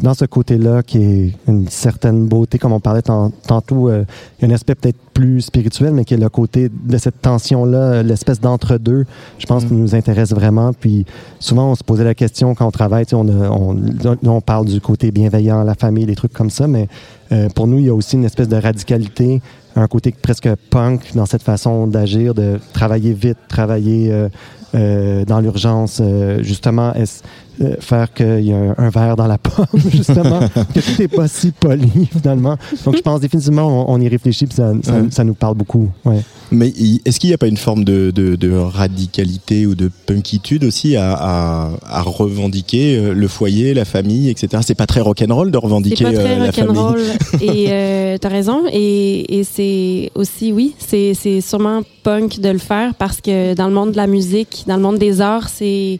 dans 0.00 0.14
ce 0.14 0.24
côté-là, 0.24 0.82
qui 0.82 0.98
est 1.02 1.32
une 1.46 1.68
certaine 1.68 2.26
beauté, 2.26 2.58
comme 2.58 2.72
on 2.72 2.80
parlait 2.80 3.02
tant- 3.02 3.30
tantôt, 3.46 3.88
euh, 3.88 4.04
il 4.38 4.42
y 4.42 4.48
a 4.48 4.50
un 4.50 4.54
aspect 4.54 4.74
peut-être 4.74 4.96
plus 5.12 5.42
spirituel, 5.42 5.92
mais 5.92 6.04
qui 6.04 6.14
est 6.14 6.18
le 6.18 6.28
côté 6.28 6.70
de 6.70 6.96
cette 6.96 7.20
tension-là, 7.20 8.02
l'espèce 8.02 8.40
d'entre-deux, 8.40 9.04
je 9.38 9.46
pense, 9.46 9.64
qui 9.64 9.74
nous 9.74 9.94
intéresse 9.94 10.30
vraiment. 10.32 10.72
Puis 10.72 11.04
souvent, 11.38 11.70
on 11.70 11.74
se 11.74 11.84
posait 11.84 12.04
la 12.04 12.14
question 12.14 12.54
quand 12.54 12.66
on 12.66 12.70
travaille, 12.70 13.04
tu 13.06 13.10
sais, 13.10 13.16
on, 13.16 13.28
a- 13.28 14.16
on, 14.24 14.40
parle 14.40 14.66
du 14.66 14.80
côté 14.80 15.10
bienveillant, 15.10 15.62
la 15.62 15.74
famille, 15.74 16.06
des 16.06 16.16
trucs 16.16 16.32
comme 16.32 16.50
ça, 16.50 16.66
mais 16.66 16.88
euh, 17.30 17.48
pour 17.50 17.66
nous, 17.66 17.78
il 17.78 17.84
y 17.86 17.90
a 17.90 17.94
aussi 17.94 18.16
une 18.16 18.24
espèce 18.24 18.48
de 18.48 18.56
radicalité, 18.56 19.40
un 19.76 19.86
côté 19.86 20.12
presque 20.20 20.48
punk 20.70 21.12
dans 21.14 21.26
cette 21.26 21.42
façon 21.42 21.86
d'agir, 21.86 22.34
de 22.34 22.58
travailler 22.72 23.12
vite, 23.12 23.38
travailler 23.48 24.10
euh, 24.12 24.28
dans 24.74 25.40
l'urgence, 25.40 25.98
euh, 26.00 26.42
justement, 26.42 26.92
est- 26.94 27.22
euh, 27.60 27.74
faire 27.80 28.12
qu'il 28.14 28.40
y 28.46 28.52
a 28.52 28.56
un, 28.56 28.74
un 28.78 28.88
verre 28.88 29.14
dans 29.14 29.26
la 29.26 29.36
pomme, 29.38 29.66
justement, 29.90 30.40
que 30.74 30.80
tout 30.80 31.02
n'est 31.02 31.06
pas 31.08 31.28
si 31.28 31.52
poli, 31.52 31.90
finalement. 32.10 32.56
Donc, 32.86 32.96
je 32.96 33.02
pense 33.02 33.20
définitivement, 33.20 33.86
on, 33.90 33.94
on 33.94 34.00
y 34.00 34.08
réfléchit, 34.08 34.46
puis 34.46 34.56
ça, 34.56 34.72
ça, 34.82 34.92
Ouais. 34.94 35.02
ça 35.10 35.22
nous 35.22 35.34
parle 35.34 35.54
beaucoup. 35.56 35.90
Ouais. 36.06 36.20
Mais 36.50 36.72
est-ce 37.04 37.20
qu'il 37.20 37.28
n'y 37.28 37.34
a 37.34 37.38
pas 37.38 37.46
une 37.48 37.58
forme 37.58 37.84
de, 37.84 38.10
de, 38.10 38.36
de 38.36 38.50
radicalité 38.52 39.66
ou 39.66 39.74
de 39.74 39.90
punkitude 40.06 40.64
aussi 40.64 40.96
à, 40.96 41.12
à, 41.12 41.70
à 41.84 42.02
revendiquer 42.02 42.96
euh, 42.98 43.12
le 43.14 43.28
foyer, 43.28 43.74
la 43.74 43.84
famille, 43.84 44.28
etc. 44.30 44.62
C'est 44.66 44.74
pas 44.74 44.86
très 44.86 45.00
rock'n'roll 45.00 45.50
de 45.50 45.58
revendiquer 45.58 46.04
pas 46.04 46.12
très 46.12 46.36
euh, 46.40 46.46
la 46.46 46.52
famille. 46.52 46.68
rock'n'roll. 46.76 47.00
et 47.42 47.66
euh, 47.68 48.16
t'as 48.18 48.28
raison. 48.28 48.62
Et, 48.72 49.38
et 49.40 49.44
c'est 49.44 50.10
aussi, 50.14 50.52
oui, 50.52 50.74
c'est 50.78 51.14
sûrement 51.42 51.82
punk 52.02 52.40
de 52.40 52.48
le 52.48 52.58
faire 52.58 52.94
parce 52.94 53.20
que 53.20 53.54
dans 53.54 53.68
le 53.68 53.74
monde 53.74 53.92
de 53.92 53.96
la 53.96 54.06
musique, 54.06 54.61
dans 54.66 54.76
le 54.76 54.82
monde 54.82 54.98
des 54.98 55.20
arts, 55.20 55.48
c'est 55.48 55.98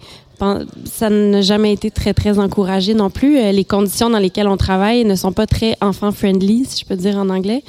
ça 0.87 1.09
n'a 1.09 1.41
jamais 1.41 1.73
été 1.73 1.93
très 1.93 2.13
très 2.15 2.37
encouragé 2.41 2.95
non 2.95 3.11
plus. 3.11 3.39
Euh, 3.39 3.53
Les 3.53 3.63
conditions 3.65 4.11
dans 4.11 4.19
lesquelles 4.19 4.49
on 4.49 4.57
travaille 4.57 5.05
ne 5.05 5.15
sont 5.15 5.31
pas 5.31 5.47
très 5.47 5.77
enfant 5.81 6.11
friendly, 6.11 6.65
si 6.69 6.81
je 6.81 6.85
peux 6.85 6.97
dire 6.97 7.17
en 7.17 7.29
anglais. 7.29 7.63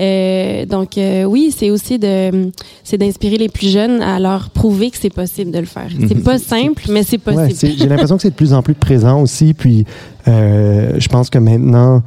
Euh, 0.00 0.66
donc 0.66 0.98
euh, 0.98 1.22
oui, 1.22 1.54
c'est 1.56 1.70
aussi 1.70 2.00
de 2.00 2.50
c'est 2.82 2.98
d'inspirer 2.98 3.36
les 3.38 3.48
plus 3.48 3.70
jeunes 3.70 4.02
à 4.02 4.18
leur 4.18 4.50
prouver 4.50 4.90
que 4.90 4.96
c'est 5.00 5.14
possible 5.14 5.52
de 5.52 5.60
le 5.60 5.66
faire. 5.66 5.88
C'est 6.08 6.16
Mhm. 6.16 6.22
pas 6.24 6.38
simple, 6.38 6.82
mais 6.90 7.04
c'est 7.04 7.18
possible. 7.18 7.52
c'est- 7.54 7.78
J'ai 7.78 7.86
l'impression 7.86 8.16
que 8.16 8.22
c'est 8.22 8.30
de 8.30 8.34
plus 8.34 8.52
en 8.52 8.62
plus 8.62 8.74
présent 8.74 9.22
aussi. 9.22 9.54
Puis, 9.54 9.84
euh, 10.26 10.94
je 10.98 11.08
pense 11.08 11.30
que 11.30 11.38
maintenant, 11.38 12.02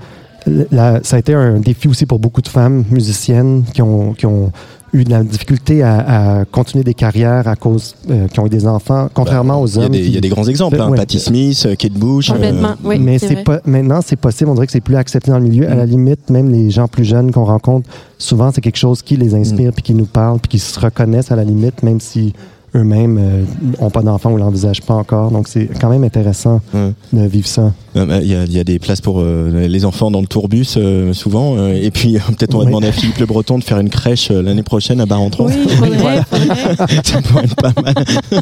la- 0.70 1.02
ça 1.04 1.16
a 1.16 1.20
été 1.20 1.34
un 1.34 1.60
défi 1.62 1.88
aussi 1.88 2.06
pour 2.06 2.20
beaucoup 2.20 2.42
de 2.42 2.50
femmes 2.50 2.84
musiciennes 2.92 3.64
qui 3.74 3.82
ont, 3.82 4.14
qui 4.14 4.26
ont 4.26 4.52
eu 4.94 5.04
de 5.04 5.10
la 5.10 5.24
difficulté 5.24 5.84
à, 5.84 6.40
à 6.40 6.46
continuer 6.46 6.84
des 6.84 6.94
carrières 6.94 7.48
à 7.48 7.56
cause 7.56 7.96
euh, 8.10 8.28
qui 8.28 8.40
ont 8.40 8.46
eu 8.46 8.50
des 8.50 8.68
enfants, 8.68 9.08
contrairement 9.14 9.62
aux 9.62 9.68
Il 9.68 9.76
y, 9.78 9.82
a 9.82 9.86
hommes. 9.86 9.92
des, 9.92 10.00
il 10.00 10.06
y 10.06 10.10
a 10.10 10.12
qui- 10.16 10.22
des 10.22 10.30
grands 10.30 10.46
exemples, 10.48 10.80
hein, 10.82 10.90
Ouais. 10.90 10.98
Patti 10.98 11.20
Smith, 11.20 11.64
euh, 11.66 11.76
Kate 11.76 11.94
Bush. 11.94 12.32
euh, 12.32 12.52
oui. 12.84 12.98
mais 13.00 13.20
c'est 13.20 13.44
pas 13.44 13.60
maintenant 13.66 14.00
c'est 14.06 14.16
possible. 14.16 14.50
On 14.50 14.54
dirait 14.56 14.66
que 14.66 14.72
c'est 14.72 14.82
plus 14.82 14.96
accepté 14.96 15.32
dans 15.32 15.38
le 15.40 15.44
milieu. 15.44 15.68
À 15.70 15.76
Mm. 15.76 15.78
la 15.78 15.86
limite, 15.86 16.30
même 16.30 16.50
les 16.52 16.70
gens 16.72 16.88
plus 16.88 17.06
jeunes 17.06 17.32
qu'on 17.32 17.46
rencontre, 17.46 17.90
souvent 18.18 18.52
c'est 18.52 18.62
quelque 18.62 18.78
chose 18.78 19.02
qui 19.02 19.16
les 19.18 19.30
Mm. 19.36 19.42
inspire 19.42 19.72
puis 19.74 19.84
qui 19.84 19.94
nous 19.94 20.06
parle 20.06 20.40
puis 20.40 20.50
qui 20.50 20.60
se 20.60 20.80
reconnaissent 20.80 21.32
à 21.32 21.36
la 21.36 21.44
limite, 21.44 21.84
même 21.84 22.00
si 22.00 22.34
eux-mêmes 22.76 23.46
n'ont 23.82 23.90
pas 23.90 24.02
d'enfants 24.02 24.32
ou 24.32 24.38
l'envisagent 24.38 24.82
pas 24.82 24.94
encore. 24.96 25.32
Donc 25.32 25.48
c'est 25.48 25.70
quand 25.80 25.90
même 25.90 26.04
intéressant 26.04 26.62
Ouais. 26.74 26.92
de 27.14 27.26
vivre 27.28 27.48
ça. 27.48 27.74
Euh, 27.96 28.20
Il 28.22 28.28
y, 28.30 28.36
a, 28.36 28.44
il 28.44 28.52
y 28.54 28.60
a 28.60 28.64
des 28.64 28.78
places 28.80 29.02
pour 29.02 29.20
euh, 29.20 29.68
les 29.68 29.84
enfants 29.86 30.12
dans 30.12 30.22
le 30.22 30.28
tourbus 30.28 30.76
euh, 30.78 31.12
souvent. 31.14 31.56
euh, 31.58 31.74
et 31.74 31.90
puis 31.92 32.16
euh, 32.16 32.20
peut-être 32.38 32.54
on 32.56 32.60
va 32.60 32.64
Oui. 32.66 32.70
demander 32.70 32.88
à 32.88 32.92
Philippe 32.92 33.18
Le 33.18 33.26
Breton 33.26 33.58
de 33.58 33.64
faire 33.64 33.80
une 33.80 33.90
crèche 33.90 34.30
euh, 34.32 34.42
l'année 34.42 34.64
prochaine 34.64 35.02
à 35.02 35.06
Barentron. 35.06 35.48
Oui, 35.48 35.54
faudrait, 35.68 36.22
faudrait. 36.24 37.02
Ça 37.04 37.22
pourrait 37.22 37.46
être 37.46 37.56
pas 37.56 37.74
mal. 37.84 37.94
Euh, 38.34 38.40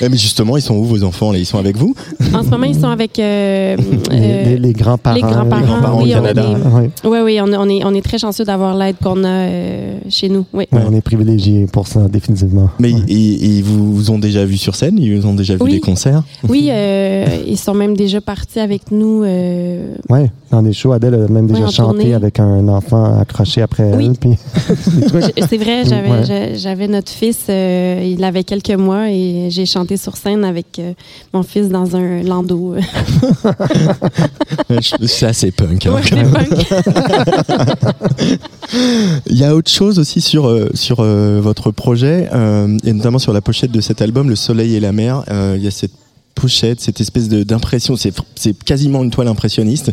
Mais 0.10 0.16
justement, 0.16 0.56
ils 0.56 0.62
sont 0.62 0.74
où 0.74 0.84
vos 0.84 1.04
enfants 1.04 1.30
là? 1.32 1.38
Ils 1.38 1.46
sont 1.46 1.58
avec 1.58 1.76
vous? 1.76 1.94
En 2.34 2.42
ce 2.42 2.48
moment, 2.48 2.66
ils 2.66 2.74
sont 2.78 2.88
avec 2.88 3.18
euh, 3.18 3.76
Les, 4.10 4.16
euh, 4.18 4.44
les- 4.44 4.58
les 4.58 4.72
grands-parents. 4.72 5.14
les 5.14 5.20
grands-parents, 5.22 5.60
Les 5.60 5.66
grands-parents 5.66 6.02
oui, 6.02 6.10
au 6.10 6.14
Canada. 6.14 6.46
Oui, 7.04 7.18
oui, 7.24 7.40
on, 7.40 7.52
est- 7.52 7.56
on 7.56 7.68
est, 7.68 7.84
on 7.84 7.94
est 7.94 8.02
très 8.02 8.18
chanceux 8.18 8.44
d'avoir 8.44 8.74
l'aide 8.76 8.96
qu'on 9.02 9.22
a 9.24 9.28
euh, 9.28 9.98
chez 10.08 10.28
nous. 10.28 10.44
Oui. 10.52 10.66
Ouais, 10.72 10.80
on 10.88 10.92
est 10.94 11.00
privilégiés 11.00 11.66
pour 11.72 11.86
ça, 11.86 12.08
définitivement. 12.08 12.70
Mais 12.80 12.92
Ouais. 12.92 13.00
ils, 13.08 13.59
ils 13.60 13.64
vous, 13.64 13.92
vous 13.94 14.10
ont 14.10 14.18
déjà 14.18 14.44
vu 14.46 14.56
sur 14.56 14.74
scène 14.74 14.96
Ils 14.98 15.18
vous 15.20 15.26
ont 15.28 15.34
déjà 15.34 15.54
vu 15.54 15.60
Oui. 15.62 15.72
des 15.72 15.80
concerts 15.80 16.22
Oui, 16.48 16.68
euh, 16.70 17.26
ils 17.46 17.58
sont 17.58 17.74
même 17.74 17.94
déjà 17.96 18.20
partis 18.22 18.58
avec 18.58 18.90
nous. 18.90 19.22
euh, 19.24 19.94
Ouais, 20.08 20.30
dans 20.50 20.62
des 20.62 20.72
shows, 20.72 20.92
Adèle 20.92 21.14
a 21.14 21.28
même 21.28 21.46
déjà 21.46 21.68
chanté 21.68 21.98
tournée. 21.98 22.14
avec 22.14 22.40
un 22.40 22.66
enfant 22.68 23.18
accroché 23.20 23.60
après 23.62 23.92
Oui. 23.94 24.06
elle. 24.06 24.16
Puis 24.18 24.36
C'est 25.48 25.58
vrai, 25.58 25.84
j'avais 25.86 26.10
Ouais. 26.10 26.24
j'a- 26.24 26.54
j'avais 26.54 26.88
notre 26.88 27.10
fils, 27.12 27.38
euh, 27.48 28.02
il 28.16 28.24
avait 28.24 28.44
quelques 28.44 28.70
mois 28.70 29.10
et 29.10 29.48
j'ai 29.50 29.66
chanté 29.66 29.96
sur 29.96 30.16
scène 30.16 30.44
avec 30.44 30.78
euh, 30.78 30.92
mon 31.34 31.42
fils 31.42 31.68
dans 31.68 31.94
un 31.96 32.22
landau. 32.22 32.74
C'est 35.06 35.26
assez 35.26 35.50
punk. 35.50 35.86
hein. 35.86 35.92
Ouais, 35.94 36.02
c'est 36.04 36.22
punk. 36.32 36.48
Il 39.28 39.36
y 39.36 39.44
a 39.44 39.54
autre 39.54 39.70
chose 39.70 39.98
aussi 39.98 40.20
sur, 40.20 40.68
sur 40.74 41.00
euh, 41.00 41.40
votre 41.42 41.70
projet, 41.70 42.28
euh, 42.32 42.76
et 42.84 42.92
notamment 42.92 43.18
sur 43.18 43.32
la 43.32 43.40
pochette 43.50 43.72
de 43.72 43.80
cet 43.80 44.00
album, 44.00 44.28
Le 44.28 44.36
Soleil 44.36 44.76
et 44.76 44.80
la 44.80 44.92
mer. 44.92 45.24
Euh, 45.28 45.54
il 45.56 45.64
y 45.64 45.66
a 45.66 45.72
cette 45.72 45.90
pochette, 46.36 46.80
cette 46.80 47.00
espèce 47.00 47.28
d'impression. 47.28 47.96
C'est 47.96 48.64
quasiment 48.64 49.02
une 49.02 49.10
toile 49.10 49.26
impressionniste. 49.26 49.90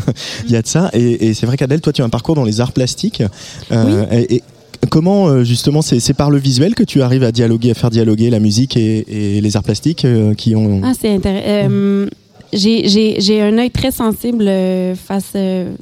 Il 0.46 0.52
y 0.52 0.56
a 0.56 0.62
de 0.62 0.68
ça. 0.68 0.90
Et, 0.92 1.26
et 1.26 1.34
c'est 1.34 1.44
vrai 1.44 1.56
qu'Adèle, 1.56 1.80
toi, 1.80 1.92
tu 1.92 2.02
as 2.02 2.04
un 2.04 2.08
parcours 2.08 2.36
dans 2.36 2.44
les 2.44 2.60
arts 2.60 2.70
plastiques. 2.70 3.24
Euh, 3.72 4.06
et, 4.12 4.36
et 4.36 4.42
comment, 4.90 5.26
euh, 5.26 5.42
justement, 5.42 5.82
c'est 5.82 6.14
par 6.14 6.30
le 6.30 6.38
visuel 6.38 6.76
que 6.76 6.84
tu 6.84 7.02
arrives 7.02 7.24
à 7.24 7.32
dialoguer, 7.32 7.72
à 7.72 7.74
faire 7.74 7.90
dialoguer 7.90 8.30
la 8.30 8.38
musique 8.38 8.76
et, 8.76 9.36
et 9.36 9.40
les 9.40 9.56
arts 9.56 9.64
plastiques 9.64 10.04
euh, 10.04 10.32
qui 10.34 10.54
ont. 10.54 10.80
Ah, 10.84 10.92
c'est 10.96 11.12
intéressant. 11.12 12.06
j'ai, 12.52 13.20
j'ai, 13.20 13.42
un 13.42 13.58
œil 13.58 13.72
très 13.72 13.90
sensible 13.90 14.44
euh, 14.46 14.94
face, 14.94 15.32
euh, 15.34 15.72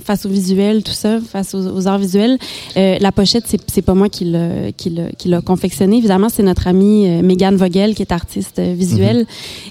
face 0.00 0.26
au 0.26 0.28
visuel, 0.28 0.82
tout 0.82 0.92
ça, 0.92 1.20
face 1.20 1.54
aux, 1.54 1.66
aux 1.66 1.86
arts 1.86 1.98
visuels. 1.98 2.38
Euh, 2.76 2.98
la 3.00 3.12
pochette, 3.12 3.44
c'est, 3.46 3.60
c'est 3.70 3.82
pas 3.82 3.94
moi 3.94 4.08
qui 4.08 4.24
l'a, 4.24 4.72
qui 4.76 4.90
l'a, 4.90 5.10
qui 5.18 5.28
l'a 5.28 5.40
confectionnée. 5.40 5.98
Évidemment, 5.98 6.28
c'est 6.28 6.42
notre 6.42 6.66
amie 6.66 7.06
euh, 7.06 7.22
Megan 7.22 7.56
Vogel 7.56 7.94
qui 7.94 8.02
est 8.02 8.12
artiste 8.12 8.58
euh, 8.58 8.74
visuelle. 8.76 9.26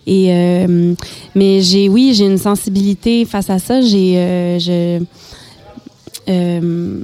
Et, 0.08 0.28
euh, 0.30 0.94
mais 1.36 1.62
j'ai, 1.62 1.90
oui, 1.90 2.14
j'ai 2.16 2.26
une 2.26 2.38
sensibilité 2.38 3.26
face 3.26 3.50
à 3.50 3.60
ça. 3.60 3.82
J'ai, 3.82 4.18
euh, 4.18 4.60
je, 4.60 5.00
euh, 6.30 7.00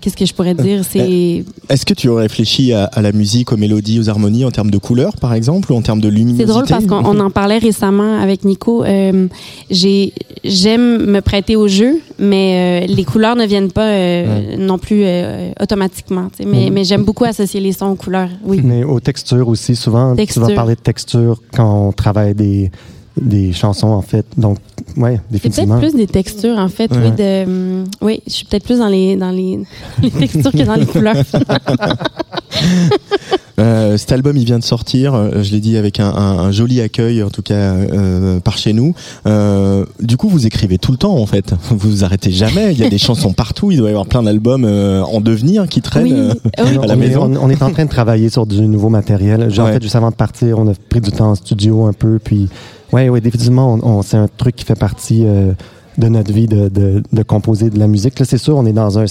qu'est-ce 0.00 0.16
que 0.16 0.24
je 0.24 0.34
pourrais 0.34 0.54
dire? 0.54 0.84
C'est, 0.88 1.44
Est-ce 1.68 1.84
que 1.84 1.94
tu 1.94 2.08
aurais 2.08 2.22
réfléchi 2.22 2.72
à, 2.72 2.84
à 2.84 3.02
la 3.02 3.12
musique, 3.12 3.52
aux 3.52 3.56
mélodies, 3.56 4.00
aux 4.00 4.08
harmonies 4.08 4.44
en 4.44 4.50
termes 4.50 4.70
de 4.70 4.78
couleurs, 4.78 5.16
par 5.16 5.34
exemple, 5.34 5.72
ou 5.72 5.76
en 5.76 5.82
termes 5.82 6.00
de 6.00 6.08
luminosité? 6.08 6.44
C'est 6.44 6.52
drôle 6.52 6.66
parce 6.66 6.86
qu'on 6.86 7.04
on 7.04 7.20
en 7.20 7.30
parlait 7.30 7.58
récemment 7.58 8.20
avec 8.20 8.44
Nico. 8.44 8.84
Euh, 8.84 9.28
j'ai, 9.70 10.12
j'aime 10.44 11.06
me 11.06 11.20
prêter 11.20 11.56
au 11.56 11.68
jeu, 11.68 12.00
mais 12.18 12.84
euh, 12.84 12.86
les 12.86 13.04
couleurs 13.04 13.36
ne 13.36 13.46
viennent 13.46 13.72
pas 13.72 13.88
euh, 13.88 14.56
non 14.56 14.78
plus 14.78 15.02
euh, 15.04 15.52
automatiquement. 15.60 16.30
Mhm. 16.44 16.72
mais 16.72 16.84
j'aime 16.84 17.04
beaucoup 17.04 17.24
associer 17.24 17.60
les 17.60 17.72
sons 17.72 17.90
aux 17.90 17.94
couleurs. 17.96 18.30
Oui. 18.44 18.60
Mais 18.62 18.84
aux 18.84 19.00
textures 19.00 19.48
aussi, 19.48 19.76
souvent, 19.76 20.14
Texture. 20.14 20.42
tu 20.42 20.48
vas 20.48 20.54
parler 20.54 20.74
de 20.74 20.80
texture 20.80 21.40
quand 21.54 21.88
on 21.88 21.92
travaille 21.92 22.34
des, 22.34 22.70
des 23.20 23.52
chansons, 23.52 23.88
en 23.88 24.02
fait. 24.02 24.24
Donc, 24.36 24.58
ouais, 24.96 25.16
C'est 25.26 25.32
définitivement. 25.32 25.78
peut-être 25.78 25.92
plus 25.92 25.98
des 25.98 26.06
textures 26.06 26.58
en 26.58 26.68
fait. 26.68 26.90
Ouais. 26.92 26.98
Oui, 27.04 27.10
de, 27.16 27.44
hum, 27.44 27.84
oui, 28.00 28.22
je 28.26 28.32
suis 28.32 28.44
peut-être 28.46 28.64
plus 28.64 28.78
dans 28.78 28.88
les 28.88 29.16
dans 29.16 29.30
les, 29.30 29.60
les 30.02 30.10
textures 30.10 30.50
que 30.52 30.62
dans 30.64 30.74
les 30.76 30.86
couleurs. 30.86 31.16
Euh, 33.60 33.98
cet 33.98 34.12
album, 34.12 34.36
il 34.36 34.44
vient 34.46 34.58
de 34.58 34.64
sortir. 34.64 35.14
euh, 35.14 35.42
Je 35.42 35.52
l'ai 35.52 35.60
dit 35.60 35.76
avec 35.76 36.00
un, 36.00 36.08
un- 36.08 36.38
un 36.38 36.50
joli 36.52 36.80
accueil, 36.80 37.22
en 37.22 37.28
tout 37.28 37.42
cas 37.42 37.54
euh, 37.54 38.40
par 38.40 38.56
chez 38.56 38.72
nous. 38.72 38.94
Euh, 39.26 39.84
du 40.00 40.16
coup, 40.16 40.28
vous 40.28 40.46
écrivez 40.46 40.78
tout 40.78 40.90
le 40.90 40.96
temps, 40.96 41.16
en 41.16 41.26
fait. 41.26 41.52
Vous 41.70 41.76
vous 41.76 42.02
arrêtez 42.04 42.30
jamais. 42.32 42.72
Il 42.72 42.78
y 42.78 42.84
a 42.84 42.88
des 42.88 42.98
chansons 42.98 43.32
partout. 43.34 43.70
Il 43.70 43.76
doit 43.76 43.88
y 43.88 43.90
avoir 43.90 44.06
plein 44.06 44.22
d'albums 44.22 44.64
euh, 44.64 45.02
en 45.02 45.20
devenir 45.20 45.68
qui 45.68 45.82
traînent 45.82 46.12
euh, 46.12 46.34
à 46.56 46.62
la 46.64 46.80
on, 46.80 46.82
est, 46.92 46.96
maison. 46.96 47.22
on- 47.24 47.44
on 47.44 47.50
est 47.50 47.62
en 47.62 47.70
train 47.70 47.84
de 47.84 47.90
travailler 47.90 48.30
sur 48.30 48.46
du 48.46 48.60
nouveau 48.62 48.88
matériel. 48.88 49.48
J'ai- 49.50 49.60
En 49.60 49.66
fait, 49.66 49.82
juste 49.82 49.96
avant 49.96 50.10
de 50.10 50.16
partir, 50.16 50.58
on 50.58 50.66
a 50.68 50.72
pris 50.88 51.00
du 51.02 51.12
temps 51.12 51.30
en 51.30 51.34
studio 51.34 51.84
un 51.84 51.92
peu. 51.92 52.18
Puis, 52.22 52.48
ouais, 52.92 53.08
ouais, 53.08 53.20
définitivement, 53.20 53.74
on, 53.74 53.86
on- 53.98 54.02
c'est 54.02 54.16
un 54.16 54.28
truc 54.28 54.56
qui 54.56 54.64
fait 54.64 54.78
partie 54.78 55.24
euh, 55.26 55.52
de 55.98 56.08
notre 56.08 56.32
vie 56.32 56.46
de, 56.46 56.68
de, 56.68 57.02
de 57.12 57.22
composer 57.22 57.70
de 57.70 57.78
la 57.78 57.86
musique. 57.86 58.18
Là, 58.18 58.24
c'est 58.24 58.38
sûr, 58.38 58.56
on 58.56 58.64
est 58.66 58.72
dans 58.72 58.98
un, 58.98 59.04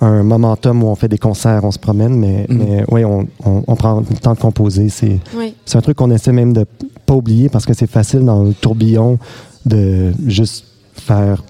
un 0.00 0.22
momentum 0.22 0.82
où 0.82 0.88
on 0.88 0.94
fait 0.94 1.08
des 1.08 1.18
concerts, 1.18 1.60
on 1.64 1.70
se 1.70 1.78
promène, 1.78 2.14
mais, 2.16 2.46
Mhm. 2.48 2.58
mais 2.58 2.84
ouais, 2.92 3.04
on, 3.04 3.26
on, 3.44 3.62
on 3.66 3.76
prend 3.76 4.00
le 4.00 4.16
temps 4.16 4.34
de 4.34 4.38
composer. 4.40 4.88
C'est, 4.88 5.20
Oui. 5.36 5.54
c'est 5.66 5.78
un 5.78 5.82
truc 5.82 5.96
qu'on 5.98 6.10
essaie 6.10 6.32
même 6.32 6.52
de 6.52 6.64
pas 7.06 7.14
oublier 7.14 7.48
parce 7.48 7.66
que 7.66 7.74
c'est 7.74 7.88
facile 7.90 8.24
dans 8.24 8.42
le 8.44 8.54
tourbillon 8.54 9.18
de 9.66 10.12
juste 10.26 10.64
faire 10.94 11.42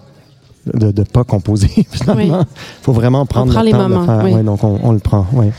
de 0.75 0.87
ne 0.89 1.05
pas 1.05 1.25
composer 1.25 1.69
finalement. 1.91 2.39
Oui. 2.41 2.45
faut 2.83 2.93
vraiment 2.93 3.25
prendre 3.25 3.51
prend 3.53 3.61
le 3.61 3.67
les 3.67 3.73
temps 3.73 3.89
moments, 3.89 4.03
de 4.03 4.07
faire. 4.07 4.25
oui. 4.25 4.35
Ouais, 4.35 4.43
donc 4.43 4.63
on, 4.63 4.79
on 4.83 4.93
le 4.93 4.99
prend. 4.99 5.27
Ouais. 5.33 5.51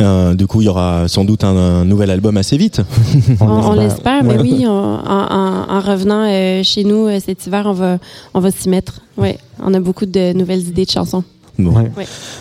Euh, 0.00 0.34
du 0.34 0.46
coup, 0.46 0.60
il 0.60 0.64
y 0.64 0.68
aura 0.68 1.06
sans 1.08 1.24
doute 1.24 1.44
un, 1.44 1.56
un 1.56 1.84
nouvel 1.84 2.10
album 2.10 2.36
assez 2.36 2.56
vite. 2.56 2.80
On, 3.40 3.44
on 3.46 3.72
l'espère, 3.72 4.24
mais 4.24 4.38
oui, 4.40 4.64
on- 4.66 4.70
en, 4.70 5.26
en- 5.30 5.70
en 5.76 5.80
revenant 5.80 6.24
euh, 6.28 6.62
chez 6.62 6.84
nous 6.84 7.06
euh, 7.06 7.18
cet 7.24 7.46
hiver, 7.46 7.64
on 7.66 7.72
va, 7.72 7.98
on 8.34 8.40
va 8.40 8.50
s'y 8.50 8.68
mettre. 8.68 9.00
Ouais, 9.16 9.38
on 9.62 9.72
a 9.74 9.80
beaucoup 9.80 10.06
de 10.06 10.32
nouvelles 10.32 10.66
idées 10.68 10.84
de 10.84 10.90
chansons. 10.90 11.22
Bon. 11.58 11.70
Ouais. 11.72 11.90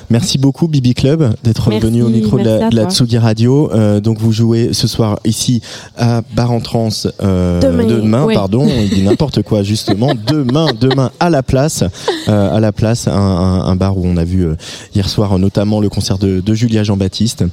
Merci 0.10 0.38
beaucoup 0.38 0.68
Bibi 0.68 0.94
Club 0.96 1.36
d'être 1.44 1.70
venu 1.72 2.02
au 2.04 2.10
micro 2.10 2.40
de 2.40 2.44
la, 2.46 2.70
de. 2.70 2.90
Tsugi 2.90 3.18
Radio. 3.18 3.72
Euh, 3.72 4.00
donc 4.00 4.18
vous 4.18 4.32
jouez 4.32 4.74
ce 4.74 4.88
soir 4.88 5.20
ici 5.24 5.62
à 5.98 6.22
Bar 6.36 6.52
en 6.52 6.60
Trance 6.60 7.08
euh, 7.22 7.60
Demain, 7.62 8.26
oui. 8.26 8.34
pardon, 8.34 8.68
il 8.68 8.90
dit 8.90 9.04
n'importe 9.04 9.44
quoi 9.44 9.62
justement. 9.64 10.12
demain, 10.28 10.68
demain 10.80 11.12
à 11.20 11.30
la 11.30 11.44
place, 11.44 11.84
euh, 12.28 12.56
à 12.56 12.60
la 12.60 12.72
place, 12.72 13.08
un, 13.08 13.12
un- 13.14 13.62
un 13.66 13.76
bar 13.76 13.98
où 13.98 14.02
on 14.06 14.18
a 14.18 14.24
vu 14.24 14.46
euh, 14.46 14.56
hier 14.96 15.08
soir 15.08 15.38
notamment 15.38 15.80
le 15.80 15.90
concert 15.90 16.18
de, 16.18 16.40
de 16.40 16.54
Julia 16.54 16.84
Jean-Baptiste. 16.84 17.44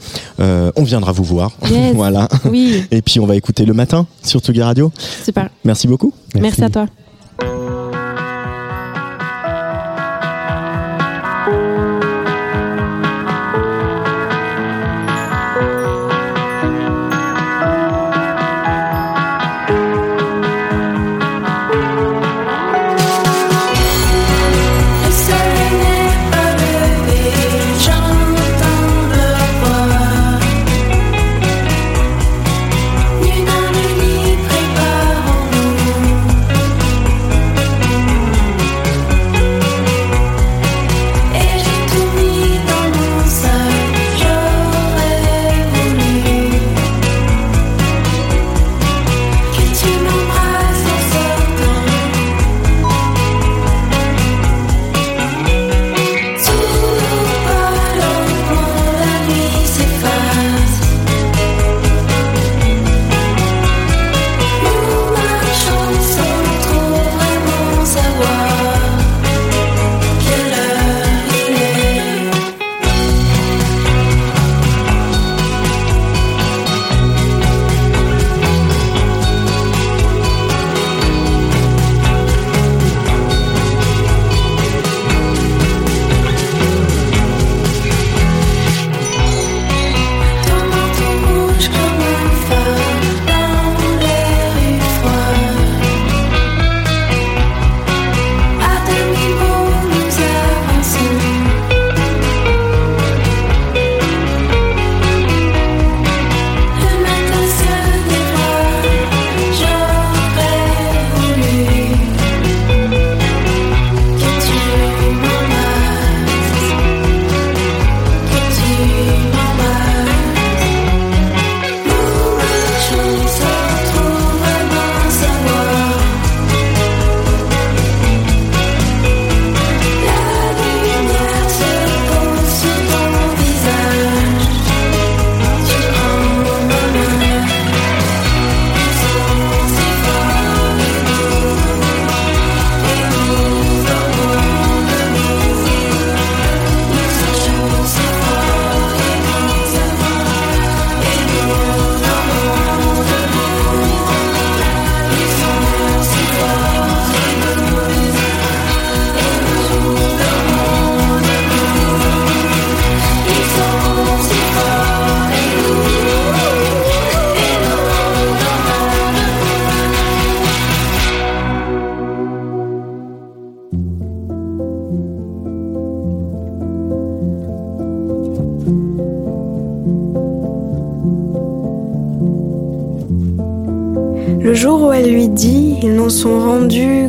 Euh, 0.41 0.73
on 0.77 0.83
viendra 0.83 1.13
vous 1.13 1.25
voir, 1.25 1.53
Yes. 1.71 1.93
voilà. 1.95 2.29
Oui. 2.51 2.85
Et 2.91 3.03
puis 3.03 3.21
on 3.21 3.27
va 3.27 3.37
écouter 3.37 3.65
le 3.67 3.75
matin 3.75 4.07
sur 4.23 4.41
Tsugi 4.41 4.63
Radio. 4.63 4.91
Super. 5.25 5.51
Merci 5.65 5.87
beaucoup. 5.89 6.13
Merci 6.35 6.65
à 6.65 6.71
toi. 6.71 6.87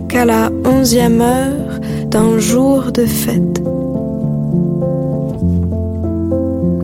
Qu'à 0.08 0.26
la 0.26 0.50
onzième 0.66 1.22
heure 1.22 1.80
d'un 2.08 2.40
jour 2.40 2.92
de 2.92 3.06
fête. 3.06 3.62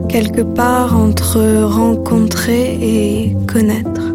Quelque 0.07 0.41
part 0.41 0.95
entre 0.95 1.63
rencontrer 1.63 2.77
et 2.79 3.37
connaître. 3.51 4.13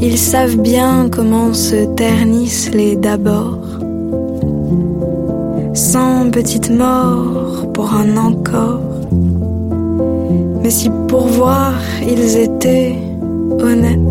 Ils 0.00 0.16
savent 0.16 0.56
bien 0.56 1.10
comment 1.10 1.52
se 1.52 1.84
ternissent 1.94 2.70
les 2.72 2.96
d'abord. 2.96 3.58
Sans 5.74 6.30
petite 6.30 6.70
mort 6.70 7.66
pour 7.74 7.92
un 7.92 8.16
encore. 8.16 8.80
Mais 10.62 10.70
si 10.70 10.88
pour 11.06 11.26
voir 11.26 11.74
ils 12.00 12.38
étaient 12.38 12.96
honnêtes, 13.60 14.07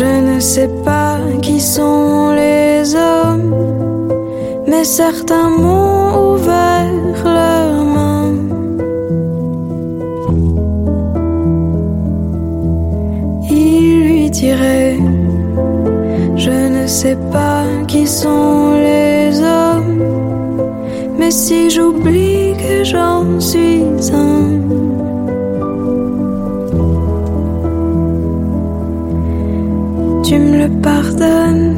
Je 0.00 0.04
ne 0.04 0.38
sais 0.38 0.70
pas 0.84 1.18
qui 1.42 1.60
sont 1.60 2.30
les 2.30 2.94
hommes, 2.94 3.52
mais 4.68 4.84
certains 4.84 5.50
m'ont 5.50 6.34
ouvert 6.34 7.24
leurs 7.24 7.84
mains. 7.96 8.32
Il 13.50 14.04
lui 14.04 14.30
dirait 14.30 14.98
Je 16.36 16.56
ne 16.76 16.86
sais 16.86 17.18
pas 17.32 17.64
qui 17.88 18.06
sont 18.06 18.74
les 18.74 19.40
hommes, 19.40 20.04
mais 21.18 21.32
si 21.32 21.70
j'oublie 21.70 22.52
que 22.56 22.84
j'en 22.84 23.40
suis 23.40 23.82
un. 24.12 24.57
Pardonnes. 30.82 31.76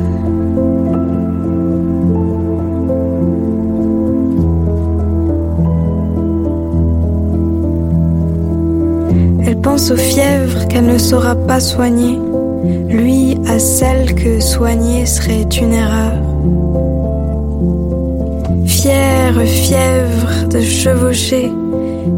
Elle 9.46 9.56
pense 9.60 9.90
aux 9.90 9.96
fièvres 9.96 10.68
qu'elle 10.68 10.86
ne 10.86 10.98
saura 10.98 11.34
pas 11.34 11.60
soigner, 11.60 12.18
lui 12.88 13.38
à 13.46 13.58
celle 13.58 14.14
que 14.14 14.40
soigner 14.40 15.06
serait 15.06 15.42
une 15.42 15.72
erreur. 15.72 16.12
Fière 18.66 19.40
fièvre 19.42 20.48
de 20.48 20.60
chevaucher 20.60 21.50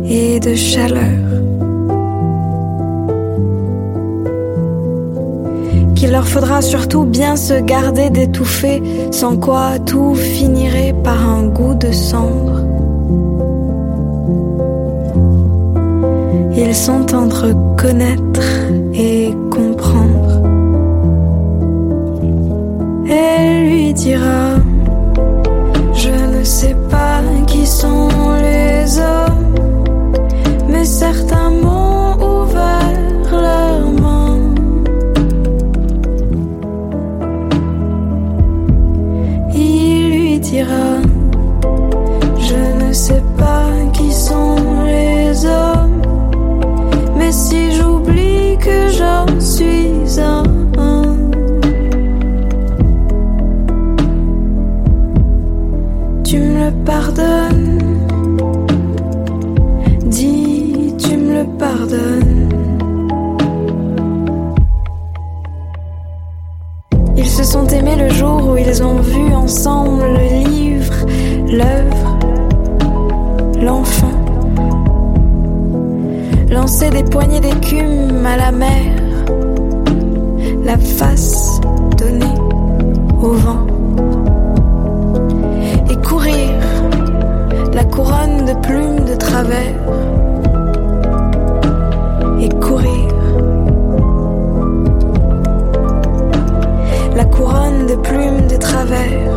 et 0.04 0.40
de 0.40 0.54
chaleur. 0.54 1.31
Qu'il 6.02 6.10
leur 6.10 6.26
faudra 6.26 6.60
surtout 6.62 7.04
bien 7.04 7.36
se 7.36 7.54
garder 7.54 8.10
d'étouffer, 8.10 8.82
sans 9.12 9.36
quoi 9.36 9.78
tout 9.86 10.16
finirait 10.16 10.96
par 11.04 11.30
un 11.30 11.44
goût 11.44 11.74
de 11.74 11.92
cendre. 11.92 12.60
Ils 16.56 16.74
sont 16.74 17.14
entre 17.14 17.54
connaître 17.76 18.42
et 18.94 19.32
comprendre. 19.48 20.42
Elle 23.08 23.68
lui 23.68 23.94
dira 23.94 24.56
Je 25.94 26.36
ne 26.36 26.42
sais 26.42 26.76
pas 26.90 27.20
qui 27.46 27.64
sont 27.64 28.08
les 28.42 28.98
hommes, 28.98 29.54
mais 30.68 30.84
certains 30.84 31.50
m'ont 31.50 31.81
ont 68.80 69.00
vu 69.00 69.34
ensemble 69.34 70.02
le 70.02 70.48
livre, 70.48 70.94
l'œuvre, 71.46 72.18
l'enfant. 73.60 74.12
Lancer 76.48 76.88
des 76.88 77.02
poignées 77.02 77.40
d'écume 77.40 78.24
à 78.24 78.36
la 78.38 78.52
mer, 78.52 78.94
la 80.64 80.78
face 80.78 81.60
donnée 81.98 82.38
au 83.20 83.32
vent. 83.32 83.66
Et 85.90 85.96
courir, 85.96 86.50
la 87.74 87.84
couronne 87.84 88.46
de 88.46 88.54
plumes 88.66 89.04
de 89.04 89.16
travers. 89.16 89.74
Et 92.40 92.48
courir. 92.48 93.12
La 97.14 97.24
couronne 97.26 97.86
de 97.86 97.94
plumes 97.96 98.46
de 98.48 98.56
travers. 98.56 99.32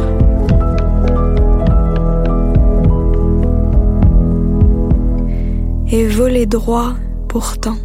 Et 5.92 6.08
voler 6.08 6.46
droit 6.46 6.94
pourtant. 7.28 7.76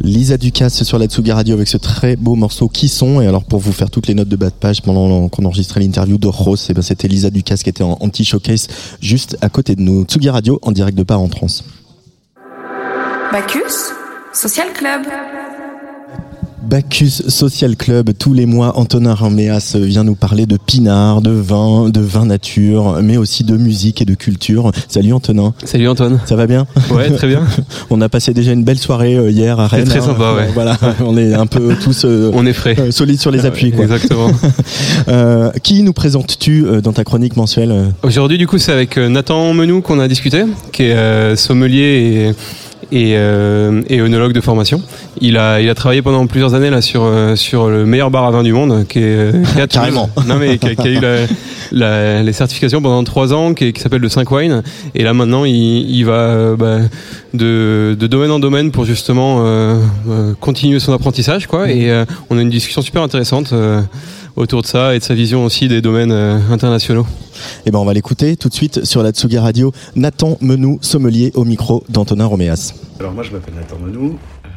Lisa 0.00 0.36
Ducasse 0.36 0.84
sur 0.84 0.98
la 0.98 1.06
Tsuga 1.06 1.34
Radio 1.34 1.54
avec 1.54 1.66
ce 1.66 1.76
très 1.76 2.14
beau 2.14 2.36
morceau 2.36 2.68
Qui 2.68 2.88
sont 2.88 3.20
Et 3.20 3.26
alors 3.26 3.44
pour 3.44 3.58
vous 3.58 3.72
faire 3.72 3.90
toutes 3.90 4.06
les 4.06 4.14
notes 4.14 4.28
de 4.28 4.36
bas 4.36 4.50
de 4.50 4.54
page 4.54 4.82
pendant 4.82 5.28
qu'on 5.28 5.44
enregistrait 5.44 5.80
l'interview 5.80 6.18
d'Oros, 6.18 6.56
et 6.68 6.74
ben 6.74 6.82
c'était 6.82 7.08
Lisa 7.08 7.30
Ducasse 7.30 7.64
qui 7.64 7.70
était 7.70 7.82
en, 7.82 7.96
petit 7.96 8.24
showcase 8.24 8.68
juste 9.00 9.36
à 9.40 9.48
côté 9.48 9.74
de 9.74 9.82
nous. 9.82 10.04
Tsugi 10.04 10.30
Radio 10.30 10.60
en 10.62 10.72
direct 10.72 10.96
de 10.96 11.02
part 11.02 11.20
en 11.20 11.28
trans. 11.28 11.46
Bacchus 13.32 13.92
Social 14.32 14.72
Club. 14.72 15.02
Bacchus 16.68 17.22
Social 17.28 17.76
Club, 17.76 18.10
tous 18.18 18.34
les 18.34 18.44
mois, 18.44 18.76
Antonin 18.76 19.14
Raméas 19.14 19.74
vient 19.74 20.04
nous 20.04 20.14
parler 20.14 20.44
de 20.44 20.58
pinard, 20.58 21.22
de 21.22 21.30
vin, 21.30 21.88
de 21.88 22.00
vin 22.00 22.26
nature, 22.26 22.98
mais 23.02 23.16
aussi 23.16 23.42
de 23.42 23.56
musique 23.56 24.02
et 24.02 24.04
de 24.04 24.12
culture. 24.12 24.70
Salut 24.86 25.14
Antonin. 25.14 25.54
Salut 25.64 25.88
Antoine. 25.88 26.20
Ça 26.26 26.36
va 26.36 26.46
bien? 26.46 26.66
Ouais, 26.90 27.10
très 27.10 27.26
bien. 27.26 27.40
on 27.90 28.02
a 28.02 28.10
passé 28.10 28.34
déjà 28.34 28.52
une 28.52 28.64
belle 28.64 28.78
soirée 28.78 29.16
euh, 29.16 29.30
hier 29.30 29.58
à 29.58 29.66
Rennes. 29.66 29.86
très 29.86 30.00
hein. 30.00 30.08
sympa, 30.08 30.34
ouais. 30.34 30.50
Voilà, 30.52 30.76
on 31.00 31.16
est 31.16 31.32
un 31.32 31.46
peu 31.46 31.74
tous 31.82 32.04
euh, 32.04 32.30
On 32.34 32.44
est 32.44 32.52
frais. 32.52 32.76
euh, 32.78 32.90
solides 32.90 33.20
sur 33.20 33.30
les 33.30 33.46
appuis. 33.46 33.72
Quoi. 33.72 33.84
Exactement. 33.84 34.30
Euh, 35.08 35.50
qui 35.62 35.82
nous 35.82 35.92
présentes-tu 35.92 36.66
dans 36.82 36.92
ta 36.92 37.02
chronique 37.02 37.36
mensuelle 37.36 37.92
Aujourd'hui, 38.02 38.36
du 38.36 38.46
coup, 38.46 38.58
c'est 38.58 38.72
avec 38.72 38.98
Nathan 38.98 39.54
Menou 39.54 39.80
qu'on 39.80 40.00
a 40.00 40.08
discuté, 40.08 40.44
qui 40.72 40.84
est 40.84 41.36
sommelier 41.36 42.26
et, 42.28 42.34
et, 42.92 43.14
euh, 43.16 43.82
et 43.88 44.00
œnologue 44.00 44.32
de 44.32 44.40
formation. 44.40 44.80
Il 45.20 45.36
a, 45.36 45.60
il 45.60 45.68
a 45.68 45.74
travaillé 45.74 46.02
pendant 46.02 46.26
plusieurs 46.26 46.54
années 46.54 46.70
là 46.70 46.80
sur, 46.80 47.02
euh, 47.04 47.36
sur 47.36 47.68
le 47.68 47.84
meilleur 47.86 48.10
bar 48.10 48.24
à 48.24 48.30
vin 48.30 48.42
du 48.42 48.52
monde, 48.52 48.86
qui 48.88 48.98
est 49.00 49.02
euh, 49.02 49.32
qui. 49.44 49.68
Carrément. 49.68 50.08
Non 50.26 50.36
mais 50.36 50.58
qui 50.58 50.68
a, 50.68 50.74
qui 50.74 50.88
a 50.88 50.90
eu 50.90 51.00
la, 51.00 51.16
la- 51.72 52.22
les 52.22 52.32
certifications 52.32 52.80
pendant 52.80 53.02
trois 53.04 53.32
ans, 53.34 53.52
qui, 53.54 53.72
qui 53.72 53.80
s'appelle 53.80 54.00
le 54.00 54.08
5 54.08 54.30
Wine. 54.30 54.62
Et 54.94 55.02
là 55.04 55.12
maintenant, 55.14 55.44
il, 55.44 55.54
il 55.54 56.04
va 56.04 56.12
euh, 56.12 56.56
bah, 56.56 56.78
de, 57.34 57.96
de 57.98 58.06
domaine 58.06 58.30
en 58.30 58.38
domaine 58.38 58.70
pour 58.70 58.84
justement 58.84 59.38
euh, 59.44 59.78
continuer 60.40 60.78
son 60.80 60.92
apprentissage, 60.92 61.46
quoi. 61.46 61.70
Et 61.70 61.90
euh, 61.90 62.04
on 62.30 62.38
a 62.38 62.42
une 62.42 62.50
discussion 62.50 62.80
super 62.82 63.02
intéressante. 63.02 63.52
euh, 63.52 63.80
autour 64.38 64.62
de 64.62 64.66
ça 64.66 64.94
et 64.94 64.98
de 65.00 65.04
sa 65.04 65.14
vision 65.14 65.44
aussi 65.44 65.68
des 65.68 65.80
domaines 65.82 66.12
euh, 66.12 66.38
internationaux. 66.50 67.06
Eh 67.66 67.70
ben 67.70 67.78
on 67.78 67.84
va 67.84 67.92
l'écouter 67.92 68.36
tout 68.36 68.48
de 68.48 68.54
suite 68.54 68.84
sur 68.84 69.02
la 69.02 69.10
Tsugi 69.10 69.38
Radio. 69.38 69.72
Nathan 69.96 70.38
Menou, 70.40 70.78
sommelier 70.80 71.32
au 71.34 71.44
micro 71.44 71.84
d'Antonin 71.88 72.26
Roméas. 72.26 72.74
Alors 73.00 73.12
moi 73.12 73.22
je 73.24 73.32
m'appelle 73.32 73.54
Nathan 73.54 73.76
Menou, 73.84 74.18
Euh, 74.44 74.48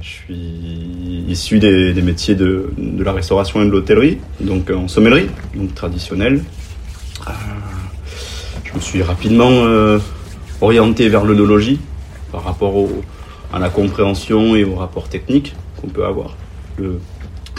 je 0.00 0.08
suis 0.08 1.24
issu 1.28 1.58
des, 1.58 1.92
des 1.94 2.02
métiers 2.02 2.34
de, 2.34 2.70
de 2.78 3.02
la 3.02 3.12
restauration 3.12 3.62
et 3.62 3.64
de 3.66 3.70
l'hôtellerie, 3.70 4.18
donc 4.40 4.70
en 4.70 4.86
sommellerie, 4.88 5.28
donc 5.56 5.74
traditionnelle. 5.74 6.42
Euh, 7.26 7.30
je 8.64 8.74
me 8.74 8.80
suis 8.80 9.02
rapidement 9.02 9.50
euh, 9.50 9.98
orienté 10.60 11.08
vers 11.08 11.24
l'œnologie 11.24 11.78
par 12.30 12.44
rapport 12.44 12.76
au- 12.76 13.02
à 13.52 13.58
la 13.58 13.68
compréhension 13.68 14.56
et 14.56 14.64
au 14.64 14.74
rapport 14.76 15.08
technique 15.08 15.54
qu'on 15.80 15.88
peut 15.88 16.04
avoir. 16.06 16.36
Le 16.78 16.98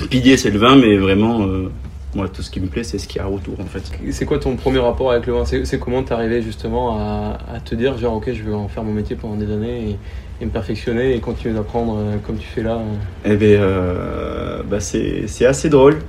pilier 0.10 0.38
c'est 0.38 0.52
le 0.52 0.60
vin, 0.60 0.76
mais 0.76 0.98
vraiment 0.98 1.42
euh, 1.44 1.70
moi, 2.16 2.28
tout 2.30 2.44
ce 2.44 2.52
qui 2.52 2.60
me 2.60 2.68
plaît, 2.68 2.84
c'est 2.84 3.00
ce 3.00 3.08
qu'il 3.08 3.22
y 3.22 3.26
a 3.26 3.30
autour, 3.30 3.60
en 3.60 3.66
fait. 3.66 3.92
C'est 4.12 4.26
quoi 4.26 4.38
ton 4.38 4.56
premier 4.56 4.80
rapport 4.80 5.12
avec 5.12 5.26
le 5.26 5.34
vin 5.34 5.46
C'est 5.46 5.80
comment 5.80 6.04
t'es 6.04 6.14
arrivé 6.14 6.42
justement 6.42 6.98
à, 7.00 7.40
à 7.52 7.60
te 7.60 7.74
dire 7.76 7.98
genre 7.98 8.16
ok 8.16 8.32
je 8.34 8.44
veux 8.44 8.54
en 8.56 8.68
faire 8.68 8.84
mon 8.84 8.94
métier 8.94 9.16
pendant 9.16 9.36
des 9.36 9.52
années 9.52 9.90
et, 9.90 9.98
et 10.42 10.46
me 10.46 10.52
perfectionner 10.52 11.16
et 11.16 11.20
continuer 11.20 11.56
d'apprendre 11.56 11.98
euh, 11.98 12.18
comme 12.26 12.38
tu 12.38 12.48
fais 12.48 12.62
là 12.62 12.76
euh. 12.76 12.96
Eh 13.26 13.36
bien, 13.36 13.62
euh, 13.62 14.62
bah, 14.64 14.80
c'est 14.80 15.46
assez 15.46 15.70
drôle 15.70 16.00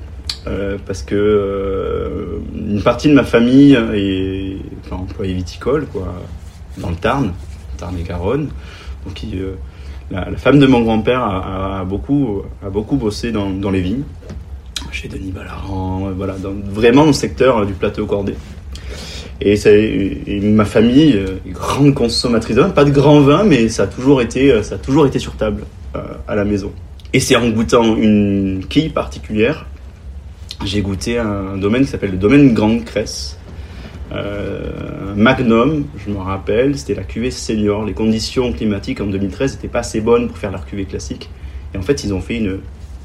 euh, 0.47 0.77
parce 0.87 1.03
que 1.03 1.15
euh, 1.15 2.39
une 2.55 2.83
partie 2.83 3.09
de 3.09 3.15
ma 3.15 3.25
famille 3.25 3.73
est 3.95 4.59
enfin, 4.85 4.97
employée 4.97 5.33
viticole, 5.33 5.87
quoi, 5.87 6.15
dans 6.79 6.91
le 6.91 6.97
Tarn, 6.97 7.33
Tarn 7.79 7.97
et 7.99 8.03
Garonne. 8.03 8.49
Donc, 9.07 9.23
il, 9.23 9.39
euh, 9.39 9.57
la, 10.11 10.37
femme 10.37 10.59
de 10.59 10.67
mon 10.67 10.83
grand-père 10.83 11.23
a, 11.23 11.85
beaucoup, 11.85 12.43
a 12.65 12.71
beaucoup 12.71 12.97
bossé 12.97 13.33
dans, 13.33 13.51
dans 13.51 13.71
les 13.71 13.81
vignes, 13.81 14.03
chez 14.91 15.09
Denis 15.09 15.33
Ballaran, 15.33 16.11
voilà, 16.17 16.35
dans, 16.35 16.53
vraiment 16.53 17.05
le 17.05 17.13
secteur 17.13 17.67
du 17.67 17.73
plateau 17.73 18.07
cordé. 18.07 18.35
Et, 19.41 19.57
ma 20.41 20.65
famille 20.65 21.17
euh, 21.17 21.39
grande 21.49 21.93
consommatrice 21.93 22.57
de 22.57 22.63
vin, 22.63 22.71
pas 22.71 22.85
de 22.85 22.91
grand 22.91 23.21
vin, 23.21 23.45
mais 23.45 23.69
ça 23.69 23.83
a 23.83 23.87
toujours 23.87 24.23
été, 24.23 24.53
euh, 24.53 24.63
ça 24.63 24.77
a 24.77 24.79
toujours 24.79 25.07
été 25.07 25.19
sur 25.19 25.37
table 25.37 25.65
euh, 25.97 26.01
à 26.29 26.35
la 26.35 26.45
maison. 26.45 26.73
Et 27.13 27.21
c'est 27.21 27.37
en 27.37 27.49
goûtant 27.51 27.97
une 27.97 28.65
quille 28.69 28.91
particulière, 28.91 29.67
j'ai 30.65 30.81
goûté 30.81 31.19
un 31.19 31.57
domaine 31.57 31.83
qui 31.85 31.91
s'appelle 31.91 32.13
le 32.13 32.17
domaine 32.17 32.55
Grande 32.55 32.85
Cresse. 32.85 33.37
Euh, 34.13 35.15
Magnum, 35.17 35.87
je 35.97 36.11
me 36.11 36.19
rappelle, 36.19 36.77
c'était 36.77 36.95
la 36.95 37.05
cuvée 37.05 37.31
senior. 37.31 37.85
Les 37.85 37.95
conditions 37.95 38.53
climatiques 38.53 39.01
en 39.01 39.07
2013 39.07 39.55
n'étaient 39.55 39.69
pas 39.69 39.81
assez 39.81 40.01
bonnes 40.01 40.29
pour 40.29 40.39
faire 40.39 40.51
leur 40.51 40.67
cuvée 40.67 40.85
classique. 40.85 41.31
Et 41.75 41.79
en 41.79 41.83
fait, 41.83 42.05
ils 42.05 42.13
ont 42.13 42.21
fait 42.21 42.37
une, 42.37 42.59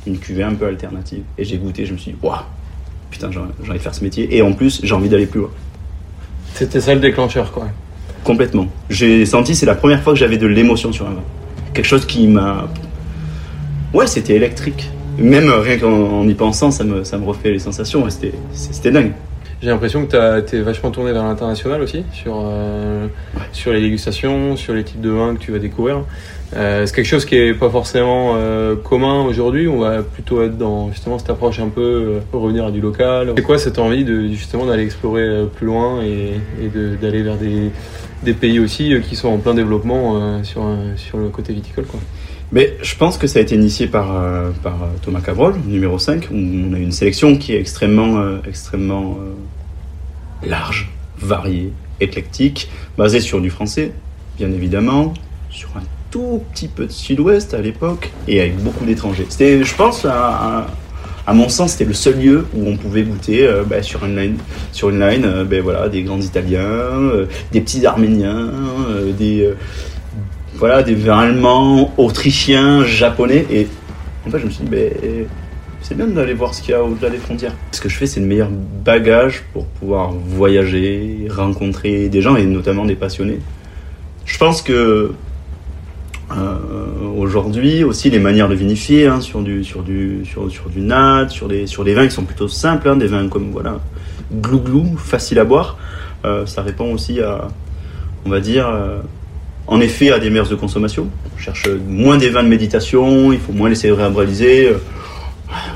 une 0.06 0.18
cuvée 0.18 0.44
un 0.44 0.54
peu 0.54 0.66
alternative. 0.66 1.24
Et 1.38 1.46
j'ai 1.46 1.58
goûté, 1.58 1.86
je 1.86 1.94
me 1.94 1.98
suis 1.98 2.12
dit, 2.12 2.18
waouh, 2.22 2.38
putain, 3.10 3.32
j'ai 3.32 3.40
envie 3.40 3.74
de 3.74 3.78
faire 3.80 3.96
ce 3.96 4.04
métier. 4.04 4.36
Et 4.36 4.42
en 4.42 4.54
plus, 4.54 4.82
j'ai 4.84 4.94
envie 4.94 5.10
d'aller 5.10 5.26
plus 5.28 5.42
loin. 5.42 5.52
C'était 6.54 6.82
ça 6.82 6.94
le 6.94 7.00
déclencheur 7.00 7.52
quoi. 7.52 7.68
Complètement. 8.24 8.68
J'ai 8.90 9.26
senti, 9.26 9.56
c'est 9.56 9.66
la 9.66 9.76
première 9.76 10.02
fois 10.04 10.14
que 10.14 10.20
j'avais 10.20 10.38
de 10.38 10.48
l'émotion 10.48 10.92
sur 10.92 11.08
un 11.08 11.12
vin. 11.12 11.24
Quelque 11.74 11.86
chose 11.86 12.06
qui 12.06 12.28
m'a. 12.28 12.68
Ouais, 13.94 14.08
c'était 14.08 14.36
électrique. 14.36 14.90
Même 15.18 15.48
euh, 15.50 15.60
rien 15.62 15.78
qu'en 15.78 16.20
en 16.20 16.28
y 16.28 16.34
pensant, 16.34 16.72
ça 16.72 16.84
me, 16.84 17.04
ça 17.04 17.18
me 17.18 17.26
refait 17.26 17.52
les 17.52 17.60
sensations. 17.60 18.06
c'était 18.10 18.92
dingue. 18.92 19.14
J'ai 19.62 19.68
l'impression 19.70 20.06
que 20.06 20.12
t'as- 20.12 20.42
t'es 20.42 20.60
vachement 20.62 20.90
tourné 20.90 21.12
vers 21.12 21.24
l'international 21.24 21.82
aussi, 21.82 22.04
sur, 22.14 22.42
euh, 22.46 23.08
sur 23.52 23.74
les 23.74 23.82
dégustations, 23.82 24.56
sur 24.56 24.74
les 24.74 24.84
types 24.86 25.02
de 25.02 25.10
vins 25.10 25.36
que 25.36 25.40
tu 25.40 25.52
vas 25.52 25.60
découvrir. 25.60 26.04
Euh, 26.56 26.86
c'est 26.86 26.96
quelque 26.96 27.06
chose 27.08 27.26
qui 27.26 27.36
est 27.36 27.54
pas 27.54 27.70
forcément 27.70 28.34
euh, 28.38 28.76
commun 28.76 29.22
aujourd'hui, 29.26 29.68
on 29.68 29.80
va 29.80 30.02
plutôt 30.02 30.42
être 30.44 30.58
dans 30.58 30.90
justement 30.92 31.20
cette 31.20 31.30
approche 31.30 31.60
un 31.60 31.68
peu 31.68 31.82
euh, 31.82 32.20
revenir 32.34 32.66
à 32.66 32.72
du 32.72 32.80
local. 32.82 33.34
C'est 33.36 33.44
quoi 33.44 33.58
cette 33.58 33.78
envie 33.80 34.04
de 34.06 34.30
justement 34.30 34.66
d'aller 34.66 34.84
explorer 34.84 35.24
euh, 35.24 35.46
plus 35.46 35.68
loin 35.68 36.02
et, 36.04 36.36
et 36.64 36.70
de- 36.70 36.96
d'aller 36.96 37.22
vers 37.22 37.36
des, 37.36 37.70
des 38.24 38.34
pays 38.34 38.60
aussi 38.60 38.94
euh, 38.96 39.00
qui 39.00 39.16
sont 39.16 39.28
en 39.28 39.38
plein 39.38 39.54
développement 39.54 40.16
euh, 40.16 40.44
sur, 40.44 40.64
sur 40.96 41.18
le 41.20 41.28
côté 41.30 41.54
viticole 41.54 41.86
quoi. 41.86 42.00
Mais 42.52 42.78
je 42.82 42.96
pense 42.96 43.18
que 43.18 43.28
ça 43.28 43.40
a 43.40 43.42
été 43.44 43.56
initié 43.56 43.88
par, 43.88 44.18
euh, 44.18 44.50
euh, 44.66 44.70
Thomas 45.04 45.22
Cabrol, 45.22 45.56
numéro 45.68 46.00
5, 46.00 46.30
où 46.32 46.36
on 46.36 46.74
a 46.74 46.80
une 46.80 46.92
sélection 46.92 47.38
qui 47.38 47.54
est 47.54 47.60
extrêmement, 47.60 48.18
euh, 48.18 48.38
extrêmement 48.48 49.18
large, 50.44 50.90
variée, 51.20 51.72
éclectique, 52.00 52.70
basée 52.98 53.20
sur 53.20 53.40
du 53.40 53.50
français, 53.50 53.92
bien 54.38 54.52
évidemment, 54.52 55.14
sur 55.52 55.70
un 55.78 55.84
tout 56.10 56.42
petit 56.52 56.68
peu 56.68 56.88
de 56.88 56.92
sud-ouest 56.92 57.54
à 57.54 57.62
l'époque, 57.62 58.12
et 58.28 58.42
avec 58.42 58.58
beaucoup 58.58 58.86
d'étrangers. 58.86 59.28
C'était, 59.30 59.64
je 59.64 59.76
pense, 59.76 60.06
à, 60.06 60.66
mon 61.32 61.50
sens, 61.50 61.74
c'était 61.74 61.86
le 61.86 61.94
seul 61.94 62.20
lieu 62.20 62.48
où 62.56 62.68
on 62.68 62.76
pouvait 62.76 63.04
goûter 63.04 63.48
bah, 63.70 63.84
sur 63.84 64.04
une 64.06 64.16
line, 64.16 64.38
sur 64.72 64.90
une 64.90 65.00
line 65.00 65.44
ben 65.44 65.62
voilà, 65.62 65.88
des 65.88 66.02
grands 66.02 66.20
Italiens, 66.20 67.12
des 67.52 67.62
petits 67.62 67.86
Arméniens, 67.86 68.52
des, 69.16 69.54
voilà, 70.60 70.84
des 70.84 70.96
vins 70.96 71.20
allemands, 71.20 71.94
autrichiens, 71.98 72.84
japonais. 72.84 73.46
Et 73.50 73.68
en 74.28 74.30
fait, 74.30 74.40
je 74.40 74.46
me 74.46 74.52
suis 74.52 74.64
dit, 74.64 74.70
ben, 74.70 74.92
c'est 75.82 75.96
bien 75.96 76.08
d'aller 76.08 76.34
voir 76.34 76.54
ce 76.54 76.62
qu'il 76.62 76.72
y 76.72 76.74
a 76.74 76.84
au-delà 76.84 77.10
des 77.10 77.18
frontières. 77.18 77.54
Ce 77.72 77.82
que 77.82 77.90
je 77.90 77.96
fais, 77.96 78.06
c'est 78.06 78.20
le 78.20 78.26
meilleur 78.26 78.50
bagage 78.84 79.44
pour 79.54 79.66
pouvoir 79.66 80.12
voyager, 80.12 81.28
rencontrer 81.30 82.10
des 82.10 82.22
gens 82.22 82.36
et 82.36 82.46
notamment 82.46 82.86
des 82.86 82.96
passionnés. 82.96 83.40
Je 84.26 84.38
pense 84.38 84.62
que 84.62 85.14
euh, 86.32 86.56
aujourd'hui 87.18 87.84
aussi 87.84 88.12
les 88.12 88.20
manières 88.20 88.50
de 88.50 88.54
vinifier 88.54 89.08
hein, 89.08 89.20
sur 89.20 89.42
du 89.42 89.64
sur 89.64 89.82
du 89.82 90.24
sur, 90.26 90.48
du 90.70 90.82
nat, 90.82 91.28
sur 91.30 91.48
des 91.48 91.66
sur 91.66 91.84
vins 91.84 92.06
qui 92.06 92.14
sont 92.14 92.26
plutôt 92.26 92.48
simples, 92.48 92.88
hein, 92.88 92.96
des 92.96 93.08
vins 93.08 93.28
comme 93.28 93.52
voilà 93.52 93.80
glou 94.32 94.60
glou, 94.60 94.98
facile 94.98 95.40
à 95.40 95.46
boire. 95.46 95.78
Euh, 96.26 96.46
ça 96.46 96.62
répond 96.62 96.94
aussi 96.94 97.22
à 97.22 97.48
on 98.26 98.30
va 98.30 98.42
dire 98.42 98.68
euh, 98.68 99.00
en 99.70 99.80
effet 99.82 100.12
à 100.12 100.20
des 100.20 100.30
mœurs 100.30 100.50
de 100.50 100.56
consommation. 100.56 101.08
On 101.36 101.40
cherche 101.40 101.68
moins 101.88 102.18
des 102.18 102.30
vins 102.30 102.44
de 102.44 102.50
méditation, 102.50 103.32
il 103.32 103.40
faut 103.40 103.54
moins 103.54 103.70
les 103.70 103.76
cérébraliser. 103.76 104.68
Euh, 104.68 104.78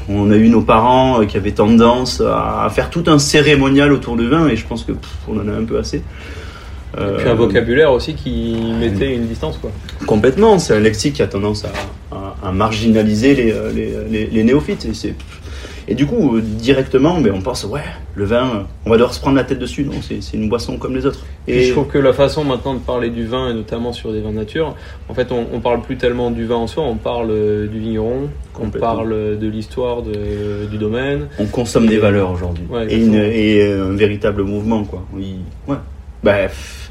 On 0.10 0.30
a 0.32 0.36
eu 0.36 0.50
nos 0.50 0.62
parents 0.62 1.22
euh, 1.22 1.26
qui 1.26 1.36
avaient 1.38 1.52
tendance 1.52 2.22
à 2.22 2.70
faire 2.76 2.90
tout 2.90 3.04
un 3.08 3.18
cérémonial 3.18 3.92
autour 3.92 4.16
du 4.18 4.28
vin 4.30 4.48
et 4.48 4.56
je 4.56 4.66
pense 4.68 4.84
que 4.84 4.92
pff, 4.92 5.10
on 5.28 5.36
en 5.40 5.48
a 5.48 5.52
un 5.62 5.64
peu 5.64 5.78
assez. 5.80 5.98
Et 5.98 7.00
puis 7.18 7.28
un 7.28 7.32
Euh, 7.32 7.36
vocabulaire 7.36 7.92
aussi 7.92 8.14
qui 8.14 8.56
mettait 8.80 9.16
une 9.16 9.26
distance 9.28 9.58
quoi. 9.60 9.72
Complètement, 10.06 10.60
c'est 10.60 10.76
un 10.76 10.80
lexique 10.80 11.14
qui 11.16 11.24
a 11.24 11.28
tendance 11.28 11.66
à, 11.66 12.16
à- 12.16 12.50
à 12.50 12.52
marginaliser 12.52 13.34
les, 13.34 13.54
les, 13.74 13.90
les- 14.12 14.26
les 14.28 14.44
néophytes. 14.44 14.86
Et, 14.86 14.94
c'est- 14.94 15.16
et 15.88 15.96
du 15.96 16.06
coup, 16.06 16.38
euh, 16.38 16.42
directement, 16.42 17.20
ben, 17.20 17.34
on 17.36 17.42
pense, 17.42 17.66
ouais, 17.66 17.82
le 18.16 18.26
vin, 18.26 18.48
euh, 18.48 18.64
on 18.86 18.90
va 18.90 18.96
devoir 18.96 19.14
se 19.14 19.20
prendre 19.20 19.36
la 19.36 19.44
tête 19.44 19.60
dessus. 19.60 19.84
Non, 19.84 20.00
c'est 20.02 20.22
une 20.34 20.50
boisson 20.50 20.78
comme 20.78 20.96
les 20.96 21.06
autres. 21.06 21.26
Et 21.48 21.64
je 21.64 21.72
trouve 21.72 21.88
que 21.88 21.98
la 21.98 22.14
façon 22.14 22.44
maintenant 22.44 22.74
de 22.74 22.80
parler 22.80 23.10
du 23.10 23.26
vin, 23.26 23.50
et 23.50 23.54
notamment 23.54 23.92
sur 23.92 24.14
des 24.14 24.22
vins 24.22 24.32
nature, 24.32 24.76
en 25.10 25.14
fait, 25.14 25.32
on, 25.32 25.46
on 25.54 25.60
parle 25.60 25.82
plus 25.82 25.98
tellement 25.98 26.32
du 26.32 26.46
vin 26.46 26.56
en 26.56 26.68
soi, 26.68 26.84
on 26.84 26.96
parle 26.96 27.32
euh, 27.32 27.68
du 27.68 27.80
vigneron, 27.80 28.30
on 28.60 28.70
parle 28.70 29.38
de 29.38 29.48
l'histoire 29.48 30.02
du 30.04 30.78
domaine. 30.78 31.28
on 31.40 31.46
consomme 31.46 31.88
des 31.88 31.98
valeurs 31.98 32.32
aujourd'hui. 32.32 32.66
Ouais, 32.70 32.88
et, 32.90 33.74
un 33.74 33.96
véritable 33.96 34.44
mouvement, 34.44 34.84
quoi. 34.84 35.04
Oui, 35.14 35.38
ouais. 35.68 35.78
Bref. 36.24 36.83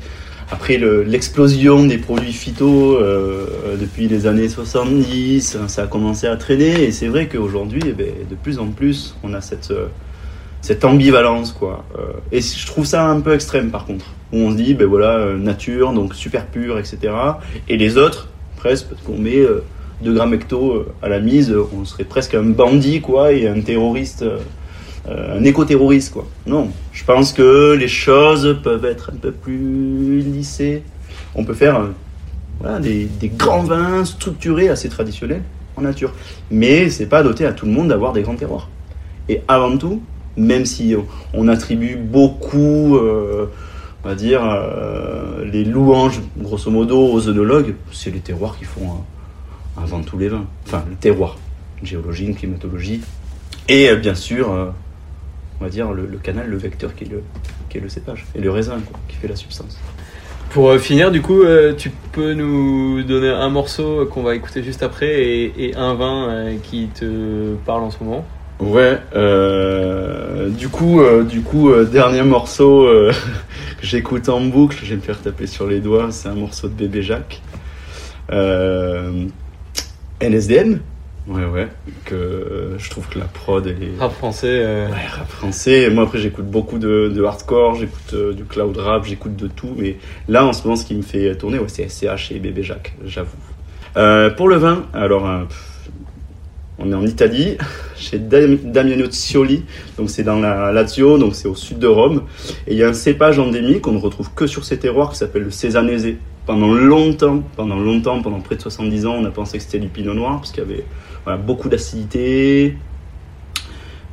Après 0.53 0.77
le- 0.77 1.03
l'explosion 1.03 1.87
des 1.87 1.97
produits 1.99 2.33
phyto 2.33 2.97
euh, 2.97 3.47
euh, 3.67 3.77
depuis 3.81 4.07
les 4.07 4.27
années 4.27 4.49
70, 4.51 5.57
hein, 5.57 5.67
ça 5.69 5.85
a 5.85 5.87
commencé 5.87 6.27
à 6.27 6.37
traîner 6.37 6.83
et 6.85 6.93
c'est 6.93 7.09
vrai 7.09 7.27
qu'aujourd'hui, 7.27 7.81
eh 7.87 7.93
ben, 7.93 8.09
de 8.31 8.35
plus 8.35 8.59
en 8.59 8.67
plus, 8.69 9.17
on 9.25 9.33
a 9.33 9.41
cette, 9.41 9.71
euh, 9.71 9.87
cette 10.61 10.85
ambivalence 10.85 11.53
quoi. 11.53 11.85
Et 12.33 12.41
je 12.43 12.67
trouve 12.67 12.85
ça 12.85 13.07
un 13.07 13.21
peu 13.21 13.33
extrême 13.33 13.71
par 13.71 13.87
contre, 13.87 14.05
où 14.33 14.37
on 14.39 14.51
se 14.53 14.57
dit 14.57 14.75
ben 14.75 14.87
voilà 14.87 15.33
nature 15.39 15.93
donc 15.93 16.15
super 16.15 16.47
pur 16.47 16.79
etc. 16.79 16.99
Et 17.69 17.77
les 17.79 17.97
autres 17.97 18.29
presque 18.57 18.89
parce 18.89 19.01
qu'on 19.03 19.19
met 19.19 19.39
euh, 19.39 19.65
2 20.03 20.13
grammes 20.13 20.35
hecto 20.35 20.85
à 21.03 21.09
la 21.09 21.19
mise, 21.21 21.55
on 21.77 21.85
serait 21.87 22.05
presque 22.05 22.35
un 22.35 22.43
bandit 22.45 23.01
quoi 23.01 23.33
et 23.33 23.49
un 23.49 23.61
terroriste. 23.63 24.25
Euh, 25.09 25.39
un 25.39 25.45
éco-terroriste, 25.45 26.13
quoi. 26.13 26.27
Non, 26.47 26.71
je 26.93 27.05
pense 27.05 27.33
que 27.33 27.75
les 27.75 27.89
choses 27.89 28.59
peuvent 28.63 28.85
être 28.85 29.11
un 29.13 29.17
peu 29.17 29.33
plus 29.33 30.21
lissées. 30.21 30.83
On 31.35 31.45
peut 31.45 31.55
faire 31.55 31.81
euh, 32.65 32.79
des, 32.79 33.09
grands 33.37 33.63
vins 33.63 34.05
structurés, 34.05 34.69
assez 34.69 34.89
traditionnels, 34.89 35.43
en 35.77 35.83
nature. 35.83 36.13
Mais 36.51 36.91
c'est 36.91 37.07
pas 37.07 37.23
doté 37.23 37.45
à 37.45 37.53
tout 37.53 37.67
le 37.67 37.73
monde 37.73 37.89
d'avoir 37.89 38.13
des 38.13 38.23
grands 38.23 38.37
terroirs. 38.37 38.69
Et 39.29 39.41
avant 39.49 39.77
tout, 39.77 40.03
même 40.37 40.65
si 40.65 40.95
on, 41.35 41.49
attribue 41.49 41.97
beaucoup, 41.97 42.97
euh, 42.97 43.47
on 44.05 44.09
va 44.09 44.15
dire, 44.15 44.43
les 45.45 45.65
louanges, 45.65 46.21
grosso 46.39 46.71
modo, 46.71 47.13
aux 47.13 47.29
œnologues, 47.29 47.75
c'est 47.93 48.11
les 48.11 48.21
terroirs 48.21 48.57
qui 48.59 48.65
font 48.65 48.87
euh, 48.87 49.83
avant 49.83 50.01
tous 50.03 50.19
les 50.19 50.29
vins. 50.29 50.45
Enfin, 50.67 50.85
le 50.89 50.95
terroir, 50.95 51.39
géologie, 51.83 52.33
climatologie, 52.35 53.01
et 53.69 53.95
bien 53.97 54.15
sûr, 54.15 54.73
on 55.63 55.65
va 55.65 55.71
dire 55.71 55.93
le, 55.93 56.07
le 56.07 56.19
canal, 56.19 56.49
le 56.49 56.57
vecteur 56.57 56.93
qui 56.97 57.05
est 57.05 57.09
le, 57.09 57.23
qui 57.69 57.79
est 57.79 57.81
le 57.81 57.89
cépage, 57.89 58.27
et 58.35 58.41
le 58.41 58.51
raisin 58.51 58.81
quoi, 58.85 58.99
qui 59.07 59.15
fait 59.15 59.29
la 59.29 59.37
substance. 59.37 59.79
Pour 60.51 60.71
euh, 60.71 60.79
finir, 60.79 61.13
du 61.13 61.23
coup, 61.23 61.43
euh, 61.45 61.73
tu 61.73 61.91
peux 62.11 62.35
nous 62.35 63.05
donner 63.05 63.29
un 63.29 63.49
morceau 63.49 64.07
qu'on 64.07 64.25
va 64.25 64.35
écouter 64.35 64.65
juste 64.65 64.83
après 64.83 65.23
et, 65.23 65.69
et 65.69 65.77
un 65.77 65.95
vin 65.95 66.29
euh, 66.29 66.57
qui 66.61 66.89
te 66.89 67.55
parle 67.65 67.85
en 67.85 67.91
ce 67.93 68.03
moment. 68.03 68.27
Ouais, 68.59 68.99
euh, 69.15 70.49
du 70.51 70.69
coup, 70.69 71.01
euh, 71.01 71.23
du 71.23 71.43
coup, 71.43 71.71
euh, 71.71 71.85
dernier 71.85 72.23
morceau 72.23 72.85
euh, 72.87 73.13
que 73.81 73.87
j'écoute 73.87 74.29
en 74.29 74.41
boucle, 74.41 74.79
je 74.83 74.91
vais 74.91 74.97
me 74.97 75.01
faire 75.01 75.21
taper 75.21 75.47
sur 75.47 75.69
les 75.69 75.79
doigts, 75.79 76.09
c'est 76.11 76.29
un 76.29 76.35
morceau 76.35 76.69
de 76.69 76.75
Bébé 76.75 77.03
Jacques. 77.03 77.41
Euh, 78.33 79.27
NSDM, 80.21 80.81
ouais, 81.29 81.45
ouais, 81.45 81.69
que 82.05 82.15
euh, 82.15 82.79
je 82.79 82.91
trouve 82.91 83.09
que 83.09 83.19
la 83.19 83.25
prod, 83.27 83.67
elle 83.67 83.83
est... 83.83 83.99
Rap 83.99 84.13
français. 84.13 84.49
euh, 84.51 84.89
Ouais, 84.89 85.07
rap 85.07 85.29
français. 85.31 85.91
Moi, 85.91 86.05
après, 86.05 86.19
j'écoute 86.19 86.47
beaucoup 86.47 86.79
de, 86.79 87.13
de 87.15 87.23
hardcore, 87.25 87.77
j'écoute 87.77 88.15
euh, 88.15 88.33
du 88.33 88.45
cloud 88.45 88.77
rap, 88.77 89.05
j'écoute 89.05 89.37
de 89.37 89.47
tout. 89.47 89.75
Mais 89.77 89.97
là, 90.29 90.45
en 90.47 90.53
ce 90.53 90.63
moment, 90.65 90.77
ce 90.77 90.85
qui 90.85 90.95
me 90.95 91.03
fait 91.03 91.35
tourner, 91.37 91.59
ouais, 91.59 91.69
c'est 91.69 91.89
SCH 91.89 92.33
et 92.33 92.39
Bébé 92.39 92.63
Jacques, 92.63 92.95
j'avoue. 93.05 93.31
Euh, 93.97 94.31
pour 94.31 94.49
le 94.49 94.57
vin, 94.57 94.87
alors, 94.95 95.27
On 96.79 96.91
est 96.91 96.95
en 96.95 97.05
Italie, 97.07 97.59
chez 97.97 98.19
Dam- 98.19 98.57
Damiano 98.65 99.05
Cioli, 99.11 99.65
donc 99.99 100.11
c'est 100.11 100.25
dans 100.25 100.41
la 100.41 100.73
Lazio, 100.73 101.19
donc 101.19 101.35
c'est 101.35 101.47
au 101.47 101.55
sud 101.55 101.79
de 101.79 101.87
Rome. 101.87 102.23
Et 102.67 102.73
il 102.73 102.79
y 102.79 102.83
a 102.83 102.89
un 102.89 102.95
cépage 102.95 103.39
endémique 103.39 103.83
qu'on 103.83 103.93
ne 103.93 103.99
retrouve 104.01 104.31
que 104.35 104.47
sur 104.47 104.65
ces 104.65 104.79
terroirs 104.79 105.11
qui 105.11 105.19
s'appelle 105.19 105.43
le 105.45 105.51
Cézanese. 105.51 106.15
Pendant 106.45 106.73
longtemps, 106.75 107.41
pendant 107.55 107.77
longtemps, 107.79 108.21
pendant 108.21 108.41
près 108.41 108.57
de 108.57 108.63
70 108.63 109.07
ans, 109.07 109.15
on 109.21 109.25
a 109.25 109.31
pensé 109.31 109.59
que 109.59 109.63
c'était 109.63 109.79
du 109.79 109.87
pinot 109.87 110.13
noir 110.15 110.39
parce 110.39 110.51
qu'il 110.51 110.65
y 110.65 110.67
avait 110.67 110.85
voilà, 111.25 111.39
beaucoup 111.39 111.69
d'acidité. 111.69 112.77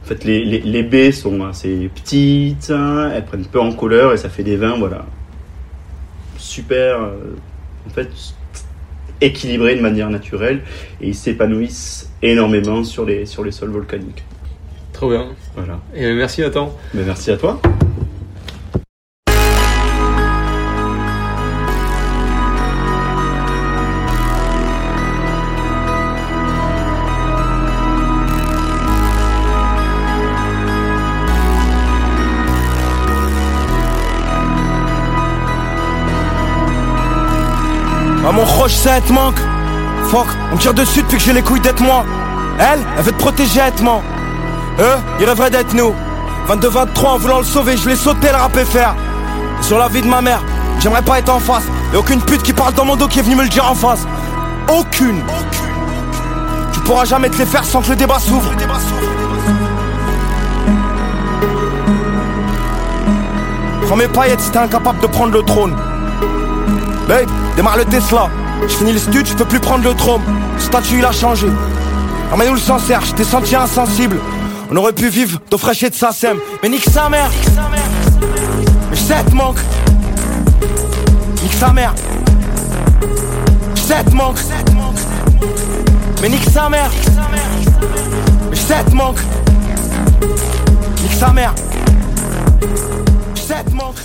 En 0.04 0.08
fait, 0.08 0.24
les, 0.24 0.44
les, 0.44 0.60
les 0.60 0.84
baies 0.84 1.12
sont 1.12 1.46
assez 1.46 1.90
petites, 1.94 2.72
hein, 2.72 3.12
elles 3.14 3.26
prennent 3.26 3.46
peu 3.46 3.60
en 3.60 3.72
couleur 3.72 4.14
et 4.14 4.18
ça 4.18 4.30
fait 4.30 4.44
des 4.44 4.56
vins, 4.56 4.78
voilà, 4.78 5.06
super, 6.38 7.02
euh, 7.02 7.36
en 7.88 7.90
fait, 7.92 8.10
équilibrés 9.22 9.76
de 9.76 9.82
manière 9.82 10.10
naturelle 10.10 10.62
et 11.02 11.10
ils 11.10 11.16
s'épanouissent 11.16 12.10
énormément 12.22 12.84
sur 12.84 13.06
les, 13.06 13.26
sur 13.26 13.44
les 13.44 13.52
sols 13.52 13.72
volcaniques. 13.72 14.24
Trop 14.94 15.10
bien. 15.10 15.28
Voilà. 15.56 15.80
Et 15.94 16.14
merci 16.14 16.42
Nathan. 16.42 16.76
Mais 16.94 17.04
merci 17.04 17.32
à 17.32 17.38
toi. 17.38 17.62
Ah 38.60 38.64
mon 38.64 38.64
roche 38.64 38.76
ça 38.76 38.98
elle 38.98 39.04
te 39.04 39.14
manque. 39.14 39.40
Fuck, 40.10 40.28
on 40.52 40.58
tire 40.58 40.74
dessus 40.74 41.02
depuis 41.02 41.18
que 41.18 41.24
j'ai 41.24 41.32
les 41.32 41.42
couilles 41.42 41.62
d'être 41.62 41.82
moi. 41.82 42.04
Elle, 42.60 42.80
elle 42.98 43.04
veut 43.04 43.14
te 43.14 43.18
protéger 43.18 43.62
être-moi 43.62 44.02
Eux, 44.80 44.98
ils 45.20 45.26
rêveraient 45.26 45.50
d'être 45.50 45.74
nous. 45.74 45.94
22-23 46.50 47.06
en 47.06 47.18
voulant 47.18 47.38
le 47.38 47.46
sauver, 47.46 47.78
je 47.78 47.88
l'ai 47.88 47.96
sauté 47.96 48.28
le 48.28 48.36
rap 48.36 48.58
faire 48.66 48.96
Sur 49.62 49.78
la 49.78 49.88
vie 49.88 50.02
de 50.02 50.08
ma 50.08 50.20
mère, 50.20 50.42
j'aimerais 50.80 51.04
pas 51.04 51.20
être 51.20 51.30
en 51.30 51.40
face. 51.40 51.64
Y'a 51.94 52.00
aucune 52.00 52.22
pute 52.22 52.44
qui 52.44 52.52
parle 52.52 52.74
dans 52.74 52.84
mon 52.84 52.98
dos 52.98 53.08
qui 53.08 53.20
est 53.20 53.22
venue 53.22 53.38
me 53.38 53.44
le 53.44 53.50
dire 53.50 53.70
en 53.70 53.76
face. 53.76 54.06
Aucune. 54.68 55.22
Tu 56.74 56.82
pourras 56.82 57.06
jamais 57.06 57.30
te 57.30 57.38
les 57.38 57.46
faire 57.46 57.64
sans 57.64 57.82
que 57.82 57.92
le 57.92 57.96
débat 57.96 58.20
s'ouvre. 58.20 58.52
Prends 63.86 63.96
mes 63.96 64.08
paillettes 64.10 64.42
si 64.42 64.52
t'es 64.52 64.60
incapable 64.60 65.00
de 65.00 65.08
prendre 65.08 65.32
le 65.32 65.44
trône. 65.44 65.78
Babe, 67.08 67.30
démarre 67.56 67.78
le 67.78 67.86
Tesla. 67.86 68.30
Je 68.68 68.76
finis 68.76 68.94
le 68.94 69.00
stud, 69.00 69.26
je 69.26 69.34
peux 69.34 69.46
plus 69.46 69.60
prendre 69.60 69.84
le 69.84 69.94
trône. 69.94 70.22
Statut 70.58 71.00
il 71.00 71.06
a 71.06 71.12
changé. 71.12 71.48
Ramène-nous 72.32 72.56
le 72.56 72.60
Sancerre, 72.60 73.02
je 73.06 73.14
t'ai 73.14 73.24
senti 73.24 73.56
insensible. 73.56 74.18
On 74.72 74.76
aurait 74.76 74.94
pu 74.94 75.10
vivre 75.10 75.40
d'eau 75.50 75.58
fraîche 75.58 75.84
et 75.84 75.90
de 75.90 75.96
sa 75.96 76.12
sème. 76.12 76.38
Mais 76.62 76.70
nique 76.70 76.88
sa 76.90 77.10
mère. 77.10 77.32
Mais 77.72 77.78
je 78.94 79.00
sais, 79.00 79.24
te 79.24 79.34
manque. 79.34 79.60
Nique 81.42 81.54
sa 81.54 81.74
mère. 81.74 81.96
Je 83.76 84.04
te 84.04 84.16
manque. 84.16 84.40
Mais 86.22 86.30
nique 86.30 86.48
sa 86.52 86.70
mère. 86.70 86.92
Mais 87.32 87.40
je 88.52 88.60
sais, 88.60 88.84
te 88.84 88.96
manque. 88.96 89.20
Nique 91.02 91.14
sa 91.20 91.34
mère. 91.34 91.56
Je 93.36 93.42
te 93.42 93.76
manque. 93.76 93.96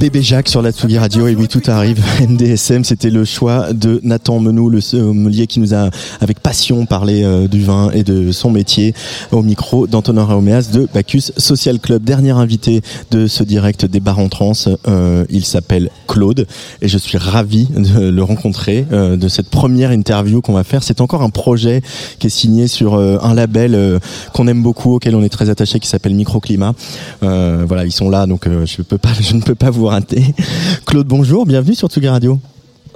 Bébé 0.00 0.22
Jacques 0.22 0.48
sur 0.48 0.62
la 0.62 0.72
Tsugi 0.72 0.96
Radio. 0.96 1.28
Et 1.28 1.34
oui 1.34 1.46
tout 1.46 1.60
arrive. 1.66 2.02
NDSM 2.26 2.84
c'était 2.84 3.10
le 3.10 3.26
choix 3.26 3.74
de 3.74 4.00
Nathan 4.02 4.40
Menou 4.40 4.70
le 4.70 4.80
sommelier 4.80 5.46
qui 5.46 5.60
nous 5.60 5.74
a 5.74 5.90
avec 6.22 6.40
passion 6.40 6.86
parlé 6.86 7.22
euh, 7.22 7.48
du 7.48 7.62
vin 7.62 7.90
et 7.90 8.02
de 8.02 8.32
son 8.32 8.50
métier. 8.50 8.94
Au 9.30 9.42
micro 9.42 9.86
d'Antonin 9.86 10.24
Réoméas 10.24 10.70
de 10.72 10.88
Bacchus 10.94 11.32
Social 11.36 11.78
Club. 11.80 12.02
Dernier 12.02 12.30
invité 12.30 12.80
de 13.10 13.26
ce 13.26 13.44
direct 13.44 13.84
des 13.84 14.00
bars 14.00 14.18
en 14.18 14.30
trans 14.30 14.52
euh, 14.88 15.26
il 15.28 15.44
s'appelle 15.44 15.90
Claude. 16.08 16.46
Et 16.80 16.88
je 16.88 16.96
suis 16.96 17.18
ravi 17.18 17.66
de 17.66 18.08
le 18.08 18.22
rencontrer 18.22 18.86
euh, 18.92 19.18
de 19.18 19.28
cette 19.28 19.50
première 19.50 19.92
interview 19.92 20.40
qu'on 20.40 20.54
va 20.54 20.64
faire. 20.64 20.82
C'est 20.82 21.02
encore 21.02 21.20
un 21.20 21.28
projet 21.28 21.82
qui 22.18 22.28
est 22.28 22.30
signé 22.30 22.68
sur 22.68 22.94
un 22.94 23.34
label 23.34 24.00
qu'on 24.32 24.46
aime 24.46 24.62
beaucoup 24.62 24.94
auquel 24.94 25.14
on 25.14 25.22
est 25.22 25.28
très 25.28 25.50
attaché 25.50 25.78
qui 25.78 25.88
s'appelle 25.88 26.14
Microclimat. 26.14 26.72
Voilà 27.20 27.84
ils 27.84 27.92
sont 27.92 28.08
là 28.08 28.26
donc 28.26 28.48
je 28.64 29.34
ne 29.34 29.42
peux 29.42 29.54
pas 29.54 29.68
vous 29.68 29.89
rater 29.90 30.22
Claude 30.86 31.06
bonjour 31.06 31.46
bienvenue 31.46 31.74
sur 31.74 31.88
Tsugi 31.88 32.08
Radio 32.08 32.38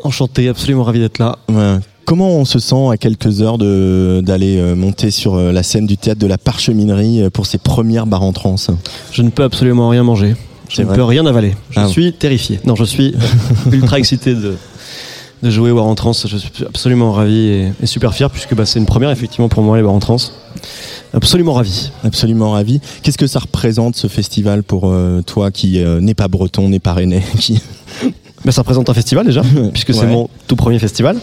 Enchanté, 0.02 0.48
absolument 0.48 0.84
ravi 0.84 1.00
d'être 1.00 1.18
là. 1.18 1.38
Ouais. 1.48 1.76
Comment 2.04 2.28
on 2.36 2.44
se 2.44 2.58
sent 2.58 2.88
à 2.92 2.98
quelques 2.98 3.40
heures 3.40 3.56
d'aller 3.56 4.58
euh, 4.58 4.74
monter 4.76 5.10
sur 5.10 5.34
euh, 5.34 5.50
la 5.50 5.62
scène 5.62 5.86
du 5.86 5.96
théâtre 5.96 6.20
de 6.20 6.26
la 6.26 6.36
Parcheminerie 6.36 7.22
euh, 7.22 7.30
pour 7.30 7.46
ses 7.46 7.56
premières 7.56 8.06
bars 8.06 8.22
en 8.22 8.32
trans 8.32 8.56
Je 9.12 9.22
ne 9.22 9.30
peux 9.30 9.42
absolument 9.44 9.88
rien 9.88 10.02
manger. 10.02 10.36
Je 10.68 10.82
ne 10.82 10.86
vrai 10.86 10.96
peux 10.96 11.04
rien 11.04 11.24
avaler. 11.24 11.54
Je 11.70 11.80
Ah. 11.80 11.88
suis 11.88 12.12
terrifié. 12.12 12.60
Non, 12.66 12.74
je 12.74 12.84
suis 12.84 13.14
ultra 13.72 13.98
excité 13.98 14.34
de, 14.34 14.56
de 15.44 15.50
jouer 15.50 15.70
War 15.70 15.84
en 15.84 15.94
trans. 15.94 16.12
Je 16.12 16.36
suis 16.36 16.64
absolument 16.64 17.12
ravi 17.12 17.46
et, 17.48 17.72
et 17.80 17.86
super 17.86 18.14
fier 18.14 18.30
puisque 18.30 18.54
bah, 18.54 18.66
c'est 18.66 18.78
une 18.78 18.86
première 18.86 19.10
effectivement 19.10 19.48
pour 19.48 19.62
moi 19.62 19.76
les 19.76 19.82
War 19.82 19.94
en 19.94 20.00
trans. 20.00 20.16
Absolument 21.12 21.52
ravi. 21.52 21.92
Absolument 22.02 22.50
ravi. 22.50 22.80
Qu'est-ce 23.02 23.18
que 23.18 23.28
ça 23.28 23.38
représente 23.38 23.94
ce 23.94 24.08
festival 24.08 24.64
pour 24.64 24.90
euh, 24.90 25.22
toi 25.22 25.52
qui 25.52 25.80
euh, 25.80 26.00
n'est 26.00 26.14
pas 26.14 26.26
breton, 26.26 26.68
n'est 26.68 26.80
pas 26.80 26.92
rennais 26.92 27.22
qui... 27.38 27.60
Bah, 28.44 28.52
ça 28.52 28.62
représente 28.62 28.90
un 28.90 28.94
festival 28.94 29.24
déjà, 29.24 29.42
puisque 29.72 29.94
c'est 29.94 30.06
mon 30.06 30.28
tout 30.46 30.56
premier 30.56 30.78
festival. 30.78 31.18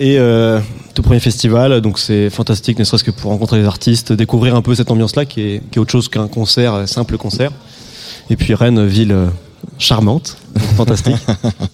Et 0.00 0.18
euh, 0.18 0.58
tout 0.94 1.02
premier 1.02 1.20
festival, 1.20 1.80
donc 1.82 1.98
c'est 1.98 2.30
fantastique, 2.30 2.78
ne 2.78 2.84
serait-ce 2.84 3.04
que 3.04 3.10
pour 3.10 3.30
rencontrer 3.30 3.58
les 3.58 3.66
artistes, 3.66 4.12
découvrir 4.12 4.56
un 4.56 4.62
peu 4.62 4.74
cette 4.74 4.90
ambiance-là 4.90 5.26
qui 5.26 5.42
est, 5.42 5.62
qui 5.70 5.78
est 5.78 5.80
autre 5.80 5.92
chose 5.92 6.08
qu'un 6.08 6.26
concert, 6.26 6.74
euh, 6.74 6.86
simple 6.86 7.16
concert. 7.18 7.52
Et 8.30 8.36
puis 8.36 8.54
Rennes, 8.54 8.86
ville 8.86 9.14
charmante, 9.78 10.36
fantastique. 10.76 11.16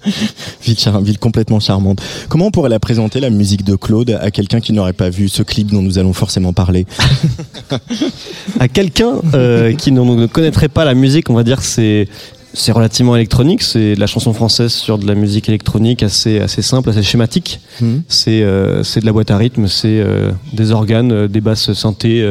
ville, 0.64 0.78
char- 0.78 1.00
ville 1.00 1.18
complètement 1.18 1.60
charmante. 1.60 2.00
Comment 2.28 2.46
on 2.46 2.50
pourrait 2.50 2.68
la 2.70 2.78
présenter 2.80 3.20
la 3.20 3.30
musique 3.30 3.64
de 3.64 3.74
Claude 3.76 4.10
à 4.20 4.30
quelqu'un 4.30 4.60
qui 4.60 4.72
n'aurait 4.72 4.92
pas 4.92 5.08
vu 5.10 5.28
ce 5.28 5.42
clip 5.42 5.70
dont 5.70 5.82
nous 5.82 5.98
allons 5.98 6.12
forcément 6.12 6.52
parler? 6.52 6.86
À 8.60 8.68
quelqu'un 8.68 9.14
euh, 9.34 9.72
qui 9.74 9.92
ne 9.92 10.26
connaîtrait 10.26 10.68
pas 10.68 10.84
la 10.84 10.94
musique, 10.94 11.30
on 11.30 11.34
va 11.34 11.42
dire 11.42 11.58
que 11.58 11.64
c'est 11.64 12.08
c'est 12.54 12.72
relativement 12.72 13.14
électronique, 13.16 13.62
c'est 13.62 13.94
de 13.96 14.00
la 14.00 14.06
chanson 14.06 14.32
française 14.32 14.72
sur 14.72 14.96
de 14.96 15.06
la 15.06 15.14
musique 15.14 15.46
électronique 15.48 16.02
assez 16.02 16.40
assez 16.40 16.62
simple, 16.62 16.88
assez 16.88 17.02
schématique. 17.02 17.60
C'est 18.08 18.42
euh, 18.42 18.82
c'est 18.82 19.00
de 19.00 19.06
la 19.06 19.12
boîte 19.12 19.30
à 19.30 19.36
rythme, 19.36 19.68
c'est 19.68 20.00
euh, 20.00 20.30
des 20.54 20.70
organes, 20.70 21.26
des 21.26 21.40
basses 21.42 21.72
synthés 21.74 22.26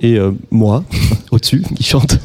et 0.00 0.16
euh, 0.18 0.32
moi 0.50 0.84
au-dessus 1.30 1.62
qui 1.76 1.82
chante. 1.84 2.18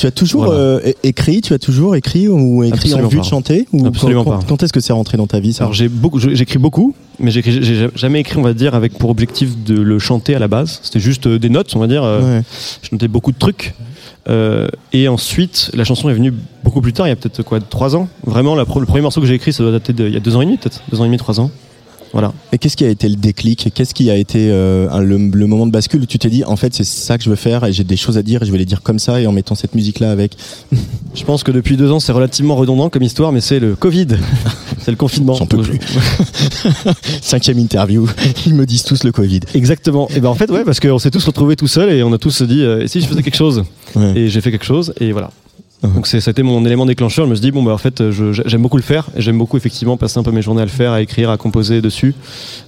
Tu 0.00 0.06
as 0.06 0.10
toujours 0.10 0.44
Voilà. 0.44 0.60
euh, 0.60 0.92
écrit, 1.02 1.40
tu 1.40 1.52
as 1.54 1.58
toujours 1.58 1.96
écrit 1.96 2.28
ou 2.28 2.62
écrit 2.62 2.78
Absolument 2.92 3.06
en 3.06 3.08
vue 3.10 3.16
pas. 3.18 3.22
de 3.22 3.28
chanter 3.28 3.66
ou 3.72 3.86
Absolument 3.86 4.24
quand, 4.24 4.30
pas. 4.38 4.40
Quand 4.46 4.62
est-ce 4.62 4.72
que 4.72 4.80
c'est 4.80 4.92
rentré 4.92 5.16
dans 5.16 5.26
ta 5.26 5.40
vie 5.40 5.52
ça 5.52 5.64
Alors 5.64 5.74
j'ai 5.74 5.88
beaucoup, 5.88 6.18
j'écris 6.18 6.58
beaucoup, 6.58 6.94
mais 7.18 7.30
j'ai 7.30 7.88
jamais 7.94 8.20
écrit, 8.20 8.38
on 8.38 8.42
va 8.42 8.52
dire, 8.54 8.74
avec 8.74 8.98
pour 8.98 9.10
objectif 9.10 9.56
de 9.64 9.80
le 9.80 9.98
chanter 9.98 10.34
à 10.34 10.38
la 10.38 10.48
base. 10.48 10.80
C'était 10.82 11.00
juste 11.00 11.26
euh, 11.26 11.38
des 11.38 11.48
notes, 11.48 11.74
on 11.74 11.78
va 11.80 11.86
dire. 11.86 12.02
Ouais. 12.02 12.42
Je 12.82 12.88
notais 12.92 13.08
beaucoup 13.08 13.32
de 13.32 13.38
trucs. 13.38 13.74
Euh, 14.28 14.66
et 14.92 15.06
ensuite, 15.08 15.70
la 15.74 15.84
chanson 15.84 16.08
est 16.08 16.14
venue 16.14 16.34
beaucoup 16.64 16.80
plus 16.80 16.92
tard, 16.92 17.06
il 17.06 17.10
y 17.10 17.12
a 17.12 17.16
peut-être 17.16 17.42
quoi, 17.42 17.60
trois 17.60 17.94
ans. 17.94 18.08
Vraiment, 18.24 18.54
la 18.56 18.64
le 18.64 18.84
premier 18.86 19.00
morceau 19.00 19.20
que 19.20 19.26
j'ai 19.26 19.34
écrit, 19.34 19.52
ça 19.52 19.62
doit 19.62 19.70
dater 19.72 19.92
de, 19.92 20.06
il 20.06 20.12
y 20.14 20.16
a 20.16 20.20
deux 20.20 20.34
ans 20.36 20.40
et 20.42 20.46
demi, 20.46 20.56
peut-être, 20.56 20.82
deux 20.90 21.00
ans 21.00 21.04
et 21.04 21.06
demi, 21.06 21.16
trois 21.16 21.38
ans. 21.40 21.50
Voilà. 22.16 22.32
Et 22.50 22.56
qu'est-ce 22.56 22.78
qui 22.78 22.84
a 22.86 22.88
été 22.88 23.10
le 23.10 23.16
déclic 23.16 23.70
Qu'est-ce 23.74 23.92
qui 23.92 24.10
a 24.10 24.16
été 24.16 24.48
euh, 24.50 24.88
le, 25.00 25.18
le 25.18 25.46
moment 25.46 25.66
de 25.66 25.70
bascule 25.70 26.00
où 26.00 26.06
tu 26.06 26.18
t'es 26.18 26.30
dit 26.30 26.44
en 26.44 26.56
fait 26.56 26.72
c'est 26.72 26.82
ça 26.82 27.18
que 27.18 27.24
je 27.24 27.28
veux 27.28 27.36
faire 27.36 27.62
et 27.66 27.74
j'ai 27.74 27.84
des 27.84 27.98
choses 27.98 28.16
à 28.16 28.22
dire 28.22 28.42
et 28.42 28.46
je 28.46 28.52
vais 28.52 28.56
les 28.56 28.64
dire 28.64 28.80
comme 28.80 28.98
ça 28.98 29.20
et 29.20 29.26
en 29.26 29.32
mettant 29.32 29.54
cette 29.54 29.74
musique 29.74 30.00
là 30.00 30.12
avec 30.12 30.32
Je 31.14 31.24
pense 31.24 31.42
que 31.42 31.50
depuis 31.50 31.76
deux 31.76 31.90
ans, 31.90 32.00
c'est 32.00 32.12
relativement 32.12 32.56
redondant 32.56 32.88
comme 32.88 33.02
histoire, 33.02 33.32
mais 33.32 33.42
c'est 33.42 33.58
le 33.58 33.76
Covid. 33.76 34.06
c'est 34.78 34.90
le 34.90 34.96
confinement. 34.96 35.34
J'en 35.34 35.44
peux 35.44 35.60
plus. 35.60 35.78
Cinquième 37.20 37.58
interview, 37.58 38.08
ils 38.46 38.54
me 38.54 38.64
disent 38.64 38.84
tous 38.84 39.04
le 39.04 39.12
Covid. 39.12 39.40
Exactement. 39.52 40.08
Et 40.16 40.20
ben 40.20 40.30
en 40.30 40.34
fait, 40.34 40.50
ouais, 40.50 40.64
parce 40.64 40.80
qu'on 40.80 40.98
s'est 40.98 41.10
tous 41.10 41.26
retrouvés 41.26 41.56
tout 41.56 41.68
seuls 41.68 41.90
et 41.90 42.02
on 42.02 42.14
a 42.14 42.18
tous 42.18 42.40
dit, 42.40 42.62
euh, 42.62 42.82
et 42.82 42.88
si 42.88 43.02
je 43.02 43.06
faisais 43.06 43.22
quelque 43.22 43.36
chose 43.36 43.64
Et 44.14 44.28
j'ai 44.28 44.40
fait 44.40 44.50
quelque 44.50 44.64
chose 44.64 44.94
et 45.00 45.12
voilà. 45.12 45.30
Donc 45.82 46.06
c'est- 46.06 46.20
c'était 46.20 46.42
mon 46.42 46.64
élément 46.64 46.86
déclencheur. 46.86 47.26
Je 47.26 47.30
me 47.30 47.34
suis 47.34 47.42
dit 47.42 47.50
bon 47.50 47.62
bah 47.62 47.72
en 47.72 47.78
fait 47.78 48.02
j'aime 48.10 48.62
beaucoup 48.62 48.78
le 48.78 48.82
faire 48.82 49.08
et 49.16 49.20
j'aime 49.22 49.38
beaucoup 49.38 49.56
effectivement 49.56 49.96
passer 49.96 50.18
un 50.18 50.22
peu 50.22 50.30
mes 50.32 50.42
journées 50.42 50.62
à 50.62 50.64
le 50.64 50.70
faire, 50.70 50.92
à 50.92 51.00
écrire, 51.02 51.30
à 51.30 51.36
composer 51.36 51.80
dessus, 51.82 52.14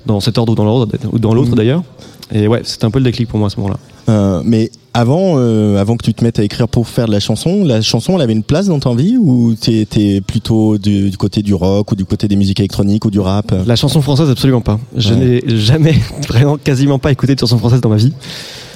dans 0.06 0.20
cet 0.20 0.36
ordre 0.39 0.52
ou 0.52 0.55
dans 0.55 0.64
l'autre 0.64 0.93
ou 1.12 1.18
dans 1.18 1.35
l'autre 1.35 1.55
d'ailleurs. 1.56 1.82
Et 2.30 2.47
ouais, 2.47 2.60
c'était 2.64 2.85
un 2.85 2.90
peu 2.90 2.98
le 2.98 3.06
déclic 3.06 3.26
pour 3.28 3.39
moi 3.39 3.47
à 3.47 3.51
ce 3.51 3.56
moment-là. 3.56 3.78
Euh, 4.10 4.43
mais 4.44 4.70
avant, 4.93 5.35
euh, 5.39 5.78
avant 5.78 5.97
que 5.97 6.05
tu 6.05 6.12
te 6.12 6.22
mettes 6.22 6.39
à 6.39 6.43
écrire 6.44 6.68
pour 6.68 6.86
faire 6.86 7.06
de 7.06 7.12
la 7.12 7.20
chanson, 7.20 7.64
la 7.64 7.80
chanson, 7.80 8.16
elle 8.16 8.20
avait 8.22 8.35
une 8.35 8.43
place 8.43 8.66
dans 8.66 8.78
ta 8.78 8.93
vie 8.94 9.16
ou 9.18 9.55
t'étais 9.55 10.20
plutôt 10.20 10.76
du, 10.76 11.09
du 11.09 11.16
côté 11.16 11.40
du 11.43 11.55
rock 11.55 11.90
ou 11.93 11.94
du 11.94 12.05
côté 12.05 12.28
des 12.28 12.36
musiques 12.36 12.60
électroniques 12.60 13.06
ou 13.06 13.10
du 13.10 13.20
rap? 13.20 13.55
La 13.66 13.76
chanson 13.76 14.02
française 14.02 14.28
absolument 14.28 14.60
pas. 14.60 14.78
Je 14.94 15.14
Ouais. 15.14 15.40
n'ai 15.47 15.56
jamais 15.59 15.94
vraiment 16.28 16.59
quasiment 16.59 16.98
pas 16.98 17.12
écouté 17.12 17.35
de 17.35 17.40
chanson 17.40 17.56
française 17.56 17.80
dans 17.80 17.89
ma 17.90 17.97
vie. 17.97 18.12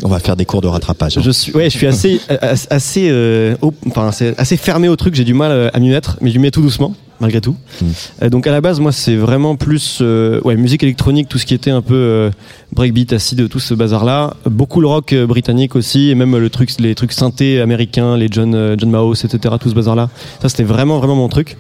On 0.03 0.09
va 0.09 0.19
faire 0.19 0.37
des 0.37 0.45
cours 0.45 0.61
de 0.61 0.69
rattrapage. 0.69 1.19
hein. 1.19 1.23
Je 1.25 1.31
suis, 1.31 1.53
ouais, 1.53 1.71
je 1.71 1.77
suis 1.77 1.87
assez, 1.87 2.21
euh, 3.11 3.55
enfin, 3.89 4.09
assez, 4.09 4.35
assez 4.39 4.57
fermé 4.57 4.89
au 4.89 4.97
truc. 4.97 5.15
J'ai 5.15 5.25
du 5.25 5.35
mal 5.35 5.51
euh, 5.53 5.69
à 5.73 5.81
m'y 5.81 5.89
mettre, 5.91 6.17
mais 6.21 6.31
je 6.31 6.37
m'y 6.39 6.43
mets 6.45 6.51
tout 6.51 6.63
doucement. 6.63 6.95
malgré 7.21 7.41
tout. 7.41 7.55
Euh, 8.23 8.29
donc 8.31 8.47
à 8.49 8.51
la 8.53 8.61
base, 8.61 8.81
moi, 8.81 8.91
c'est 8.93 9.15
vraiment 9.17 9.55
plus 9.57 9.99
euh, 10.01 10.41
ouais, 10.45 10.57
musique 10.57 10.83
électronique, 10.83 11.29
tout 11.29 11.39
ce 11.39 11.47
qui 11.47 11.55
était 11.55 11.71
un 11.71 11.81
peu 11.83 11.95
euh, 11.95 12.31
breakbeat, 12.73 13.13
acide, 13.13 13.49
tout 13.49 13.61
ce 13.61 13.75
bazar-là. 13.75 14.35
Beaucoup 14.47 14.81
le 14.81 14.89
rock 14.89 15.15
britannique 15.15 15.77
aussi, 15.77 16.11
et 16.11 16.15
même 16.17 16.37
le 16.37 16.51
truc, 16.51 16.71
les 16.81 16.95
trucs 16.97 17.13
synthés 17.13 17.61
américains, 17.61 18.17
les 18.17 18.27
John, 18.31 18.75
John 18.79 18.91
Maos, 18.91 19.15
etc. 19.15 19.55
Tout 19.61 19.69
ce 19.71 19.75
bazar-là. 19.75 20.09
Ça, 20.41 20.49
c'était 20.49 20.65
vraiment, 20.65 20.99
vraiment 20.99 21.15
mon 21.15 21.29
truc. 21.29 21.57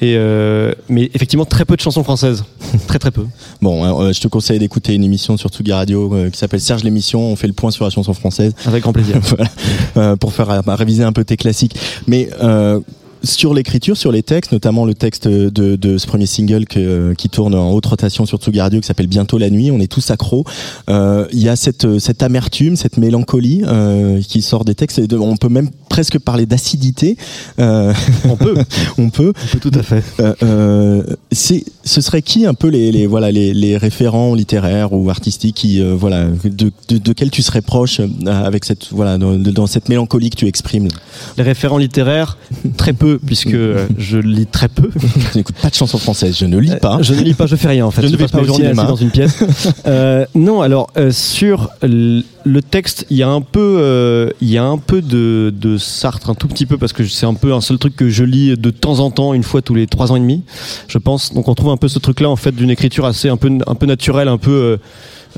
Et 0.00 0.16
euh, 0.16 0.72
mais 0.88 1.10
effectivement, 1.14 1.44
très 1.44 1.64
peu 1.64 1.76
de 1.76 1.80
chansons 1.80 2.04
françaises. 2.04 2.44
très, 2.86 2.98
très 2.98 3.10
peu. 3.10 3.26
Bon, 3.62 4.00
euh, 4.00 4.12
je 4.12 4.20
te 4.20 4.28
conseille 4.28 4.58
d'écouter 4.58 4.94
une 4.94 5.04
émission 5.04 5.36
sur 5.36 5.50
Tsugi 5.50 5.72
Radio 5.72 6.14
euh, 6.14 6.30
qui 6.30 6.38
s'appelle 6.38 6.60
Serge 6.60 6.82
l'émission. 6.84 7.20
On 7.20 7.36
fait 7.36 7.46
le 7.46 7.52
point 7.52 7.70
sur 7.70 7.84
la 7.84 7.90
chanson 7.90 8.12
française. 8.12 8.54
Avec 8.66 8.82
grand 8.82 8.92
plaisir. 8.92 9.16
Voilà. 9.24 9.50
Euh, 9.96 10.16
pour 10.16 10.32
faire 10.32 10.50
euh, 10.50 10.60
réviser 10.66 11.02
un 11.02 11.12
peu 11.12 11.24
tes 11.24 11.36
classiques. 11.36 11.76
Mais 12.06 12.28
euh, 12.42 12.80
sur 13.24 13.54
l'écriture, 13.54 13.96
sur 13.96 14.12
les 14.12 14.22
textes, 14.22 14.52
notamment 14.52 14.84
le 14.84 14.94
texte 14.94 15.26
de, 15.28 15.48
de 15.76 15.98
ce 15.98 16.06
premier 16.06 16.26
single 16.26 16.66
que, 16.66 17.12
qui 17.14 17.28
tourne 17.28 17.54
en 17.54 17.70
haute 17.72 17.86
rotation 17.86 18.26
sur 18.26 18.38
Tsugi 18.38 18.60
Radio 18.60 18.80
qui 18.80 18.86
s'appelle 18.86 19.06
Bientôt 19.06 19.38
la 19.38 19.50
nuit, 19.50 19.70
on 19.70 19.80
est 19.80 19.90
tous 19.90 20.10
accros. 20.10 20.44
Euh, 20.88 21.26
Il 21.32 21.40
y 21.40 21.48
a 21.48 21.56
cette, 21.56 21.98
cette 21.98 22.22
amertume, 22.22 22.76
cette 22.76 22.96
mélancolie 22.98 23.62
euh, 23.66 24.20
qui 24.20 24.42
sort 24.42 24.64
des 24.64 24.74
textes. 24.74 24.98
Et 24.98 25.06
de- 25.06 25.16
on 25.16 25.36
peut 25.36 25.48
même 25.48 25.70
presque 25.88 26.18
parler 26.18 26.46
d'acidité. 26.46 27.16
Euh, 27.58 27.92
on 28.28 28.36
peut, 28.36 28.54
on 28.98 29.10
peut, 29.10 29.32
tout 29.60 29.70
à 29.74 29.82
fait. 29.82 30.02
Euh, 30.20 30.34
euh, 30.42 31.02
c'est, 31.32 31.64
ce 31.84 32.00
serait 32.00 32.22
qui 32.22 32.46
un 32.46 32.54
peu 32.54 32.68
les, 32.68 32.92
les 32.92 33.06
voilà 33.06 33.30
les, 33.30 33.54
les 33.54 33.76
référents 33.76 34.34
littéraires 34.34 34.92
ou 34.92 35.08
artistiques 35.10 35.56
qui 35.56 35.80
euh, 35.80 35.94
voilà 35.94 36.26
de, 36.44 36.70
de, 36.88 36.98
de 36.98 37.12
quels 37.12 37.30
tu 37.30 37.42
serais 37.42 37.62
proche 37.62 38.00
euh, 38.00 38.06
avec 38.26 38.64
cette 38.64 38.88
voilà 38.90 39.18
dans, 39.18 39.34
dans 39.38 39.66
cette 39.66 39.88
mélancolie 39.88 40.30
que 40.30 40.36
tu 40.36 40.46
exprimes? 40.46 40.88
Les 41.36 41.42
référents 41.44 41.78
littéraires, 41.78 42.38
très 42.76 42.92
peu, 42.92 43.13
puisque 43.24 43.54
euh, 43.54 43.86
je 43.98 44.18
lis 44.18 44.46
très 44.46 44.68
peu. 44.68 44.90
Je 45.32 45.38
n'écoute 45.38 45.56
pas 45.56 45.70
de 45.70 45.74
chansons 45.74 45.98
françaises, 45.98 46.36
je 46.38 46.46
ne 46.46 46.58
lis 46.58 46.76
pas. 46.80 46.96
Euh, 46.98 47.02
Je 47.02 47.14
ne 47.14 47.20
lis 47.22 47.34
pas, 47.34 47.46
je 47.46 47.56
fais 47.56 47.68
rien 47.68 47.86
en 47.86 47.90
fait. 47.92 48.02
Je 48.02 48.06
ne 48.08 48.12
vais 48.12 48.24
passe 48.24 48.32
pas 48.32 48.40
au 48.40 48.54
cinéma. 48.54 48.84
dans 48.84 48.96
une 48.96 49.10
pièce. 49.10 49.44
Euh, 49.86 50.24
non, 50.34 50.60
alors 50.62 50.90
euh, 50.96 51.10
sur 51.10 51.70
le 51.82 52.60
texte, 52.60 53.06
il 53.10 53.16
y 53.16 53.22
a 53.22 53.28
un 53.28 53.40
peu, 53.40 53.76
euh, 53.78 54.30
il 54.40 54.50
y 54.50 54.58
a 54.58 54.64
un 54.64 54.78
peu 54.78 55.00
de, 55.02 55.52
de 55.58 55.76
Sartre, 55.78 56.30
un 56.30 56.34
tout 56.34 56.48
petit 56.48 56.66
peu 56.66 56.76
parce 56.78 56.92
que 56.92 57.04
c'est 57.06 57.26
un 57.26 57.34
peu 57.34 57.52
un 57.54 57.60
seul 57.60 57.78
truc 57.78 57.96
que 57.96 58.08
je 58.08 58.24
lis 58.24 58.56
de 58.56 58.70
temps 58.70 59.00
en 59.00 59.10
temps, 59.10 59.34
une 59.34 59.42
fois 59.42 59.62
tous 59.62 59.74
les 59.74 59.86
trois 59.86 60.12
ans 60.12 60.16
et 60.16 60.20
demi, 60.20 60.42
je 60.88 60.98
pense. 60.98 61.32
Donc 61.32 61.48
on 61.48 61.54
trouve 61.54 61.70
un 61.70 61.76
peu 61.76 61.88
ce 61.88 61.98
truc-là 61.98 62.28
en 62.30 62.36
fait 62.36 62.52
d'une 62.52 62.70
écriture 62.70 63.06
assez 63.06 63.28
un 63.28 63.36
peu 63.36 63.50
un 63.66 63.74
peu 63.74 63.86
naturelle, 63.86 64.28
un 64.28 64.38
peu 64.38 64.78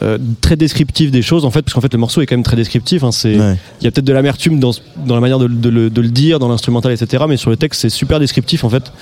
euh, 0.03 0.19
très 0.41 0.57
descriptif 0.57 1.11
des 1.11 1.23
choses 1.23 1.45
en 1.45 1.51
fait, 1.51 1.63
parce 1.63 1.73
qu'en 1.75 1.81
fait 1.81 1.93
le 1.93 1.99
morceau 1.99 2.21
est 2.21 2.27
quand 2.27 2.37
même 2.37 2.43
très 2.45 2.57
descriptif. 2.57 3.03
hein, 3.05 3.13
c'est, 3.13 3.33
il 3.35 3.41
Ouais. 3.41 3.57
y 3.83 3.87
a 3.87 3.91
peut-être 3.91 4.05
de 4.05 4.13
l'amertume 4.13 4.59
dans, 4.61 4.73
dans 5.07 5.15
la 5.15 5.21
manière 5.21 5.39
de, 5.39 5.49
de 5.49 5.69
le, 5.69 5.91
de 5.91 6.01
le 6.01 6.09
dire, 6.09 6.39
dans 6.39 6.49
l'instrumental, 6.49 6.93
etc. 6.93 7.25
Mais 7.29 7.37
sur 7.37 7.51
le 7.51 7.57
texte, 7.57 7.81
c'est 7.83 7.89
super 7.91 8.21
descriptif 8.21 8.65
en 8.65 8.69
fait. 8.71 8.93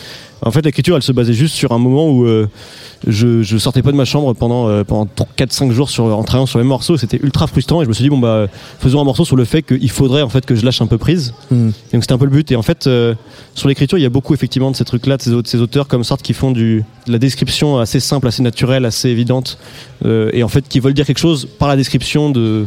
En 0.42 0.50
fait, 0.50 0.62
l'écriture, 0.64 0.96
elle 0.96 1.02
se 1.02 1.12
basait 1.12 1.32
juste 1.32 1.54
sur 1.54 1.72
un 1.72 1.78
moment 1.78 2.08
où 2.10 2.26
euh, 2.26 2.46
je, 3.06 3.42
je 3.42 3.56
sortais 3.56 3.80
pas 3.82 3.92
de 3.92 3.96
ma 3.96 4.04
chambre 4.04 4.34
pendant, 4.34 4.68
euh, 4.68 4.84
pendant 4.84 5.08
4-5 5.38 5.70
jours 5.72 5.88
sur, 5.88 6.04
en 6.04 6.22
travaillant 6.22 6.44
sur 6.46 6.58
le 6.58 6.64
même 6.64 6.68
morceau. 6.68 6.96
C'était 6.98 7.18
ultra 7.22 7.46
frustrant 7.46 7.80
et 7.80 7.84
je 7.84 7.88
me 7.88 7.94
suis 7.94 8.02
dit, 8.02 8.10
bon, 8.10 8.18
bah, 8.18 8.46
faisons 8.78 9.00
un 9.00 9.04
morceau 9.04 9.24
sur 9.24 9.36
le 9.36 9.44
fait 9.46 9.62
qu'il 9.62 9.90
faudrait 9.90 10.20
en 10.22 10.28
fait 10.28 10.44
que 10.44 10.54
je 10.54 10.64
lâche 10.64 10.82
un 10.82 10.86
peu 10.86 10.98
prise. 10.98 11.32
Mm. 11.50 11.68
Et 11.68 11.96
donc 11.96 12.02
c'était 12.02 12.12
un 12.12 12.18
peu 12.18 12.26
le 12.26 12.30
but. 12.30 12.50
Et 12.52 12.56
en 12.56 12.62
fait, 12.62 12.86
euh, 12.86 13.14
sur 13.54 13.68
l'écriture, 13.68 13.96
il 13.96 14.02
y 14.02 14.06
a 14.06 14.10
beaucoup 14.10 14.34
effectivement 14.34 14.70
de 14.70 14.76
ces 14.76 14.84
trucs-là, 14.84 15.16
de 15.16 15.22
ces, 15.22 15.32
aut- 15.32 15.42
ces 15.44 15.60
auteurs 15.60 15.88
comme 15.88 16.04
Sartre 16.04 16.22
qui 16.22 16.34
font 16.34 16.50
du, 16.50 16.84
de 17.06 17.12
la 17.12 17.18
description 17.18 17.78
assez 17.78 18.00
simple, 18.00 18.26
assez 18.28 18.42
naturelle, 18.42 18.84
assez 18.84 19.08
évidente. 19.08 19.56
euh, 20.04 20.30
et 20.34 20.42
en 20.42 20.48
fait, 20.48 20.68
qui 20.68 20.78
veulent 20.80 20.94
dire 20.94 21.06
quelque 21.06 21.18
chose 21.18 21.48
par 21.58 21.68
la 21.68 21.76
description 21.76 22.28
de, 22.30 22.66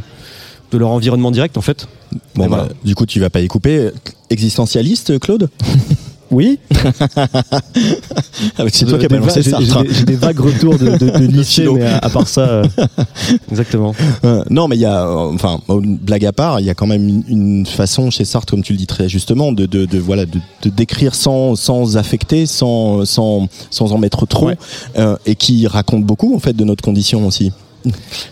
de 0.72 0.78
leur 0.80 0.90
environnement 0.90 1.30
direct 1.32 1.58
en 1.58 1.62
fait. 1.62 1.88
Bon, 2.36 2.48
voilà. 2.48 2.64
bah, 2.64 2.70
du 2.84 2.96
coup, 2.96 3.06
tu 3.06 3.20
vas 3.20 3.30
pas 3.30 3.42
y 3.42 3.48
couper. 3.48 3.90
Existentialiste, 4.30 5.20
Claude? 5.20 5.50
Oui. 6.32 6.60
Ah, 8.60 8.64
c'est 8.72 8.86
toi 8.86 8.98
qui 9.00 9.06
as 9.06 9.10
balancé 9.10 9.42
va- 9.42 9.60
j'ai- 9.90 10.04
des 10.04 10.16
vagues 10.16 10.40
retours 10.40 10.78
de, 10.78 10.98
de, 10.98 11.10
de 11.10 11.26
lycée, 11.32 11.62
philo. 11.64 11.76
mais 11.76 11.86
à, 11.86 11.98
à 11.98 12.10
part 12.10 12.28
ça, 12.28 12.42
euh, 12.42 12.64
exactement. 13.52 13.94
Euh, 14.26 14.44
non, 14.50 14.68
mais 14.68 14.76
il 14.76 14.82
y 14.82 14.86
a, 14.86 15.06
euh, 15.08 15.34
enfin, 15.34 15.60
blague 15.80 16.26
à 16.26 16.32
part, 16.34 16.60
il 16.60 16.66
y 16.66 16.70
a 16.70 16.74
quand 16.76 16.86
même 16.88 17.08
une, 17.08 17.24
une 17.28 17.66
façon 17.66 18.12
chez 18.12 18.26
Sartre, 18.26 18.52
comme 18.52 18.62
tu 18.64 18.74
le 18.74 18.78
dis 18.78 18.86
très 18.88 19.10
justement, 19.10 19.52
de, 19.52 19.66
de, 19.66 19.86
de 19.86 19.98
voilà, 19.98 20.26
de, 20.26 20.70
décrire 20.70 21.16
sans, 21.16 21.56
sans 21.56 21.98
affecter, 21.98 22.46
sans, 22.46 23.06
sans, 23.06 23.48
sans 23.72 23.92
en 23.94 23.98
mettre 23.98 24.26
trop, 24.28 24.52
euh, 24.98 25.16
et 25.26 25.36
qui 25.36 25.66
raconte 25.68 26.04
beaucoup 26.04 26.36
en 26.36 26.40
fait 26.40 26.54
de 26.54 26.64
notre 26.64 26.84
condition 26.84 27.26
aussi. 27.26 27.52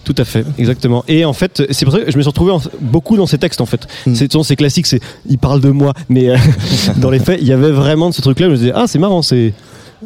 Tout 0.04 0.16
à 0.18 0.26
fait, 0.26 0.46
exactement. 0.58 1.04
Et 1.08 1.26
en 1.26 1.34
fait, 1.34 1.64
c'est 1.72 1.86
pour 1.86 1.94
ça 1.94 2.02
que 2.02 2.12
je 2.12 2.18
me 2.18 2.22
suis 2.22 2.30
retrouvé 2.30 2.52
en- 2.52 2.62
beaucoup 2.82 3.18
dans 3.18 3.26
ces 3.28 3.38
textes 3.38 3.62
en 3.62 3.66
fait. 3.66 3.88
C'est 4.14 4.32
souvent, 4.32 4.44
c'est 4.44 4.56
classique, 4.56 4.86
c'est 4.88 5.00
il 5.28 5.38
parle 5.38 5.62
de 5.62 5.70
moi, 5.70 5.94
mais 6.10 6.30
euh, 6.30 6.38
dans 6.98 7.10
les 7.10 7.20
faits, 7.20 7.40
il 7.42 7.48
y 7.48 7.54
avait 7.54 7.72
vraiment 7.72 8.10
de 8.10 8.14
ce 8.14 8.22
truc-là. 8.22 8.48
Je 8.48 8.52
me 8.52 8.58
disais 8.58 8.72
ah 8.76 8.86
c'est 8.88 9.00
marrant, 9.00 9.22
c'est 9.22 9.54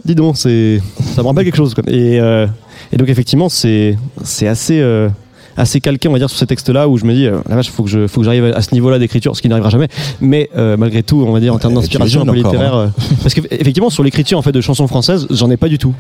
dis 0.06 0.16
donc, 0.16 0.38
c'est 0.38 0.82
ça 1.16 1.22
me 1.24 1.28
rappelle 1.28 1.46
quelque 1.46 1.58
chose. 1.58 1.74
Quoi. 1.74 1.84
Et, 1.88 2.20
euh, 2.20 2.48
et 2.92 2.98
donc 2.98 3.10
effectivement, 3.10 3.50
c'est 3.50 3.98
c'est 4.24 4.48
assez 4.48 4.80
euh, 4.80 5.10
assez 5.60 5.82
calqué 5.82 6.08
on 6.08 6.12
va 6.14 6.18
dire 6.20 6.30
sur 6.30 6.40
ces 6.40 6.48
textes-là 6.48 6.88
où 6.88 6.98
je 6.98 7.06
me 7.06 7.14
dis 7.14 7.26
euh, 7.28 7.38
la 7.48 7.56
vache, 7.56 7.70
faut 7.70 7.84
que 7.84 7.90
je 7.90 8.08
faut 8.08 8.22
que 8.22 8.26
j'arrive 8.26 8.46
à 8.46 8.62
ce 8.62 8.74
niveau-là 8.74 8.98
d'écriture, 9.00 9.36
ce 9.36 9.42
qui 9.42 9.50
n'arrivera 9.50 9.70
jamais. 9.70 9.88
Mais 10.22 10.50
euh, 10.58 10.78
malgré 10.78 11.04
tout, 11.04 11.24
on 11.28 11.32
va 11.32 11.40
dire 11.40 11.54
en 11.54 11.60
termes 11.60 11.74
d'inspiration 11.76 12.22
un 12.22 12.26
peu 12.26 12.34
littéraire, 12.34 12.74
hein. 12.76 12.92
euh, 12.98 13.16
parce 13.22 13.34
qu'effectivement 13.34 13.90
sur 13.90 14.04
l'écriture 14.04 14.38
en 14.38 14.42
fait 14.42 14.52
de 14.52 14.62
chansons 14.62 14.88
françaises, 14.88 15.28
j'en 15.30 15.50
ai 15.52 15.58
pas 15.58 15.68
du 15.68 15.78
tout. 15.78 15.94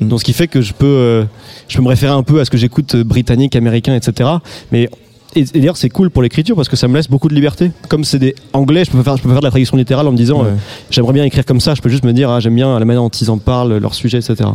Donc 0.00 0.20
ce 0.20 0.24
qui 0.24 0.32
fait 0.32 0.46
que 0.48 0.60
je 0.60 0.72
peux 0.72 0.86
euh, 0.86 1.24
je 1.68 1.76
peux 1.76 1.82
me 1.82 1.88
référer 1.88 2.12
un 2.12 2.22
peu 2.22 2.40
à 2.40 2.44
ce 2.44 2.50
que 2.50 2.56
j'écoute 2.58 2.96
britannique, 2.96 3.56
américain, 3.56 3.94
etc. 3.94 4.30
Mais 4.72 4.88
et, 5.36 5.40
et 5.40 5.44
d'ailleurs 5.60 5.76
c'est 5.76 5.90
cool 5.90 6.10
pour 6.10 6.22
l'écriture 6.22 6.56
parce 6.56 6.68
que 6.68 6.76
ça 6.76 6.88
me 6.88 6.94
laisse 6.94 7.08
beaucoup 7.08 7.28
de 7.28 7.34
liberté. 7.34 7.70
Comme 7.88 8.04
c'est 8.04 8.18
des 8.18 8.34
anglais, 8.52 8.84
je 8.84 8.90
peux 8.90 9.02
faire 9.02 9.16
je 9.16 9.22
peux 9.22 9.28
faire 9.30 9.40
de 9.40 9.44
la 9.44 9.50
traduction 9.50 9.76
littérale 9.76 10.06
en 10.06 10.12
me 10.12 10.16
disant 10.16 10.40
Ouais. 10.42 10.48
euh, 10.48 10.54
j'aimerais 10.90 11.12
bien 11.12 11.24
écrire 11.24 11.44
comme 11.44 11.60
ça. 11.60 11.74
Je 11.74 11.82
peux 11.82 11.90
juste 11.90 12.04
me 12.04 12.12
dire 12.12 12.30
ah, 12.30 12.40
j'aime 12.40 12.54
bien 12.54 12.78
la 12.78 12.84
manière 12.84 13.02
dont 13.02 13.08
ils 13.08 13.30
en 13.30 13.38
parlent, 13.38 13.76
leur 13.78 13.94
sujet, 13.94 14.18
etc. 14.18 14.48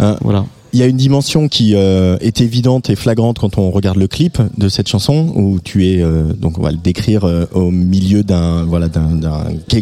Euh, 0.00 0.14
Voilà. 0.22 0.44
Il 0.74 0.80
y 0.80 0.82
a 0.82 0.86
une 0.86 0.96
dimension 0.96 1.46
qui 1.48 1.76
euh, 1.76 2.16
est 2.20 2.40
évidente 2.40 2.90
et 2.90 2.96
flagrante 2.96 3.38
quand 3.38 3.58
on 3.58 3.70
regarde 3.70 3.96
le 3.96 4.08
clip 4.08 4.38
de 4.58 4.68
cette 4.68 4.88
chanson 4.88 5.32
où 5.36 5.60
tu 5.62 5.86
es 5.88 6.02
euh, 6.02 6.32
donc 6.32 6.58
on 6.58 6.62
va 6.62 6.72
le 6.72 6.76
décrire 6.78 7.22
euh, 7.24 7.46
au 7.54 7.70
milieu 7.70 8.24
d'un 8.24 8.64
voilà 8.64 8.88
d'un 8.88 9.20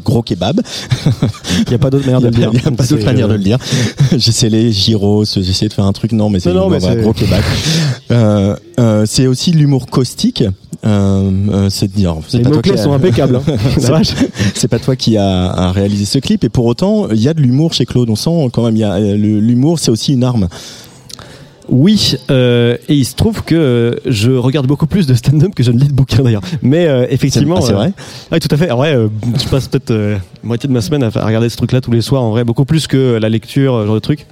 gros 0.04 0.20
kebab. 0.20 0.60
Il 1.60 1.68
n'y 1.70 1.74
a 1.74 1.78
pas 1.78 1.88
d'autre 1.88 2.04
manière 2.04 2.20
de 2.20 2.26
le 2.26 2.32
dire. 2.36 2.50
Il 2.52 2.60
n'y 2.60 2.66
a 2.66 2.70
pas 2.70 2.84
d'autre 2.84 3.04
manière 3.06 3.26
de 3.26 3.32
euh, 3.32 3.36
le 3.38 3.42
dire. 3.42 3.58
J'essaie 4.18 4.50
les 4.50 4.70
gyros, 4.70 5.24
j'essaie 5.24 5.68
de 5.68 5.72
faire 5.72 5.86
un 5.86 5.92
truc 5.94 6.12
non 6.12 6.28
mais 6.28 6.40
c'est 6.40 6.50
c'est- 6.80 7.00
gros 7.00 7.14
kebab. 7.14 7.42
Euh, 8.10 8.54
euh, 8.78 9.04
c'est 9.06 9.26
aussi 9.26 9.50
de 9.52 9.56
l'humour 9.56 9.86
caustique. 9.86 10.44
Euh, 10.84 11.30
euh, 11.52 11.70
c'est 11.70 11.86
de 11.86 11.92
dire. 11.92 12.16
Les 12.34 12.42
qui 12.60 12.70
a- 12.72 12.76
sont 12.76 12.92
impeccables, 12.92 13.36
hein. 13.36 13.42
C'est- 14.54 14.68
pas 14.68 14.78
toi 14.80 14.96
qui 14.96 15.16
a, 15.16 15.46
a 15.52 15.70
réalisé 15.72 16.04
ce 16.04 16.18
clip 16.18 16.42
et 16.44 16.48
pour 16.48 16.64
autant 16.66 17.08
il 17.10 17.20
y 17.20 17.28
a 17.28 17.34
de 17.34 17.40
l'humour 17.40 17.72
chez 17.72 17.86
Claude. 17.86 18.10
On 18.10 18.16
sent 18.16 18.48
quand 18.52 18.64
même 18.64 18.76
il 18.76 18.80
y 18.80 18.84
a 18.84 18.94
euh, 18.94 19.16
l'humour, 19.16 19.78
c'est 19.78 19.90
aussi 19.90 20.12
une 20.12 20.24
arme. 20.24 20.48
Oui, 21.72 22.16
euh, 22.30 22.76
et 22.90 22.94
il 22.94 23.06
se 23.06 23.14
trouve 23.14 23.42
que 23.44 23.54
euh, 23.54 23.94
je 24.04 24.30
regarde 24.30 24.66
beaucoup 24.66 24.86
plus 24.86 25.06
de 25.06 25.14
stand-up 25.14 25.54
que 25.54 25.62
je 25.62 25.70
ne 25.72 25.78
lis 25.80 25.88
de 25.88 25.94
bouquins 25.94 26.22
d'ailleurs. 26.22 26.42
Mais 26.60 26.86
euh, 26.86 27.06
effectivement, 27.08 27.62
C'est- 27.62 27.62
ah, 27.62 27.66
c'est 27.68 27.72
euh, 27.72 27.76
vrai 27.76 27.92
Oui, 28.30 28.38
tout 28.40 28.48
à 28.54 28.56
fait. 28.58 28.70
En 28.70 28.76
vrai, 28.76 28.94
euh, 28.94 29.08
je 29.42 29.48
passe 29.48 29.68
peut-être 29.68 29.90
euh, 29.90 30.18
moitié 30.44 30.68
de 30.68 30.72
ma 30.74 30.82
semaine 30.82 31.02
à, 31.02 31.06
à 31.14 31.24
regarder 31.24 31.48
ce 31.48 31.56
truc-là 31.56 31.80
tous 31.80 31.90
les 31.90 32.02
soirs. 32.02 32.22
En 32.22 32.30
vrai, 32.30 32.44
beaucoup 32.44 32.66
plus 32.66 32.86
que 32.86 33.16
la 33.18 33.30
lecture, 33.30 33.86
genre 33.86 33.94
de 33.94 34.00
truc. 34.00 34.26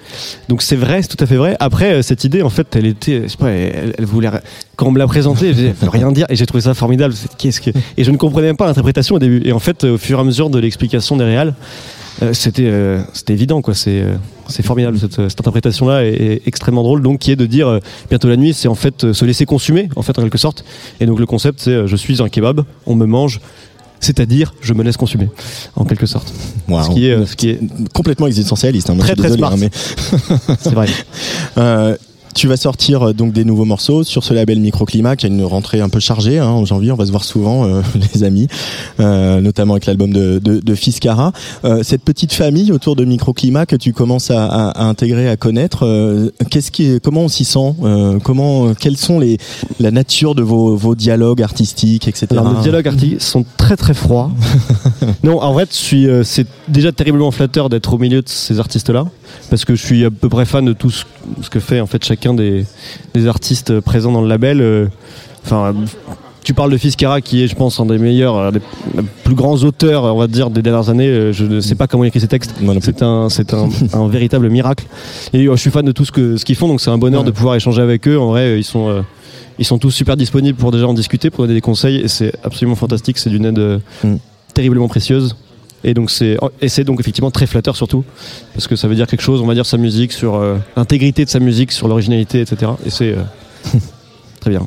Donc 0.50 0.60
c'est 0.60 0.76
vrai, 0.76 1.00
c'est 1.00 1.08
tout 1.16 1.24
à 1.24 1.26
fait 1.26 1.36
vrai. 1.36 1.56
Après, 1.60 2.02
cette 2.02 2.24
idée, 2.24 2.42
en 2.42 2.50
fait, 2.50 2.76
elle 2.76 2.84
était, 2.84 3.22
je 3.22 3.28
sais 3.28 3.36
pas, 3.38 3.48
elle, 3.48 3.94
elle 3.96 4.04
voulait 4.04 4.28
quand 4.76 4.86
on 4.88 4.90
me 4.90 4.98
l'a 4.98 5.06
présentée, 5.06 5.54
je 5.54 5.60
veut 5.68 5.72
rien 5.90 6.12
dire, 6.12 6.26
et 6.28 6.36
j'ai 6.36 6.44
trouvé 6.44 6.60
ça 6.60 6.74
formidable. 6.74 7.14
Qu'est-ce 7.38 7.62
que 7.62 7.70
Et 7.96 8.04
je 8.04 8.10
ne 8.10 8.18
comprenais 8.18 8.48
même 8.48 8.56
pas 8.58 8.66
l'interprétation 8.66 9.16
au 9.16 9.18
début. 9.18 9.40
Et 9.46 9.52
en 9.52 9.58
fait, 9.60 9.84
au 9.84 9.96
fur 9.96 10.18
et 10.18 10.20
à 10.20 10.24
mesure 10.24 10.50
de 10.50 10.58
l'explication 10.58 11.16
des 11.16 11.24
réals, 11.24 11.54
euh, 12.22 12.32
c'était 12.32 12.66
euh, 12.66 13.00
c'était 13.12 13.32
évident 13.32 13.62
quoi 13.62 13.74
c'est 13.74 14.00
euh, 14.02 14.14
c'est 14.48 14.64
formidable 14.64 14.98
cette, 14.98 15.28
cette 15.28 15.40
interprétation 15.40 15.86
là 15.88 16.04
est, 16.04 16.10
est 16.14 16.42
extrêmement 16.46 16.82
drôle 16.82 17.02
donc 17.02 17.18
qui 17.20 17.30
est 17.30 17.36
de 17.36 17.46
dire 17.46 17.68
euh, 17.68 17.78
bientôt 18.08 18.28
la 18.28 18.36
nuit 18.36 18.52
c'est 18.54 18.68
en 18.68 18.74
fait 18.74 19.04
euh, 19.04 19.12
se 19.12 19.24
laisser 19.24 19.46
consumer 19.46 19.88
en 19.96 20.02
fait 20.02 20.18
en 20.18 20.22
quelque 20.22 20.38
sorte 20.38 20.64
et 21.00 21.06
donc 21.06 21.18
le 21.18 21.26
concept 21.26 21.60
c'est 21.60 21.70
euh, 21.70 21.86
je 21.86 21.96
suis 21.96 22.20
un 22.22 22.28
kebab 22.28 22.64
on 22.86 22.94
me 22.94 23.06
mange 23.06 23.40
c'est-à-dire 24.00 24.54
je 24.62 24.72
me 24.74 24.82
laisse 24.82 24.96
consumer 24.96 25.28
en 25.76 25.84
quelque 25.84 26.06
sorte 26.06 26.32
Wow. 26.68 26.82
ce 26.84 26.90
qui 26.90 27.06
est 27.06 27.12
euh, 27.12 27.26
ce 27.26 27.36
qui 27.36 27.48
est 27.50 27.60
complètement 27.92 28.26
existentialiste. 28.28 28.90
Hein, 28.90 28.94
moi, 28.94 29.04
Très, 29.04 29.16
je 29.16 29.20
suis 29.22 29.28
très 29.28 29.36
smart. 29.38 29.52
hein, 29.52 29.56
mais 29.58 30.56
c'est 30.60 30.72
vrai 30.74 30.86
Euh, 31.58 31.96
tu 32.34 32.46
vas 32.48 32.56
sortir 32.56 33.08
euh, 33.08 33.12
donc 33.12 33.32
des 33.32 33.44
nouveaux 33.44 33.64
morceaux 33.64 34.04
sur 34.04 34.24
ce 34.24 34.32
label 34.34 34.60
Microclimat 34.60 35.16
qui 35.16 35.26
a 35.26 35.28
une 35.28 35.44
rentrée 35.44 35.80
un 35.80 35.88
peu 35.88 36.00
chargée 36.00 36.38
hein, 36.38 36.46
en 36.46 36.64
janvier. 36.64 36.92
On 36.92 36.96
va 36.96 37.06
se 37.06 37.10
voir 37.10 37.24
souvent, 37.24 37.64
euh, 37.66 37.82
les 38.14 38.24
amis, 38.24 38.46
euh, 39.00 39.40
notamment 39.40 39.74
avec 39.74 39.86
l'album 39.86 40.12
de, 40.12 40.38
de, 40.38 40.60
de 40.60 40.74
Fiskara. 40.74 41.32
Euh, 41.64 41.82
cette 41.82 42.02
petite 42.02 42.32
famille 42.32 42.72
autour 42.72 42.96
de 42.96 43.04
Microclimat 43.04 43.66
que 43.66 43.76
tu 43.76 43.92
commences 43.92 44.30
à, 44.30 44.46
à, 44.46 44.68
à 44.70 44.84
intégrer, 44.84 45.28
à 45.28 45.36
connaître, 45.36 45.84
euh, 45.86 46.30
qu'est-ce 46.50 46.70
qui, 46.70 46.84
est- 46.84 47.00
comment 47.04 47.22
on 47.22 47.28
s'y 47.28 47.44
sent 47.44 47.74
euh, 47.82 48.18
Comment, 48.22 48.74
quelles 48.74 48.96
sont 48.96 49.18
les 49.18 49.38
la 49.78 49.90
nature 49.90 50.34
de 50.34 50.42
vos, 50.42 50.76
vos 50.76 50.94
dialogues 50.94 51.42
artistiques, 51.42 52.06
etc. 52.08 52.26
Alors, 52.30 52.52
nos 52.52 52.60
dialogues 52.60 52.88
artistiques 52.88 53.20
sont 53.22 53.44
très 53.56 53.76
très 53.76 53.94
froids. 53.94 54.30
non, 55.24 55.40
en 55.42 55.52
vrai, 55.52 55.66
je 55.70 55.74
suis, 55.76 56.06
euh, 56.08 56.22
c'est 56.24 56.46
déjà 56.68 56.92
terriblement 56.92 57.30
flatteur 57.30 57.68
d'être 57.68 57.92
au 57.94 57.98
milieu 57.98 58.22
de 58.22 58.28
ces 58.28 58.58
artistes-là, 58.60 59.06
parce 59.50 59.64
que 59.64 59.74
je 59.74 59.84
suis 59.84 60.04
à 60.04 60.10
peu 60.10 60.28
près 60.28 60.44
fan 60.44 60.64
de 60.64 60.72
tout 60.72 60.90
ce, 60.90 61.04
ce 61.42 61.50
que 61.50 61.60
fait 61.60 61.80
en 61.80 61.86
fait 61.86 62.04
chacun 62.04 62.34
des, 62.34 62.64
des 63.14 63.26
artistes 63.26 63.80
présents 63.80 64.12
dans 64.12 64.22
le 64.22 64.28
label. 64.28 64.60
euh, 64.60 64.86
Enfin, 65.44 65.74
tu 66.44 66.52
parles 66.54 66.70
de 66.70 66.76
Fiskara 66.76 67.20
qui 67.20 67.42
est, 67.42 67.48
je 67.48 67.54
pense, 67.54 67.80
un 67.80 67.86
des 67.86 67.98
meilleurs, 67.98 68.36
un 68.38 68.52
des 68.52 68.60
plus 69.24 69.34
grands 69.34 69.56
auteurs, 69.62 70.04
on 70.04 70.18
va 70.18 70.26
dire, 70.26 70.50
des 70.50 70.62
dernières 70.62 70.88
années. 70.90 71.08
Euh, 71.08 71.32
Je 71.32 71.44
ne 71.44 71.60
sais 71.60 71.74
pas 71.74 71.86
comment 71.86 72.04
il 72.04 72.08
écrit 72.08 72.20
ses 72.20 72.28
textes. 72.28 72.54
C'est 72.82 73.02
un, 73.02 73.28
c'est 73.30 73.54
un, 73.54 73.68
un 73.94 74.08
véritable 74.08 74.48
miracle. 74.50 74.84
Et 75.32 75.46
euh, 75.46 75.56
je 75.56 75.60
suis 75.60 75.70
fan 75.70 75.84
de 75.84 75.92
tout 75.92 76.04
ce 76.04 76.12
que 76.12 76.36
ce 76.36 76.44
qu'ils 76.44 76.56
font, 76.56 76.68
donc 76.68 76.80
c'est 76.80 76.90
un 76.90 76.98
bonheur 76.98 77.24
de 77.24 77.30
pouvoir 77.30 77.54
échanger 77.56 77.80
avec 77.82 78.06
eux. 78.08 78.18
En 78.18 78.28
vrai, 78.28 78.58
ils 78.58 78.64
sont 78.64 78.88
euh, 78.88 79.00
ils 79.58 79.64
sont 79.64 79.78
tous 79.78 79.90
super 79.90 80.16
disponibles 80.16 80.58
pour 80.58 80.70
déjà 80.72 80.86
en 80.86 80.94
discuter, 80.94 81.28
pour 81.30 81.44
donner 81.44 81.54
des 81.54 81.60
conseils, 81.60 81.96
et 82.00 82.08
c'est 82.08 82.32
absolument 82.44 82.76
fantastique. 82.76 83.18
C'est 83.18 83.30
d'une 83.30 83.44
aide 83.44 83.58
euh, 83.58 83.78
terriblement 84.54 84.88
précieuse. 84.88 85.36
Et 85.82 85.94
donc 85.94 86.10
c'est 86.10 86.36
et 86.60 86.68
c'est 86.68 86.84
donc 86.84 87.00
effectivement 87.00 87.30
très 87.30 87.46
flatteur 87.46 87.74
surtout 87.74 88.04
parce 88.54 88.68
que 88.68 88.76
ça 88.76 88.86
veut 88.88 88.94
dire 88.94 89.06
quelque 89.06 89.22
chose. 89.22 89.40
On 89.40 89.46
va 89.46 89.54
dire 89.54 89.66
sa 89.66 89.78
musique 89.78 90.12
sur 90.12 90.34
euh, 90.36 90.56
l'intégrité 90.76 91.24
de 91.24 91.30
sa 91.30 91.40
musique, 91.40 91.72
sur 91.72 91.88
l'originalité, 91.88 92.40
etc. 92.40 92.72
Et 92.84 92.90
c'est 92.90 93.12
euh, 93.12 93.22
très 94.40 94.50
bien. 94.50 94.66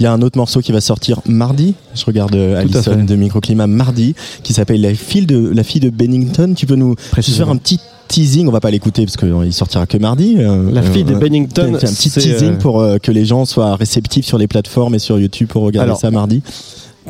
Il 0.00 0.04
y 0.04 0.06
a 0.06 0.12
un 0.12 0.22
autre 0.22 0.38
morceau 0.38 0.60
qui 0.60 0.70
va 0.70 0.80
sortir 0.80 1.20
mardi. 1.26 1.74
Je 1.94 2.04
regarde 2.04 2.34
euh, 2.36 2.60
Alison 2.60 3.02
de 3.04 3.16
Microclimat 3.16 3.66
mardi, 3.66 4.14
qui 4.44 4.52
s'appelle 4.52 4.80
la 4.80 4.94
fille 4.94 5.26
de 5.26 5.50
la 5.52 5.64
fille 5.64 5.80
de 5.80 5.90
Bennington. 5.90 6.54
Tu 6.56 6.66
peux 6.66 6.76
nous 6.76 6.94
faire 7.20 7.50
un 7.50 7.56
petit 7.56 7.80
teasing. 8.06 8.46
On 8.46 8.52
va 8.52 8.60
pas 8.60 8.70
l'écouter 8.70 9.04
parce 9.04 9.16
qu'il 9.16 9.52
sortira 9.52 9.86
que 9.86 9.98
mardi. 9.98 10.36
euh, 10.38 10.70
La 10.72 10.82
fille 10.82 11.02
de 11.02 11.14
Bennington, 11.14 11.74
Un 11.74 11.78
petit 11.78 12.10
teasing 12.10 12.52
euh, 12.52 12.58
pour 12.58 12.86
que 13.02 13.10
les 13.10 13.24
gens 13.24 13.44
soient 13.44 13.74
réceptifs 13.74 14.24
sur 14.24 14.38
les 14.38 14.46
plateformes 14.46 14.94
et 14.94 15.00
sur 15.00 15.18
YouTube 15.18 15.48
pour 15.48 15.64
regarder 15.64 15.88
Alors, 15.88 15.98
ça 16.00 16.12
mardi. 16.12 16.42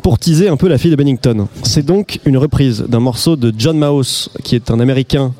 Pour 0.01 0.19
teaser 0.19 0.49
un 0.49 0.57
peu 0.57 0.67
la 0.67 0.77
fille 0.77 0.91
de 0.91 0.95
Bennington. 0.95 1.47
C'est 1.63 1.85
donc 1.85 2.19
une 2.25 2.37
reprise 2.37 2.81
d'un 2.87 2.99
morceau 2.99 3.35
de 3.35 3.53
John 3.57 3.77
Maus, 3.77 4.29
qui 4.43 4.55
est 4.55 4.71
un 4.71 4.79
Américain 4.79 5.33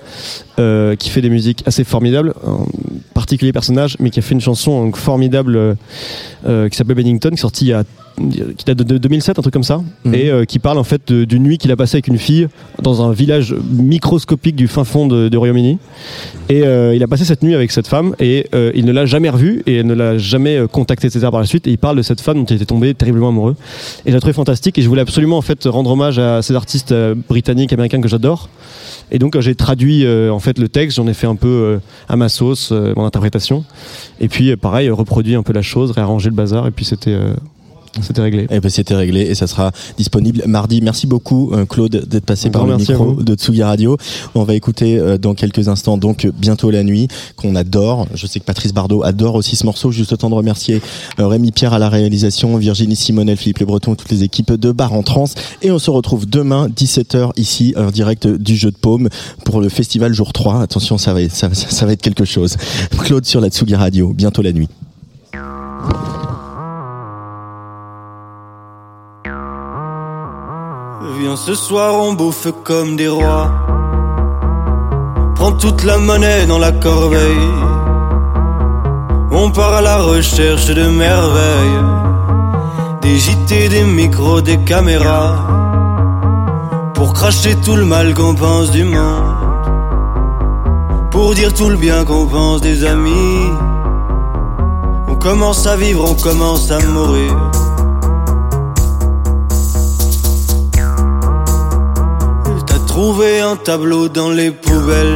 euh, 0.59 0.95
qui 0.95 1.09
fait 1.09 1.21
des 1.21 1.29
musiques 1.29 1.63
assez 1.65 1.83
formidables, 1.83 2.33
un 2.45 2.65
particulier 3.13 3.53
personnage, 3.53 3.95
mais 3.99 4.09
qui 4.09 4.19
a 4.19 4.21
fait 4.21 4.33
une 4.33 4.41
chanson 4.41 4.91
formidable 4.93 5.55
euh, 5.55 5.73
euh, 6.47 6.69
qui 6.69 6.77
s'appelle 6.77 6.95
Bennington, 6.95 7.35
sortie 7.35 7.65
il 7.65 7.69
y 7.69 7.73
a 7.73 7.83
qui 8.57 8.65
date 8.65 8.77
de, 8.77 8.83
de 8.83 8.97
2007, 8.97 9.39
un 9.39 9.41
truc 9.41 9.53
comme 9.53 9.63
ça, 9.63 9.81
Mhm. 10.05 10.13
et 10.13 10.29
euh, 10.29 10.45
qui 10.45 10.59
parle 10.59 10.77
en 10.77 10.83
fait 10.83 11.11
d'une 11.11 11.43
nuit 11.43 11.57
qu'il 11.57 11.71
a 11.71 11.75
passée 11.75 11.95
avec 11.97 12.07
une 12.07 12.17
fille 12.17 12.47
dans 12.81 13.01
un 13.07 13.11
village 13.11 13.55
microscopique 13.71 14.55
du 14.55 14.67
fin 14.67 14.83
fond 14.83 15.07
de, 15.07 15.29
de 15.29 15.37
Royaume-Uni. 15.37 15.77
Et 16.49 16.63
euh, 16.63 16.95
il 16.95 17.03
a 17.03 17.07
passé 17.07 17.25
cette 17.25 17.43
nuit 17.43 17.53
avec 17.55 17.71
cette 17.71 17.87
femme 17.87 18.15
et 18.19 18.47
euh, 18.55 18.71
il 18.75 18.85
ne 18.85 18.91
l'a 18.91 19.05
jamais 19.05 19.29
revue 19.29 19.61
et 19.67 19.77
elle 19.77 19.85
ne 19.85 19.93
l'a 19.93 20.17
jamais 20.17 20.59
contacté, 20.71 21.07
etc. 21.07 21.27
par 21.31 21.39
la 21.39 21.45
suite. 21.45 21.67
Et 21.67 21.71
il 21.71 21.77
parle 21.77 21.97
de 21.97 22.01
cette 22.01 22.21
femme 22.21 22.37
dont 22.39 22.45
il 22.45 22.55
était 22.55 22.65
tombé 22.65 22.93
terriblement 22.93 23.29
amoureux. 23.29 23.55
Et 24.05 24.09
je 24.09 24.13
la 24.15 24.19
trouvé 24.19 24.33
fantastique 24.33 24.77
et 24.77 24.81
je 24.81 24.87
voulais 24.89 25.01
absolument 25.01 25.37
en 25.37 25.41
fait 25.41 25.65
rendre 25.65 25.91
hommage 25.91 26.17
à 26.19 26.41
ces 26.41 26.55
artistes 26.55 26.93
britanniques, 27.27 27.71
américains 27.73 28.01
que 28.01 28.07
j'adore. 28.07 28.49
Et 29.11 29.19
donc 29.19 29.39
j'ai 29.39 29.55
traduit 29.55 30.05
en 30.07 30.39
fait 30.39 30.57
le 30.59 30.69
texte, 30.69 30.97
j'en 30.97 31.07
ai 31.07 31.13
fait 31.13 31.27
un 31.27 31.35
peu 31.35 31.79
à 32.07 32.15
ma 32.15 32.29
sauce, 32.29 32.71
mon 32.71 33.05
interprétation. 33.05 33.63
Et 34.19 34.27
puis 34.27 34.55
pareil, 34.55 34.89
reproduit 34.89 35.35
un 35.35 35.43
peu 35.43 35.53
la 35.53 35.61
chose, 35.61 35.91
réarrangé 35.91 36.29
le 36.29 36.35
bazar 36.35 36.67
et 36.67 36.71
puis 36.71 36.85
c'était 36.85 37.15
c'était 38.01 38.21
réglé. 38.21 38.47
Eh 38.49 38.59
ben, 38.59 38.69
c'était 38.69 38.95
réglé 38.95 39.21
et 39.21 39.35
ça 39.35 39.47
sera 39.47 39.71
disponible 39.97 40.43
mardi. 40.45 40.81
Merci 40.81 41.07
beaucoup 41.07 41.51
euh, 41.53 41.65
Claude 41.65 42.05
d'être 42.07 42.25
passé 42.25 42.47
Un 42.47 42.51
par 42.51 42.65
le 42.65 42.77
micro 42.77 43.13
de 43.21 43.35
Tsugi 43.35 43.63
Radio. 43.63 43.97
On 44.35 44.43
va 44.43 44.53
écouter 44.55 44.97
euh, 44.97 45.17
dans 45.17 45.33
quelques 45.33 45.67
instants 45.67 45.97
donc 45.97 46.27
bientôt 46.37 46.69
la 46.71 46.83
nuit 46.83 47.07
qu'on 47.35 47.55
adore. 47.55 48.07
Je 48.13 48.25
sais 48.27 48.39
que 48.39 48.45
Patrice 48.45 48.73
Bardot 48.73 49.03
adore 49.03 49.35
aussi 49.35 49.55
ce 49.55 49.65
morceau. 49.65 49.91
Juste 49.91 50.13
autant 50.13 50.29
de 50.29 50.35
remercier 50.35 50.81
euh, 51.19 51.27
Rémi 51.27 51.51
Pierre 51.51 51.73
à 51.73 51.79
la 51.79 51.89
réalisation, 51.89 52.55
Virginie 52.57 52.95
Simonel, 52.95 53.37
Philippe 53.37 53.59
Le 53.59 53.65
Breton, 53.65 53.95
toutes 53.95 54.11
les 54.11 54.23
équipes 54.23 54.53
de 54.53 54.71
Bar 54.71 54.93
en 54.93 55.03
Trans 55.03 55.25
et 55.61 55.71
on 55.71 55.79
se 55.79 55.89
retrouve 55.91 56.25
demain 56.27 56.67
17h 56.69 57.31
ici 57.37 57.73
en 57.75 57.89
direct 57.91 58.27
du 58.27 58.55
jeu 58.55 58.71
de 58.71 58.77
paume 58.77 59.09
pour 59.45 59.61
le 59.61 59.69
festival 59.69 60.13
jour 60.13 60.31
3. 60.31 60.61
Attention, 60.61 60.97
ça 60.97 61.13
va 61.13 61.27
ça, 61.29 61.53
ça- 61.53 61.69
ça 61.69 61.85
va 61.85 61.93
être 61.93 62.01
quelque 62.01 62.25
chose. 62.25 62.55
Claude 62.99 63.25
sur 63.25 63.41
la 63.41 63.49
Tsugi 63.49 63.75
Radio, 63.75 64.13
bientôt 64.13 64.41
la 64.41 64.53
nuit. 64.53 64.69
Ce 71.21 71.53
soir 71.53 71.95
on 71.95 72.13
bouffe 72.13 72.47
comme 72.63 72.95
des 72.95 73.09
rois. 73.09 73.51
Prends 75.35 75.51
toute 75.51 75.83
la 75.83 75.97
monnaie 75.97 76.45
dans 76.45 76.57
la 76.57 76.71
corbeille. 76.71 77.51
On 79.29 79.51
part 79.51 79.75
à 79.75 79.81
la 79.81 79.97
recherche 79.97 80.67
de 80.67 80.83
merveilles. 80.83 81.83
Des 83.01 83.17
JT, 83.17 83.69
des 83.69 83.83
micros, 83.83 84.39
des 84.41 84.59
caméras. 84.59 85.35
Pour 86.93 87.13
cracher 87.13 87.55
tout 87.65 87.75
le 87.75 87.85
mal 87.85 88.13
qu'on 88.13 88.33
pense 88.33 88.71
du 88.71 88.85
monde. 88.85 89.35
Pour 91.11 91.35
dire 91.35 91.53
tout 91.53 91.69
le 91.69 91.77
bien 91.77 92.05
qu'on 92.05 92.27
pense 92.27 92.61
des 92.61 92.85
amis. 92.85 93.49
On 95.07 95.15
commence 95.15 95.67
à 95.67 95.75
vivre, 95.75 96.09
on 96.09 96.15
commence 96.15 96.71
à 96.71 96.79
mourir 96.79 97.35
Trouvé 103.01 103.39
un 103.39 103.55
tableau 103.55 104.09
dans 104.09 104.29
les 104.29 104.51
poubelles. 104.51 105.13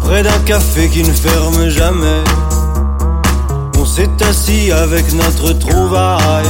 Près 0.00 0.22
d'un 0.22 0.38
café 0.46 0.88
qui 0.88 1.02
ne 1.02 1.12
ferme 1.12 1.68
jamais. 1.68 2.24
On 3.78 3.84
s'est 3.84 4.08
assis 4.26 4.72
avec 4.72 5.12
notre 5.12 5.52
trouvaille. 5.52 6.46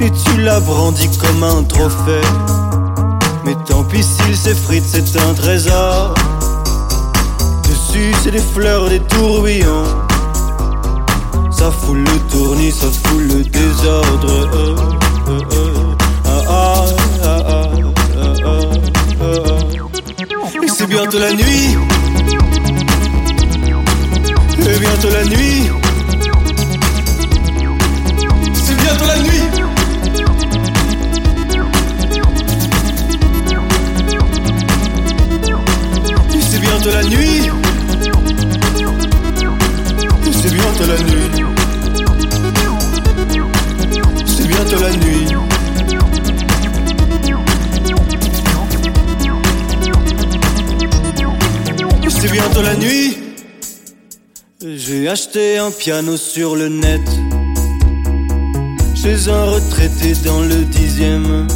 Et 0.00 0.10
tu 0.10 0.40
l'as 0.40 0.58
brandi 0.58 1.08
comme 1.18 1.44
un 1.44 1.62
trophée. 1.62 2.26
Mais 3.44 3.54
tant 3.64 3.84
pis 3.84 4.02
s'il 4.02 4.36
s'effrite, 4.36 4.82
c'est 4.84 5.16
un 5.20 5.32
trésor. 5.32 6.14
Dessus 7.62 8.12
c'est 8.24 8.32
des 8.32 8.46
fleurs, 8.54 8.88
des 8.88 8.98
tourbillons. 9.02 9.86
Ça 11.52 11.70
fout 11.70 11.96
le 11.96 12.18
tournis, 12.28 12.72
ça 12.72 12.88
fout 12.88 13.20
le 13.20 13.44
désordre. 13.44 14.48
Euh, 14.52 14.76
euh, 15.28 15.40
euh. 15.52 15.65
C'est 20.78 20.86
bientôt 20.88 21.18
la 21.18 21.32
nuit. 21.32 21.74
Et 24.60 24.78
bientôt 24.78 25.08
la 25.10 25.24
nuit. 25.24 25.70
C'est 28.52 28.76
bientôt 28.76 29.06
la 29.06 29.18
nuit. 29.22 29.40
C'est 36.42 36.60
bientôt 36.60 36.90
la 36.90 37.02
nuit. 37.04 37.50
C'est 40.30 40.52
bientôt 40.52 40.86
la 40.86 40.98
nuit. 40.98 41.30
C'est 44.26 44.46
bientôt 44.46 44.78
la 44.78 44.90
nuit 44.90 45.05
Bientôt 52.46 52.62
la 52.62 52.76
nuit. 52.76 53.18
J'ai 54.64 55.08
acheté 55.08 55.58
un 55.58 55.72
piano 55.72 56.16
sur 56.16 56.54
le 56.54 56.68
net. 56.68 57.00
Chez 58.94 59.28
un 59.28 59.44
retraité 59.46 60.12
dans 60.24 60.42
le 60.42 60.62
dixième. 60.66 61.48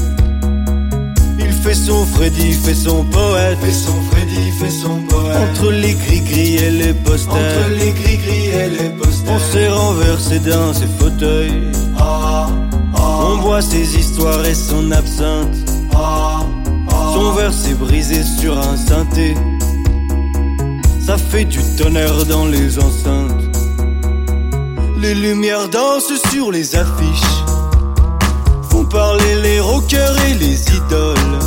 Il 1.38 1.52
fait 1.52 1.74
son 1.74 2.04
Freddy, 2.06 2.54
fait 2.54 2.74
son 2.74 3.04
poète. 3.04 3.56
Fait 3.60 3.72
son 3.72 4.02
Freddy, 4.10 4.50
fait 4.58 4.70
son 4.70 4.96
poète. 5.02 5.36
Entre 5.52 5.70
les 5.70 5.94
gris-gris 5.94 6.56
et 6.56 6.70
les 6.70 6.92
posters. 6.92 7.34
Entre 7.34 7.70
les 7.78 7.92
gris-gris 7.92 8.48
et 8.48 8.70
les 8.70 8.90
posters. 8.90 9.32
On 9.32 9.38
s'est 9.38 9.68
renversé 9.68 10.38
dans 10.40 10.74
ses 10.74 10.88
fauteuils. 10.98 11.70
On 12.96 13.36
boit 13.36 13.62
ses 13.62 13.96
histoires 13.96 14.44
et 14.44 14.56
son 14.56 14.90
absinthe. 14.90 15.54
Son 17.14 17.32
verre 17.34 17.54
s'est 17.54 17.74
brisé 17.74 18.24
sur 18.24 18.58
un 18.58 18.76
synthé. 18.76 19.36
Ça 21.10 21.18
fait 21.18 21.44
du 21.44 21.58
tonnerre 21.76 22.24
dans 22.26 22.46
les 22.46 22.78
enceintes. 22.78 23.58
Les 24.96 25.12
lumières 25.12 25.68
dansent 25.68 26.22
sur 26.30 26.52
les 26.52 26.76
affiches. 26.76 27.42
Font 28.70 28.84
parler 28.84 29.34
les 29.42 29.58
rockers 29.58 30.16
et 30.28 30.34
les 30.34 30.60
idoles. 30.68 31.38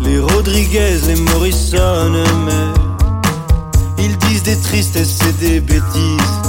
Les 0.00 0.18
Rodriguez, 0.18 0.98
les 1.06 1.14
Morrison, 1.14 2.10
mais 2.46 4.04
ils 4.04 4.18
disent 4.18 4.42
des 4.42 4.60
tristesses 4.60 5.20
et 5.28 5.32
des 5.34 5.60
bêtises. 5.60 6.40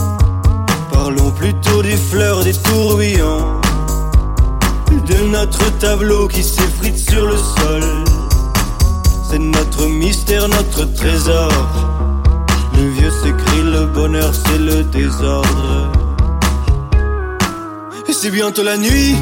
Parlons 0.91 1.29
plutôt 1.29 1.83
des 1.83 1.97
fleurs, 1.97 2.43
des 2.43 2.53
tourbillons. 2.53 3.61
De 5.05 5.27
notre 5.27 5.77
tableau 5.77 6.27
qui 6.27 6.41
s'effrite 6.41 6.97
sur 6.97 7.27
le 7.27 7.37
sol. 7.37 8.16
C'est 9.29 9.39
notre 9.39 9.87
mystère, 9.87 10.47
notre 10.47 10.85
trésor. 10.93 11.51
Le 12.73 12.89
vieux 12.89 13.11
s'écrit, 13.11 13.63
le 13.63 13.85
bonheur 13.87 14.31
c'est 14.33 14.57
le 14.57 14.83
désordre. 14.83 15.91
Et 18.07 18.13
c'est 18.13 18.31
bientôt 18.31 18.63
la 18.63 18.77
nuit. 18.77 19.15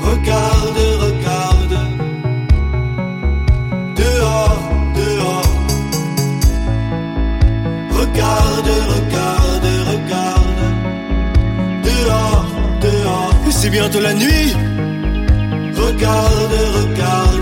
Regarde, 0.00 0.80
regarde. 1.06 1.76
Dehors, 3.96 4.58
dehors. 5.00 5.52
Regarde, 7.98 8.72
regarde, 8.94 9.70
regarde. 9.92 10.64
Dehors, 11.82 12.44
bientôt 13.70 14.00
la 14.00 14.14
nuit. 14.14 14.52
Regarde, 15.76 16.56
regarde, 16.78 17.33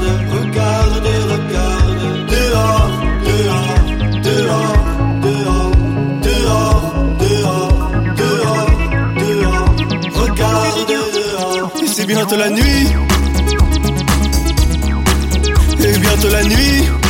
bientôt 12.15 12.37
la 12.37 12.51
nuit. 12.51 12.89
Et 15.81 15.99
bientôt 15.99 16.29
la 16.29 16.43
nuit. 16.45 17.02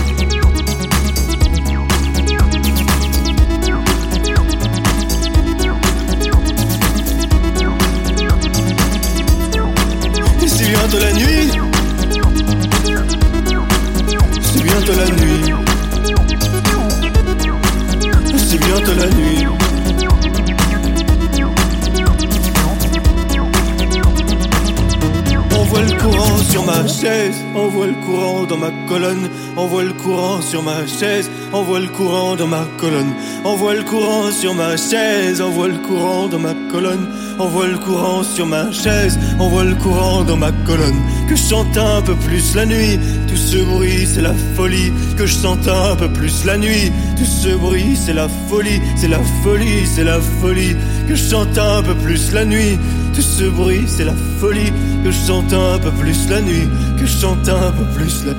Chaise, 26.87 27.37
on 27.55 27.69
voit 27.69 27.87
le 27.87 27.95
courant 27.95 28.45
dans 28.45 28.57
ma 28.57 28.71
colonne, 28.89 29.29
on 29.57 29.67
voit 29.67 29.85
le 29.85 29.93
courant 29.93 30.41
sur 30.41 30.63
ma 30.63 30.87
chaise, 30.87 31.31
on 31.53 31.63
voit 31.63 31.81
le 31.81 31.89
courant 31.89 32.37
dans 32.37 32.47
ma 32.47 32.67
colonne, 32.79 33.13
on 33.45 33.57
voit 33.57 33.75
le 33.75 33.83
courant 33.83 34.31
sur 34.31 34.55
ma 34.55 34.77
chaise, 34.77 35.41
on 35.41 35.51
voit 35.51 35.69
le 35.69 35.79
courant 35.79 36.29
dans 36.29 36.39
ma 36.39 36.55
colonne, 36.71 37.07
on 37.39 37.47
voit 37.47 37.67
le 37.67 37.79
courant 37.79 38.23
sur 38.23 38.47
ma 38.47 38.71
chaise, 38.71 39.19
on 39.39 39.49
voit 39.49 39.65
le 39.65 39.75
courant 39.75 40.23
dans 40.25 40.37
ma 40.37 40.53
colonne, 40.67 41.01
que 41.29 41.37
je 41.37 41.43
chante 41.43 41.77
un 41.77 42.03
peu 42.03 42.15
plus 42.15 42.55
la 42.55 42.67
nuit, 42.67 42.99
tout 43.29 43.37
ce 43.37 43.59
bruit 43.59 44.07
c'est 44.07 44.23
la 44.23 44.35
folie, 44.57 44.93
que 45.17 45.27
je 45.27 45.39
chante 45.39 45.69
un 45.69 45.97
peu 45.97 46.09
plus 46.13 46.45
la 46.45 46.57
nuit, 46.57 46.93
tout 47.17 47.25
ce 47.25 47.55
bruit 47.55 47.97
c'est 47.97 48.15
la 48.15 48.29
folie, 48.49 48.81
c'est 48.97 49.09
la 49.09 49.21
folie, 49.43 49.87
c'est 49.87 50.05
la 50.05 50.21
folie, 50.21 50.77
que 51.09 51.15
je 51.15 51.31
chante 51.31 51.59
un 51.59 51.83
peu 51.83 51.95
plus 51.95 52.33
la 52.33 52.45
nuit, 52.45 52.79
tout 53.15 53.23
ce 53.23 53.45
bruit 53.45 53.85
c'est 53.87 54.05
la 54.05 54.15
folie, 54.39 54.73
que 55.05 55.11
je 55.11 55.27
chante 55.27 55.53
un 55.53 55.79
peu 55.79 55.91
plus 55.91 56.29
la 56.29 56.41
nuit, 56.41 56.69
que 56.99 57.07
je 57.07 57.19
chante 57.19 57.49
un 57.49 57.73
peu 57.73 57.85
plus 57.95 58.25
la 58.27 58.35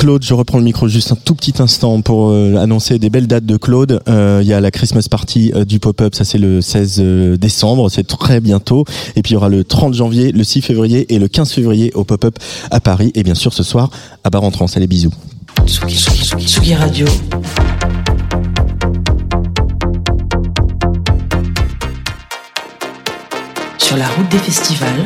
Claude, 0.00 0.24
je 0.24 0.32
reprends 0.32 0.56
le 0.56 0.64
micro 0.64 0.88
juste 0.88 1.12
un 1.12 1.14
tout 1.14 1.34
petit 1.34 1.52
instant 1.58 2.00
pour 2.00 2.30
euh, 2.30 2.56
annoncer 2.56 2.98
des 2.98 3.10
belles 3.10 3.26
dates 3.26 3.44
de 3.44 3.58
Claude. 3.58 4.00
Euh, 4.08 4.40
Il 4.42 4.48
y 4.48 4.54
a 4.54 4.58
la 4.58 4.70
Christmas 4.70 5.08
Party 5.10 5.52
euh, 5.54 5.66
du 5.66 5.78
Pop-Up, 5.78 6.14
ça 6.14 6.24
c'est 6.24 6.38
le 6.38 6.62
16 6.62 6.96
euh, 7.00 7.36
décembre, 7.36 7.90
c'est 7.90 8.06
très 8.06 8.40
bientôt. 8.40 8.86
Et 9.14 9.20
puis 9.20 9.32
il 9.32 9.34
y 9.34 9.36
aura 9.36 9.50
le 9.50 9.62
30 9.62 9.92
janvier, 9.92 10.32
le 10.32 10.42
6 10.42 10.62
février 10.62 11.12
et 11.14 11.18
le 11.18 11.28
15 11.28 11.52
février 11.52 11.92
au 11.94 12.04
Pop-Up 12.04 12.38
à 12.70 12.80
Paris. 12.80 13.12
Et 13.14 13.22
bien 13.22 13.34
sûr 13.34 13.52
ce 13.52 13.62
soir 13.62 13.90
à 14.24 14.30
Bar 14.30 14.42
en 14.42 14.50
Trans. 14.50 14.68
Allez 14.74 14.86
bisous. 14.86 15.12
Tsugi, 15.66 15.96
Tsugi, 15.96 16.24
Tsugi, 16.24 16.46
Tsugi 16.46 16.74
Radio. 16.74 17.06
Sur 23.90 23.98
la 23.98 24.06
route 24.06 24.28
des 24.28 24.38
festivals. 24.38 25.04